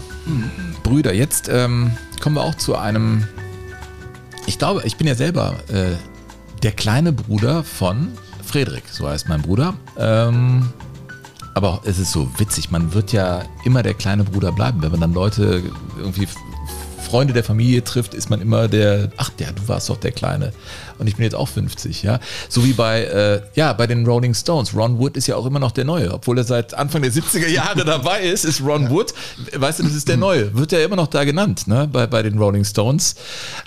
Brüder, 0.83 1.13
jetzt 1.13 1.49
ähm, 1.49 1.91
kommen 2.19 2.35
wir 2.35 2.43
auch 2.43 2.55
zu 2.55 2.75
einem 2.75 3.27
ich 4.49 4.57
glaube, 4.57 4.81
ich 4.83 4.97
bin 4.97 5.05
ja 5.05 5.13
selber 5.13 5.53
äh, 5.67 5.95
der 6.63 6.71
kleine 6.71 7.13
Bruder 7.13 7.63
von 7.63 8.07
Friedrich, 8.43 8.83
so 8.91 9.07
heißt 9.07 9.29
mein 9.29 9.43
Bruder. 9.43 9.75
Ähm, 9.95 10.69
aber 11.53 11.81
es 11.85 11.99
ist 11.99 12.11
so 12.11 12.27
witzig, 12.39 12.71
man 12.71 12.93
wird 12.95 13.11
ja 13.11 13.43
immer 13.63 13.83
der 13.83 13.93
kleine 13.93 14.23
Bruder 14.23 14.51
bleiben, 14.51 14.81
wenn 14.81 14.89
man 14.89 15.01
dann 15.01 15.13
Leute 15.13 15.61
irgendwie 15.99 16.27
Freunde 17.09 17.33
der 17.33 17.43
Familie 17.43 17.83
trifft, 17.83 18.13
ist 18.13 18.29
man 18.29 18.39
immer 18.39 18.67
der, 18.67 19.11
ach 19.17 19.31
ja, 19.39 19.51
du 19.51 19.67
warst 19.67 19.89
doch 19.89 19.97
der 19.97 20.11
Kleine. 20.11 20.53
Und 20.99 21.07
ich 21.07 21.15
bin 21.15 21.23
jetzt 21.23 21.33
auch 21.33 21.47
50, 21.47 22.03
ja. 22.03 22.19
So 22.49 22.63
wie 22.63 22.73
bei, 22.73 23.03
äh, 23.03 23.41
ja, 23.55 23.73
bei 23.73 23.87
den 23.87 24.05
Rolling 24.05 24.35
Stones. 24.35 24.75
Ron 24.75 24.99
Wood 24.99 25.17
ist 25.17 25.25
ja 25.25 25.35
auch 25.35 25.45
immer 25.47 25.59
noch 25.59 25.71
der 25.71 25.85
Neue. 25.85 26.13
Obwohl 26.13 26.37
er 26.37 26.43
seit 26.43 26.75
Anfang 26.75 27.01
der 27.01 27.11
70er 27.11 27.47
Jahre 27.47 27.83
dabei 27.85 28.21
ist, 28.21 28.45
ist 28.45 28.61
Ron 28.61 28.89
Wood, 28.91 29.13
weißt 29.55 29.79
du, 29.79 29.83
das 29.83 29.93
ist 29.93 30.07
der 30.07 30.17
Neue. 30.17 30.53
Wird 30.55 30.71
ja 30.71 30.79
immer 30.83 30.97
noch 30.97 31.07
da 31.07 31.23
genannt, 31.23 31.67
ne, 31.67 31.89
bei, 31.91 32.05
bei 32.05 32.21
den 32.21 32.37
Rolling 32.37 32.63
Stones. 32.63 33.15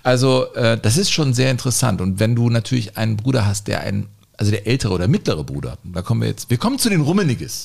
Also, 0.05 0.53
äh, 0.55 0.79
das 0.81 0.97
ist 0.97 1.11
schon 1.11 1.35
sehr 1.35 1.51
interessant. 1.51 2.01
Und 2.01 2.21
wenn 2.21 2.37
du 2.37 2.49
natürlich 2.49 2.97
einen 2.97 3.17
Bruder 3.17 3.45
hast, 3.45 3.67
der 3.67 3.81
ein, 3.81 4.07
also 4.37 4.53
der 4.53 4.69
ältere 4.69 4.93
oder 4.93 5.09
mittlere 5.09 5.43
Bruder, 5.43 5.79
da 5.83 6.03
kommen 6.03 6.21
wir 6.21 6.29
jetzt, 6.29 6.49
wir 6.49 6.59
kommen 6.59 6.79
zu 6.79 6.91
den 6.91 7.01
Rummeniges. 7.01 7.65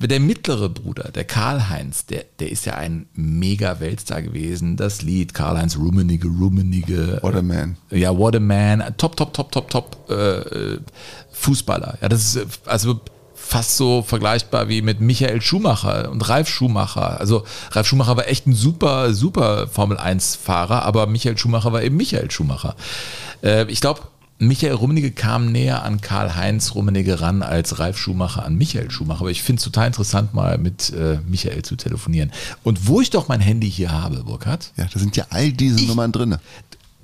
Der 0.00 0.20
mittlere 0.20 0.68
Bruder, 0.68 1.10
der 1.12 1.24
Karl-Heinz, 1.24 2.06
der, 2.06 2.24
der 2.38 2.50
ist 2.50 2.66
ja 2.66 2.74
ein 2.74 3.06
mega 3.14 3.80
Weltstar 3.80 4.22
gewesen. 4.22 4.76
Das 4.76 5.02
Lied 5.02 5.34
Karl-Heinz 5.34 5.76
Rummenigge, 5.76 6.28
Rummenigge. 6.28 7.18
What 7.22 7.34
a 7.34 7.42
man. 7.42 7.76
Ja, 7.90 8.16
What 8.16 8.36
a 8.36 8.40
Man. 8.40 8.82
Top, 8.96 9.16
top, 9.16 9.32
top, 9.32 9.50
top, 9.52 9.70
top 9.70 10.10
äh, 10.10 10.78
Fußballer. 11.32 11.98
Ja, 12.02 12.08
das 12.08 12.36
ist 12.36 12.60
also 12.66 13.00
fast 13.34 13.76
so 13.76 14.02
vergleichbar 14.02 14.68
wie 14.68 14.82
mit 14.82 15.00
Michael 15.00 15.40
Schumacher 15.42 16.10
und 16.10 16.28
Ralf 16.28 16.48
Schumacher. 16.48 17.20
Also 17.20 17.44
Ralf 17.72 17.86
Schumacher 17.86 18.16
war 18.16 18.26
echt 18.28 18.46
ein 18.46 18.54
super, 18.54 19.12
super 19.12 19.68
Formel 19.68 19.98
1-Fahrer, 19.98 20.82
aber 20.82 21.06
Michael 21.06 21.36
Schumacher 21.38 21.72
war 21.72 21.82
eben 21.82 21.96
Michael 21.96 22.30
Schumacher. 22.30 22.74
Äh, 23.42 23.70
ich 23.70 23.80
glaube, 23.80 24.00
Michael 24.38 24.74
Rummenigge 24.74 25.12
kam 25.12 25.52
näher 25.52 25.84
an 25.84 26.00
Karl-Heinz 26.00 26.74
Rummenigge 26.74 27.20
ran 27.20 27.42
als 27.42 27.78
Ralf 27.78 27.96
Schumacher 27.96 28.44
an 28.44 28.56
Michael 28.56 28.90
Schumacher. 28.90 29.20
Aber 29.20 29.30
ich 29.30 29.42
finde 29.42 29.60
es 29.60 29.64
total 29.64 29.86
interessant, 29.86 30.34
mal 30.34 30.58
mit 30.58 30.92
äh, 30.92 31.18
Michael 31.26 31.62
zu 31.62 31.76
telefonieren. 31.76 32.32
Und 32.64 32.88
wo 32.88 33.00
ich 33.00 33.10
doch 33.10 33.28
mein 33.28 33.40
Handy 33.40 33.70
hier 33.70 33.92
habe, 33.92 34.24
Burkhard. 34.24 34.72
Ja, 34.76 34.86
da 34.92 34.98
sind 34.98 35.16
ja 35.16 35.26
all 35.30 35.52
diese 35.52 35.80
ich, 35.80 35.88
Nummern 35.88 36.10
drin. 36.10 36.36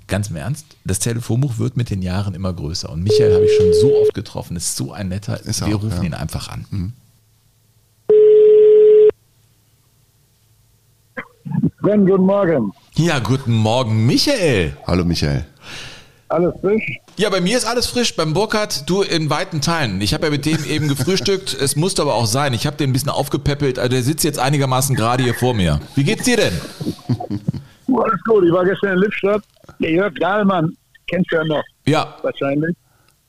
Ganz 0.08 0.28
im 0.28 0.36
Ernst, 0.36 0.66
das 0.84 0.98
Telefonbuch 0.98 1.58
wird 1.58 1.76
mit 1.76 1.88
den 1.90 2.02
Jahren 2.02 2.34
immer 2.34 2.52
größer. 2.52 2.90
Und 2.90 3.04
Michael 3.04 3.32
habe 3.32 3.44
ich 3.44 3.56
schon 3.56 3.72
so 3.80 3.94
oft 4.02 4.12
getroffen, 4.12 4.56
ist 4.56 4.76
so 4.76 4.92
ein 4.92 5.08
netter. 5.08 5.40
Ist 5.44 5.64
Wir 5.64 5.76
auch, 5.76 5.82
rufen 5.84 5.98
ja. 5.98 6.08
ihn 6.08 6.14
einfach 6.14 6.48
an. 6.48 6.64
Mhm. 6.70 6.92
Sven, 11.80 12.06
guten 12.06 12.24
Morgen. 12.24 12.72
Ja, 12.96 13.20
guten 13.20 13.54
Morgen, 13.54 14.04
Michael. 14.04 14.76
Hallo, 14.86 15.04
Michael. 15.04 15.46
Alles 16.28 16.54
frisch? 16.60 17.00
Ja, 17.20 17.28
bei 17.28 17.42
mir 17.42 17.58
ist 17.58 17.66
alles 17.66 17.86
frisch. 17.86 18.16
Beim 18.16 18.32
Burkhardt, 18.32 18.88
du 18.88 19.02
in 19.02 19.28
weiten 19.28 19.60
Teilen. 19.60 20.00
Ich 20.00 20.14
habe 20.14 20.24
ja 20.24 20.30
mit 20.30 20.46
dem 20.46 20.64
eben 20.64 20.88
gefrühstückt. 20.88 21.54
es 21.60 21.76
musste 21.76 22.00
aber 22.00 22.14
auch 22.14 22.24
sein. 22.24 22.54
Ich 22.54 22.66
habe 22.66 22.78
den 22.78 22.88
ein 22.88 22.92
bisschen 22.94 23.10
aufgepäppelt. 23.10 23.78
Also 23.78 23.90
der 23.90 24.00
sitzt 24.00 24.24
jetzt 24.24 24.38
einigermaßen 24.38 24.96
gerade 24.96 25.22
hier 25.22 25.34
vor 25.34 25.52
mir. 25.52 25.80
Wie 25.94 26.02
geht's 26.02 26.24
dir 26.24 26.38
denn? 26.38 26.54
alles 27.94 28.24
gut. 28.26 28.46
Ich 28.46 28.52
war 28.52 28.64
gestern 28.64 28.92
in 28.94 28.98
Lippstadt. 29.00 29.42
Der 29.80 29.90
Jörg 29.90 30.14
Dahlmann, 30.14 30.74
kennst 31.08 31.30
du 31.30 31.36
ja 31.36 31.44
noch. 31.44 31.62
Ja. 31.84 32.16
Wahrscheinlich. 32.22 32.74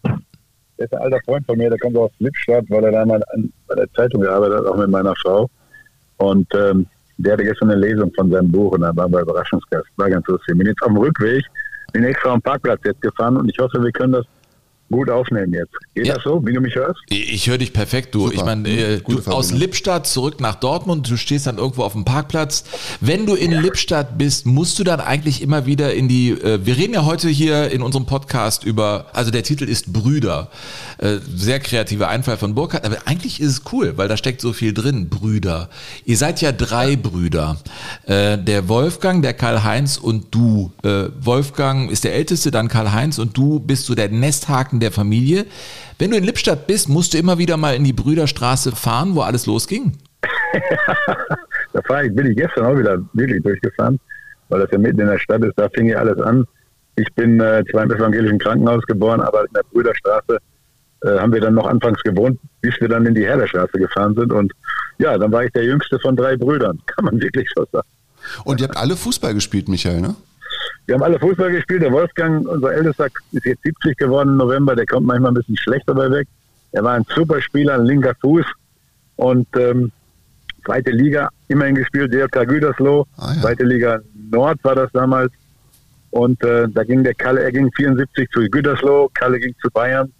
Der 0.05 0.85
ist 0.85 0.93
ein 0.93 1.01
alter 1.01 1.19
Freund 1.25 1.45
von 1.45 1.57
mir, 1.57 1.69
der 1.69 1.79
kommt 1.79 1.97
aus 1.97 2.11
Lippstadt, 2.19 2.63
weil 2.69 2.85
er 2.85 2.93
da 2.93 3.05
mal 3.05 3.21
an, 3.33 3.51
bei 3.67 3.75
der 3.75 3.91
Zeitung 3.91 4.21
gearbeitet 4.21 4.59
hat, 4.59 4.67
auch 4.67 4.77
mit 4.77 4.89
meiner 4.89 5.13
Frau. 5.17 5.49
Und 6.15 6.47
ähm, 6.55 6.87
der 7.17 7.33
hatte 7.33 7.43
gestern 7.43 7.71
eine 7.71 7.81
Lesung 7.81 8.09
von 8.13 8.31
seinem 8.31 8.53
Buch 8.53 8.71
und 8.71 8.81
da 8.81 8.95
waren 8.95 9.11
wir 9.11 9.19
Überraschungsgast. 9.19 9.87
War 9.97 10.09
ganz 10.09 10.25
lustig. 10.27 10.53
Ich 10.53 10.57
bin 10.57 10.67
jetzt 10.67 10.81
auf 10.81 10.87
dem 10.87 10.97
Rückweg 10.97 11.43
bin 11.91 12.03
extra 12.03 12.31
am 12.31 12.41
Parkplatz 12.41 12.81
jetzt 12.85 13.01
gefahren 13.01 13.37
und 13.37 13.49
ich 13.49 13.57
hoffe, 13.59 13.81
wir 13.81 13.91
können 13.91 14.13
das 14.13 14.25
gut 14.91 15.09
aufnehmen 15.09 15.53
jetzt. 15.53 15.73
Geht 15.95 16.07
ja. 16.07 16.15
das 16.15 16.23
so, 16.23 16.45
wie 16.45 16.53
du 16.53 16.61
mich 16.61 16.75
hörst? 16.75 16.99
Ich 17.09 17.47
höre 17.47 17.57
dich 17.57 17.73
perfekt, 17.73 18.13
du. 18.13 18.25
Super. 18.27 18.35
Ich 18.35 18.43
meine, 18.43 18.69
äh, 18.69 18.99
du 18.99 19.19
aus 19.31 19.51
Lippstadt 19.51 20.05
zurück 20.05 20.39
nach 20.39 20.55
Dortmund, 20.55 21.09
du 21.09 21.17
stehst 21.17 21.47
dann 21.47 21.57
irgendwo 21.57 21.83
auf 21.83 21.93
dem 21.93 22.05
Parkplatz. 22.05 22.65
Wenn 22.99 23.25
du 23.25 23.33
in 23.33 23.51
ja. 23.51 23.61
Lippstadt 23.61 24.17
bist, 24.17 24.45
musst 24.45 24.77
du 24.77 24.83
dann 24.83 24.99
eigentlich 24.99 25.41
immer 25.41 25.65
wieder 25.65 25.93
in 25.93 26.07
die, 26.07 26.31
äh, 26.31 26.59
wir 26.63 26.77
reden 26.77 26.93
ja 26.93 27.05
heute 27.05 27.29
hier 27.29 27.71
in 27.71 27.81
unserem 27.81 28.05
Podcast 28.05 28.63
über, 28.63 29.07
also 29.13 29.31
der 29.31 29.43
Titel 29.43 29.63
ist 29.63 29.91
Brüder. 29.91 30.49
Äh, 31.01 31.17
sehr 31.17 31.59
kreativer 31.59 32.09
Einfall 32.09 32.37
von 32.37 32.53
Burkhardt, 32.53 32.85
aber 32.85 32.97
eigentlich 33.05 33.41
ist 33.41 33.49
es 33.49 33.73
cool, 33.73 33.97
weil 33.97 34.07
da 34.07 34.17
steckt 34.17 34.39
so 34.39 34.53
viel 34.53 34.71
drin, 34.71 35.09
Brüder. 35.09 35.67
Ihr 36.05 36.15
seid 36.15 36.41
ja 36.41 36.51
drei 36.51 36.95
Brüder. 36.95 37.57
Äh, 38.05 38.37
der 38.37 38.69
Wolfgang, 38.69 39.23
der 39.23 39.33
Karl-Heinz 39.33 39.97
und 39.97 40.27
du. 40.35 40.71
Äh, 40.83 41.09
Wolfgang 41.19 41.89
ist 41.89 42.03
der 42.03 42.13
Älteste, 42.13 42.51
dann 42.51 42.67
Karl-Heinz 42.67 43.17
und 43.17 43.35
du 43.35 43.59
bist 43.59 43.87
so 43.87 43.95
der 43.95 44.09
Nesthaken 44.09 44.79
der 44.79 44.91
Familie. 44.91 45.47
Wenn 45.97 46.11
du 46.11 46.17
in 46.17 46.23
Lippstadt 46.23 46.67
bist, 46.67 46.87
musst 46.87 47.15
du 47.15 47.17
immer 47.17 47.39
wieder 47.39 47.57
mal 47.57 47.73
in 47.73 47.83
die 47.83 47.93
Brüderstraße 47.93 48.75
fahren, 48.75 49.15
wo 49.15 49.21
alles 49.21 49.47
losging? 49.47 49.93
da 51.73 51.81
fahre 51.87 52.05
ich, 52.05 52.15
bin 52.15 52.27
ich 52.27 52.37
gestern 52.37 52.67
auch 52.67 52.77
wieder 52.77 52.99
wirklich 53.13 53.41
durchgefahren, 53.41 53.99
weil 54.49 54.59
das 54.59 54.69
ja 54.71 54.77
mitten 54.77 54.99
in 54.99 55.07
der 55.07 55.17
Stadt 55.17 55.43
ist. 55.43 55.53
Da 55.55 55.67
fing 55.69 55.87
ja 55.87 55.97
alles 55.97 56.21
an. 56.21 56.45
Ich 56.95 57.11
bin 57.15 57.39
äh, 57.39 57.63
zwar 57.71 57.85
im 57.85 57.91
evangelischen 57.91 58.37
Krankenhaus 58.37 58.83
geboren, 58.85 59.21
aber 59.21 59.41
in 59.41 59.53
der 59.55 59.63
Brüderstraße 59.71 60.37
äh, 61.03 61.17
haben 61.17 61.33
wir 61.33 61.41
dann 61.41 61.55
noch 61.55 61.67
anfangs 61.67 62.01
gewohnt, 62.03 62.39
bis 62.61 62.79
wir 62.79 62.89
dann 62.89 63.05
in 63.05 63.15
die 63.15 63.25
Herderstraße 63.25 63.77
gefahren 63.77 64.15
sind. 64.15 64.31
Und 64.31 64.51
ja, 64.97 65.17
dann 65.17 65.31
war 65.31 65.43
ich 65.43 65.51
der 65.51 65.65
jüngste 65.65 65.99
von 65.99 66.15
drei 66.15 66.37
Brüdern, 66.37 66.79
kann 66.85 67.05
man 67.05 67.21
wirklich 67.21 67.47
so 67.55 67.65
sagen. 67.71 67.87
Und 68.43 68.61
ihr 68.61 68.67
habt 68.67 68.77
alle 68.77 68.95
Fußball 68.95 69.33
gespielt, 69.33 69.67
Michael, 69.67 70.01
ne? 70.01 70.15
Wir 70.85 70.95
haben 70.95 71.03
alle 71.03 71.19
Fußball 71.19 71.51
gespielt. 71.51 71.81
Der 71.81 71.91
Wolfgang, 71.91 72.47
unser 72.47 72.73
Ältester, 72.73 73.07
ist 73.31 73.45
jetzt 73.45 73.63
70 73.63 73.97
geworden 73.97 74.29
im 74.29 74.37
November. 74.37 74.75
Der 74.75 74.85
kommt 74.85 75.07
manchmal 75.07 75.31
ein 75.31 75.35
bisschen 75.35 75.57
schlecht 75.57 75.83
dabei 75.87 76.11
weg. 76.11 76.27
Er 76.71 76.83
war 76.83 76.93
ein 76.93 77.05
super 77.15 77.41
Spieler, 77.41 77.75
ein 77.75 77.85
linker 77.85 78.13
Fuß. 78.21 78.45
Und 79.15 79.47
ähm, 79.55 79.91
zweite 80.65 80.91
Liga 80.91 81.29
immerhin 81.47 81.75
gespielt, 81.75 82.13
DRK 82.13 82.45
Gütersloh. 82.45 83.05
Ah, 83.17 83.33
ja. 83.33 83.41
Zweite 83.41 83.63
Liga 83.63 83.99
Nord 84.31 84.63
war 84.63 84.75
das 84.75 84.91
damals. 84.91 85.31
Und 86.11 86.43
äh, 86.43 86.67
da 86.67 86.83
ging 86.83 87.03
der 87.03 87.13
Kalle, 87.13 87.41
er 87.41 87.51
ging 87.51 87.71
74 87.73 88.29
zu 88.31 88.41
Gütersloh, 88.41 89.09
Kalle 89.13 89.39
ging 89.39 89.55
zu 89.61 89.69
Bayern. 89.71 90.11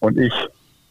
Und 0.00 0.18
ich 0.18 0.32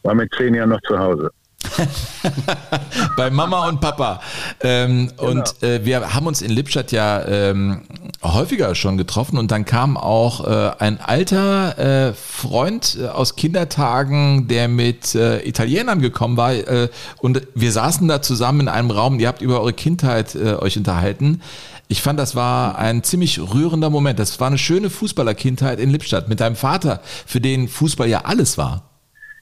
war 0.02 0.14
mit 0.14 0.32
zehn 0.34 0.54
Jahren 0.54 0.70
noch 0.70 0.80
zu 0.82 0.98
Hause. 0.98 1.30
Bei 3.16 3.30
Mama 3.30 3.68
und 3.68 3.80
Papa. 3.80 4.20
Ähm, 4.60 5.10
genau. 5.16 5.30
Und 5.30 5.62
äh, 5.62 5.84
wir 5.84 6.14
haben 6.14 6.26
uns 6.26 6.42
in 6.42 6.50
Lippstadt 6.50 6.92
ja 6.92 7.24
ähm, 7.26 7.82
häufiger 8.22 8.74
schon 8.74 8.96
getroffen 8.96 9.38
und 9.38 9.50
dann 9.50 9.64
kam 9.64 9.96
auch 9.96 10.46
äh, 10.46 10.72
ein 10.78 11.00
alter 11.00 11.78
äh, 11.78 12.12
Freund 12.14 12.98
äh, 13.00 13.08
aus 13.08 13.36
Kindertagen, 13.36 14.48
der 14.48 14.68
mit 14.68 15.14
äh, 15.14 15.46
Italienern 15.46 16.00
gekommen 16.00 16.36
war 16.36 16.54
äh, 16.54 16.88
und 17.18 17.42
wir 17.54 17.72
saßen 17.72 18.06
da 18.08 18.22
zusammen 18.22 18.60
in 18.60 18.68
einem 18.68 18.90
Raum. 18.90 19.18
Ihr 19.18 19.28
habt 19.28 19.42
über 19.42 19.60
eure 19.60 19.72
Kindheit 19.72 20.36
euch 20.36 20.76
unterhalten. 20.76 21.42
Ich 21.88 22.02
fand, 22.02 22.18
das 22.18 22.34
war 22.34 22.78
ein 22.78 23.02
ziemlich 23.02 23.40
rührender 23.40 23.90
Moment. 23.90 24.18
Das 24.18 24.40
war 24.40 24.48
eine 24.48 24.58
schöne 24.58 24.90
Fußballerkindheit 24.90 25.78
in 25.78 25.90
Lippstadt 25.90 26.28
mit 26.28 26.40
deinem 26.40 26.56
Vater, 26.56 27.00
für 27.26 27.40
den 27.40 27.68
Fußball 27.68 28.08
ja 28.08 28.22
alles 28.24 28.58
war. 28.58 28.85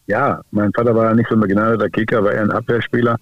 Ja, 0.06 0.40
mein 0.50 0.72
Vater 0.72 0.94
war 0.94 1.14
nicht 1.14 1.28
so 1.28 1.34
ein 1.34 1.40
begnadeter 1.40 1.88
Kicker, 1.88 2.22
war 2.22 2.32
eher 2.32 2.42
ein 2.42 2.50
Abwehrspieler. 2.50 3.16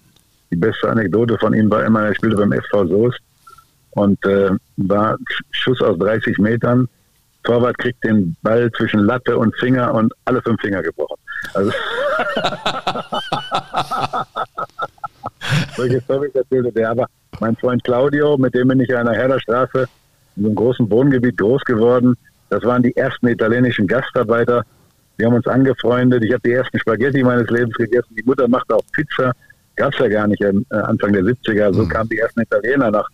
Die 0.51 0.57
beste 0.57 0.89
Anekdote 0.89 1.37
von 1.37 1.53
ihm 1.53 1.69
war 1.69 1.83
immer, 1.83 2.03
er 2.03 2.15
spielte 2.15 2.37
beim 2.37 2.51
SV 2.51 2.87
Soest 2.87 3.19
und 3.91 4.23
äh, 4.25 4.49
war 4.77 5.17
Schuss 5.51 5.81
aus 5.81 5.97
30 5.97 6.37
Metern. 6.37 6.87
Torwart 7.43 7.77
kriegt 7.77 8.03
den 8.03 8.35
Ball 8.41 8.71
zwischen 8.71 9.01
Latte 9.01 9.37
und 9.37 9.55
Finger 9.57 9.93
und 9.93 10.13
alle 10.25 10.41
fünf 10.41 10.59
Finger 10.61 10.81
gebrochen. 10.81 11.19
Also 11.53 11.71
solche 15.75 16.01
Storys 16.01 16.35
erzählte 16.35 16.71
der. 16.71 16.91
Aber 16.91 17.07
mein 17.39 17.55
Freund 17.57 17.83
Claudio, 17.83 18.37
mit 18.37 18.55
dem 18.55 18.69
bin 18.69 18.79
ich 18.79 18.95
an 18.95 19.05
der 19.05 19.15
Herderstraße 19.15 19.87
in 20.35 20.45
einem 20.45 20.55
großen 20.55 20.89
Wohngebiet 20.89 21.37
groß 21.37 21.63
geworden. 21.63 22.15
Das 22.49 22.63
waren 22.63 22.83
die 22.83 22.95
ersten 22.95 23.27
italienischen 23.27 23.87
Gastarbeiter, 23.87 24.65
wir 25.17 25.27
haben 25.27 25.35
uns 25.35 25.47
angefreundet. 25.47 26.23
Ich 26.23 26.31
habe 26.31 26.41
die 26.45 26.53
ersten 26.53 26.79
Spaghetti 26.79 27.23
meines 27.23 27.49
Lebens 27.49 27.75
gegessen. 27.75 28.15
Die 28.17 28.23
Mutter 28.23 28.47
machte 28.47 28.75
auch 28.75 28.83
Pizza. 28.93 29.31
Gab 29.75 29.93
es 29.93 29.99
ja 29.99 30.07
gar 30.07 30.27
nicht 30.27 30.41
äh, 30.41 30.53
Anfang 30.69 31.13
der 31.13 31.23
70er. 31.23 31.73
So 31.73 31.83
mhm. 31.83 31.89
kamen 31.89 32.09
die 32.09 32.17
ersten 32.17 32.41
Italiener 32.41 32.91
nach 32.91 33.07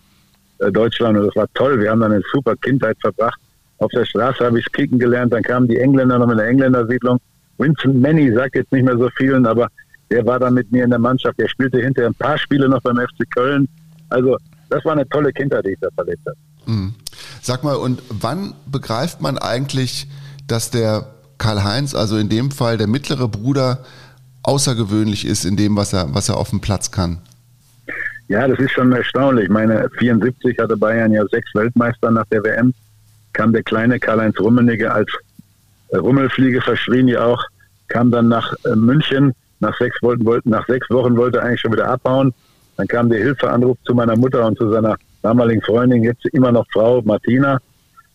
äh, 0.60 0.72
Deutschland 0.72 1.18
und 1.18 1.28
das 1.28 1.36
war 1.36 1.47
toll. 1.54 1.80
Wir 1.80 1.91
haben 1.91 2.02
dann 2.02 2.12
eine 2.12 2.24
super 2.32 2.56
Kindheit 2.58 2.97
verbracht. 3.02 3.39
Auf 3.80 3.91
der 3.91 4.06
Straße 4.06 4.45
habe 4.45 4.60
ich 4.60 4.72
kicken 4.72 5.00
gelernt. 5.00 5.34
Dann 5.34 5.43
kamen 5.43 5.68
die 5.68 5.78
Engländer 5.78 6.20
noch 6.20 6.28
mit 6.28 6.38
der 6.38 6.47
Engländersiedlung. 6.47 7.20
Vincent 7.58 8.02
Manny 8.02 8.34
sagt 8.34 8.56
jetzt 8.56 8.72
nicht 8.72 8.86
mehr 8.86 8.97
so 8.97 9.10
vielen, 9.18 9.45
aber 9.45 9.68
der 10.10 10.26
war 10.26 10.39
dann 10.39 10.54
mit 10.54 10.72
mir 10.72 10.84
in 10.84 10.89
der 10.89 11.00
Mannschaft. 11.00 11.39
Der 11.39 11.47
spielte 11.47 11.80
hinterher 11.80 12.10
ein 12.10 12.16
paar 12.16 12.38
Spiele 12.38 12.68
noch 12.68 12.82
beim 12.82 12.97
FC 12.97 13.30
Köln. 13.34 13.68
Also 14.10 14.38
das 14.70 14.84
war 14.86 14.93
eine 14.93 15.08
tolle 15.10 15.32
Kindheit, 15.34 15.66
die 15.66 15.72
ich 15.72 15.80
da 15.80 15.89
verlebt 15.95 16.26
habe. 16.26 16.38
Mhm. 16.66 16.93
Sag 17.41 17.64
mal, 17.64 17.76
und 17.76 18.02
wann 18.10 18.54
begreift 18.66 19.22
man 19.22 19.38
eigentlich, 19.38 20.08
dass 20.47 20.72
der 20.72 21.08
Karl-Heinz, 21.39 21.95
also 21.95 22.17
in 22.17 22.29
dem 22.29 22.51
Fall 22.51 22.77
der 22.77 22.87
mittlere 22.87 23.27
Bruder, 23.27 23.83
außergewöhnlich 24.43 25.25
ist 25.25 25.45
in 25.45 25.57
dem, 25.57 25.75
was 25.75 25.93
er, 25.93 26.13
was 26.13 26.29
er 26.29 26.37
auf 26.37 26.51
dem 26.51 26.61
Platz 26.61 26.91
kann? 26.91 27.17
Ja, 28.27 28.47
das 28.47 28.59
ist 28.59 28.71
schon 28.71 28.91
erstaunlich. 28.91 29.45
Ich 29.45 29.49
meine, 29.49 29.89
74 29.97 30.59
hatte 30.59 30.77
Bayern 30.77 31.11
ja 31.11 31.25
sechs 31.31 31.49
Weltmeister 31.55 32.11
nach 32.11 32.25
der 32.31 32.43
WM. 32.43 32.73
Kam 33.33 33.51
der 33.51 33.63
kleine 33.63 33.99
Karl-Heinz 33.99 34.39
Rummenigge 34.39 34.91
als 34.91 35.09
Rummelfliege, 35.91 36.61
verschrien 36.61 37.07
ja 37.07 37.25
auch, 37.25 37.43
kam 37.87 38.11
dann 38.11 38.27
nach 38.27 38.53
äh, 38.65 38.75
München. 38.75 39.33
Nach 39.61 39.77
sechs, 39.77 39.97
wollten, 40.01 40.49
nach 40.49 40.65
sechs 40.67 40.89
Wochen 40.89 41.17
wollte 41.17 41.39
er 41.39 41.45
eigentlich 41.45 41.59
schon 41.59 41.73
wieder 41.73 41.89
abhauen. 41.89 42.33
Dann 42.77 42.87
kam 42.87 43.09
der 43.09 43.19
Hilfeanruf 43.19 43.77
zu 43.83 43.93
meiner 43.93 44.15
Mutter 44.15 44.45
und 44.45 44.57
zu 44.57 44.71
seiner 44.71 44.95
damaligen 45.21 45.61
Freundin, 45.61 46.03
jetzt 46.03 46.25
immer 46.27 46.51
noch 46.51 46.65
Frau 46.71 47.01
Martina. 47.01 47.59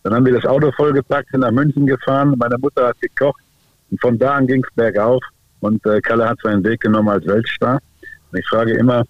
Dann 0.05 0.13
haben 0.13 0.25
wir 0.27 0.33
das 0.33 0.45
Auto 0.45 0.71
vollgepackt, 0.73 1.31
sind 1.31 1.39
nach 1.39 1.49
München 1.49 1.87
gefahren. 1.87 2.35
Meine 2.37 2.59
Mutter 2.59 2.89
hat 2.89 3.01
gekocht 3.01 3.41
und 3.89 3.99
von 3.99 4.19
da 4.19 4.35
an 4.35 4.45
ging 4.45 4.63
es 4.63 4.71
bergauf. 4.75 5.23
Und 5.61 5.83
äh, 5.87 5.99
Kalle 5.99 6.29
hat 6.29 6.37
seinen 6.43 6.63
Weg 6.63 6.81
genommen 6.81 7.09
als 7.09 7.25
Weltstar. 7.25 7.79
Und 8.31 8.37
ich 8.37 8.47
frage 8.47 8.73
immer, 8.73 9.03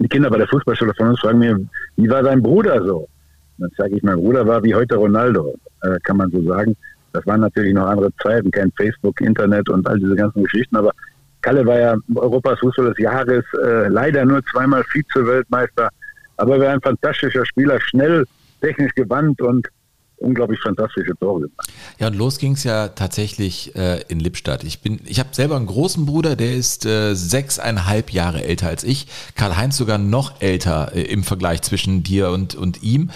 die 0.00 0.08
Kinder 0.08 0.28
bei 0.28 0.38
der 0.38 0.48
Fußballschule 0.48 0.92
von 0.96 1.10
uns 1.10 1.20
fragen 1.20 1.38
mir, 1.38 1.56
wie 1.94 2.10
war 2.10 2.24
dein 2.24 2.42
Bruder 2.42 2.84
so? 2.84 2.96
Und 2.96 3.08
dann 3.58 3.70
sage 3.78 3.94
ich, 3.94 4.02
mein 4.02 4.16
Bruder 4.16 4.44
war 4.44 4.64
wie 4.64 4.74
heute 4.74 4.96
Ronaldo, 4.96 5.54
äh, 5.82 5.96
kann 6.02 6.16
man 6.16 6.28
so 6.32 6.42
sagen. 6.42 6.76
Das 7.12 7.24
waren 7.24 7.42
natürlich 7.42 7.72
noch 7.72 7.86
andere 7.86 8.10
Zeiten, 8.20 8.50
kein 8.50 8.72
Facebook, 8.72 9.20
Internet 9.20 9.68
und 9.68 9.86
all 9.86 10.00
diese 10.00 10.16
ganzen 10.16 10.42
Geschichten, 10.42 10.74
aber 10.74 10.90
Kalle 11.40 11.64
war 11.64 11.78
ja 11.78 11.94
Europas 12.16 12.58
Fußball 12.58 12.86
des 12.86 12.98
Jahres, 12.98 13.44
äh, 13.64 13.86
leider 13.86 14.24
nur 14.24 14.44
zweimal 14.46 14.82
Vize-Weltmeister, 14.92 15.88
aber 16.36 16.56
er 16.56 16.60
war 16.62 16.68
ein 16.70 16.80
fantastischer 16.80 17.46
Spieler, 17.46 17.80
schnell, 17.80 18.26
technisch 18.60 18.92
gewandt 18.96 19.40
und 19.40 19.68
unglaublich 20.18 20.60
fantastische 20.60 21.12
Tore 21.18 21.42
gemacht. 21.42 21.72
Ja, 21.98 22.08
und 22.08 22.16
los 22.16 22.38
ging 22.38 22.52
es 22.52 22.64
ja 22.64 22.88
tatsächlich 22.88 23.74
äh, 23.76 24.02
in 24.08 24.20
Lippstadt. 24.20 24.64
Ich 24.64 24.80
bin, 24.80 25.00
ich 25.04 25.18
habe 25.18 25.30
selber 25.32 25.56
einen 25.56 25.66
großen 25.66 26.06
Bruder, 26.06 26.36
der 26.36 26.54
ist 26.54 26.86
äh, 26.86 27.14
sechseinhalb 27.14 28.10
Jahre 28.10 28.44
älter 28.44 28.68
als 28.68 28.84
ich. 28.84 29.06
Karl-Heinz 29.34 29.76
sogar 29.76 29.98
noch 29.98 30.40
älter 30.40 30.92
äh, 30.94 31.02
im 31.02 31.24
Vergleich 31.24 31.62
zwischen 31.62 32.02
dir 32.02 32.30
und, 32.30 32.54
und 32.54 32.82
ihm. 32.82 33.10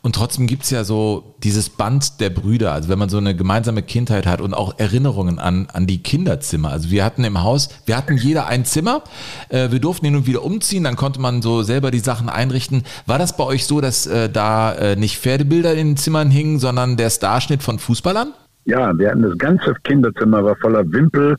Und 0.00 0.14
trotzdem 0.14 0.46
gibt's 0.46 0.70
ja 0.70 0.84
so 0.84 1.34
dieses 1.42 1.70
Band 1.70 2.20
der 2.20 2.30
Brüder, 2.30 2.72
also 2.72 2.88
wenn 2.88 2.98
man 3.00 3.08
so 3.08 3.18
eine 3.18 3.34
gemeinsame 3.34 3.82
Kindheit 3.82 4.26
hat 4.26 4.40
und 4.40 4.54
auch 4.54 4.78
Erinnerungen 4.78 5.40
an, 5.40 5.66
an 5.72 5.86
die 5.86 6.02
Kinderzimmer. 6.02 6.70
Also 6.70 6.90
wir 6.90 7.04
hatten 7.04 7.24
im 7.24 7.42
Haus, 7.42 7.68
wir 7.84 7.96
hatten 7.96 8.16
jeder 8.16 8.46
ein 8.46 8.64
Zimmer, 8.64 9.02
äh, 9.48 9.72
wir 9.72 9.80
durften 9.80 10.06
hin 10.06 10.14
und 10.14 10.26
wieder 10.26 10.44
umziehen, 10.44 10.84
dann 10.84 10.94
konnte 10.94 11.20
man 11.20 11.42
so 11.42 11.62
selber 11.62 11.90
die 11.90 11.98
Sachen 11.98 12.28
einrichten. 12.28 12.84
War 13.06 13.18
das 13.18 13.36
bei 13.36 13.44
euch 13.44 13.66
so, 13.66 13.80
dass 13.80 14.06
äh, 14.06 14.30
da 14.30 14.72
äh, 14.72 14.96
nicht 14.96 15.18
Pferdebilder 15.18 15.74
in 15.74 15.88
den 15.88 15.96
Zimmern 15.96 16.30
hingen, 16.30 16.60
sondern 16.60 16.96
der 16.96 17.10
Starschnitt 17.10 17.64
von 17.64 17.80
Fußballern? 17.80 18.32
Ja, 18.66 18.96
wir 18.96 19.10
hatten 19.10 19.22
das 19.22 19.36
ganze 19.38 19.74
Kinderzimmer 19.82 20.44
war 20.44 20.54
voller 20.56 20.90
Wimpel, 20.92 21.36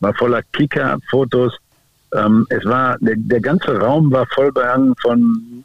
war 0.00 0.14
voller 0.14 0.42
Kicker-Fotos. 0.54 1.52
Ähm, 2.14 2.46
es 2.48 2.64
war, 2.64 2.96
der, 3.00 3.16
der 3.16 3.40
ganze 3.40 3.78
Raum 3.78 4.10
war 4.10 4.26
voll 4.34 4.50
behangen 4.50 4.94
von 5.02 5.64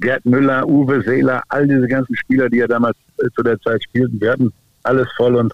Gerd 0.00 0.24
Müller, 0.24 0.66
Uwe 0.66 1.02
Seeler, 1.02 1.42
all 1.48 1.66
diese 1.66 1.86
ganzen 1.86 2.16
Spieler, 2.16 2.48
die 2.48 2.58
ja 2.58 2.66
damals 2.66 2.96
äh, 3.18 3.28
zu 3.34 3.42
der 3.42 3.58
Zeit 3.60 3.82
spielten, 3.84 4.20
wir 4.20 4.32
hatten 4.32 4.52
alles 4.82 5.08
voll 5.16 5.36
und 5.36 5.52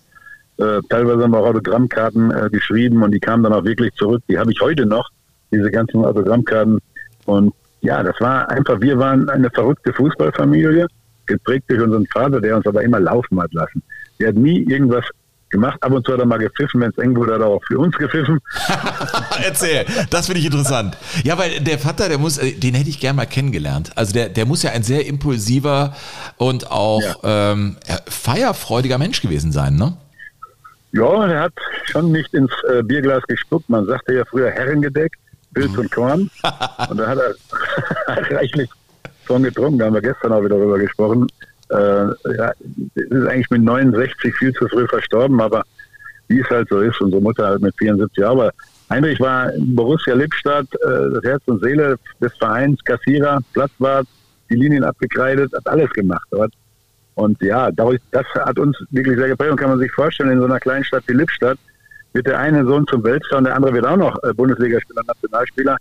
äh, 0.58 0.80
teilweise 0.90 1.22
haben 1.22 1.30
wir 1.32 1.38
auch 1.38 1.46
Autogrammkarten 1.46 2.30
äh, 2.30 2.50
geschrieben 2.50 3.02
und 3.02 3.12
die 3.12 3.20
kamen 3.20 3.42
dann 3.42 3.52
auch 3.52 3.64
wirklich 3.64 3.94
zurück. 3.94 4.22
Die 4.28 4.38
habe 4.38 4.52
ich 4.52 4.60
heute 4.60 4.84
noch, 4.84 5.08
diese 5.50 5.70
ganzen 5.70 6.04
Autogrammkarten. 6.04 6.78
Und 7.24 7.54
ja, 7.80 8.02
das 8.02 8.20
war 8.20 8.48
einfach, 8.50 8.80
wir 8.80 8.98
waren 8.98 9.28
eine 9.30 9.48
verrückte 9.50 9.92
Fußballfamilie, 9.92 10.86
geprägt 11.26 11.64
durch 11.68 11.80
unseren 11.80 12.06
Vater, 12.08 12.40
der 12.40 12.56
uns 12.56 12.66
aber 12.66 12.82
immer 12.82 13.00
laufen 13.00 13.40
hat 13.40 13.52
lassen. 13.54 13.82
Der 14.18 14.28
hat 14.28 14.34
nie 14.34 14.64
irgendwas 14.64 15.04
gemacht. 15.50 15.82
Ab 15.82 15.92
und 15.92 16.06
zu 16.06 16.12
hat 16.12 16.20
er 16.20 16.26
mal 16.26 16.38
gepfiffen, 16.38 16.80
wenn 16.80 16.90
es 16.90 16.98
eng 16.98 17.16
wurde, 17.16 17.34
hat 17.34 17.40
er 17.40 17.48
auch 17.48 17.62
für 17.66 17.78
uns 17.78 17.96
gepfiffen. 17.96 18.40
Erzähl, 19.44 19.84
das 20.10 20.26
finde 20.26 20.40
ich 20.40 20.46
interessant. 20.46 20.96
Ja, 21.24 21.36
weil 21.38 21.60
der 21.60 21.78
Vater, 21.78 22.08
der 22.08 22.18
muss, 22.18 22.38
äh, 22.38 22.52
den 22.52 22.74
hätte 22.74 22.88
ich 22.88 23.00
gern 23.00 23.16
mal 23.16 23.26
kennengelernt. 23.26 23.92
Also 23.96 24.12
der, 24.12 24.28
der 24.28 24.46
muss 24.46 24.62
ja 24.62 24.70
ein 24.70 24.82
sehr 24.82 25.06
impulsiver 25.06 25.94
und 26.36 26.70
auch 26.70 27.02
ja. 27.02 27.52
ähm, 27.52 27.76
feierfreudiger 28.08 28.98
Mensch 28.98 29.20
gewesen 29.20 29.52
sein, 29.52 29.76
ne? 29.76 29.96
Ja, 30.92 31.26
er 31.26 31.40
hat 31.42 31.52
schon 31.84 32.10
nicht 32.10 32.34
ins 32.34 32.50
äh, 32.68 32.82
Bierglas 32.82 33.22
gespuckt. 33.24 33.68
Man 33.68 33.86
sagte 33.86 34.14
ja 34.14 34.24
früher 34.24 34.50
Herrengedeck, 34.50 35.12
Pilz 35.54 35.76
und 35.76 35.90
Korn. 35.92 36.30
und 36.90 36.96
da 36.96 37.06
hat 37.06 37.18
er 37.18 38.36
reichlich 38.36 38.68
von 39.24 39.42
getrunken. 39.42 39.78
Da 39.78 39.86
haben 39.86 39.94
wir 39.94 40.00
gestern 40.00 40.32
auch 40.32 40.42
wieder 40.42 40.58
darüber 40.58 40.78
gesprochen 40.78 41.28
äh, 41.70 42.36
ja, 42.36 42.52
ist 42.94 43.26
eigentlich 43.26 43.50
mit 43.50 43.62
69 43.62 44.34
viel 44.34 44.52
zu 44.54 44.68
früh 44.68 44.86
verstorben, 44.86 45.40
aber 45.40 45.62
wie 46.28 46.40
es 46.40 46.48
halt 46.48 46.68
so 46.68 46.80
ist, 46.80 47.00
unsere 47.00 47.20
Mutter 47.20 47.46
halt 47.46 47.62
mit 47.62 47.76
74 47.76 48.18
Jahren. 48.18 48.38
Aber 48.38 48.52
Heinrich 48.88 49.20
war 49.20 49.52
Borussia 49.58 50.14
Lippstadt, 50.14 50.66
äh, 50.74 51.10
das 51.14 51.24
Herz 51.24 51.42
und 51.46 51.62
Seele 51.62 51.96
des 52.20 52.32
Vereins, 52.38 52.82
Kassierer, 52.84 53.40
Platzwart, 53.52 54.06
die 54.48 54.56
Linien 54.56 54.84
abgekreidet, 54.84 55.52
hat 55.52 55.66
alles 55.66 55.90
gemacht. 55.90 56.28
Und 57.14 57.40
ja, 57.42 57.70
dadurch, 57.70 58.00
das 58.10 58.26
hat 58.34 58.58
uns 58.58 58.76
wirklich 58.90 59.16
sehr 59.16 59.28
geprägt 59.28 59.50
und 59.50 59.56
kann 59.58 59.70
man 59.70 59.78
sich 59.78 59.92
vorstellen, 59.92 60.30
in 60.30 60.38
so 60.38 60.46
einer 60.46 60.60
kleinen 60.60 60.84
Stadt 60.84 61.04
wie 61.06 61.12
Lippstadt 61.12 61.58
wird 62.12 62.26
der 62.26 62.38
eine 62.38 62.64
Sohn 62.64 62.86
zum 62.88 63.04
Weltstar 63.04 63.38
und 63.38 63.44
der 63.44 63.54
andere 63.54 63.72
wird 63.72 63.86
auch 63.86 63.96
noch 63.96 64.20
äh, 64.22 64.32
Bundesligaspieler, 64.32 65.02
Nationalspieler. 65.06 65.76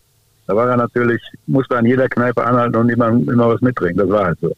Da 0.47 0.55
war 0.55 0.69
er 0.69 0.77
natürlich, 0.77 1.21
musste 1.47 1.77
an 1.77 1.85
jeder 1.85 2.07
Kneipe 2.09 2.43
anhalten 2.43 2.75
und 2.75 2.89
immer, 2.89 3.09
immer 3.09 3.49
was 3.49 3.61
mittrinken. 3.61 3.99
Das 3.99 4.09
war 4.09 4.25
halt 4.25 4.39
so. 4.39 4.51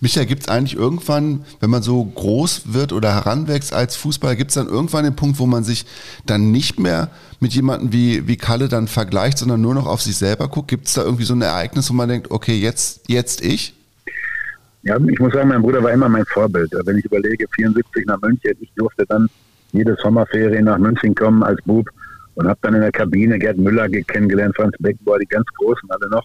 Michael, 0.00 0.26
gibt 0.26 0.42
es 0.42 0.48
eigentlich 0.48 0.76
irgendwann, 0.76 1.44
wenn 1.60 1.70
man 1.70 1.82
so 1.82 2.04
groß 2.04 2.72
wird 2.72 2.92
oder 2.92 3.14
heranwächst 3.14 3.72
als 3.72 3.96
Fußballer, 3.96 4.36
gibt 4.36 4.50
es 4.50 4.54
dann 4.54 4.68
irgendwann 4.68 5.04
den 5.04 5.16
Punkt, 5.16 5.38
wo 5.38 5.46
man 5.46 5.64
sich 5.64 5.86
dann 6.26 6.50
nicht 6.50 6.78
mehr 6.78 7.10
mit 7.40 7.52
jemandem 7.52 7.92
wie, 7.92 8.26
wie 8.26 8.36
Kalle 8.36 8.68
dann 8.68 8.88
vergleicht, 8.88 9.38
sondern 9.38 9.60
nur 9.60 9.74
noch 9.74 9.86
auf 9.86 10.02
sich 10.02 10.16
selber 10.16 10.48
guckt? 10.48 10.68
Gibt 10.68 10.86
es 10.86 10.94
da 10.94 11.02
irgendwie 11.02 11.24
so 11.24 11.34
ein 11.34 11.42
Ereignis, 11.42 11.90
wo 11.90 11.94
man 11.94 12.08
denkt, 12.08 12.30
okay, 12.30 12.56
jetzt, 12.56 13.08
jetzt 13.08 13.42
ich? 13.44 13.74
Ja, 14.82 14.98
ich 14.98 15.18
muss 15.18 15.32
sagen, 15.32 15.48
mein 15.48 15.62
Bruder 15.62 15.82
war 15.82 15.92
immer 15.92 16.08
mein 16.08 16.26
Vorbild. 16.26 16.70
Wenn 16.84 16.98
ich 16.98 17.04
überlege, 17.06 17.46
74 17.54 18.04
nach 18.06 18.20
München, 18.20 18.52
ich 18.60 18.70
durfte 18.76 19.06
dann 19.06 19.28
jede 19.72 19.96
Sommerferien 20.02 20.66
nach 20.66 20.78
München 20.78 21.14
kommen 21.14 21.42
als 21.42 21.60
Bub 21.64 21.88
und 22.34 22.46
habe 22.46 22.58
dann 22.62 22.74
in 22.74 22.80
der 22.82 22.92
Kabine 22.92 23.38
Gerd 23.38 23.58
Müller 23.58 23.88
kennengelernt, 23.88 24.54
Franz 24.56 24.74
Beckenbauer, 24.78 25.18
die 25.18 25.26
ganz 25.26 25.46
Großen 25.58 25.90
alle 25.90 26.08
noch, 26.10 26.24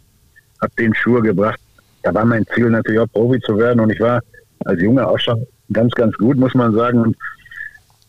habe 0.62 0.74
den 0.78 0.94
Schuhe 0.94 1.22
gebracht, 1.22 1.60
da 2.04 2.14
war 2.14 2.26
mein 2.26 2.46
Ziel 2.54 2.70
natürlich 2.70 3.00
auch 3.00 3.12
Profi 3.12 3.40
zu 3.42 3.58
werden 3.58 3.80
und 3.80 3.92
ich 3.92 4.00
war 4.00 4.22
als 4.66 4.82
Junge 4.82 5.08
auch 5.08 5.20
schon 5.20 5.46
ganz, 5.72 5.94
ganz 5.94 6.16
gut, 6.18 6.38
muss 6.38 6.54
man 6.54 6.74
sagen. 6.74 7.02
Und 7.02 7.18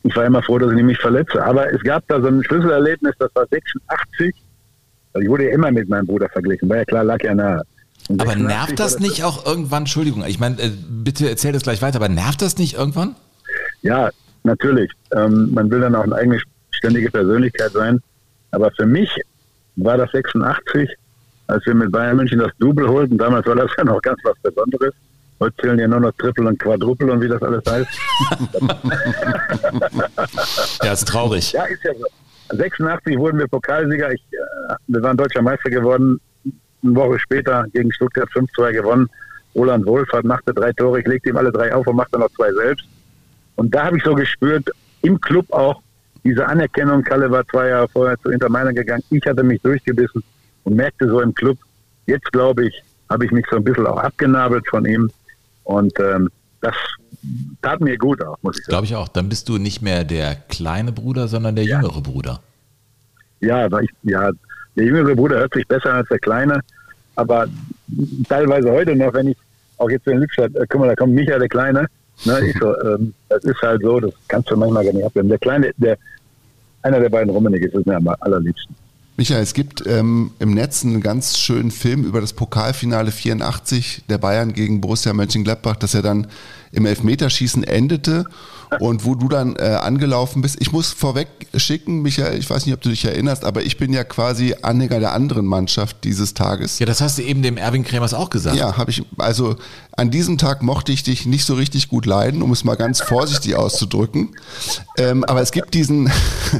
ich 0.02 0.14
war 0.16 0.24
immer 0.24 0.42
froh, 0.42 0.58
dass 0.58 0.72
ich 0.72 0.82
mich 0.82 0.98
verletze. 0.98 1.44
Aber 1.44 1.72
es 1.72 1.82
gab 1.82 2.06
da 2.08 2.20
so 2.20 2.28
ein 2.28 2.42
Schlüsselerlebnis, 2.44 3.14
das 3.18 3.30
war 3.34 3.46
86. 3.50 4.34
Also 5.12 5.24
ich 5.24 5.28
wurde 5.28 5.44
ja 5.46 5.54
immer 5.54 5.70
mit 5.70 5.88
meinem 5.88 6.06
Bruder 6.06 6.28
verglichen, 6.28 6.68
war 6.68 6.78
ja 6.78 6.84
klar, 6.84 7.04
lag 7.04 7.22
ja 7.22 7.34
nahe. 7.34 7.62
Aber 8.18 8.34
nervt 8.34 8.78
das 8.80 8.98
nicht 8.98 9.22
auch 9.24 9.46
irgendwann, 9.46 9.82
Entschuldigung, 9.82 10.24
ich 10.26 10.40
meine, 10.40 10.60
äh, 10.60 10.70
bitte 10.70 11.28
erzähl 11.28 11.52
das 11.52 11.62
gleich 11.62 11.82
weiter, 11.82 11.96
aber 11.96 12.08
nervt 12.08 12.42
das 12.42 12.58
nicht 12.58 12.74
irgendwann? 12.74 13.14
Ja, 13.82 14.10
natürlich. 14.42 14.90
Ähm, 15.14 15.50
man 15.52 15.70
will 15.70 15.80
dann 15.80 15.94
auch 15.94 16.04
eine 16.04 16.14
eigene 16.14 16.40
ständige 16.70 17.10
Persönlichkeit 17.10 17.72
sein. 17.72 18.00
Aber 18.52 18.70
für 18.72 18.86
mich 18.86 19.10
war 19.76 19.96
das 19.96 20.10
86 20.12 20.90
als 21.50 21.66
wir 21.66 21.74
mit 21.74 21.92
Bayern 21.92 22.16
München 22.16 22.38
das 22.38 22.52
Double 22.58 22.88
holten. 22.88 23.18
Damals 23.18 23.46
war 23.46 23.56
das 23.56 23.70
ja 23.76 23.84
noch 23.84 24.00
ganz 24.02 24.18
was 24.22 24.38
Besonderes. 24.42 24.94
Heute 25.40 25.56
zählen 25.62 25.78
ja 25.78 25.88
nur 25.88 26.00
noch 26.00 26.12
Triple 26.12 26.46
und 26.46 26.58
Quadruple 26.58 27.12
und 27.12 27.20
wie 27.22 27.28
das 27.28 27.42
alles 27.42 27.62
heißt. 27.66 27.88
ja, 30.82 30.92
ist 30.92 31.08
traurig. 31.08 31.52
Ja, 31.52 31.64
ist 31.64 31.82
ja 31.82 31.92
so. 31.94 32.06
86 32.56 33.16
wurden 33.18 33.38
wir 33.38 33.48
Pokalsieger. 33.48 34.12
Ich, 34.12 34.20
äh, 34.32 34.74
wir 34.88 35.02
waren 35.02 35.16
deutscher 35.16 35.40
Meister 35.42 35.70
geworden. 35.70 36.20
Eine 36.82 36.94
Woche 36.94 37.18
später 37.18 37.64
gegen 37.72 37.92
Stuttgart 37.92 38.28
5-2 38.30 38.72
gewonnen. 38.72 39.08
Roland 39.54 39.86
Wohlfahrt 39.86 40.24
machte 40.24 40.52
drei 40.52 40.72
Tore. 40.72 41.00
Ich 41.00 41.06
legte 41.06 41.30
ihm 41.30 41.36
alle 41.36 41.52
drei 41.52 41.74
auf 41.74 41.86
und 41.86 41.96
machte 41.96 42.18
noch 42.18 42.30
zwei 42.32 42.52
selbst. 42.52 42.84
Und 43.56 43.74
da 43.74 43.86
habe 43.86 43.96
ich 43.96 44.04
so 44.04 44.14
gespürt, 44.14 44.70
im 45.02 45.20
Club 45.20 45.50
auch, 45.52 45.80
diese 46.22 46.46
Anerkennung. 46.46 47.02
Kalle 47.02 47.30
war 47.30 47.46
zwei 47.46 47.68
Jahre 47.68 47.88
vorher 47.88 48.18
zu 48.20 48.30
Inter 48.30 48.50
Mailand 48.50 48.76
gegangen. 48.76 49.02
Ich 49.10 49.24
hatte 49.26 49.42
mich 49.42 49.60
durchgebissen 49.62 50.22
und 50.64 50.76
merkte 50.76 51.08
so 51.08 51.20
im 51.20 51.34
Club, 51.34 51.58
jetzt 52.06 52.30
glaube 52.32 52.66
ich, 52.66 52.82
habe 53.08 53.24
ich 53.24 53.30
mich 53.30 53.44
so 53.50 53.56
ein 53.56 53.64
bisschen 53.64 53.86
auch 53.86 53.98
abgenabelt 53.98 54.66
von 54.68 54.84
ihm. 54.84 55.10
Und 55.64 55.92
ähm, 55.98 56.30
das 56.60 56.74
tat 57.62 57.80
mir 57.80 57.96
gut 57.96 58.22
auch, 58.24 58.36
muss 58.42 58.58
ich 58.58 58.64
sagen. 58.64 58.70
Glaube 58.70 58.86
ich 58.86 58.96
auch. 58.96 59.08
Dann 59.08 59.28
bist 59.28 59.48
du 59.48 59.58
nicht 59.58 59.82
mehr 59.82 60.04
der 60.04 60.36
kleine 60.48 60.92
Bruder, 60.92 61.28
sondern 61.28 61.56
der 61.56 61.64
ja. 61.64 61.80
jüngere 61.80 62.00
Bruder. 62.00 62.40
Ja, 63.40 63.66
ich, 63.80 63.90
ja, 64.02 64.30
der 64.76 64.84
jüngere 64.84 65.14
Bruder 65.14 65.38
hört 65.38 65.54
sich 65.54 65.66
besser 65.66 65.94
als 65.94 66.08
der 66.08 66.18
kleine. 66.18 66.60
Aber 67.16 67.46
teilweise 68.28 68.70
heute 68.70 68.94
noch, 68.96 69.12
wenn 69.12 69.28
ich 69.28 69.36
auch 69.78 69.90
jetzt 69.90 70.06
in 70.06 70.18
Lippstadt, 70.18 70.54
äh, 70.54 70.66
guck 70.68 70.80
mal, 70.80 70.88
da 70.88 70.94
kommt 70.94 71.14
Micha, 71.14 71.38
der 71.38 71.48
Kleine. 71.48 71.86
Ne, 72.24 72.40
ich 72.46 72.56
so, 72.58 72.78
ähm, 72.84 73.14
das 73.28 73.44
ist 73.44 73.60
halt 73.62 73.82
so, 73.82 73.98
das 73.98 74.12
kannst 74.28 74.50
du 74.50 74.56
manchmal 74.56 74.84
gar 74.84 74.92
nicht 74.92 75.04
abwenden. 75.04 75.30
Der 75.30 75.38
Kleine, 75.38 75.72
der, 75.76 75.98
einer 76.82 77.00
der 77.00 77.08
beiden 77.08 77.30
Rummenig 77.30 77.62
ist, 77.62 77.74
ist 77.74 77.86
mir 77.86 77.96
am 77.96 78.08
allerliebsten. 78.08 78.74
Michael, 79.20 79.42
es 79.42 79.52
gibt 79.52 79.86
ähm, 79.86 80.30
im 80.38 80.54
Netz 80.54 80.82
einen 80.82 81.02
ganz 81.02 81.36
schönen 81.36 81.70
Film 81.70 82.04
über 82.04 82.22
das 82.22 82.32
Pokalfinale 82.32 83.12
84 83.12 84.04
der 84.08 84.16
Bayern 84.16 84.54
gegen 84.54 84.80
Borussia 84.80 85.12
Mönchengladbach, 85.12 85.76
das 85.76 85.92
ja 85.92 86.00
dann 86.00 86.26
im 86.72 86.86
Elfmeterschießen 86.86 87.64
endete 87.64 88.26
und 88.78 89.04
wo 89.04 89.14
du 89.14 89.28
dann 89.28 89.56
äh, 89.56 89.78
angelaufen 89.80 90.42
bist. 90.42 90.56
Ich 90.60 90.70
muss 90.70 90.92
vorweg 90.92 91.28
schicken, 91.56 92.02
Michael, 92.02 92.38
ich 92.38 92.48
weiß 92.48 92.66
nicht, 92.66 92.74
ob 92.74 92.80
du 92.80 92.90
dich 92.90 93.04
erinnerst, 93.04 93.44
aber 93.44 93.62
ich 93.62 93.76
bin 93.76 93.92
ja 93.92 94.04
quasi 94.04 94.54
Anhänger 94.62 95.00
der 95.00 95.12
anderen 95.12 95.46
Mannschaft 95.46 96.04
dieses 96.04 96.34
Tages. 96.34 96.78
Ja, 96.78 96.86
das 96.86 97.00
hast 97.00 97.18
du 97.18 97.22
eben 97.22 97.42
dem 97.42 97.56
Erwin 97.56 97.82
Kremers 97.82 98.14
auch 98.14 98.30
gesagt. 98.30 98.56
Ja, 98.56 98.76
habe 98.76 98.90
ich. 98.90 99.02
Also 99.18 99.56
an 99.96 100.10
diesem 100.10 100.38
Tag 100.38 100.62
mochte 100.62 100.92
ich 100.92 101.02
dich 101.02 101.26
nicht 101.26 101.44
so 101.44 101.54
richtig 101.54 101.88
gut 101.88 102.06
leiden, 102.06 102.42
um 102.42 102.52
es 102.52 102.62
mal 102.62 102.76
ganz 102.76 103.00
vorsichtig 103.00 103.56
auszudrücken. 103.56 104.36
Ähm, 104.96 105.24
aber 105.24 105.42
es 105.42 105.50
gibt 105.50 105.74
diesen, 105.74 106.10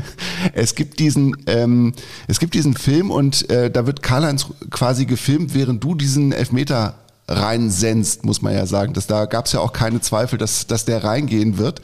es 0.53 0.75
gibt 0.75 0.99
diesen, 0.99 1.37
ähm, 1.47 1.93
es 2.27 2.41
gibt 2.41 2.55
diesen 2.55 2.75
Film 2.75 3.11
und 3.11 3.49
äh, 3.51 3.71
da 3.71 3.87
wird 3.87 4.03
Karl-Heinz 4.03 4.47
quasi 4.71 5.07
gefilmt, 5.07 5.55
während 5.55 5.85
du 5.85 5.95
diesen 5.95 6.33
Elfmeter 6.33 6.95
reinsenzt, 7.31 8.25
muss 8.25 8.43
man 8.43 8.53
ja 8.53 8.67
sagen. 8.67 8.93
Das, 8.93 9.07
da 9.07 9.25
gab 9.27 9.47
es 9.47 9.53
ja 9.53 9.61
auch 9.61 9.73
keine 9.73 10.01
Zweifel, 10.01 10.39
dass, 10.39 10.67
dass 10.67 10.85
der 10.85 11.05
reingehen 11.05 11.59
wird. 11.59 11.81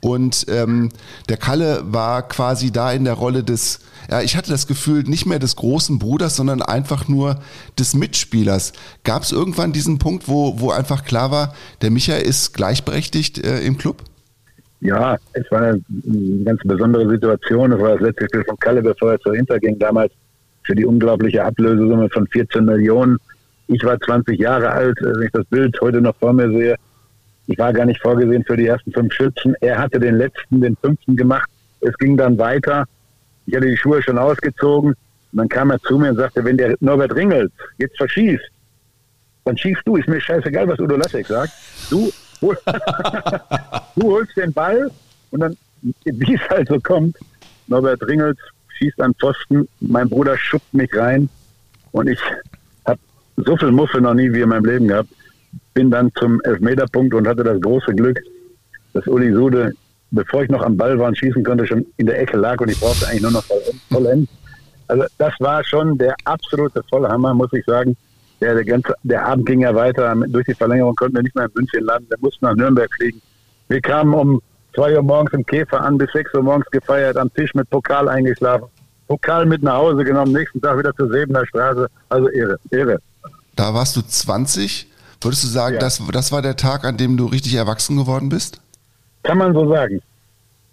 Und 0.00 0.46
ähm, 0.48 0.90
der 1.28 1.36
Kalle 1.36 1.82
war 1.84 2.26
quasi 2.28 2.70
da 2.70 2.92
in 2.92 3.04
der 3.04 3.14
Rolle 3.14 3.42
des, 3.42 3.80
ja, 4.10 4.20
ich 4.20 4.36
hatte 4.36 4.50
das 4.50 4.66
Gefühl, 4.66 5.02
nicht 5.02 5.26
mehr 5.26 5.40
des 5.40 5.56
großen 5.56 5.98
Bruders, 5.98 6.36
sondern 6.36 6.62
einfach 6.62 7.08
nur 7.08 7.40
des 7.78 7.94
Mitspielers. 7.94 8.72
Gab 9.02 9.22
es 9.22 9.32
irgendwann 9.32 9.72
diesen 9.72 9.98
Punkt, 9.98 10.28
wo, 10.28 10.60
wo 10.60 10.70
einfach 10.70 11.04
klar 11.04 11.30
war, 11.30 11.54
der 11.82 11.90
Michael 11.90 12.22
ist 12.22 12.54
gleichberechtigt 12.54 13.44
äh, 13.44 13.60
im 13.60 13.76
Club? 13.76 14.04
Ja, 14.80 15.16
es 15.32 15.50
war 15.50 15.62
eine, 15.62 15.82
ganz 16.44 16.60
besondere 16.62 17.08
Situation. 17.08 17.72
Es 17.72 17.80
war 17.80 17.92
das 17.92 18.00
letzte 18.00 18.26
Spiel 18.26 18.44
von 18.44 18.58
Kalle, 18.58 18.82
bevor 18.82 19.12
er 19.12 19.20
zur 19.20 19.34
Inter 19.34 19.58
ging, 19.58 19.78
damals 19.78 20.12
für 20.62 20.74
die 20.74 20.84
unglaubliche 20.84 21.42
Ablösesumme 21.42 22.08
von 22.10 22.26
14 22.28 22.64
Millionen. 22.64 23.18
Ich 23.68 23.82
war 23.84 23.98
20 23.98 24.38
Jahre 24.38 24.70
alt, 24.70 24.98
wenn 25.00 25.22
ich 25.22 25.32
das 25.32 25.44
Bild 25.46 25.78
heute 25.80 26.00
noch 26.00 26.16
vor 26.16 26.32
mir 26.32 26.48
sehe. 26.50 26.76
Ich 27.46 27.58
war 27.58 27.72
gar 27.72 27.86
nicht 27.86 28.00
vorgesehen 28.00 28.44
für 28.44 28.56
die 28.56 28.66
ersten 28.66 28.92
fünf 28.92 29.12
Schützen. 29.12 29.54
Er 29.60 29.78
hatte 29.78 29.98
den 29.98 30.16
letzten, 30.16 30.60
den 30.60 30.76
fünften 30.76 31.16
gemacht. 31.16 31.48
Es 31.80 31.96
ging 31.98 32.16
dann 32.16 32.38
weiter. 32.38 32.84
Ich 33.46 33.54
hatte 33.54 33.66
die 33.66 33.76
Schuhe 33.76 34.02
schon 34.02 34.18
ausgezogen. 34.18 34.90
Und 34.90 35.38
dann 35.38 35.48
kam 35.48 35.70
er 35.70 35.80
zu 35.80 35.98
mir 35.98 36.10
und 36.10 36.16
sagte, 36.16 36.44
wenn 36.44 36.56
der 36.56 36.76
Norbert 36.80 37.14
Ringelt 37.14 37.52
jetzt 37.78 37.96
verschießt, 37.96 38.44
dann 39.44 39.56
schießt 39.56 39.82
du. 39.84 39.96
Ist 39.96 40.08
mir 40.08 40.20
scheißegal, 40.20 40.68
was 40.68 40.78
Udo 40.78 40.96
Lattek 40.96 41.26
sagt. 41.26 41.52
Du, 41.90 42.10
hol, 42.40 42.56
du 43.96 44.12
holst 44.12 44.36
den 44.36 44.52
Ball 44.52 44.90
und 45.30 45.40
dann, 45.40 45.56
wie 46.04 46.34
es 46.34 46.48
halt 46.48 46.68
so 46.68 46.78
kommt, 46.80 47.16
Norbert 47.66 48.02
Ringelt 48.06 48.38
schießt 48.78 49.00
an 49.00 49.14
Pfosten, 49.14 49.68
mein 49.80 50.08
Bruder 50.08 50.36
schubt 50.36 50.72
mich 50.74 50.94
rein 50.96 51.28
und 51.92 52.08
ich 52.08 52.18
so 53.36 53.56
viel 53.56 53.70
Muffe 53.70 54.00
noch 54.00 54.14
nie 54.14 54.32
wie 54.32 54.40
in 54.40 54.48
meinem 54.48 54.64
Leben 54.64 54.88
gehabt. 54.88 55.08
Bin 55.72 55.90
dann 55.90 56.12
zum 56.18 56.40
Elfmeterpunkt 56.42 57.14
und 57.14 57.26
hatte 57.26 57.44
das 57.44 57.60
große 57.60 57.94
Glück, 57.94 58.18
dass 58.92 59.06
Uli 59.06 59.32
Sude, 59.32 59.72
bevor 60.10 60.42
ich 60.44 60.50
noch 60.50 60.62
am 60.62 60.76
Ball 60.76 60.98
war 60.98 61.08
und 61.08 61.18
schießen 61.18 61.42
konnte, 61.42 61.66
schon 61.66 61.84
in 61.96 62.06
der 62.06 62.20
Ecke 62.20 62.36
lag 62.36 62.60
und 62.60 62.70
ich 62.70 62.78
brauchte 62.78 63.06
eigentlich 63.08 63.22
nur 63.22 63.32
noch 63.32 63.44
vollend. 63.90 64.28
Also 64.88 65.04
das 65.18 65.32
war 65.40 65.64
schon 65.64 65.96
der 65.98 66.14
absolute 66.24 66.82
Vollhammer, 66.90 67.34
muss 67.34 67.52
ich 67.52 67.64
sagen. 67.64 67.96
Der, 68.40 68.54
der, 68.54 68.64
ganze, 68.64 68.94
der 69.02 69.24
Abend 69.26 69.46
ging 69.46 69.60
ja 69.60 69.74
weiter. 69.74 70.14
Durch 70.28 70.44
die 70.44 70.54
Verlängerung 70.54 70.94
konnten 70.94 71.16
wir 71.16 71.22
nicht 71.22 71.34
mehr 71.34 71.46
in 71.46 71.50
München 71.54 71.84
landen. 71.84 72.10
Wir 72.10 72.18
mussten 72.20 72.44
nach 72.44 72.54
Nürnberg 72.54 72.92
fliegen. 72.94 73.22
Wir 73.68 73.80
kamen 73.80 74.12
um 74.12 74.42
zwei 74.74 74.94
Uhr 74.94 75.02
morgens 75.02 75.32
im 75.32 75.46
Käfer 75.46 75.80
an, 75.80 75.96
bis 75.96 76.12
sechs 76.12 76.34
Uhr 76.34 76.42
morgens 76.42 76.66
gefeiert, 76.70 77.16
am 77.16 77.32
Tisch 77.32 77.54
mit 77.54 77.70
Pokal 77.70 78.08
eingeschlafen. 78.08 78.68
Pokal 79.06 79.46
mit 79.46 79.62
nach 79.62 79.76
Hause 79.76 80.04
genommen, 80.04 80.32
nächsten 80.32 80.60
Tag 80.60 80.78
wieder 80.78 80.94
zur 80.94 81.10
Sebener 81.10 81.46
Straße. 81.46 81.88
Also 82.08 82.28
irre, 82.30 82.58
irre. 82.70 82.98
Da 83.56 83.74
warst 83.74 83.96
du 83.96 84.02
20. 84.02 84.88
Würdest 85.20 85.44
du 85.44 85.48
sagen, 85.48 85.74
ja. 85.74 85.80
das, 85.80 86.02
das 86.12 86.32
war 86.32 86.42
der 86.42 86.56
Tag, 86.56 86.84
an 86.84 86.96
dem 86.96 87.16
du 87.16 87.26
richtig 87.26 87.54
erwachsen 87.54 87.96
geworden 87.96 88.28
bist? 88.28 88.60
Kann 89.22 89.38
man 89.38 89.54
so 89.54 89.68
sagen. 89.68 90.02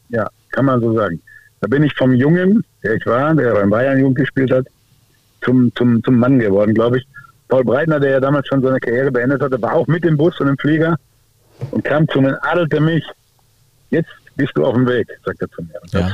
Ja, 0.09 0.27
kann 0.51 0.65
man 0.65 0.81
so 0.81 0.93
sagen. 0.93 1.21
Da 1.61 1.67
bin 1.67 1.83
ich 1.83 1.93
vom 1.95 2.13
Jungen, 2.13 2.65
der 2.83 2.95
ich 2.95 3.05
war, 3.05 3.33
der 3.33 3.53
beim 3.53 3.69
Bayern 3.69 3.99
Jugend 3.99 4.17
gespielt 4.17 4.51
hat, 4.51 4.65
zum, 5.41 5.71
zum, 5.75 6.03
zum 6.03 6.17
Mann 6.17 6.39
geworden, 6.39 6.73
glaube 6.73 6.97
ich. 6.97 7.07
Paul 7.47 7.63
Breitner, 7.63 7.99
der 7.99 8.11
ja 8.11 8.19
damals 8.19 8.47
schon 8.47 8.61
seine 8.61 8.79
Karriere 8.79 9.11
beendet 9.11 9.41
hatte, 9.41 9.61
war 9.61 9.73
auch 9.73 9.87
mit 9.87 10.03
dem 10.03 10.17
Bus 10.17 10.39
und 10.39 10.47
im 10.47 10.57
Flieger 10.57 10.97
und 11.71 11.83
kam 11.83 12.07
zu 12.09 12.21
mir 12.21 12.29
und 12.29 12.43
adelte 12.43 12.79
mich. 12.79 13.05
Jetzt 13.89 14.09
bist 14.35 14.51
du 14.55 14.65
auf 14.65 14.73
dem 14.73 14.87
Weg, 14.87 15.07
sagt 15.25 15.41
er 15.41 15.49
zu 15.49 15.61
mir. 15.61 15.79
Ja. 15.91 16.11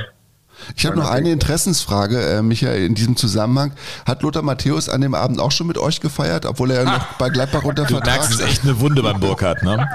Ich 0.76 0.86
habe 0.86 0.98
noch 0.98 1.10
eine 1.10 1.32
Interessensfrage, 1.32 2.20
äh, 2.20 2.42
Michael, 2.42 2.86
in 2.86 2.96
diesem 2.96 3.16
Zusammenhang. 3.16 3.74
Hat 4.06 4.24
Lothar 4.24 4.42
Matthäus 4.42 4.90
an 4.90 5.02
dem 5.02 5.16
Abend 5.16 5.40
auch 5.40 5.52
schon 5.52 5.68
mit 5.68 5.78
euch 5.78 6.02
gefeiert, 6.02 6.46
obwohl 6.46 6.72
er 6.72 6.84
ja 6.84 6.92
noch 6.98 7.14
bei 7.18 7.30
Gladbach 7.30 7.64
unter 7.64 7.86
Vertrag 7.86 8.04
Du 8.04 8.10
merkst, 8.10 8.32
es 8.32 8.40
ist 8.40 8.46
echt 8.46 8.64
eine 8.64 8.80
Wunde 8.80 9.02
beim 9.02 9.20
Burkhardt, 9.20 9.64
ne? 9.64 9.88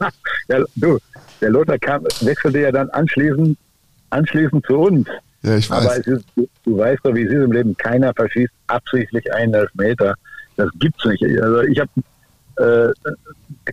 ja, 0.48 0.58
du, 0.76 0.98
der 1.40 1.50
Lothar 1.50 1.78
kam, 1.78 2.04
wechselte 2.20 2.60
ja 2.60 2.72
dann 2.72 2.88
anschließend, 2.90 3.58
anschließend 4.10 4.64
zu 4.66 4.78
uns. 4.78 5.08
Ja, 5.42 5.56
ich 5.56 5.70
weiß. 5.70 5.84
Aber 5.84 5.96
ist, 5.96 6.24
du, 6.36 6.48
du, 6.64 6.78
weißt 6.78 7.00
doch, 7.04 7.14
wie 7.14 7.22
es 7.22 7.30
ist 7.30 7.42
im 7.42 7.52
Leben. 7.52 7.76
Keiner 7.76 8.14
verschießt 8.14 8.52
absichtlich 8.68 9.32
einen 9.34 9.52
Elfmeter. 9.52 10.14
Das 10.56 10.68
gibt's 10.78 11.04
nicht. 11.04 11.22
Also 11.22 11.60
ich 11.62 11.78
habe 11.78 11.90
äh, 12.56 12.92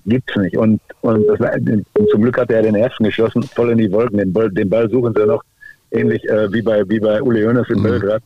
gibt's 0.06 0.36
nicht. 0.36 0.58
Und, 0.58 0.82
und, 1.02 1.26
das, 1.28 1.40
und, 1.40 2.10
zum 2.10 2.22
Glück 2.22 2.38
hat 2.38 2.52
er 2.52 2.64
den 2.64 2.76
ersten 2.76 3.04
geschossen, 3.04 3.44
voll 3.44 3.72
in 3.72 3.78
die 3.78 3.92
Wolken. 3.92 4.18
Den 4.18 4.34
Ball, 4.34 4.50
den 4.52 4.70
Ball 4.70 4.90
suchen 4.90 5.14
sie 5.16 5.26
noch, 5.26 5.44
ähnlich 5.92 6.28
äh, 6.28 6.52
wie 6.52 6.62
bei 6.62 6.88
wie 6.90 7.00
bei 7.00 7.22
Uli 7.22 7.44
Hoeneß 7.44 7.70
in 7.70 7.80
mhm. 7.80 7.84
Belgrad. 7.84 8.24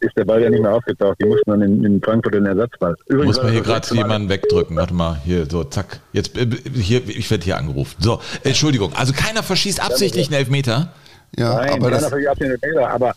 Ist 0.00 0.14
der 0.14 0.26
Ball 0.26 0.42
ja 0.42 0.50
nicht 0.50 0.60
mehr 0.60 0.74
aufgetaucht. 0.74 1.16
Die 1.22 1.24
mussten 1.24 1.50
dann 1.50 1.62
in, 1.62 1.82
in 1.82 2.02
Frankfurt 2.02 2.34
den 2.34 2.44
Ersatzball. 2.44 2.94
Übrigens 3.06 3.36
Muss 3.36 3.42
man 3.42 3.52
hier 3.52 3.62
gerade 3.62 3.94
jemanden 3.94 4.28
wegdrücken. 4.28 4.76
Warte 4.76 4.92
mal, 4.92 5.18
hier, 5.24 5.46
so, 5.46 5.64
zack. 5.64 6.00
Jetzt, 6.12 6.36
äh, 6.36 6.46
hier, 6.74 7.08
ich 7.08 7.30
werde 7.30 7.44
hier 7.44 7.56
angerufen. 7.56 7.96
So, 7.98 8.20
Entschuldigung. 8.44 8.92
Also 8.94 9.14
keiner 9.14 9.42
verschießt 9.42 9.82
absichtlich 9.82 10.26
einen 10.26 10.36
Elfmeter? 10.36 10.92
Ja, 11.38 11.54
Nein, 11.54 11.72
aber 11.80 11.90
das... 11.90 12.08
verschießt 12.08 12.28
absichtlich 12.28 12.62
einen 12.62 12.74
Elfmeter, 12.74 12.90
aber 12.90 13.14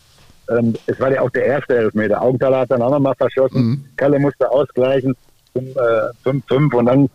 ähm, 0.50 0.74
es 0.86 0.98
war 0.98 1.12
ja 1.12 1.20
auch 1.20 1.30
der 1.30 1.44
erste 1.44 1.76
Elfmeter. 1.76 2.20
Augenthaler 2.22 2.60
hat 2.60 2.70
dann 2.70 2.82
auch 2.82 2.90
nochmal 2.90 3.14
verschossen. 3.14 3.62
Mhm. 3.62 3.84
Kalle 3.96 4.18
musste 4.18 4.50
ausgleichen 4.50 5.14
zum 5.52 5.64
äh, 5.64 6.28
5-5 6.28 6.74
und 6.74 6.86
dann 6.86 7.10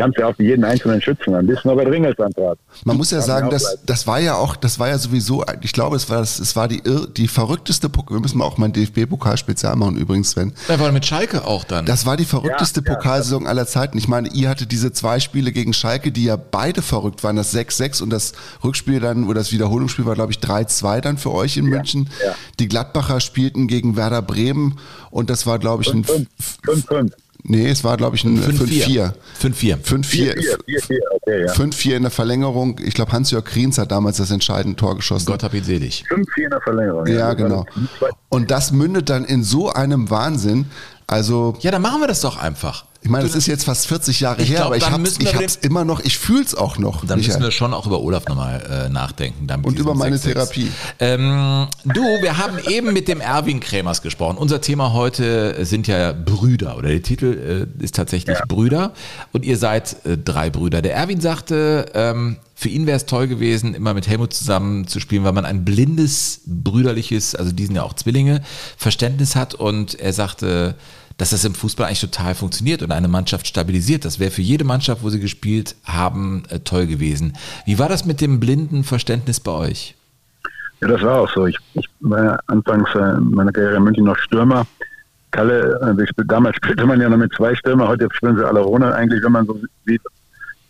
kannst 0.00 0.18
ja 0.18 0.26
auf 0.26 0.38
jeden 0.38 0.64
einzelnen 0.64 1.00
Schützen 1.02 1.34
an, 1.34 1.46
bis 1.46 1.62
Norbert 1.64 1.88
Ringels 1.88 2.18
antrat. 2.18 2.58
Man 2.84 2.96
muss 2.96 3.10
ja 3.10 3.20
sagen, 3.20 3.50
das, 3.50 3.78
das 3.84 4.06
war 4.06 4.18
ja 4.18 4.34
auch, 4.34 4.56
das 4.56 4.78
war 4.78 4.88
ja 4.88 4.96
sowieso, 4.96 5.44
ich 5.60 5.72
glaube, 5.72 5.96
es 5.96 6.08
war, 6.08 6.18
das, 6.18 6.38
es 6.38 6.56
war 6.56 6.68
die, 6.68 6.82
die 7.16 7.28
verrückteste 7.28 7.88
Pokal, 7.90 8.16
wir 8.16 8.20
müssen 8.20 8.40
auch 8.40 8.56
mal 8.56 8.66
ein 8.66 8.72
DFB-Pokal-Spezial 8.72 9.76
machen 9.76 9.96
übrigens, 9.96 10.30
Sven. 10.30 10.54
Da 10.68 10.80
war 10.80 10.90
mit 10.92 11.04
Schalke 11.04 11.44
auch 11.44 11.64
dann. 11.64 11.84
Das 11.84 12.06
war 12.06 12.16
die 12.16 12.24
verrückteste 12.24 12.82
ja, 12.84 12.94
Pokalsaison 12.94 13.42
ja. 13.42 13.48
aller 13.50 13.66
Zeiten. 13.66 13.98
Ich 13.98 14.08
meine, 14.08 14.30
ihr 14.30 14.48
hattet 14.48 14.72
diese 14.72 14.92
zwei 14.92 15.20
Spiele 15.20 15.52
gegen 15.52 15.74
Schalke, 15.74 16.12
die 16.12 16.24
ja 16.24 16.36
beide 16.36 16.80
verrückt 16.80 17.22
waren, 17.22 17.36
das 17.36 17.54
6-6 17.54 18.02
und 18.02 18.10
das 18.10 18.32
Rückspiel 18.64 19.00
dann, 19.00 19.24
oder 19.24 19.40
das 19.40 19.52
Wiederholungsspiel 19.52 20.06
war, 20.06 20.14
glaube 20.14 20.32
ich, 20.32 20.38
3-2 20.38 21.00
dann 21.00 21.18
für 21.18 21.32
euch 21.32 21.58
in 21.58 21.66
ja, 21.66 21.76
München. 21.76 22.08
Die 22.58 22.68
Gladbacher 22.68 23.20
spielten 23.20 23.68
gegen 23.68 23.96
Werder 23.96 24.22
Bremen 24.22 24.78
und 25.10 25.28
das 25.28 25.46
war, 25.46 25.58
glaube 25.58 25.82
ich, 25.82 25.92
ein 25.92 26.04
5-5. 26.04 27.12
Nee, 27.42 27.68
es 27.68 27.84
war, 27.84 27.96
glaube 27.96 28.16
ich, 28.16 28.24
ein 28.24 28.38
5-4. 28.38 29.12
5-4. 29.40 29.78
5-4. 29.82 31.54
5-4 31.54 31.96
in 31.96 32.02
der 32.02 32.10
Verlängerung. 32.10 32.80
Ich 32.84 32.94
glaube, 32.94 33.12
Hans-Jörg 33.12 33.44
Kriens 33.44 33.78
hat 33.78 33.90
damals 33.90 34.18
das 34.18 34.30
entscheidende 34.30 34.76
Tor 34.76 34.96
geschossen. 34.96 35.26
Gott 35.26 35.42
hab 35.42 35.54
ihn 35.54 35.64
selig. 35.64 36.04
5-4 36.08 36.44
in 36.44 36.50
der 36.50 36.60
Verlängerung. 36.60 37.06
Ja, 37.06 37.14
ja 37.14 37.32
genau. 37.34 37.66
Und 38.28 38.50
das 38.50 38.72
mündet 38.72 39.08
dann 39.08 39.24
in 39.24 39.42
so 39.42 39.70
einem 39.72 40.10
Wahnsinn. 40.10 40.66
Also. 41.06 41.56
Ja, 41.60 41.70
dann 41.70 41.82
machen 41.82 42.00
wir 42.00 42.08
das 42.08 42.20
doch 42.20 42.36
einfach. 42.36 42.84
Ich 43.02 43.08
meine, 43.08 43.24
das 43.24 43.34
ist 43.34 43.46
jetzt 43.46 43.64
fast 43.64 43.86
40 43.86 44.20
Jahre 44.20 44.42
her, 44.42 44.56
glaub, 44.56 44.66
aber 44.66 44.76
ich 44.76 44.90
habe 44.90 45.44
es 45.44 45.56
immer 45.56 45.86
noch, 45.86 46.00
ich 46.00 46.18
fühle 46.18 46.44
es 46.44 46.54
auch 46.54 46.76
noch. 46.76 47.04
Dann 47.06 47.18
Michael. 47.18 47.34
müssen 47.34 47.42
wir 47.42 47.50
schon 47.50 47.72
auch 47.72 47.86
über 47.86 48.00
Olaf 48.00 48.26
nochmal 48.26 48.86
äh, 48.86 48.88
nachdenken. 48.90 49.48
Und 49.62 49.78
über 49.78 49.94
meine 49.94 50.18
6 50.18 50.30
-6. 50.30 50.34
Therapie. 50.34 50.70
Ähm, 50.98 51.66
du, 51.84 52.02
wir 52.02 52.36
haben 52.36 52.58
eben 52.68 52.92
mit 52.92 53.08
dem 53.08 53.22
Erwin 53.22 53.60
Krämers 53.60 54.02
gesprochen. 54.02 54.36
Unser 54.36 54.60
Thema 54.60 54.92
heute 54.92 55.64
sind 55.64 55.86
ja 55.86 56.12
Brüder 56.12 56.76
oder 56.76 56.88
der 56.88 57.02
Titel 57.02 57.68
äh, 57.80 57.82
ist 57.82 57.94
tatsächlich 57.94 58.38
ja. 58.38 58.44
Brüder 58.46 58.92
und 59.32 59.46
ihr 59.46 59.56
seid 59.56 59.96
äh, 60.04 60.18
drei 60.18 60.50
Brüder. 60.50 60.82
Der 60.82 60.94
Erwin 60.94 61.22
sagte, 61.22 61.86
ähm, 61.94 62.36
für 62.54 62.68
ihn 62.68 62.86
wäre 62.86 62.98
es 62.98 63.06
toll 63.06 63.26
gewesen, 63.26 63.72
immer 63.72 63.94
mit 63.94 64.06
Helmut 64.08 64.34
zusammen 64.34 64.86
zu 64.86 65.00
spielen, 65.00 65.24
weil 65.24 65.32
man 65.32 65.46
ein 65.46 65.64
blindes, 65.64 66.42
brüderliches, 66.44 67.34
also 67.34 67.52
die 67.52 67.64
sind 67.64 67.76
ja 67.76 67.82
auch 67.82 67.94
Zwillinge, 67.94 68.42
Verständnis 68.76 69.34
hat 69.34 69.54
und 69.54 69.98
er 69.98 70.12
sagte, 70.12 70.74
dass 71.20 71.30
das 71.30 71.44
im 71.44 71.54
Fußball 71.54 71.86
eigentlich 71.86 72.00
total 72.00 72.34
funktioniert 72.34 72.82
und 72.82 72.92
eine 72.92 73.06
Mannschaft 73.06 73.46
stabilisiert. 73.46 74.06
Das 74.06 74.18
wäre 74.18 74.30
für 74.30 74.40
jede 74.40 74.64
Mannschaft, 74.64 75.02
wo 75.02 75.10
sie 75.10 75.20
gespielt 75.20 75.76
haben, 75.84 76.44
äh, 76.48 76.60
toll 76.60 76.86
gewesen. 76.86 77.34
Wie 77.66 77.78
war 77.78 77.90
das 77.90 78.06
mit 78.06 78.22
dem 78.22 78.40
blinden 78.40 78.84
Verständnis 78.84 79.38
bei 79.38 79.52
euch? 79.52 79.94
Ja, 80.80 80.88
das 80.88 81.02
war 81.02 81.20
auch 81.20 81.30
so. 81.30 81.44
Ich, 81.44 81.58
ich 81.74 81.86
war 82.00 82.24
ja 82.24 82.38
anfangs 82.46 82.88
äh, 82.94 83.20
meiner 83.20 83.52
Karriere 83.52 83.76
in 83.76 83.82
München 83.82 84.04
noch 84.04 84.16
Stürmer. 84.16 84.66
Kalle, 85.30 85.78
äh, 85.94 86.24
damals 86.24 86.56
spielte 86.56 86.86
man 86.86 86.98
ja 87.02 87.10
noch 87.10 87.18
mit 87.18 87.34
zwei 87.34 87.54
Stürmer, 87.54 87.86
heute 87.86 88.08
spielen 88.12 88.38
sie 88.38 88.46
alle 88.46 88.64
ohne 88.64 88.94
eigentlich, 88.94 89.22
wenn 89.22 89.32
man 89.32 89.44
so 89.44 89.60
sieht, 89.84 90.00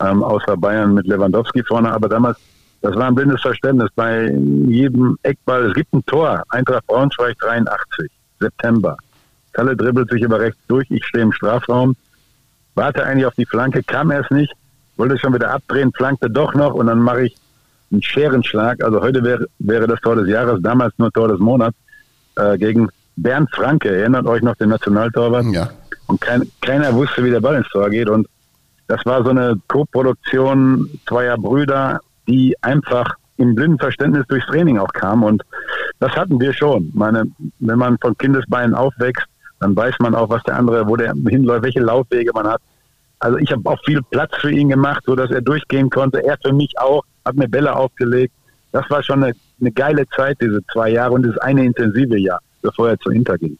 ähm, 0.01 0.21
außer 0.21 0.57
Bayern 0.57 0.95
mit 0.95 1.07
Lewandowski 1.07 1.63
vorne. 1.63 1.93
Aber 1.93 2.09
damals, 2.09 2.37
das 2.81 2.93
war 2.97 3.07
ein 3.07 3.15
blindes 3.15 3.39
Verständnis. 3.39 3.89
Bei 3.95 4.29
jedem 4.67 5.17
Eckball, 5.23 5.67
es 5.67 5.73
gibt 5.75 5.93
ein 5.93 6.05
Tor, 6.07 6.43
Eintracht 6.49 6.85
Braunschweig 6.87 7.39
83, 7.39 8.11
September. 8.41 8.97
Kalle 9.53 9.75
dribbelt 9.75 10.09
sich 10.09 10.21
über 10.21 10.39
rechts 10.39 10.59
durch, 10.67 10.89
ich 10.89 11.05
stehe 11.05 11.23
im 11.23 11.31
Strafraum, 11.31 11.95
warte 12.75 13.03
eigentlich 13.03 13.25
auf 13.25 13.35
die 13.35 13.45
Flanke, 13.45 13.83
kam 13.83 14.11
erst 14.11 14.31
nicht, 14.31 14.53
wollte 14.97 15.17
schon 15.17 15.33
wieder 15.33 15.51
abdrehen, 15.51 15.91
flankte 15.95 16.29
doch 16.29 16.53
noch 16.53 16.73
und 16.73 16.87
dann 16.87 16.99
mache 16.99 17.25
ich 17.25 17.35
einen 17.91 18.01
Scherenschlag. 18.01 18.83
Also 18.83 19.01
heute 19.01 19.23
wäre, 19.23 19.47
wäre 19.59 19.87
das 19.87 19.99
Tor 20.01 20.15
des 20.15 20.29
Jahres, 20.29 20.59
damals 20.61 20.93
nur 20.97 21.11
Tor 21.11 21.27
des 21.27 21.39
Monats, 21.39 21.77
äh, 22.37 22.57
gegen 22.57 22.89
Bernd 23.15 23.49
Franke. 23.53 23.89
Erinnert 23.89 24.25
euch 24.25 24.41
noch 24.41 24.55
den 24.55 24.69
Nationaltorwart? 24.69 25.45
Ja. 25.51 25.69
Und 26.07 26.21
kein, 26.21 26.49
keiner 26.61 26.93
wusste, 26.93 27.23
wie 27.23 27.31
der 27.31 27.41
Ball 27.41 27.57
ins 27.57 27.69
Tor 27.69 27.89
geht. 27.89 28.09
Und 28.09 28.27
das 28.87 29.05
war 29.05 29.23
so 29.23 29.29
eine 29.29 29.55
Co-Produktion 29.67 30.89
zweier 31.07 31.37
Brüder, 31.37 31.99
die 32.27 32.55
einfach 32.61 33.15
im 33.37 33.55
blinden 33.55 33.79
Verständnis 33.79 34.25
durchs 34.27 34.45
Training 34.47 34.77
auch 34.77 34.91
kam. 34.93 35.23
Und 35.23 35.43
das 35.99 36.11
hatten 36.13 36.39
wir 36.39 36.53
schon. 36.53 36.91
Meine, 36.93 37.25
wenn 37.59 37.79
man 37.79 37.97
von 37.97 38.17
Kindesbeinen 38.17 38.75
aufwächst, 38.75 39.25
dann 39.61 39.75
weiß 39.75 39.95
man 39.99 40.15
auch, 40.15 40.29
was 40.29 40.43
der 40.43 40.57
andere, 40.57 40.87
wo 40.87 40.97
der 40.97 41.13
hinläuft, 41.13 41.63
welche 41.63 41.79
Laufwege 41.79 42.31
man 42.33 42.47
hat. 42.47 42.61
Also 43.19 43.37
ich 43.37 43.51
habe 43.51 43.61
auch 43.69 43.79
viel 43.85 44.01
Platz 44.09 44.31
für 44.41 44.51
ihn 44.51 44.69
gemacht, 44.69 45.03
so 45.05 45.15
dass 45.15 45.29
er 45.29 45.41
durchgehen 45.41 45.89
konnte. 45.89 46.23
Er 46.25 46.37
für 46.43 46.51
mich 46.51 46.73
auch, 46.79 47.03
hat 47.23 47.35
mir 47.35 47.47
Bälle 47.47 47.73
aufgelegt. 47.73 48.33
Das 48.71 48.89
war 48.89 49.03
schon 49.03 49.23
eine, 49.23 49.33
eine 49.59 49.71
geile 49.71 50.07
Zeit, 50.09 50.37
diese 50.41 50.59
zwei 50.73 50.89
Jahre 50.89 51.13
und 51.13 51.23
das 51.23 51.37
eine 51.37 51.63
intensive 51.63 52.17
Jahr, 52.17 52.39
bevor 52.63 52.89
er 52.89 52.99
zu 52.99 53.11
Inter 53.11 53.37
ging. 53.37 53.57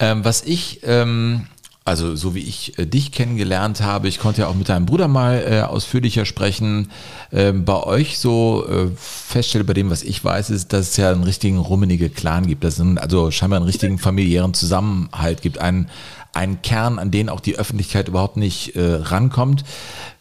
Ähm, 0.00 0.24
was 0.24 0.42
ich, 0.42 0.80
ähm, 0.82 1.46
also 1.88 2.14
so 2.14 2.34
wie 2.34 2.40
ich 2.40 2.78
äh, 2.78 2.86
dich 2.86 3.12
kennengelernt 3.12 3.80
habe, 3.80 4.08
ich 4.08 4.18
konnte 4.18 4.42
ja 4.42 4.48
auch 4.48 4.54
mit 4.54 4.68
deinem 4.68 4.86
Bruder 4.86 5.08
mal 5.08 5.42
äh, 5.48 5.60
ausführlicher 5.62 6.26
sprechen, 6.26 6.90
ähm, 7.32 7.64
bei 7.64 7.82
euch 7.82 8.18
so 8.18 8.66
äh, 8.68 8.88
feststelle, 8.96 9.64
bei 9.64 9.72
dem, 9.72 9.90
was 9.90 10.02
ich 10.02 10.22
weiß, 10.22 10.50
ist, 10.50 10.72
dass 10.72 10.90
es 10.90 10.96
ja 10.98 11.10
einen 11.10 11.24
richtigen 11.24 11.58
rummenige 11.58 12.10
Clan 12.10 12.46
gibt, 12.46 12.62
dass 12.62 12.78
es 12.78 12.96
also 12.98 13.30
scheinbar 13.30 13.56
einen 13.56 13.66
richtigen 13.66 13.98
familiären 13.98 14.54
Zusammenhalt 14.54 15.42
gibt, 15.42 15.58
einen, 15.58 15.88
einen 16.34 16.62
Kern, 16.62 16.98
an 16.98 17.10
den 17.10 17.28
auch 17.28 17.40
die 17.40 17.58
Öffentlichkeit 17.58 18.08
überhaupt 18.08 18.36
nicht 18.36 18.76
äh, 18.76 18.94
rankommt. 18.94 19.64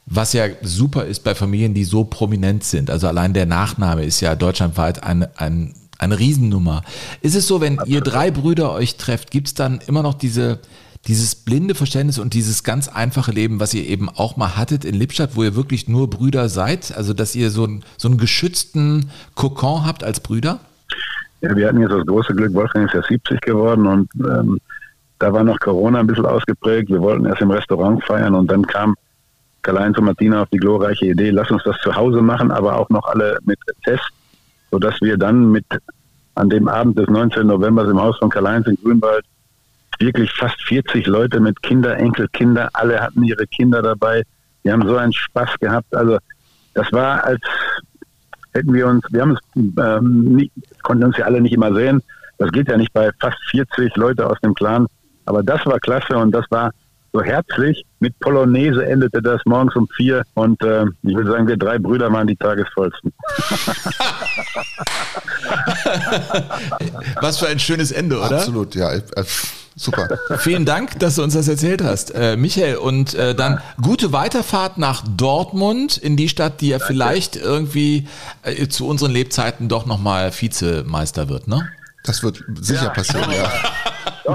Was 0.05 0.31
ja 0.31 0.45
super 0.61 1.03
ist 1.03 1.25
bei 1.25 1.35
Familien, 1.35 1.73
die 1.73 1.83
so 1.83 2.05
prominent 2.05 2.63
sind. 2.63 2.89
Also 2.89 3.07
allein 3.07 3.33
der 3.33 3.45
Nachname 3.45 4.05
ist 4.05 4.21
ja 4.21 4.35
deutschlandweit 4.35 5.03
ein, 5.03 5.27
ein, 5.35 5.73
eine 5.97 6.17
Riesennummer. 6.17 6.81
Ist 7.19 7.35
es 7.35 7.45
so, 7.45 7.59
wenn 7.59 7.77
ihr 7.85 7.99
drei 7.99 8.31
Brüder 8.31 8.71
euch 8.71 8.95
trefft, 8.95 9.31
gibt 9.31 9.47
es 9.47 9.53
dann 9.53 9.81
immer 9.85 10.03
noch 10.03 10.13
diese, 10.13 10.59
dieses 11.05 11.35
blinde 11.35 11.75
Verständnis 11.75 12.19
und 12.19 12.33
dieses 12.33 12.63
ganz 12.63 12.87
einfache 12.87 13.31
Leben, 13.31 13.59
was 13.59 13.73
ihr 13.73 13.87
eben 13.87 14.09
auch 14.09 14.37
mal 14.37 14.57
hattet 14.57 14.85
in 14.85 14.95
Lippstadt, 14.95 15.35
wo 15.35 15.43
ihr 15.43 15.55
wirklich 15.55 15.87
nur 15.87 16.09
Brüder 16.09 16.49
seid? 16.49 16.95
Also, 16.97 17.13
dass 17.13 17.35
ihr 17.35 17.49
so, 17.49 17.65
ein, 17.65 17.83
so 17.97 18.07
einen 18.07 18.17
geschützten 18.17 19.11
Kokon 19.35 19.85
habt 19.85 20.03
als 20.03 20.19
Brüder? 20.19 20.59
Ja, 21.41 21.55
wir 21.55 21.67
hatten 21.67 21.81
jetzt 21.81 21.91
das 21.91 22.05
große 22.05 22.33
Glück, 22.33 22.53
Wolfgang 22.53 22.87
ist 22.87 22.95
ja 22.95 23.03
70 23.03 23.41
geworden 23.41 23.85
und 23.85 24.09
ähm, 24.15 24.59
da 25.19 25.31
war 25.33 25.43
noch 25.43 25.59
Corona 25.59 25.99
ein 25.99 26.07
bisschen 26.07 26.25
ausgeprägt. 26.25 26.89
Wir 26.89 27.01
wollten 27.01 27.25
erst 27.25 27.41
im 27.41 27.51
Restaurant 27.51 28.03
feiern 28.03 28.33
und 28.35 28.49
dann 28.51 28.65
kam 28.65 28.95
Karl-Heinz 29.61 29.97
und 29.97 30.05
Martina 30.05 30.43
auf 30.43 30.49
die 30.49 30.57
glorreiche 30.57 31.07
Idee, 31.07 31.29
lass 31.29 31.51
uns 31.51 31.63
das 31.63 31.77
zu 31.81 31.95
Hause 31.95 32.21
machen, 32.21 32.51
aber 32.51 32.77
auch 32.77 32.89
noch 32.89 33.05
alle 33.07 33.37
mit 33.45 33.59
Test, 33.83 34.07
sodass 34.71 34.99
wir 35.01 35.17
dann 35.17 35.51
mit 35.51 35.65
an 36.35 36.49
dem 36.49 36.67
Abend 36.67 36.97
des 36.97 37.07
19. 37.07 37.47
November 37.47 37.85
im 37.85 37.99
Haus 37.99 38.17
von 38.17 38.29
Karl-Heinz 38.29 38.67
in 38.67 38.77
Grünwald 38.81 39.25
wirklich 39.99 40.31
fast 40.33 40.61
40 40.63 41.07
Leute 41.07 41.39
mit 41.39 41.61
Kinder, 41.63 41.97
Enkelkinder, 41.97 42.69
alle 42.73 42.99
hatten 42.99 43.23
ihre 43.23 43.47
Kinder 43.47 43.81
dabei. 43.81 44.23
Wir 44.63 44.73
haben 44.73 44.87
so 44.87 44.97
einen 44.97 45.13
Spaß 45.13 45.51
gehabt. 45.59 45.95
Also 45.95 46.17
das 46.73 46.91
war, 46.91 47.23
als 47.23 47.41
hätten 48.53 48.73
wir 48.73 48.87
uns, 48.87 49.05
wir 49.09 49.21
haben 49.21 49.31
es 49.31 49.39
ähm, 49.55 50.35
nicht, 50.35 50.51
konnten 50.83 51.05
uns 51.05 51.17
ja 51.17 51.25
alle 51.25 51.41
nicht 51.41 51.53
immer 51.53 51.73
sehen. 51.73 52.03
Das 52.37 52.51
geht 52.51 52.69
ja 52.69 52.77
nicht 52.77 52.93
bei 52.93 53.09
fast 53.19 53.37
40 53.51 53.95
Leute 53.95 54.29
aus 54.29 54.39
dem 54.41 54.53
Clan. 54.53 54.85
Aber 55.25 55.41
das 55.43 55.65
war 55.65 55.79
klasse 55.79 56.15
und 56.17 56.31
das 56.31 56.45
war 56.49 56.71
so 57.13 57.23
herzlich. 57.23 57.85
Mit 57.99 58.19
Polonaise 58.19 58.85
endete 58.85 59.21
das 59.21 59.41
morgens 59.45 59.73
um 59.75 59.87
vier 59.95 60.23
und 60.35 60.61
äh, 60.61 60.85
ich 61.03 61.15
würde 61.15 61.31
sagen, 61.31 61.47
wir 61.47 61.57
drei 61.57 61.79
Brüder 61.79 62.13
waren 62.13 62.27
die 62.27 62.35
tagesvollsten. 62.35 63.11
Was 67.21 67.39
für 67.39 67.47
ein 67.47 67.59
schönes 67.59 67.91
Ende, 67.91 68.17
oder? 68.17 68.37
Absolut, 68.37 68.75
ja. 68.75 68.91
Äh, 69.77 69.79
super. 69.79 70.19
Vielen 70.39 70.65
Dank, 70.65 70.99
dass 70.99 71.15
du 71.15 71.23
uns 71.23 71.33
das 71.33 71.47
erzählt 71.47 71.83
hast, 71.83 72.11
äh, 72.13 72.35
Michael. 72.35 72.77
Und 72.77 73.13
äh, 73.13 73.35
dann 73.35 73.61
gute 73.81 74.11
Weiterfahrt 74.11 74.77
nach 74.77 75.03
Dortmund, 75.15 75.97
in 75.97 76.17
die 76.17 76.29
Stadt, 76.29 76.61
die 76.61 76.69
ja 76.69 76.79
vielleicht 76.79 77.35
irgendwie 77.35 78.07
äh, 78.43 78.67
zu 78.67 78.87
unseren 78.87 79.11
Lebzeiten 79.11 79.69
doch 79.69 79.85
nochmal 79.85 80.31
Vizemeister 80.33 81.29
wird, 81.29 81.47
ne? 81.47 81.69
Das 82.03 82.23
wird 82.23 82.43
sicher 82.61 82.85
ja. 82.85 82.89
passieren, 82.89 83.29
ja. 83.31 83.51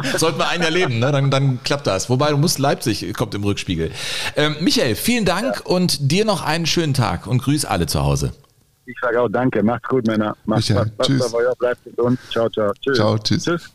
Sollten 0.18 0.38
wir 0.38 0.48
ein 0.48 0.62
Jahr 0.62 0.70
leben, 0.70 0.98
ne? 0.98 1.12
dann, 1.12 1.30
dann 1.30 1.62
klappt 1.64 1.86
das. 1.86 2.08
Wobei 2.08 2.30
du 2.30 2.36
musst 2.38 2.58
Leipzig, 2.58 3.12
kommt 3.14 3.34
im 3.34 3.44
Rückspiegel. 3.44 3.90
Ähm, 4.36 4.56
Michael, 4.60 4.94
vielen 4.94 5.24
Dank 5.24 5.56
ja. 5.56 5.66
und 5.66 6.10
dir 6.10 6.24
noch 6.24 6.42
einen 6.42 6.66
schönen 6.66 6.94
Tag 6.94 7.26
und 7.26 7.42
grüß 7.42 7.64
alle 7.66 7.86
zu 7.86 8.02
Hause. 8.02 8.32
Ich 8.86 8.96
sage 9.00 9.20
auch 9.20 9.28
danke. 9.28 9.62
Macht's 9.62 9.88
gut, 9.88 10.06
Männer. 10.06 10.36
Macht's 10.44 10.70
Michael. 10.70 10.92
Tschüss. 11.02 11.32
Bleibt 11.58 11.84
gesund. 11.84 12.18
Ciao, 12.30 12.48
ciao. 12.48 12.72
Tschüss. 12.80 12.96
Ciao, 12.96 13.18
tschüss. 13.18 13.44
tschüss. 13.44 13.70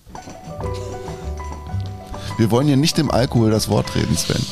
Wir 2.38 2.52
wollen 2.52 2.68
hier 2.68 2.78
nicht 2.78 2.98
dem 2.98 3.10
Alkohol 3.10 3.50
das 3.50 3.68
Wort 3.68 3.96
reden, 3.96 4.16
Sven. 4.16 4.46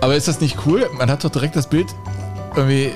Aber 0.00 0.14
ist 0.14 0.28
das 0.28 0.40
nicht 0.40 0.56
cool? 0.66 0.88
Man 0.96 1.10
hat 1.10 1.24
doch 1.24 1.30
direkt 1.30 1.56
das 1.56 1.68
Bild 1.68 1.94
irgendwie 2.54 2.92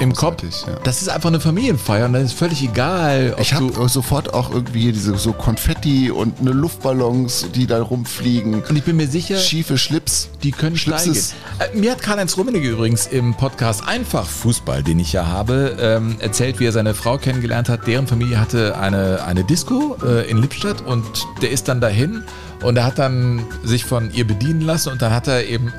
im 0.00 0.14
Kopf. 0.14 0.42
Ja. 0.42 0.74
Das 0.84 1.02
ist 1.02 1.08
einfach 1.08 1.28
eine 1.28 1.40
Familienfeier 1.40 2.06
und 2.06 2.14
dann 2.14 2.24
ist 2.24 2.32
völlig 2.32 2.62
egal. 2.62 3.36
ich 3.40 3.54
habe 3.54 3.88
sofort 3.88 4.34
auch 4.34 4.50
irgendwie 4.50 4.92
diese 4.92 5.16
so 5.16 5.32
Konfetti 5.32 6.10
und 6.10 6.40
eine 6.40 6.50
Luftballons, 6.50 7.48
die 7.54 7.66
da 7.66 7.82
rumfliegen. 7.82 8.62
Und 8.62 8.76
ich 8.76 8.84
bin 8.84 8.96
mir 8.96 9.06
sicher, 9.06 9.38
schiefe 9.38 9.78
Schlips, 9.78 10.28
die 10.42 10.50
können 10.50 10.76
steigen. 10.76 11.14
Äh, 11.14 11.76
mir 11.76 11.92
hat 11.92 12.02
Karl-Heinz 12.02 12.36
Rummenigge 12.36 12.68
übrigens 12.68 13.06
im 13.06 13.34
Podcast 13.34 13.86
Einfach 13.86 14.26
Fußball, 14.26 14.82
den 14.82 14.98
ich 14.98 15.12
ja 15.12 15.26
habe, 15.26 15.76
ähm, 15.80 16.16
erzählt, 16.20 16.60
wie 16.60 16.66
er 16.66 16.72
seine 16.72 16.94
Frau 16.94 17.18
kennengelernt 17.18 17.68
hat. 17.68 17.86
Deren 17.86 18.06
Familie 18.06 18.40
hatte 18.40 18.76
eine, 18.78 19.24
eine 19.24 19.44
Disco 19.44 19.96
äh, 20.04 20.28
in 20.28 20.38
Lippstadt 20.38 20.80
und 20.82 21.04
der 21.42 21.50
ist 21.50 21.68
dann 21.68 21.80
dahin 21.80 22.24
und 22.62 22.76
er 22.76 22.84
hat 22.84 22.98
dann 22.98 23.44
sich 23.62 23.84
von 23.84 24.12
ihr 24.12 24.26
bedienen 24.26 24.60
lassen 24.60 24.92
und 24.92 25.02
dann 25.02 25.12
hat 25.12 25.28
er 25.28 25.46
eben 25.46 25.72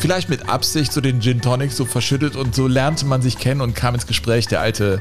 vielleicht 0.00 0.28
mit 0.28 0.48
Absicht 0.48 0.92
so 0.92 1.00
den 1.00 1.20
Gin 1.20 1.40
Tonic 1.40 1.72
so 1.72 1.84
verschüttet 1.84 2.34
und 2.34 2.54
so 2.54 2.66
lernte 2.66 3.04
man 3.04 3.22
sich 3.22 3.38
kennen 3.38 3.60
und 3.60 3.74
kam 3.74 3.94
ins 3.94 4.06
Gespräch. 4.06 4.48
Der 4.48 4.60
alte, 4.60 5.00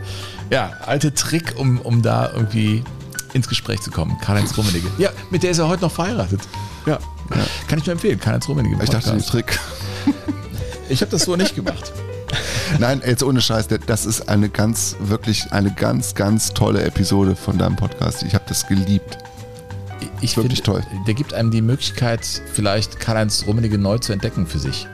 ja, 0.52 0.74
alte 0.86 1.14
Trick, 1.14 1.56
um, 1.58 1.80
um 1.80 2.02
da 2.02 2.32
irgendwie 2.34 2.84
ins 3.34 3.48
Gespräch 3.48 3.82
zu 3.82 3.92
kommen. 3.92 4.18
Karl-Heinz 4.22 4.58
Rummenigge. 4.58 4.90
Ja, 4.98 5.10
mit 5.30 5.44
der 5.44 5.52
ist 5.52 5.60
er 5.60 5.68
heute 5.68 5.84
noch 5.84 5.92
verheiratet. 5.92 6.42
Ja. 6.86 6.94
ja. 6.94 7.00
Kann 7.68 7.80
ich 7.80 7.86
nur 7.86 7.94
empfehlen, 7.94 8.20
Karl-Heinz 8.20 8.48
Rummenigge. 8.48 8.78
Ich 8.84 8.90
dachte, 8.90 9.12
den 9.12 9.22
Trick. 9.22 9.60
Ich 10.92 11.02
habe 11.02 11.12
das 11.12 11.22
so 11.22 11.36
nicht 11.36 11.54
gemacht. 11.54 11.94
Nein, 12.80 13.04
jetzt 13.06 13.22
ohne 13.22 13.42
Scheiß, 13.42 13.68
das 13.86 14.08
ist 14.08 14.28
eine 14.28 14.50
ganz, 14.50 14.96
wirklich 15.00 15.52
eine 15.52 15.72
ganz, 15.72 16.16
ganz 16.16 16.56
tolle 16.56 16.82
Episode 16.82 17.36
von 17.36 17.60
deinem 17.60 17.76
Podcast. 17.76 18.24
Ich 18.24 18.34
habe 18.34 18.46
das 18.48 18.66
geliebt 18.66 19.20
ich 20.22 20.36
Wirklich 20.38 20.64
finde, 20.64 20.82
toll. 20.82 20.84
Der 21.08 21.14
gibt 21.14 21.34
einem 21.34 21.52
die 21.52 21.62
Möglichkeit, 21.62 22.26
vielleicht 22.54 23.00
Karl-Heinz 23.00 23.46
Rummenigge 23.48 23.78
neu 23.78 23.98
zu 23.98 24.14
entdecken 24.14 24.48
für 24.48 24.60
sich. 24.60 24.88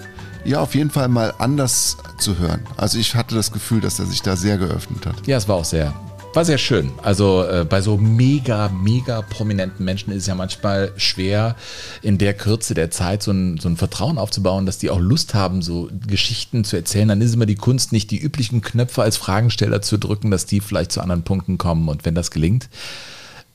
Ja, 0.46 0.60
auf 0.62 0.76
jeden 0.76 0.92
Fall 0.92 1.08
mal 1.08 1.34
anders 1.40 1.98
zu 2.20 2.38
hören. 2.38 2.62
Also 2.78 3.00
ich 3.00 3.16
hatte 3.16 3.34
das 3.34 3.52
Gefühl, 3.52 3.82
dass 3.82 4.00
er 4.00 4.06
sich 4.06 4.22
da 4.22 4.36
sehr 4.36 4.58
geöffnet 4.58 5.06
hat. 5.06 5.26
Ja, 5.26 5.38
es 5.38 5.48
war 5.48 5.56
auch 5.56 5.66
sehr. 5.66 5.94
War 6.36 6.44
sehr 6.44 6.58
schön. 6.58 6.92
Also 7.02 7.46
äh, 7.46 7.64
bei 7.64 7.82
so 7.82 7.96
mega, 7.98 8.68
mega 8.68 9.22
prominenten 9.22 9.86
Menschen 9.86 10.12
ist 10.12 10.24
es 10.24 10.28
ja 10.28 10.36
manchmal 10.36 10.92
schwer, 10.98 11.56
in 12.02 12.18
der 12.18 12.34
Kürze 12.34 12.74
der 12.74 12.92
Zeit 12.92 13.24
so 13.24 13.32
ein, 13.32 13.58
so 13.58 13.70
ein 13.70 13.78
Vertrauen 13.78 14.18
aufzubauen, 14.18 14.66
dass 14.66 14.78
die 14.78 14.90
auch 14.90 15.00
Lust 15.00 15.34
haben, 15.34 15.62
so 15.62 15.90
Geschichten 16.06 16.66
zu 16.66 16.76
erzählen. 16.76 17.08
Dann 17.08 17.22
ist 17.22 17.34
immer 17.34 17.46
die 17.46 17.56
Kunst, 17.56 17.94
nicht 17.94 18.12
die 18.12 18.20
üblichen 18.20 18.62
Knöpfe 18.62 19.02
als 19.02 19.16
Fragensteller 19.16 19.82
zu 19.82 19.98
drücken, 19.98 20.30
dass 20.30 20.46
die 20.46 20.60
vielleicht 20.60 20.92
zu 20.92 21.00
anderen 21.00 21.24
Punkten 21.24 21.58
kommen. 21.58 21.88
Und 21.88 22.04
wenn 22.04 22.16
das 22.16 22.32
gelingt, 22.32 22.68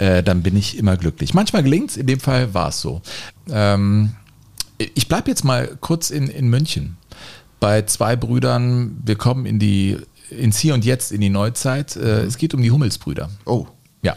äh, 0.01 0.23
dann 0.23 0.43
bin 0.43 0.57
ich 0.57 0.79
immer 0.79 0.97
glücklich. 0.97 1.35
Manchmal 1.35 1.63
gelingt 1.63 1.91
es, 1.91 1.97
in 1.99 2.07
dem 2.07 2.21
Fall 2.21 2.55
war 2.55 2.71
es 2.71 2.81
so. 2.81 3.03
Ähm, 3.51 4.15
ich 4.79 5.09
bleibe 5.09 5.29
jetzt 5.29 5.45
mal 5.45 5.77
kurz 5.81 6.09
in, 6.09 6.29
in 6.29 6.49
München. 6.49 6.97
Bei 7.61 7.83
zwei 7.83 8.17
Brüdern, 8.17 8.99
wir 9.05 9.17
kommen 9.17 9.45
in 9.45 9.59
die, 9.59 9.99
ins 10.31 10.59
Hier 10.59 10.73
und 10.73 10.87
Jetzt, 10.87 11.13
in 11.13 11.21
die 11.21 11.29
Neuzeit. 11.29 11.97
Äh, 11.97 12.23
es 12.23 12.39
geht 12.39 12.55
um 12.55 12.63
die 12.63 12.71
Hummelsbrüder. 12.71 13.29
Oh. 13.45 13.67
Ja. 14.03 14.17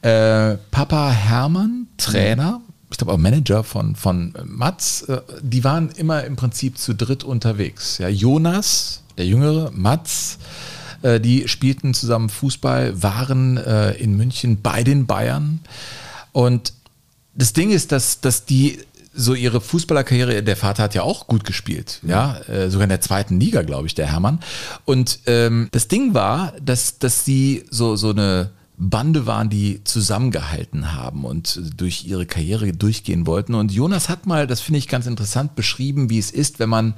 Äh, 0.00 0.56
Papa 0.70 1.10
Hermann, 1.10 1.88
Trainer, 1.98 2.62
ich 2.90 2.96
glaube 2.96 3.12
auch 3.12 3.18
Manager 3.18 3.64
von, 3.64 3.94
von 3.94 4.32
Mats, 4.46 5.02
äh, 5.02 5.20
die 5.42 5.62
waren 5.62 5.90
immer 5.90 6.24
im 6.24 6.36
Prinzip 6.36 6.78
zu 6.78 6.94
dritt 6.94 7.22
unterwegs. 7.22 7.98
Ja, 7.98 8.08
Jonas, 8.08 9.02
der 9.18 9.26
Jüngere, 9.26 9.70
Mats, 9.74 10.38
äh, 11.02 11.20
die 11.20 11.48
spielten 11.48 11.94
zusammen 11.94 12.28
Fußball, 12.28 13.02
waren 13.02 13.56
äh, 13.56 13.92
in 13.92 14.16
München 14.16 14.62
bei 14.62 14.82
den 14.82 15.06
Bayern. 15.06 15.60
Und 16.32 16.72
das 17.34 17.52
Ding 17.52 17.70
ist, 17.70 17.92
dass, 17.92 18.20
dass 18.20 18.44
die 18.44 18.78
so 19.14 19.34
ihre 19.34 19.60
Fußballerkarriere, 19.60 20.42
der 20.42 20.56
Vater 20.56 20.82
hat 20.84 20.94
ja 20.94 21.02
auch 21.02 21.26
gut 21.26 21.44
gespielt, 21.44 22.00
ja, 22.02 22.38
äh, 22.48 22.70
sogar 22.70 22.84
in 22.84 22.90
der 22.90 23.02
zweiten 23.02 23.38
Liga, 23.38 23.62
glaube 23.62 23.86
ich, 23.86 23.94
der 23.94 24.10
Hermann. 24.10 24.40
Und 24.84 25.20
ähm, 25.26 25.68
das 25.72 25.88
Ding 25.88 26.14
war, 26.14 26.54
dass, 26.64 26.98
dass 26.98 27.24
sie 27.24 27.64
so, 27.70 27.96
so 27.96 28.10
eine 28.10 28.50
Bande 28.90 29.26
waren, 29.26 29.48
die 29.48 29.84
zusammengehalten 29.84 30.92
haben 30.92 31.24
und 31.24 31.60
durch 31.76 32.04
ihre 32.04 32.26
Karriere 32.26 32.72
durchgehen 32.72 33.26
wollten. 33.26 33.54
Und 33.54 33.70
Jonas 33.70 34.08
hat 34.08 34.26
mal, 34.26 34.46
das 34.46 34.60
finde 34.60 34.78
ich 34.78 34.88
ganz 34.88 35.06
interessant, 35.06 35.54
beschrieben, 35.54 36.10
wie 36.10 36.18
es 36.18 36.30
ist, 36.30 36.58
wenn 36.58 36.68
man 36.68 36.94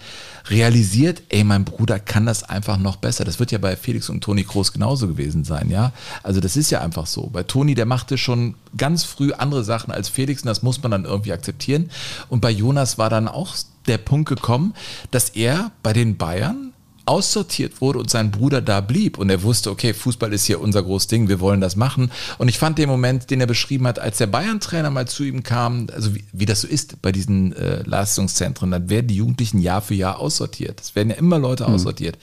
realisiert, 0.47 1.23
ey, 1.29 1.45
mein 1.45 1.65
Bruder 1.65 1.99
kann 2.01 2.27
das 2.27 2.43
einfach 2.43 2.79
noch 2.79 2.97
besser. 2.97 3.25
Das 3.25 3.39
wird 3.39 3.53
ja 3.53 3.59
bei 3.59 3.77
Felix 3.77 4.09
und 4.09 4.23
Toni 4.23 4.45
Groß 4.45 4.73
genauso 4.73 5.07
gewesen 5.09 5.45
sein, 5.45 5.71
ja. 5.71 5.93
Also 6.23 6.41
das 6.41 6.57
ist 6.57 6.71
ja 6.71 6.81
einfach 6.81 7.07
so. 7.07 7.29
Bei 7.29 7.43
Toni, 7.43 7.75
der 7.75 7.87
machte 7.87 8.19
schon 8.19 8.55
ganz 8.77 9.05
früh 9.05 9.33
andere 9.33 9.63
Sachen 9.63 9.93
als 9.93 10.09
Felix 10.09 10.43
und 10.43 10.47
das 10.49 10.63
muss 10.63 10.83
man 10.83 10.91
dann 10.91 11.05
irgendwie 11.05 11.33
akzeptieren. 11.33 11.91
Und 12.29 12.41
bei 12.41 12.51
Jonas 12.51 12.99
war 12.99 13.11
dann 13.11 13.29
auch 13.29 13.55
der 13.87 13.99
Punkt 13.99 14.29
gekommen, 14.29 14.75
dass 15.11 15.31
er 15.31 15.71
bei 15.83 15.93
den 15.93 16.17
Bayern 16.17 16.74
aussortiert 17.07 17.81
wurde 17.81 17.99
und 17.99 18.11
sein 18.11 18.31
Bruder 18.31 18.63
da 18.63 18.81
blieb 18.81 19.19
und 19.19 19.29
er 19.29 19.43
wusste, 19.43 19.71
okay, 19.71 19.93
Fußball 19.93 20.33
ist 20.33 20.47
hier 20.47 20.61
unser 20.61 20.83
großes 20.83 21.09
Ding, 21.09 21.29
wir 21.29 21.41
wollen 21.41 21.61
das 21.61 21.77
machen. 21.77 22.11
Und 22.39 22.49
ich 22.49 22.59
fand 22.59 22.79
den 22.79 22.89
Moment, 22.89 23.31
den 23.31 23.41
er 23.41 23.47
beschrieben 23.47 23.87
hat, 23.87 23.99
als 23.99 24.19
der 24.19 24.27
Bayern-Trainer 24.27 24.91
mal 24.91 25.07
zu 25.07 25.25
ihm 25.25 25.43
kam, 25.43 25.89
also 25.93 26.15
wie, 26.15 26.25
wie 26.33 26.47
das 26.47 26.63
so 26.63 26.69
ist 26.69 27.03
bei 27.03 27.13
diesen 27.13 27.55
äh, 27.55 27.83
Leistungszentren, 27.83 28.71
dann 28.71 28.89
werden 28.89 29.09
die 29.09 29.17
Jugendlichen 29.17 29.61
Jahr 29.61 29.83
für 29.83 29.95
Jahr 29.95 30.19
aussortiert. 30.19 30.81
Es 30.81 30.95
werden 30.95 31.11
ja 31.11 31.17
immer 31.17 31.39
Leute 31.39 31.69
mhm. 31.69 31.75
aussortiert. 31.75 32.19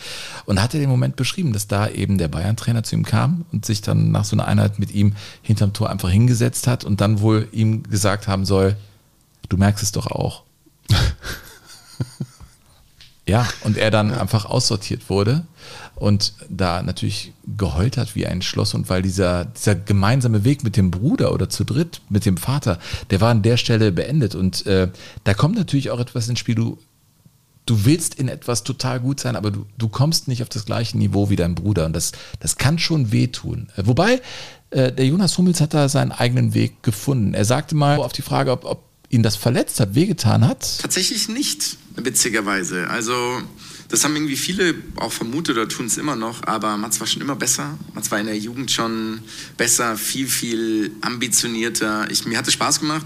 Und 0.45 0.61
hat 0.61 0.73
er 0.73 0.79
den 0.79 0.89
Moment 0.89 1.15
beschrieben, 1.15 1.53
dass 1.53 1.67
da 1.67 1.87
eben 1.87 2.17
der 2.17 2.27
Bayern-Trainer 2.27 2.83
zu 2.83 2.95
ihm 2.95 3.05
kam 3.05 3.45
und 3.51 3.65
sich 3.65 3.81
dann 3.81 4.11
nach 4.11 4.25
so 4.25 4.35
einer 4.35 4.47
Einheit 4.47 4.79
mit 4.79 4.91
ihm 4.91 5.13
hinterm 5.43 5.73
Tor 5.73 5.89
einfach 5.89 6.09
hingesetzt 6.09 6.65
hat 6.67 6.83
und 6.83 7.01
dann 7.01 7.21
wohl 7.21 7.47
ihm 7.51 7.83
gesagt 7.83 8.27
haben 8.27 8.45
soll, 8.45 8.75
du 9.49 9.57
merkst 9.57 9.83
es 9.83 9.91
doch 9.91 10.07
auch. 10.07 10.43
Ja, 13.31 13.47
und 13.63 13.77
er 13.77 13.91
dann 13.91 14.13
einfach 14.13 14.43
aussortiert 14.43 15.09
wurde 15.09 15.45
und 15.95 16.33
da 16.49 16.83
natürlich 16.83 17.31
geheult 17.55 17.95
hat 17.95 18.13
wie 18.13 18.27
ein 18.27 18.41
Schloss 18.41 18.73
und 18.73 18.89
weil 18.89 19.01
dieser, 19.01 19.45
dieser 19.45 19.73
gemeinsame 19.73 20.43
Weg 20.43 20.65
mit 20.65 20.75
dem 20.75 20.91
Bruder 20.91 21.31
oder 21.31 21.47
zu 21.47 21.63
dritt 21.63 22.01
mit 22.09 22.25
dem 22.25 22.35
Vater, 22.35 22.77
der 23.09 23.21
war 23.21 23.31
an 23.31 23.41
der 23.41 23.55
Stelle 23.55 23.93
beendet 23.93 24.35
und 24.35 24.65
äh, 24.65 24.89
da 25.23 25.33
kommt 25.33 25.55
natürlich 25.55 25.91
auch 25.91 25.99
etwas 26.01 26.27
ins 26.27 26.39
Spiel, 26.39 26.55
du, 26.55 26.77
du 27.65 27.85
willst 27.85 28.15
in 28.15 28.27
etwas 28.27 28.65
total 28.65 28.99
gut 28.99 29.21
sein, 29.21 29.37
aber 29.37 29.49
du, 29.49 29.65
du 29.77 29.87
kommst 29.87 30.27
nicht 30.27 30.41
auf 30.41 30.49
das 30.49 30.65
gleiche 30.65 30.97
Niveau 30.97 31.29
wie 31.29 31.37
dein 31.37 31.55
Bruder 31.55 31.85
und 31.85 31.93
das, 31.93 32.11
das 32.41 32.57
kann 32.57 32.79
schon 32.79 33.13
wehtun. 33.13 33.69
Wobei, 33.77 34.19
äh, 34.71 34.91
der 34.91 35.05
Jonas 35.05 35.37
Hummels 35.37 35.61
hat 35.61 35.73
da 35.73 35.87
seinen 35.87 36.11
eigenen 36.11 36.53
Weg 36.53 36.83
gefunden. 36.83 37.33
Er 37.33 37.45
sagte 37.45 37.75
mal 37.75 37.99
auf 37.99 38.11
die 38.11 38.23
Frage, 38.23 38.51
ob, 38.51 38.65
ob 38.65 38.90
ihn 39.11 39.23
das 39.23 39.35
verletzt 39.35 39.79
hat, 39.79 39.93
wehgetan 39.93 40.47
hat? 40.47 40.79
Tatsächlich 40.79 41.29
nicht, 41.29 41.77
witzigerweise. 41.95 42.89
Also 42.89 43.41
das 43.89 44.05
haben 44.05 44.15
irgendwie 44.15 44.37
viele 44.37 44.73
auch 44.95 45.11
vermutet 45.11 45.57
oder 45.57 45.67
tun 45.67 45.87
es 45.87 45.97
immer 45.97 46.15
noch, 46.15 46.47
aber 46.47 46.77
Mats 46.77 47.01
war 47.01 47.07
schon 47.07 47.21
immer 47.21 47.35
besser. 47.35 47.77
Mats 47.93 48.09
war 48.09 48.21
in 48.21 48.25
der 48.25 48.37
Jugend 48.37 48.71
schon 48.71 49.19
besser, 49.57 49.97
viel, 49.97 50.27
viel 50.27 50.91
ambitionierter. 51.01 52.09
Ich, 52.09 52.25
mir 52.25 52.37
hat 52.37 52.47
es 52.47 52.53
Spaß 52.53 52.79
gemacht. 52.79 53.05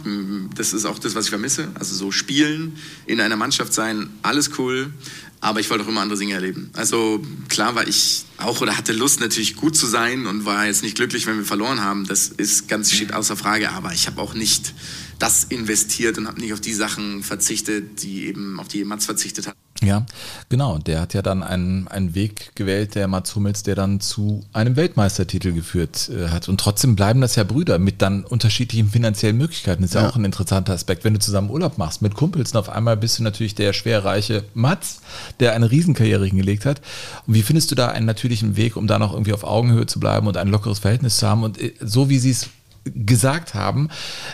Das 0.56 0.73
ist 0.73 0.86
auch 0.86 0.99
das, 0.99 1.15
was 1.15 1.26
ich 1.26 1.32
vermisse. 1.32 1.69
Also 1.73 1.95
so 1.95 2.11
spielen, 2.11 2.77
in 3.07 3.19
einer 3.19 3.36
Mannschaft 3.36 3.73
sein, 3.73 4.11
alles 4.22 4.52
cool. 4.60 4.94
Aber 5.41 5.60
ich 5.60 5.69
wollte 5.72 5.84
auch 5.84 5.88
immer 5.88 6.02
andere 6.02 6.19
Dinge 6.19 6.34
erleben. 6.34 6.69
Also 6.73 7.19
klar 7.49 7.73
war 7.73 7.88
ich 7.88 8.26
auch 8.38 8.61
oder 8.61 8.77
hatte 8.77 8.94
Lust 8.94 9.19
natürlich 9.19 9.56
gut 9.56 9.76
zu 9.76 9.88
sein 9.88 10.27
und 10.27 10.45
war 10.45 10.68
jetzt 10.68 10.84
nicht 10.84 10.95
glücklich, 10.95 11.26
wenn 11.26 11.38
wir 11.38 11.45
verloren 11.45 11.82
haben. 11.82 12.06
Das 12.06 12.27
ist 12.27 12.68
ganz 12.68 12.91
steht 12.91 13.11
außer 13.11 13.36
Frage. 13.36 13.72
Aber 13.72 13.91
ich 13.91 14.06
habe 14.06 14.22
auch 14.22 14.36
nicht 14.36 14.73
das 15.19 15.45
investiert 15.45 16.17
und 16.17 16.27
habe 16.27 16.39
nicht 16.39 16.53
auf 16.53 16.61
die 16.61 16.73
Sachen 16.73 17.23
verzichtet, 17.23 18.03
die 18.03 18.25
eben 18.27 18.59
auf 18.59 18.67
die 18.67 18.83
Mats 18.83 19.05
verzichtet 19.05 19.47
hat. 19.47 19.55
Ja, 19.81 20.05
genau. 20.47 20.77
Der 20.77 21.01
hat 21.01 21.13
ja 21.13 21.21
dann 21.21 21.43
einen, 21.43 21.89
einen 21.89 22.15
Weg 22.15 22.55
gewählt, 22.55 22.95
der 22.95 23.09
Mats 23.09 23.35
Hummels, 23.35 23.63
der 23.63 23.75
dann 23.75 23.99
zu 23.99 24.45
einem 24.53 24.77
Weltmeistertitel 24.77 25.51
geführt 25.51 26.09
äh, 26.09 26.29
hat. 26.29 26.47
Und 26.47 26.59
trotzdem 26.61 26.95
bleiben 26.95 27.19
das 27.19 27.35
ja 27.35 27.43
Brüder 27.43 27.77
mit 27.77 28.01
dann 28.01 28.23
unterschiedlichen 28.23 28.89
finanziellen 28.89 29.37
Möglichkeiten. 29.37 29.81
Das 29.81 29.91
ist 29.91 29.95
ja, 29.95 30.03
ja, 30.03 30.09
auch 30.09 30.15
ein 30.15 30.23
interessanter 30.23 30.73
Aspekt. 30.73 31.03
Wenn 31.03 31.13
du 31.13 31.19
zusammen 31.19 31.49
Urlaub 31.49 31.77
machst 31.77 32.01
mit 32.01 32.15
Kumpels 32.15 32.53
und 32.53 32.57
auf 32.57 32.69
einmal 32.69 32.95
bist 32.95 33.19
du 33.19 33.23
natürlich 33.23 33.53
der 33.53 33.73
schwerreiche 33.73 34.45
Mats, 34.53 35.01
der 35.41 35.53
eine 35.53 35.69
Riesenkarriere 35.69 36.25
hingelegt 36.25 36.65
hat. 36.65 36.81
Und 37.27 37.33
wie 37.33 37.41
findest 37.41 37.69
du 37.69 37.75
da 37.75 37.89
einen 37.89 38.05
natürlichen 38.05 38.55
Weg, 38.55 38.77
um 38.77 38.87
da 38.87 38.97
noch 38.97 39.11
irgendwie 39.11 39.33
auf 39.33 39.43
Augenhöhe 39.43 39.87
zu 39.87 39.99
bleiben 39.99 40.27
und 40.27 40.37
ein 40.37 40.47
lockeres 40.47 40.79
Verhältnis 40.79 41.17
zu 41.17 41.27
haben? 41.27 41.43
Und 41.43 41.61
äh, 41.61 41.73
so 41.81 42.07
wie 42.09 42.19
sie 42.19 42.31
es 42.31 42.49
gesagt 42.85 43.53
haben, 43.53 43.89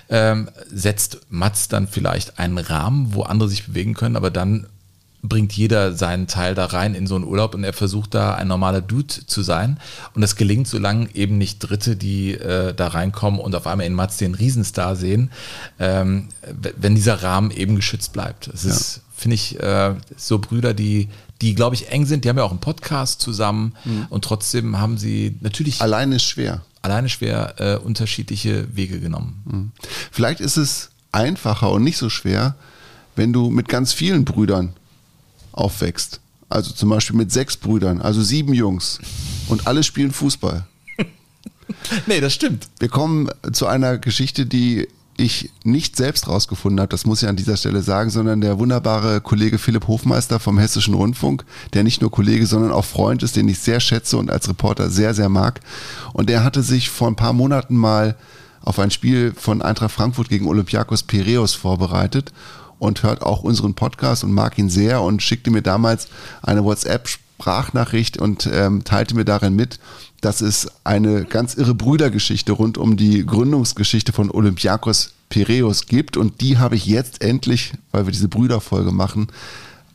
ähm, 0.09 0.49
setzt 0.71 1.21
Mats 1.29 1.67
dann 1.67 1.87
vielleicht 1.87 2.39
einen 2.39 2.57
Rahmen, 2.57 3.13
wo 3.13 3.23
andere 3.23 3.49
sich 3.49 3.65
bewegen 3.67 3.93
können, 3.93 4.15
aber 4.15 4.29
dann 4.29 4.67
bringt 5.23 5.53
jeder 5.53 5.93
seinen 5.93 6.27
Teil 6.27 6.55
da 6.55 6.65
rein 6.65 6.95
in 6.95 7.05
so 7.05 7.15
einen 7.15 7.25
Urlaub 7.25 7.53
und 7.53 7.63
er 7.63 7.73
versucht 7.73 8.13
da 8.13 8.33
ein 8.33 8.47
normaler 8.47 8.81
Dude 8.81 9.25
zu 9.25 9.43
sein. 9.43 9.79
Und 10.15 10.21
das 10.21 10.35
gelingt, 10.35 10.67
solange 10.67 11.13
eben 11.13 11.37
nicht 11.37 11.59
Dritte, 11.59 11.95
die 11.95 12.33
äh, 12.33 12.73
da 12.73 12.87
reinkommen 12.87 13.39
und 13.39 13.53
auf 13.55 13.67
einmal 13.67 13.85
in 13.85 13.93
Mats 13.93 14.17
den 14.17 14.33
Riesenstar 14.33 14.95
sehen, 14.95 15.31
ähm, 15.79 16.29
wenn 16.77 16.95
dieser 16.95 17.21
Rahmen 17.21 17.51
eben 17.51 17.75
geschützt 17.75 18.13
bleibt. 18.13 18.51
Das 18.51 18.63
ja. 18.63 18.71
ist, 18.71 19.01
finde 19.15 19.35
ich, 19.35 19.59
äh, 19.59 19.93
so 20.17 20.39
Brüder, 20.39 20.73
die, 20.73 21.09
die, 21.41 21.55
glaube 21.55 21.75
ich, 21.75 21.89
eng 21.89 22.05
sind. 22.05 22.23
Die 22.23 22.29
haben 22.29 22.37
ja 22.37 22.43
auch 22.43 22.51
einen 22.51 22.59
Podcast 22.59 23.21
zusammen 23.21 23.73
mhm. 23.83 24.07
und 24.09 24.23
trotzdem 24.23 24.79
haben 24.79 24.97
sie 24.97 25.37
natürlich. 25.41 25.81
Alleine 25.81 26.15
ist 26.15 26.23
schwer 26.23 26.61
alleine 26.81 27.09
schwer 27.09 27.55
äh, 27.59 27.75
unterschiedliche 27.75 28.75
Wege 28.75 28.99
genommen. 28.99 29.41
Mhm. 29.45 29.71
Vielleicht 30.11 30.39
ist 30.39 30.57
es 30.57 30.89
einfacher 31.11 31.71
und 31.71 31.83
nicht 31.83 31.97
so 31.97 32.09
schwer, 32.09 32.55
wenn 33.15 33.33
du 33.33 33.49
mit 33.49 33.67
ganz 33.67 33.93
vielen 33.93 34.25
Brüdern 34.25 34.73
aufwächst. 35.51 36.19
Also 36.49 36.71
zum 36.71 36.89
Beispiel 36.89 37.15
mit 37.15 37.31
sechs 37.31 37.55
Brüdern, 37.55 38.01
also 38.01 38.21
sieben 38.21 38.53
Jungs 38.53 38.99
und 39.47 39.67
alle 39.67 39.83
spielen 39.83 40.11
Fußball. 40.11 40.65
nee, 42.07 42.19
das 42.19 42.33
stimmt. 42.33 42.67
Wir 42.79 42.89
kommen 42.89 43.29
zu 43.53 43.67
einer 43.67 43.97
Geschichte, 43.97 44.45
die 44.45 44.87
ich 45.21 45.51
nicht 45.63 45.95
selbst 45.95 46.27
rausgefunden 46.27 46.79
habe, 46.79 46.89
das 46.89 47.05
muss 47.05 47.23
ich 47.23 47.29
an 47.29 47.35
dieser 47.35 47.57
Stelle 47.57 47.81
sagen, 47.81 48.09
sondern 48.09 48.41
der 48.41 48.59
wunderbare 48.59 49.21
Kollege 49.21 49.57
Philipp 49.57 49.87
Hofmeister 49.87 50.39
vom 50.39 50.57
Hessischen 50.57 50.93
Rundfunk, 50.93 51.45
der 51.73 51.83
nicht 51.83 52.01
nur 52.01 52.11
Kollege, 52.11 52.45
sondern 52.45 52.71
auch 52.71 52.85
Freund 52.85 53.23
ist, 53.23 53.35
den 53.35 53.47
ich 53.47 53.59
sehr 53.59 53.79
schätze 53.79 54.17
und 54.17 54.31
als 54.31 54.49
Reporter 54.49 54.89
sehr, 54.89 55.13
sehr 55.13 55.29
mag. 55.29 55.61
Und 56.13 56.29
der 56.29 56.43
hatte 56.43 56.63
sich 56.63 56.89
vor 56.89 57.07
ein 57.07 57.15
paar 57.15 57.33
Monaten 57.33 57.75
mal 57.75 58.15
auf 58.63 58.79
ein 58.79 58.91
Spiel 58.91 59.33
von 59.35 59.61
Eintracht 59.61 59.91
Frankfurt 59.91 60.29
gegen 60.29 60.47
Olympiakos 60.47 61.03
Piraeus 61.03 61.53
vorbereitet 61.53 62.31
und 62.79 63.03
hört 63.03 63.21
auch 63.21 63.43
unseren 63.43 63.73
Podcast 63.73 64.23
und 64.23 64.33
mag 64.33 64.57
ihn 64.57 64.69
sehr 64.69 65.01
und 65.01 65.21
schickte 65.21 65.51
mir 65.51 65.61
damals 65.61 66.07
eine 66.41 66.63
WhatsApp-Sprachnachricht 66.63 68.17
und 68.17 68.49
ähm, 68.51 68.83
teilte 68.83 69.15
mir 69.15 69.25
darin 69.25 69.55
mit, 69.55 69.79
dass 70.21 70.41
es 70.41 70.67
eine 70.83 71.25
ganz 71.25 71.55
irre 71.55 71.73
Brüdergeschichte 71.73 72.51
rund 72.51 72.77
um 72.77 72.95
die 72.95 73.25
Gründungsgeschichte 73.25 74.13
von 74.13 74.31
Olympiakos 74.31 75.13
Piraeus 75.29 75.87
gibt. 75.87 76.17
Und 76.17 76.41
die 76.41 76.59
habe 76.59 76.75
ich 76.75 76.85
jetzt 76.85 77.23
endlich, 77.23 77.73
weil 77.91 78.05
wir 78.05 78.11
diese 78.11 78.27
Brüderfolge 78.27 78.91
machen, 78.91 79.27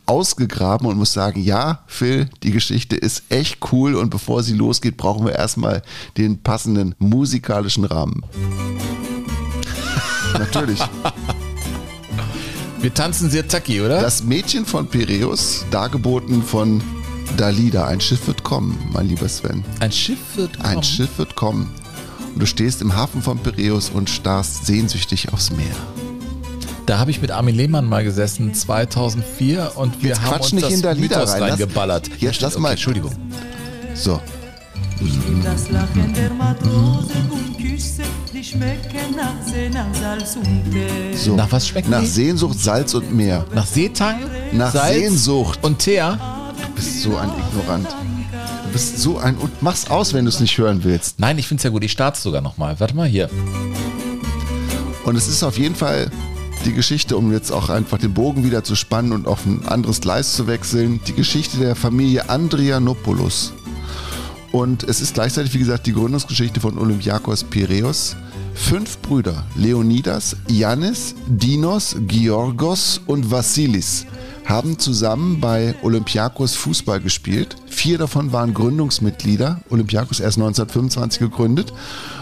ausgegraben 0.07 0.87
und 0.87 0.99
muss 0.99 1.13
sagen, 1.13 1.41
ja, 1.41 1.81
Phil, 1.87 2.29
die 2.43 2.53
Geschichte 2.53 2.97
ist 2.97 3.25
echt 3.29 3.59
cool 3.73 3.95
und 3.95 4.11
bevor 4.11 4.43
sie 4.43 4.55
losgeht, 4.55 4.97
brauchen 4.97 5.27
wir 5.27 5.35
erstmal 5.35 5.83
den 6.17 6.43
passenden 6.43 6.95
musikalischen 6.99 7.85
Rahmen. 7.85 8.23
Natürlich. 10.39 10.81
Wir 12.81 12.95
tanzen 12.95 13.31
sehr 13.31 13.49
tacky, 13.49 13.81
oder? 13.81 14.01
Das 14.01 14.23
Mädchen 14.23 14.65
von 14.65 14.87
Piraeus, 14.87 15.65
dargeboten 15.71 16.43
von 16.43 16.83
Dalida, 17.37 17.87
ein 17.87 18.01
Schiff 18.01 18.27
wird 18.27 18.43
kommen, 18.43 18.79
mein 18.93 19.09
lieber 19.09 19.29
Sven. 19.29 19.65
Ein 19.81 19.93
Schiff 19.93 20.19
wird 20.37 20.59
kommen? 20.59 20.77
Ein 20.77 20.83
Schiff 20.83 21.19
wird 21.19 21.37
kommen. 21.37 21.75
Und 22.35 22.41
du 22.41 22.47
stehst 22.47 22.81
im 22.83 22.95
Hafen 22.95 23.23
von 23.23 23.39
Piräus 23.39 23.91
und 23.91 24.09
starrst 24.11 24.67
sehnsüchtig 24.67 25.33
aufs 25.33 25.51
Meer. 25.51 25.75
Da 26.87 26.99
habe 26.99 27.11
ich 27.11 27.21
mit 27.21 27.31
Armin 27.33 27.55
Lehmann 27.57 27.87
mal 27.89 28.05
gesessen, 28.05 28.55
2004, 28.55 29.73
und 29.75 30.03
wir 30.03 30.11
Jetzt 30.11 30.23
haben 30.23 30.41
uns 30.41 30.53
nicht 30.53 30.67
das 30.67 30.73
in 30.75 30.83
der 30.83 30.95
Mythos 30.95 31.33
rein. 31.33 31.43
reingeballert. 31.43 32.11
Jetzt 32.21 32.41
lass 32.41 32.55
mal. 32.59 32.69
Okay, 32.69 32.73
Entschuldigung. 32.75 33.13
So. 33.95 34.21
Das 35.43 35.69
Lachen 35.71 36.15
der 36.15 36.31
Matrosen 36.31 37.31
und 37.31 37.59
Küsse, 37.59 38.03
die 38.33 38.43
schmecken 38.43 39.15
nach 39.17 39.35
See, 39.47 39.69
nach 39.69 39.93
Salz 39.95 40.37
und 40.37 40.71
Teer. 40.71 41.17
So. 41.17 41.35
Nach 41.35 41.51
was 41.51 41.69
schmeckt 41.69 41.89
Nach 41.89 42.01
die? 42.01 42.07
Sehnsucht, 42.07 42.59
Salz 42.59 42.95
und 42.95 43.13
Meer. 43.15 43.45
Nach 43.55 43.67
Seetang? 43.67 44.21
Nach 44.53 44.73
Salz 44.73 44.95
Sehnsucht. 44.95 45.59
Und 45.63 45.81
Teer? 45.81 46.19
Du 46.61 46.69
bist 46.75 47.03
so 47.03 47.17
ein 47.17 47.31
Ignorant. 47.31 47.89
Du 48.65 48.73
bist 48.73 48.99
so 48.99 49.19
ein. 49.19 49.37
Und 49.37 49.63
mach's 49.63 49.89
aus, 49.89 50.15
wenn 50.15 50.25
du 50.25 50.29
es 50.29 50.41
nicht 50.41 50.57
hören 50.59 50.85
willst. 50.85 51.21
Nein, 51.21 51.39
ich 51.39 51.49
finde 51.49 51.61
es 51.61 51.65
ja 51.65 51.71
gut. 51.71 51.85
Ich 51.85 51.93
starte 51.93 52.21
sogar 52.21 52.41
nochmal. 52.41 52.79
Warte 52.81 52.95
mal 52.95 53.09
hier. 53.09 53.31
Und 55.05 55.17
es 55.17 55.29
ist 55.29 55.43
auf 55.43 55.59
jeden 55.59 55.75
Fall 55.75 56.11
die 56.65 56.73
Geschichte, 56.73 57.17
um 57.17 57.33
jetzt 57.33 57.53
auch 57.53 57.69
einfach 57.69 57.99
den 57.99 58.13
Bogen 58.13 58.43
wieder 58.45 58.65
zu 58.65 58.75
spannen 58.75 59.13
und 59.13 59.29
auf 59.29 59.47
ein 59.47 59.67
anderes 59.67 60.01
Gleis 60.01 60.35
zu 60.35 60.47
wechseln, 60.49 61.01
die 61.07 61.15
Geschichte 61.15 61.59
der 61.59 61.77
Familie 61.77 62.29
Andrianopoulos. 62.29 63.53
Und 64.51 64.83
es 64.83 65.01
ist 65.01 65.15
gleichzeitig, 65.15 65.55
wie 65.55 65.59
gesagt, 65.59 65.87
die 65.87 65.93
Gründungsgeschichte 65.93 66.61
von 66.61 66.79
Olympiakos 66.79 67.45
Piraeus. 67.45 68.17
Fünf 68.55 68.99
Brüder, 68.99 69.45
Leonidas, 69.55 70.35
Yannis, 70.49 71.15
Dinos, 71.27 71.95
Georgos 72.09 73.01
und 73.07 73.31
Vassilis, 73.31 74.07
haben 74.47 74.79
zusammen 74.79 75.41
bei 75.41 75.75
Olympiakos 75.83 76.55
Fußball 76.55 77.01
gespielt. 77.01 77.57
Vier 77.67 77.99
davon 77.99 78.33
waren 78.33 78.55
Gründungsmitglieder. 78.55 79.61
Olympiakos 79.71 80.21
erst 80.21 80.39
1925 80.39 81.19
gegründet. 81.19 81.73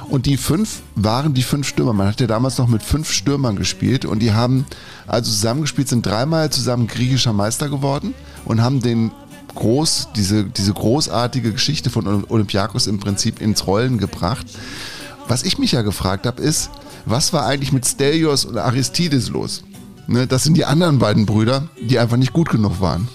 Und 0.08 0.24
die 0.24 0.38
fünf 0.38 0.80
waren 0.94 1.34
die 1.34 1.42
fünf 1.42 1.68
Stürmer. 1.68 1.92
Man 1.92 2.08
hat 2.08 2.20
ja 2.20 2.26
damals 2.26 2.56
noch 2.56 2.66
mit 2.66 2.82
fünf 2.82 3.12
Stürmern 3.12 3.56
gespielt. 3.56 4.06
Und 4.06 4.20
die 4.20 4.32
haben 4.32 4.64
also 5.06 5.30
zusammengespielt, 5.30 5.88
sind 5.88 6.06
dreimal 6.06 6.48
zusammen 6.50 6.86
griechischer 6.86 7.34
Meister 7.34 7.68
geworden 7.68 8.14
und 8.46 8.62
haben 8.62 8.80
den 8.80 9.10
groß, 9.54 10.08
diese, 10.16 10.44
diese 10.44 10.72
großartige 10.72 11.52
Geschichte 11.52 11.90
von 11.90 12.24
Olympiakos 12.28 12.86
im 12.86 13.00
Prinzip 13.00 13.40
ins 13.40 13.66
Rollen 13.66 13.98
gebracht. 13.98 14.46
Was 15.28 15.42
ich 15.42 15.58
mich 15.58 15.72
ja 15.72 15.82
gefragt 15.82 16.26
habe, 16.26 16.42
ist, 16.42 16.70
was 17.04 17.34
war 17.34 17.44
eigentlich 17.46 17.72
mit 17.72 17.86
Stelios 17.86 18.46
und 18.46 18.56
Aristides 18.56 19.28
los? 19.28 19.62
Ne, 20.06 20.26
das 20.26 20.44
sind 20.44 20.56
die 20.56 20.64
anderen 20.64 20.98
beiden 20.98 21.26
Brüder, 21.26 21.68
die 21.80 21.98
einfach 21.98 22.16
nicht 22.16 22.32
gut 22.32 22.50
genug 22.50 22.80
waren. 22.80 23.08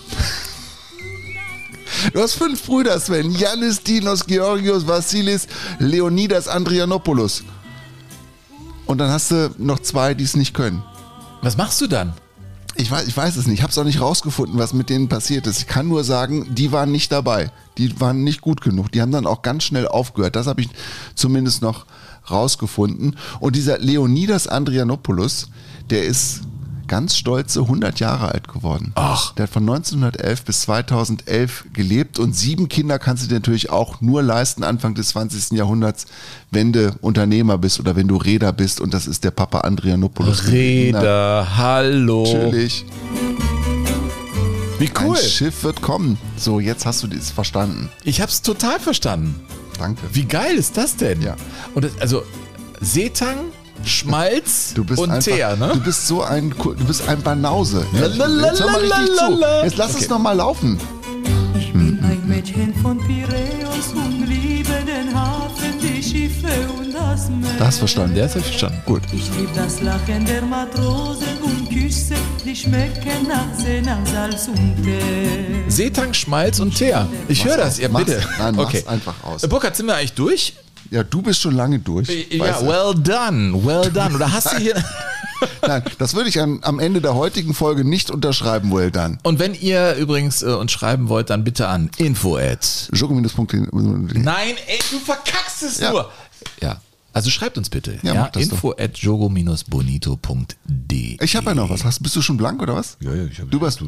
Du 2.14 2.22
hast 2.22 2.36
fünf 2.36 2.66
Brüder, 2.66 3.00
Sven. 3.00 3.32
Yannis, 3.32 3.84
Dinos, 3.84 4.26
Georgios, 4.26 4.88
Vassilis, 4.88 5.48
Leonidas, 5.80 6.48
Andrianopoulos. 6.48 7.44
Und 8.86 8.98
dann 8.98 9.12
hast 9.12 9.32
du 9.32 9.54
noch 9.58 9.80
zwei, 9.80 10.14
die 10.14 10.24
es 10.24 10.36
nicht 10.36 10.54
können. 10.54 10.82
Was 11.42 11.58
machst 11.58 11.80
du 11.82 11.88
dann? 11.88 12.14
Ich 12.76 12.90
weiß, 12.90 13.08
ich 13.08 13.16
weiß 13.16 13.36
es 13.36 13.46
nicht. 13.46 13.60
Ich 13.60 13.64
habe 13.64 13.72
es 13.72 13.78
auch 13.78 13.84
nicht 13.84 14.02
rausgefunden, 14.02 14.58
was 14.58 14.74
mit 14.74 14.90
denen 14.90 15.10
passiert 15.10 15.46
ist. 15.48 15.60
Ich 15.60 15.68
kann 15.68 15.88
nur 15.88 16.04
sagen, 16.04 16.56
die 16.56 16.72
waren 16.72 16.92
nicht 16.92 17.12
dabei. 17.12 17.52
Die 17.78 18.00
waren 18.00 18.24
nicht 18.24 18.42
gut 18.42 18.62
genug. 18.62 18.92
Die 18.92 19.02
haben 19.02 19.12
dann 19.12 19.28
auch 19.28 19.42
ganz 19.42 19.64
schnell 19.64 19.88
aufgehört. 19.88 20.36
Das 20.36 20.48
habe 20.48 20.62
ich 20.62 20.70
zumindest 21.16 21.62
noch 21.62 21.86
rausgefunden. 22.32 23.18
Und 23.40 23.56
dieser 23.56 23.80
Leonidas 23.80 24.48
Andrianopoulos, 24.48 25.50
der 25.90 26.04
ist 26.04 26.42
ganz 26.90 27.16
stolze 27.16 27.62
100 27.62 28.02
Jahre 28.02 28.34
alt 28.34 28.50
geworden. 28.50 28.92
Ach. 28.96 29.34
Der 29.36 29.44
hat 29.44 29.52
von 29.52 29.64
1911 29.64 30.44
bis 30.44 30.62
2011 30.62 31.66
gelebt 31.72 32.20
und 32.20 32.36
sieben 32.36 32.68
Kinder 32.68 33.00
kannst 33.00 33.24
du 33.24 33.28
dir 33.30 33.36
natürlich 33.36 33.70
auch 33.70 34.02
nur 34.02 34.22
leisten 34.22 34.64
Anfang 34.64 34.96
des 34.96 35.10
20. 35.10 35.52
Jahrhunderts, 35.58 36.08
wenn 36.52 36.74
du 36.74 36.94
Unternehmer 37.00 37.58
bist 37.58 37.80
oder 37.80 37.96
wenn 37.96 38.10
du 38.10 38.18
Räder 38.18 38.52
bist 38.52 38.82
und 38.82 38.94
das 38.94 39.08
ist 39.08 39.24
der 39.24 39.32
Papa 39.32 39.62
Andrianopoulos. 39.62 40.48
Reda, 40.48 41.48
hallo. 41.56 42.24
Natürlich. 42.24 42.84
Wie 44.80 44.90
cool. 45.02 45.18
Ein 45.18 45.24
Schiff 45.24 45.64
wird 45.64 45.82
kommen. 45.82 46.18
So, 46.38 46.60
jetzt 46.60 46.86
hast 46.86 47.04
du 47.04 47.08
das 47.08 47.32
verstanden. 47.32 47.90
Ich 48.04 48.22
hab's 48.22 48.42
total 48.42 48.80
verstanden. 48.80 49.36
Danke. 49.78 50.02
Wie 50.12 50.26
geil 50.26 50.56
ist 50.56 50.78
das 50.78 50.96
denn? 50.96 51.22
Ja. 51.22 51.36
Und 51.76 51.86
das, 51.86 51.92
also 52.00 52.24
Seetang, 52.82 53.38
Schmalz 53.86 54.74
Du 54.74 54.84
bist 54.84 55.00
und 55.00 55.12
einfach, 55.12 55.32
Teer, 55.32 55.56
ne? 55.56 55.72
Du 55.74 55.80
bist 55.82 56.08
so 56.08 56.22
ein, 56.22 56.50
du 56.52 56.86
bist 56.86 57.08
ein 57.08 57.22
Banause. 57.22 57.86
Lalalala. 57.94 58.48
Jetzt 58.48 58.60
hör 58.62 58.72
mal 58.72 58.82
richtig 58.82 59.16
zu. 59.18 59.42
Jetzt 59.64 59.78
lass 59.78 60.00
es 60.00 60.10
noch 60.10 60.20
mal 60.20 60.34
laufen. 60.34 60.80
Ich 61.58 61.72
bin 61.74 62.00
ein 62.04 62.22
Mädchen 62.28 62.74
von 62.82 62.98
Piräus 63.00 63.94
und 63.96 64.28
liebe 64.28 64.74
den 64.86 65.14
Hafen, 65.14 65.80
die 65.82 66.02
Schiffe 66.02 66.48
und 66.78 66.94
das 66.94 67.30
Meer. 67.30 67.50
Das 67.58 67.68
hast 67.68 67.78
verstanden. 67.80 68.16
Der 68.16 68.26
ist 68.26 68.36
ja 68.36 68.42
verstanden. 68.42 68.82
Gut. 68.86 69.02
Ich 69.14 69.30
lieb 69.38 69.50
das 69.56 69.82
Lachen 69.82 70.26
der 70.26 70.42
Matrosen 70.42 71.38
und 71.44 71.70
Küsse, 71.70 72.16
die 72.46 72.56
schmecken 72.56 73.28
nach 73.28 73.58
See, 73.58 73.82
nach 73.82 74.06
Salz 74.06 74.48
und 74.48 74.84
Tee. 74.84 75.64
Seetang, 75.68 76.14
Schmalz 76.14 76.60
und 76.60 76.76
Teer. 76.76 77.08
Ich 77.28 77.44
höre 77.46 77.58
das, 77.58 77.78
ja 77.80 77.90
Mach's. 77.90 78.06
bitte. 78.06 78.22
Nein, 78.40 78.56
mach's 78.56 78.68
okay. 78.76 78.84
einfach 78.88 79.16
aus. 79.24 79.48
Burkhard, 79.48 79.76
sind 79.76 79.88
wir 79.88 79.96
eigentlich 79.96 80.14
durch? 80.14 80.54
Ja, 80.92 81.04
du 81.04 81.22
bist 81.22 81.42
schon 81.42 81.56
lange 81.56 81.80
durch. 81.80 82.08
Ja, 82.32 82.62
well 82.62 82.94
done, 82.96 83.66
well 83.66 83.90
done. 83.92 84.16
Oder 84.16 84.32
hast 84.32 84.54
du 84.54 84.58
hier... 84.58 84.76
Nein, 85.66 85.84
das 86.00 86.16
würde 86.16 86.28
ich 86.30 86.40
an, 86.42 86.60
am 86.64 86.80
Ende 86.80 87.00
der 87.00 87.16
heutigen 87.16 87.54
Folge 87.54 87.86
nicht 87.86 88.12
unterschreiben, 88.12 88.74
well 88.74 88.92
done. 88.92 89.18
Und 89.24 89.40
wenn 89.40 89.54
ihr 89.54 89.96
übrigens 89.96 90.42
äh, 90.42 90.48
uns 90.48 90.72
schreiben 90.72 91.08
wollt, 91.08 91.30
dann 91.30 91.44
bitte 91.46 91.68
an 91.70 91.90
info 91.98 92.36
at. 92.38 92.90
Nein, 94.24 94.56
ey, 94.68 94.80
du 94.92 95.00
verkackst 95.00 95.64
es 95.64 95.80
Ja. 95.80 95.92
nur. 95.92 96.12
Ja. 96.62 96.82
Also 97.20 97.30
schreibt 97.30 97.58
uns 97.58 97.70
bitte. 97.70 98.00
Ja, 98.04 98.14
Ja, 98.14 98.26
info 98.28 98.72
at 98.78 98.98
jogo-bonito.de. 98.98 101.18
Ich 101.24 101.36
habe 101.36 101.48
ja 101.48 101.56
noch 101.56 101.70
was. 101.70 101.84
Hast, 101.84 102.02
bist 102.04 102.16
du 102.16 102.22
schon 102.22 102.38
blank 102.38 102.62
oder 102.62 102.76
was? 102.76 102.98
Ja, 103.02 103.14
ja, 103.14 103.26
ich 103.26 103.40
habe. 103.40 103.50
Du, 103.50 103.60
warst, 103.62 103.82
ja, 103.82 103.88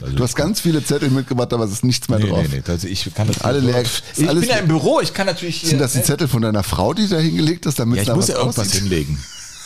also 0.00 0.16
du 0.16 0.22
hast 0.22 0.34
ganz 0.34 0.60
viele 0.60 0.84
Zettel 0.84 1.10
mitgebracht, 1.10 1.52
aber 1.52 1.64
es 1.64 1.72
ist 1.72 1.84
nichts 1.84 2.08
mehr 2.08 2.18
Nee, 2.18 2.28
drauf. 2.28 2.46
nee, 2.50 2.62
nee. 2.66 2.72
Also 2.72 2.88
ich 2.88 3.08
kann 3.14 3.28
das 3.28 3.40
Alle 3.42 3.60
leer. 3.60 3.82
Ich 4.16 4.28
alles 4.28 4.40
bin 4.40 4.50
ja 4.50 4.56
im 4.58 4.68
Büro, 4.68 5.00
ich 5.00 5.12
kann 5.14 5.26
natürlich. 5.26 5.60
Sind 5.62 5.80
das 5.80 5.92
die 5.92 6.02
Zettel 6.02 6.28
von 6.28 6.42
deiner 6.42 6.62
Frau, 6.62 6.94
die 6.94 7.02
du 7.02 7.08
da 7.16 7.20
hingelegt 7.20 7.66
hast, 7.66 7.78
damit 7.78 7.96
Ja, 7.96 8.02
ich 8.02 8.08
da 8.08 8.14
muss 8.14 8.28
was 8.28 8.34
ja 8.34 8.40
irgendwas 8.40 8.66
aussieht? 8.68 8.80
hinlegen. 8.82 9.18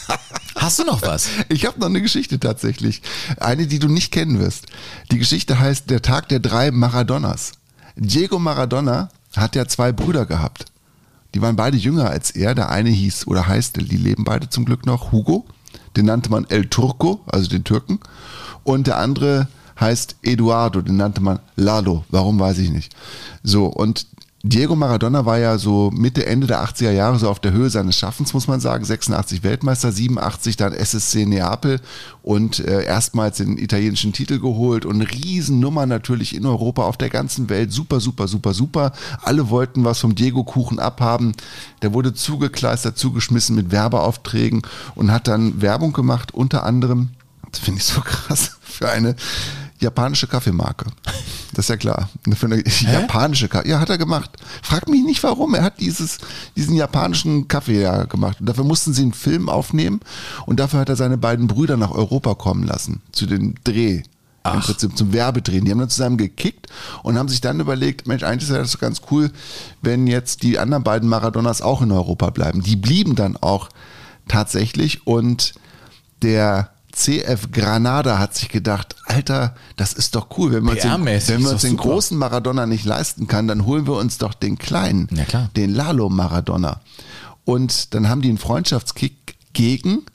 Hast 0.54 0.78
du 0.78 0.84
noch 0.84 1.02
was? 1.02 1.26
Ich 1.48 1.66
habe 1.66 1.78
noch 1.80 1.88
eine 1.88 2.00
Geschichte 2.00 2.38
tatsächlich. 2.40 3.02
Eine, 3.40 3.66
die 3.66 3.78
du 3.80 3.88
nicht 3.88 4.12
kennen 4.12 4.38
wirst. 4.38 4.66
Die 5.10 5.18
Geschichte 5.18 5.58
heißt 5.58 5.90
Der 5.90 6.00
Tag 6.00 6.28
der 6.28 6.38
drei 6.38 6.70
Maradonas. 6.70 7.52
Diego 7.96 8.38
Maradona 8.38 9.08
hat 9.36 9.56
ja 9.56 9.66
zwei 9.66 9.90
Brüder 9.92 10.24
gehabt. 10.24 10.66
Die 11.36 11.42
waren 11.42 11.54
beide 11.54 11.76
jünger 11.76 12.08
als 12.08 12.30
er. 12.30 12.54
Der 12.54 12.70
eine 12.70 12.88
hieß 12.88 13.26
oder 13.26 13.46
heißt, 13.46 13.76
die 13.76 13.96
leben 13.98 14.24
beide 14.24 14.48
zum 14.48 14.64
Glück 14.64 14.86
noch, 14.86 15.12
Hugo. 15.12 15.44
Den 15.94 16.06
nannte 16.06 16.30
man 16.30 16.46
El 16.48 16.64
Turco, 16.64 17.20
also 17.26 17.50
den 17.50 17.62
Türken. 17.62 18.00
Und 18.64 18.86
der 18.86 18.96
andere 18.96 19.46
heißt 19.78 20.16
Eduardo, 20.22 20.80
den 20.80 20.96
nannte 20.96 21.20
man 21.20 21.40
Lalo. 21.54 22.06
Warum 22.08 22.40
weiß 22.40 22.56
ich 22.56 22.70
nicht. 22.70 22.96
So, 23.42 23.66
und 23.66 24.06
Diego 24.48 24.76
Maradona 24.76 25.26
war 25.26 25.38
ja 25.38 25.58
so 25.58 25.90
Mitte, 25.92 26.24
Ende 26.24 26.46
der 26.46 26.64
80er 26.64 26.92
Jahre 26.92 27.18
so 27.18 27.28
auf 27.28 27.40
der 27.40 27.50
Höhe 27.50 27.68
seines 27.68 27.98
Schaffens, 27.98 28.32
muss 28.32 28.46
man 28.46 28.60
sagen. 28.60 28.84
86 28.84 29.42
Weltmeister, 29.42 29.90
87 29.90 30.56
dann 30.56 30.72
SSC 30.72 31.26
Neapel 31.26 31.80
und 32.22 32.60
äh, 32.60 32.84
erstmals 32.84 33.38
den 33.38 33.58
italienischen 33.58 34.12
Titel 34.12 34.38
geholt 34.38 34.86
und 34.86 34.96
eine 34.96 35.10
Riesennummer 35.10 35.86
natürlich 35.86 36.32
in 36.32 36.46
Europa, 36.46 36.84
auf 36.84 36.96
der 36.96 37.10
ganzen 37.10 37.48
Welt. 37.48 37.72
Super, 37.72 37.98
super, 37.98 38.28
super, 38.28 38.54
super. 38.54 38.92
Alle 39.22 39.50
wollten 39.50 39.84
was 39.84 39.98
vom 39.98 40.14
Diego-Kuchen 40.14 40.78
abhaben. 40.78 41.32
Der 41.82 41.92
wurde 41.92 42.14
zugekleistert, 42.14 42.96
zugeschmissen 42.96 43.56
mit 43.56 43.72
Werbeaufträgen 43.72 44.62
und 44.94 45.10
hat 45.10 45.26
dann 45.26 45.60
Werbung 45.60 45.92
gemacht, 45.92 46.32
unter 46.34 46.64
anderem, 46.64 47.08
das 47.50 47.58
finde 47.58 47.80
ich 47.80 47.84
so 47.84 48.00
krass, 48.04 48.52
für 48.62 48.88
eine 48.88 49.16
japanische 49.80 50.28
Kaffeemarke. 50.28 50.86
Das 51.56 51.64
ist 51.64 51.68
ja 51.70 51.78
klar. 51.78 52.10
Für 52.34 52.46
eine 52.46 52.62
japanische 52.66 53.48
Kaffee. 53.48 53.70
Ja, 53.70 53.80
hat 53.80 53.88
er 53.88 53.96
gemacht. 53.96 54.30
Frag 54.62 54.90
mich 54.90 55.02
nicht 55.02 55.22
warum. 55.22 55.54
Er 55.54 55.62
hat 55.62 55.80
dieses, 55.80 56.18
diesen 56.54 56.76
japanischen 56.76 57.48
Kaffee 57.48 57.80
ja 57.80 58.04
gemacht. 58.04 58.40
Und 58.40 58.46
dafür 58.46 58.64
mussten 58.64 58.92
sie 58.92 59.00
einen 59.00 59.14
Film 59.14 59.48
aufnehmen 59.48 60.00
und 60.44 60.60
dafür 60.60 60.80
hat 60.80 60.90
er 60.90 60.96
seine 60.96 61.16
beiden 61.16 61.46
Brüder 61.46 61.78
nach 61.78 61.92
Europa 61.92 62.34
kommen 62.34 62.62
lassen. 62.62 63.00
Zu 63.10 63.24
den 63.24 63.54
Dreh. 63.64 64.02
Im 64.44 64.60
Prinzip 64.60 64.98
zum 64.98 65.14
Werbedrehen. 65.14 65.64
Die 65.64 65.70
haben 65.70 65.78
dann 65.78 65.88
zusammen 65.88 66.18
gekickt 66.18 66.66
und 67.02 67.16
haben 67.18 67.30
sich 67.30 67.40
dann 67.40 67.58
überlegt, 67.58 68.06
Mensch, 68.06 68.22
eigentlich 68.22 68.50
ist 68.50 68.54
das 68.54 68.78
ganz 68.78 69.00
cool, 69.10 69.30
wenn 69.80 70.06
jetzt 70.06 70.42
die 70.42 70.58
anderen 70.58 70.84
beiden 70.84 71.08
Maradonas 71.08 71.62
auch 71.62 71.80
in 71.80 71.90
Europa 71.90 72.28
bleiben. 72.30 72.62
Die 72.62 72.76
blieben 72.76 73.14
dann 73.14 73.38
auch 73.38 73.70
tatsächlich 74.28 75.06
und 75.06 75.54
der 76.20 76.75
CF 76.96 77.50
Granada 77.52 78.18
hat 78.18 78.34
sich 78.34 78.48
gedacht, 78.48 78.96
Alter, 79.04 79.54
das 79.76 79.92
ist 79.92 80.14
doch 80.14 80.28
cool, 80.38 80.52
wenn 80.52 80.64
wir 80.64 80.72
uns 80.72 80.80
den, 80.80 81.04
wenn 81.04 81.42
wir 81.42 81.50
uns 81.50 81.60
den 81.60 81.76
großen 81.76 82.16
Maradona 82.16 82.64
nicht 82.64 82.86
leisten 82.86 83.26
kann, 83.26 83.46
dann 83.46 83.66
holen 83.66 83.86
wir 83.86 83.96
uns 83.96 84.16
doch 84.16 84.32
den 84.32 84.56
kleinen, 84.56 85.06
Ja, 85.10 85.50
den 85.54 85.74
Lalo 85.74 86.08
Maradona. 86.08 86.80
Und 87.44 87.94
dann 87.94 88.08
haben 88.08 88.22
die 88.22 88.30
einen 88.30 88.38
Freundschaftskick 88.38 89.36
gegen 89.52 90.06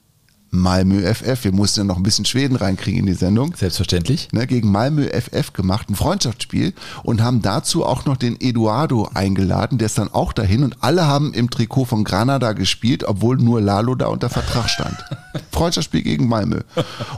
Malmö 0.51 1.01
FF. 1.01 1.45
Wir 1.45 1.53
mussten 1.53 1.79
ja 1.79 1.83
noch 1.85 1.95
ein 1.95 2.03
bisschen 2.03 2.25
Schweden 2.25 2.57
reinkriegen 2.57 2.99
in 2.99 3.05
die 3.05 3.13
Sendung 3.13 3.55
Selbstverständlich. 3.55 4.27
ne, 4.33 4.45
gegen 4.45 4.69
Malmö 4.69 5.07
FF 5.07 5.53
gemacht, 5.53 5.89
ein 5.89 5.95
Freundschaftsspiel 5.95 6.73
und 7.03 7.21
haben 7.21 7.41
dazu 7.41 7.85
auch 7.85 8.05
noch 8.05 8.17
den 8.17 8.39
Eduardo 8.39 9.09
eingeladen, 9.13 9.77
der 9.77 9.85
ist 9.85 9.97
dann 9.97 10.13
auch 10.13 10.33
dahin 10.33 10.63
und 10.63 10.75
alle 10.81 11.07
haben 11.07 11.33
im 11.33 11.49
Trikot 11.49 11.85
von 11.85 12.03
Granada 12.03 12.51
gespielt, 12.51 13.05
obwohl 13.05 13.37
nur 13.37 13.61
Lalo 13.61 13.95
da 13.95 14.07
unter 14.07 14.29
Vertrag 14.29 14.69
stand. 14.69 14.97
Freundschaftsspiel 15.51 16.01
gegen 16.01 16.27
Malmö. 16.27 16.61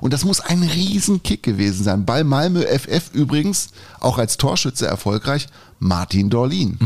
Und 0.01 0.13
das 0.13 0.25
muss 0.25 0.39
ein 0.39 0.61
Riesenkick 0.61 1.41
gewesen 1.41 1.83
sein. 1.83 2.05
Bei 2.05 2.23
Malmö 2.23 2.61
FF 2.61 3.13
übrigens 3.13 3.69
auch 3.99 4.19
als 4.19 4.37
Torschütze 4.37 4.85
erfolgreich 4.85 5.47
Martin 5.83 6.29
Dorlin, 6.29 6.77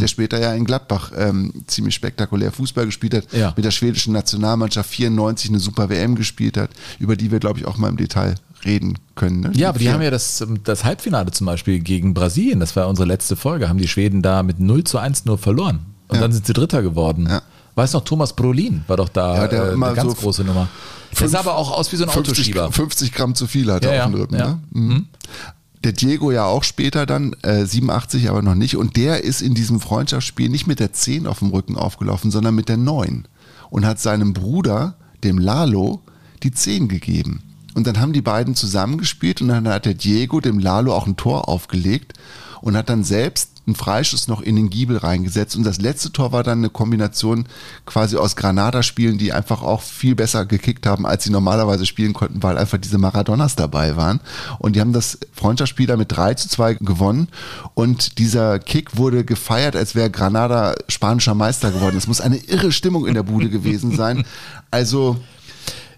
der 0.00 0.08
später 0.08 0.40
ja 0.40 0.52
in 0.54 0.64
Gladbach 0.64 1.12
ähm, 1.16 1.52
ziemlich 1.66 1.94
spektakulär 1.94 2.50
Fußball 2.52 2.84
gespielt 2.86 3.14
hat, 3.14 3.32
Ja. 3.32 3.52
mit 3.56 3.64
der 3.64 3.70
schwedischen 3.70 4.12
Nationalmannschaft 4.12 4.90
94 4.90 5.50
eine 5.50 5.60
super 5.60 5.88
WM 5.88 6.14
gespielt 6.16 6.56
hat, 6.56 6.70
über 6.98 7.16
die 7.16 7.30
wir, 7.30 7.38
glaube 7.38 7.58
ich, 7.60 7.66
auch 7.66 7.76
mal 7.76 7.88
im 7.88 7.96
Detail 7.96 8.34
reden 8.64 8.98
können. 9.14 9.40
Ne? 9.40 9.52
Ja, 9.54 9.70
aber 9.70 9.78
die 9.78 9.90
haben 9.90 10.02
ja 10.02 10.10
das, 10.10 10.40
ähm, 10.40 10.60
das 10.64 10.84
Halbfinale 10.84 11.30
zum 11.30 11.46
Beispiel 11.46 11.78
gegen 11.78 12.12
Brasilien, 12.12 12.60
das 12.60 12.74
war 12.76 12.88
unsere 12.88 13.06
letzte 13.06 13.36
Folge, 13.36 13.68
haben 13.68 13.78
die 13.78 13.88
Schweden 13.88 14.20
da 14.20 14.42
mit 14.42 14.60
0 14.60 14.84
zu 14.84 14.98
1 14.98 15.24
nur 15.24 15.38
verloren. 15.38 15.78
Und 16.08 16.16
Ja. 16.16 16.22
dann 16.22 16.32
sind 16.32 16.44
sie 16.46 16.52
Dritter 16.52 16.82
geworden. 16.82 17.26
Ja. 17.30 17.42
Weißt 17.76 17.94
noch, 17.94 18.04
Thomas 18.04 18.34
Brolin 18.34 18.82
war 18.88 18.96
doch 18.96 19.08
da 19.08 19.36
Ja, 19.36 19.48
der 19.48 19.62
äh, 19.62 19.72
eine 19.74 19.94
ganz 19.94 20.10
so 20.10 20.14
große 20.20 20.42
Nummer. 20.44 20.68
Der 21.18 21.28
sah 21.28 21.38
aber 21.38 21.56
auch 21.56 21.70
aus 21.72 21.90
wie 21.92 21.96
so 21.96 22.04
ein 22.04 22.10
50, 22.10 22.32
Autoschieber. 22.32 22.72
50 22.72 23.12
Gramm 23.12 23.34
zu 23.34 23.46
viel 23.46 23.72
hat 23.72 23.84
Ja, 23.84 23.90
er 23.90 23.96
ja, 23.96 24.04
auf 24.06 24.10
dem 24.10 24.20
Rücken. 24.20 24.36
ja. 24.36 24.48
Ne? 24.48 24.58
Mhm. 24.72 25.06
Der 25.82 25.92
Diego 25.92 26.30
ja 26.30 26.44
auch 26.44 26.62
später 26.62 27.06
dann, 27.06 27.34
äh, 27.42 27.64
87 27.64 28.28
aber 28.28 28.42
noch 28.42 28.54
nicht. 28.54 28.76
Und 28.76 28.96
der 28.96 29.24
ist 29.24 29.40
in 29.40 29.54
diesem 29.54 29.80
Freundschaftsspiel 29.80 30.50
nicht 30.50 30.66
mit 30.66 30.78
der 30.78 30.92
10 30.92 31.26
auf 31.26 31.38
dem 31.38 31.50
Rücken 31.50 31.76
aufgelaufen, 31.76 32.30
sondern 32.30 32.54
mit 32.54 32.68
der 32.68 32.76
9. 32.76 33.26
Und 33.70 33.86
hat 33.86 33.98
seinem 33.98 34.34
Bruder, 34.34 34.96
dem 35.24 35.38
Lalo, 35.38 36.02
die 36.42 36.50
10 36.50 36.88
gegeben. 36.88 37.42
Und 37.74 37.86
dann 37.86 38.00
haben 38.00 38.12
die 38.12 38.22
beiden 38.22 38.54
zusammengespielt 38.54 39.40
und 39.40 39.48
dann 39.48 39.68
hat 39.68 39.86
der 39.86 39.94
Diego 39.94 40.40
dem 40.40 40.58
Lalo 40.58 40.94
auch 40.94 41.06
ein 41.06 41.16
Tor 41.16 41.48
aufgelegt 41.48 42.14
und 42.60 42.76
hat 42.76 42.88
dann 42.88 43.04
selbst 43.04 43.49
einen 43.66 43.76
Freischuss 43.76 44.26
noch 44.26 44.40
in 44.40 44.56
den 44.56 44.70
Giebel 44.70 44.96
reingesetzt. 44.96 45.54
Und 45.54 45.64
das 45.64 45.80
letzte 45.80 46.10
Tor 46.12 46.32
war 46.32 46.42
dann 46.42 46.58
eine 46.58 46.70
Kombination 46.70 47.46
quasi 47.86 48.16
aus 48.16 48.34
Granada-Spielen, 48.34 49.18
die 49.18 49.32
einfach 49.32 49.62
auch 49.62 49.82
viel 49.82 50.14
besser 50.14 50.46
gekickt 50.46 50.86
haben, 50.86 51.06
als 51.06 51.24
sie 51.24 51.30
normalerweise 51.30 51.86
spielen 51.86 52.12
konnten, 52.12 52.42
weil 52.42 52.58
einfach 52.58 52.78
diese 52.78 52.98
Maradonas 52.98 53.56
dabei 53.56 53.96
waren. 53.96 54.20
Und 54.58 54.74
die 54.76 54.80
haben 54.80 54.92
das 54.92 55.18
Freundschaftsspiel 55.32 55.86
da 55.86 55.96
mit 55.96 56.10
3 56.10 56.34
zu 56.34 56.48
2 56.48 56.74
gewonnen. 56.74 57.28
Und 57.74 58.18
dieser 58.18 58.58
Kick 58.58 58.96
wurde 58.96 59.24
gefeiert, 59.24 59.76
als 59.76 59.94
wäre 59.94 60.10
Granada 60.10 60.74
spanischer 60.88 61.34
Meister 61.34 61.70
geworden. 61.70 61.96
Es 61.96 62.06
muss 62.06 62.20
eine 62.20 62.38
irre 62.38 62.72
Stimmung 62.72 63.06
in 63.06 63.14
der 63.14 63.22
Bude 63.22 63.50
gewesen 63.50 63.94
sein. 63.94 64.24
Also, 64.70 65.16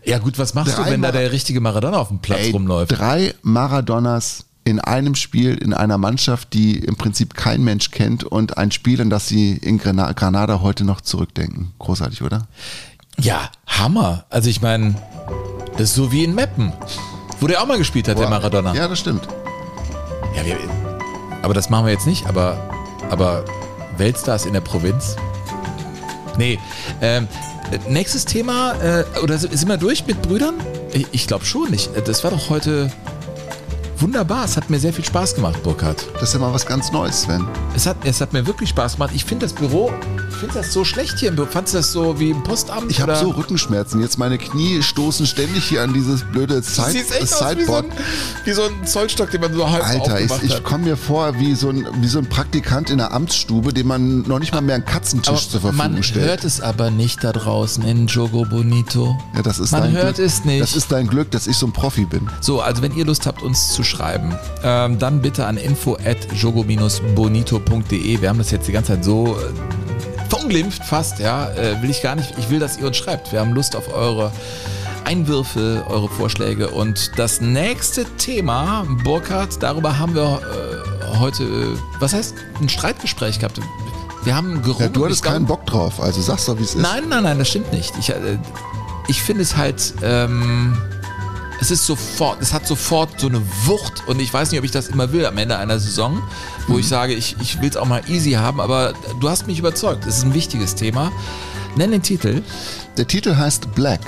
Ja 0.04 0.18
gut, 0.18 0.38
was 0.38 0.52
machst 0.54 0.76
du, 0.76 0.84
wenn 0.84 1.00
da 1.00 1.08
Mar- 1.08 1.12
der 1.12 1.30
richtige 1.32 1.60
Maradona 1.60 1.98
auf 1.98 2.08
dem 2.08 2.18
Platz 2.18 2.40
ey, 2.40 2.50
rumläuft? 2.50 2.90
drei 2.98 3.34
Maradonas 3.42 4.44
in 4.64 4.78
einem 4.80 5.14
Spiel, 5.14 5.54
in 5.56 5.74
einer 5.74 5.98
Mannschaft, 5.98 6.52
die 6.52 6.78
im 6.78 6.96
Prinzip 6.96 7.34
kein 7.34 7.64
Mensch 7.64 7.90
kennt 7.90 8.24
und 8.24 8.58
ein 8.58 8.70
Spiel, 8.70 9.00
an 9.00 9.10
das 9.10 9.26
sie 9.28 9.52
in 9.56 9.78
Grana- 9.78 10.12
Granada 10.12 10.60
heute 10.60 10.84
noch 10.84 11.00
zurückdenken. 11.00 11.72
Großartig, 11.78 12.22
oder? 12.22 12.46
Ja, 13.18 13.50
Hammer. 13.66 14.24
Also 14.30 14.48
ich 14.48 14.62
meine, 14.62 14.94
das 15.72 15.90
ist 15.90 15.94
so 15.94 16.12
wie 16.12 16.24
in 16.24 16.34
Meppen, 16.34 16.72
wo 17.40 17.46
der 17.46 17.60
auch 17.60 17.66
mal 17.66 17.78
gespielt 17.78 18.06
hat, 18.08 18.18
der 18.18 18.28
Maradona. 18.28 18.74
Ja, 18.74 18.86
das 18.88 19.00
stimmt. 19.00 19.26
Ja, 20.36 20.46
wir, 20.46 20.56
aber 21.42 21.54
das 21.54 21.68
machen 21.68 21.86
wir 21.86 21.92
jetzt 21.92 22.06
nicht, 22.06 22.26
aber, 22.26 22.56
aber 23.10 23.44
Weltstars 23.98 24.46
in 24.46 24.52
der 24.52 24.60
Provinz? 24.60 25.16
Nee. 26.38 26.58
Ähm, 27.00 27.28
nächstes 27.88 28.24
Thema, 28.24 28.72
äh, 28.80 29.04
oder 29.22 29.38
sind 29.38 29.68
wir 29.68 29.76
durch 29.76 30.06
mit 30.06 30.22
Brüdern? 30.22 30.54
Ich, 30.92 31.06
ich 31.12 31.26
glaube 31.26 31.44
schon 31.44 31.70
nicht. 31.70 31.90
Das 32.06 32.22
war 32.24 32.30
doch 32.30 32.48
heute 32.48 32.90
wunderbar. 34.02 34.44
Es 34.44 34.56
hat 34.56 34.68
mir 34.68 34.78
sehr 34.78 34.92
viel 34.92 35.04
Spaß 35.04 35.34
gemacht, 35.36 35.62
Burkhard. 35.62 36.06
Das 36.14 36.24
ist 36.24 36.34
ja 36.34 36.40
mal 36.40 36.52
was 36.52 36.66
ganz 36.66 36.90
Neues, 36.92 37.22
Sven. 37.22 37.46
Es 37.74 37.86
hat, 37.86 37.96
es 38.04 38.20
hat 38.20 38.32
mir 38.32 38.46
wirklich 38.46 38.68
Spaß 38.70 38.94
gemacht. 38.94 39.12
Ich 39.14 39.24
finde 39.24 39.46
das 39.46 39.52
Büro, 39.52 39.92
finde 40.34 40.54
das 40.54 40.72
so 40.72 40.84
schlecht 40.84 41.18
hier 41.18 41.28
im 41.30 41.36
Büro. 41.36 41.46
Fandest 41.50 41.74
du 41.74 41.78
das 41.78 41.92
so 41.92 42.18
wie 42.20 42.30
im 42.30 42.42
Postamt? 42.42 42.90
Ich 42.90 43.00
habe 43.00 43.16
so 43.16 43.30
Rückenschmerzen. 43.30 44.00
Jetzt 44.00 44.18
meine 44.18 44.38
Knie 44.38 44.82
stoßen 44.82 45.26
ständig 45.26 45.64
hier 45.64 45.82
an 45.82 45.92
dieses 45.92 46.22
blöde 46.22 46.62
Side 46.62 46.90
Sieht 46.90 47.10
echt 47.10 47.22
aus 47.22 47.22
wie 47.22 47.26
so, 47.26 47.48
Sideboard. 47.48 47.84
ein, 47.86 47.92
wie 48.44 48.52
so 48.52 48.62
ein 48.62 48.86
Zollstock, 48.86 49.30
den 49.30 49.40
man 49.40 49.54
so 49.54 49.68
halb 49.70 49.84
Alter, 49.86 50.20
ich, 50.20 50.30
ich 50.42 50.62
komme 50.64 50.84
mir 50.84 50.96
vor 50.96 51.38
wie 51.38 51.54
so, 51.54 51.70
ein, 51.70 51.86
wie 52.00 52.08
so 52.08 52.18
ein 52.18 52.26
Praktikant 52.26 52.90
in 52.90 52.98
der 52.98 53.12
Amtsstube, 53.12 53.72
dem 53.72 53.86
man 53.88 54.22
noch 54.22 54.38
nicht 54.38 54.52
mal 54.52 54.60
mehr 54.60 54.76
einen 54.76 54.84
Katzentisch 54.84 55.48
zur 55.48 55.60
Verfügung 55.60 55.76
man 55.94 56.02
stellt. 56.02 56.26
hört 56.26 56.44
es 56.44 56.60
aber 56.60 56.90
nicht 56.90 57.22
da 57.24 57.32
draußen 57.32 57.84
in 57.84 58.06
Jogo 58.06 58.44
Bonito. 58.44 59.16
ja, 59.34 59.42
das 59.42 59.58
ist 59.58 59.72
man 59.72 59.82
dein 59.82 59.92
hört 59.92 60.16
Glück. 60.16 60.26
es 60.26 60.44
nicht. 60.44 60.60
Das 60.62 60.74
ist 60.76 60.90
dein 60.92 61.06
Glück, 61.06 61.30
dass 61.30 61.46
ich 61.46 61.56
so 61.56 61.66
ein 61.66 61.72
Profi 61.72 62.04
bin. 62.04 62.28
So, 62.40 62.60
also 62.60 62.82
wenn 62.82 62.94
ihr 62.94 63.04
Lust 63.04 63.26
habt, 63.26 63.42
uns 63.42 63.72
zu 63.72 63.82
schreiben, 63.82 64.34
ähm, 64.62 64.98
dann 64.98 65.20
bitte 65.22 65.46
an 65.46 65.56
info 65.56 65.96
at 66.04 66.16
jogo-bonito.de. 66.34 68.20
Wir 68.20 68.28
haben 68.28 68.38
das 68.38 68.50
jetzt 68.50 68.68
die 68.68 68.72
ganze 68.72 68.92
Zeit 68.94 69.04
so 69.04 69.36
äh, 69.38 69.81
verunglimpft 70.32 70.82
fast, 70.82 71.18
ja. 71.18 71.50
Äh, 71.50 71.82
will 71.82 71.90
ich 71.90 72.02
gar 72.02 72.14
nicht. 72.14 72.32
Ich 72.38 72.48
will, 72.48 72.58
dass 72.58 72.78
ihr 72.78 72.86
uns 72.86 72.96
schreibt. 72.96 73.32
Wir 73.32 73.40
haben 73.40 73.52
Lust 73.52 73.76
auf 73.76 73.92
eure 73.94 74.32
Einwürfe, 75.04 75.84
eure 75.90 76.08
Vorschläge. 76.08 76.70
Und 76.70 77.10
das 77.16 77.42
nächste 77.42 78.06
Thema, 78.16 78.86
Burkhard, 79.04 79.62
darüber 79.62 79.98
haben 79.98 80.14
wir 80.14 80.40
äh, 80.40 81.18
heute, 81.18 81.42
äh, 81.44 81.76
was 82.00 82.14
heißt, 82.14 82.34
ein 82.62 82.70
Streitgespräch 82.70 83.40
gehabt. 83.40 83.60
Wir 84.24 84.34
haben 84.34 84.62
gerungen. 84.62 84.80
Ja, 84.80 84.88
du 84.88 85.04
hattest 85.04 85.22
keinen 85.22 85.44
Bock 85.44 85.66
drauf, 85.66 86.00
also 86.00 86.22
sag's 86.22 86.46
doch, 86.46 86.58
wie 86.58 86.62
es 86.62 86.76
ist. 86.76 86.80
Nein, 86.80 87.10
nein, 87.10 87.24
nein, 87.24 87.38
das 87.38 87.48
stimmt 87.50 87.70
nicht. 87.70 87.92
Ich, 87.98 88.08
äh, 88.08 88.38
ich 89.08 89.20
finde 89.20 89.42
es 89.42 89.54
halt, 89.54 89.92
ähm, 90.02 90.78
es 91.62 91.70
ist 91.70 91.86
sofort, 91.86 92.42
es 92.42 92.52
hat 92.52 92.66
sofort 92.66 93.20
so 93.20 93.28
eine 93.28 93.40
Wucht 93.66 94.02
und 94.08 94.20
ich 94.20 94.34
weiß 94.34 94.50
nicht, 94.50 94.58
ob 94.58 94.64
ich 94.64 94.72
das 94.72 94.88
immer 94.88 95.12
will 95.12 95.24
am 95.24 95.38
Ende 95.38 95.56
einer 95.56 95.78
Saison, 95.78 96.20
wo 96.66 96.76
ich 96.76 96.88
sage, 96.88 97.14
ich, 97.14 97.36
ich 97.40 97.60
will 97.60 97.68
es 97.68 97.76
auch 97.76 97.86
mal 97.86 98.02
easy 98.08 98.32
haben, 98.32 98.60
aber 98.60 98.94
du 99.20 99.28
hast 99.28 99.46
mich 99.46 99.60
überzeugt. 99.60 100.04
Es 100.04 100.18
ist 100.18 100.24
ein 100.24 100.34
wichtiges 100.34 100.74
Thema. 100.74 101.12
Nenn 101.76 101.92
den 101.92 102.02
Titel. 102.02 102.42
Der 102.96 103.06
Titel 103.06 103.36
heißt 103.36 103.76
Black. 103.76 104.00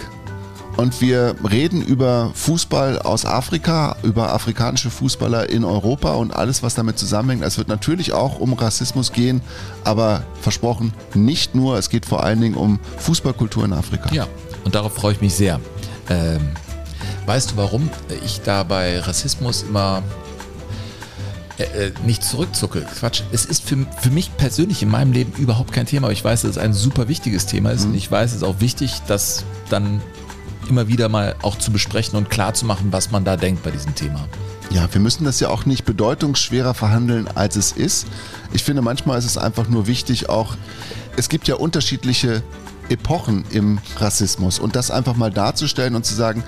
Und 0.76 1.00
wir 1.00 1.36
reden 1.48 1.80
über 1.80 2.32
Fußball 2.34 2.98
aus 2.98 3.24
Afrika, 3.24 3.94
über 4.02 4.32
afrikanische 4.32 4.90
Fußballer 4.90 5.48
in 5.48 5.64
Europa 5.64 6.14
und 6.14 6.34
alles, 6.34 6.64
was 6.64 6.74
damit 6.74 6.98
zusammenhängt. 6.98 7.44
Es 7.44 7.56
wird 7.56 7.68
natürlich 7.68 8.12
auch 8.12 8.40
um 8.40 8.54
Rassismus 8.54 9.12
gehen, 9.12 9.40
aber 9.84 10.24
versprochen, 10.40 10.92
nicht 11.14 11.54
nur. 11.54 11.78
Es 11.78 11.88
geht 11.88 12.04
vor 12.04 12.24
allen 12.24 12.40
Dingen 12.40 12.56
um 12.56 12.80
Fußballkultur 12.98 13.64
in 13.64 13.72
Afrika. 13.72 14.12
Ja, 14.12 14.26
und 14.64 14.74
darauf 14.74 14.94
freue 14.94 15.12
ich 15.12 15.20
mich 15.20 15.34
sehr. 15.34 15.60
Ähm, 16.10 16.40
weißt 17.26 17.52
du, 17.52 17.56
warum 17.56 17.90
ich 18.24 18.40
da 18.42 18.62
bei 18.62 18.98
Rassismus 19.00 19.62
immer 19.62 20.02
äh, 21.58 21.86
äh, 21.86 21.92
nicht 22.04 22.22
zurückzucke? 22.22 22.82
Quatsch. 22.98 23.22
Es 23.32 23.44
ist 23.44 23.64
für, 23.68 23.86
für 24.00 24.10
mich 24.10 24.36
persönlich 24.36 24.82
in 24.82 24.90
meinem 24.90 25.12
Leben 25.12 25.32
überhaupt 25.40 25.72
kein 25.72 25.86
Thema, 25.86 26.06
aber 26.06 26.12
ich 26.12 26.24
weiß, 26.24 26.42
dass 26.42 26.52
es 26.52 26.58
ein 26.58 26.72
super 26.72 27.08
wichtiges 27.08 27.46
Thema 27.46 27.70
ist 27.70 27.84
und 27.84 27.94
ich 27.94 28.10
weiß, 28.10 28.30
es 28.30 28.38
ist 28.38 28.42
auch 28.42 28.60
wichtig, 28.60 29.00
das 29.06 29.44
dann 29.70 30.00
immer 30.68 30.88
wieder 30.88 31.08
mal 31.08 31.34
auch 31.42 31.58
zu 31.58 31.70
besprechen 31.70 32.16
und 32.16 32.30
klar 32.30 32.54
zu 32.54 32.64
machen, 32.66 32.88
was 32.90 33.10
man 33.10 33.24
da 33.24 33.36
denkt 33.36 33.62
bei 33.62 33.70
diesem 33.70 33.94
Thema. 33.94 34.26
Ja, 34.70 34.88
wir 34.92 35.00
müssen 35.00 35.24
das 35.24 35.40
ja 35.40 35.50
auch 35.50 35.66
nicht 35.66 35.84
bedeutungsschwerer 35.84 36.74
verhandeln, 36.74 37.28
als 37.34 37.56
es 37.56 37.72
ist. 37.72 38.06
Ich 38.52 38.64
finde, 38.64 38.82
manchmal 38.82 39.18
ist 39.18 39.26
es 39.26 39.38
einfach 39.38 39.68
nur 39.68 39.86
wichtig, 39.86 40.28
auch, 40.28 40.56
es 41.16 41.28
gibt 41.28 41.48
ja 41.48 41.56
unterschiedliche 41.56 42.42
Epochen 42.88 43.44
im 43.50 43.78
Rassismus 43.98 44.58
und 44.58 44.74
das 44.76 44.90
einfach 44.90 45.16
mal 45.16 45.30
darzustellen 45.30 45.94
und 45.94 46.04
zu 46.04 46.14
sagen, 46.14 46.42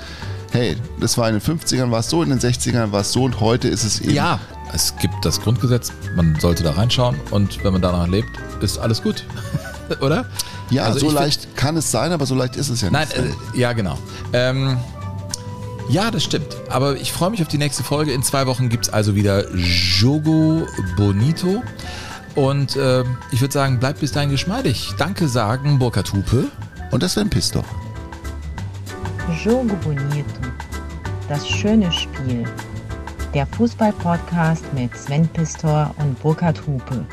hey, 0.53 0.77
das 1.01 1.17
war 1.19 1.29
in 1.29 1.39
den 1.39 1.43
50ern 1.43 1.91
war 1.91 2.01
es 2.01 2.09
so, 2.11 2.23
in 2.23 2.31
den 2.31 2.39
60ern 2.41 2.93
war 2.93 3.01
es 3.01 3.13
so 3.13 3.25
und 3.25 3.41
heute 3.41 3.69
ist 3.69 3.85
es 3.85 4.01
eben. 4.01 4.13
Ja, 4.15 4.39
es 4.73 4.95
gibt 4.97 5.15
das 5.25 5.41
Grundgesetz, 5.41 5.93
man 6.17 6.39
sollte 6.41 6.63
da 6.63 6.73
reinschauen 6.73 7.17
und 7.31 7.63
wenn 7.65 7.73
man 7.73 7.83
danach 7.83 8.07
lebt, 8.09 8.29
ist 8.61 8.79
alles 8.79 9.03
gut. 9.03 9.25
Oder? 10.01 10.27
Ja, 10.71 10.85
Also 10.85 10.99
so 11.09 11.11
leicht 11.11 11.57
kann 11.57 11.77
es 11.77 11.91
sein, 11.93 12.11
aber 12.13 12.27
so 12.27 12.35
leicht 12.35 12.57
ist 12.57 12.69
es 12.71 12.81
ja 12.81 12.91
Nein, 12.91 13.07
nicht. 13.09 13.19
äh, 13.55 13.59
ja, 13.61 13.73
genau. 13.73 13.97
Ähm, 14.33 14.77
ja, 15.89 16.11
das 16.11 16.25
stimmt. 16.25 16.57
Aber 16.69 16.97
ich 16.97 17.13
freue 17.13 17.31
mich 17.31 17.41
auf 17.43 17.47
die 17.49 17.59
nächste 17.59 17.85
Folge. 17.85 18.13
In 18.13 18.25
zwei 18.25 18.49
Wochen 18.49 18.69
gibt 18.69 18.87
es 18.89 18.93
also 18.93 19.15
wieder 19.15 19.45
Jogo 19.55 20.67
Bonito. 20.97 21.63
Und 22.35 22.77
ähm, 22.77 23.17
ich 23.31 23.41
würde 23.41 23.55
sagen, 23.55 23.79
bleibt 23.79 24.01
bis 24.01 24.11
dahin 24.11 24.31
geschmeidig. 24.31 24.91
Danke 24.99 25.29
sagen, 25.29 25.79
Burkhard 25.79 26.13
Hupe. 26.13 26.47
und 26.91 27.03
das 27.05 27.15
wäre 27.15 27.25
ein 27.27 27.31
Piss 27.31 27.53
doch. 27.53 27.65
Jogo 29.35 29.75
Bonito. 29.83 30.41
Das 31.29 31.47
schöne 31.49 31.91
Spiel. 31.91 32.45
Der 33.35 33.45
Fußball-Podcast 33.47 34.73
mit 34.73 34.97
Sven 34.97 35.27
Pistor 35.29 35.93
und 35.99 36.19
Burkhard 36.23 36.65
Hupe. 36.67 37.05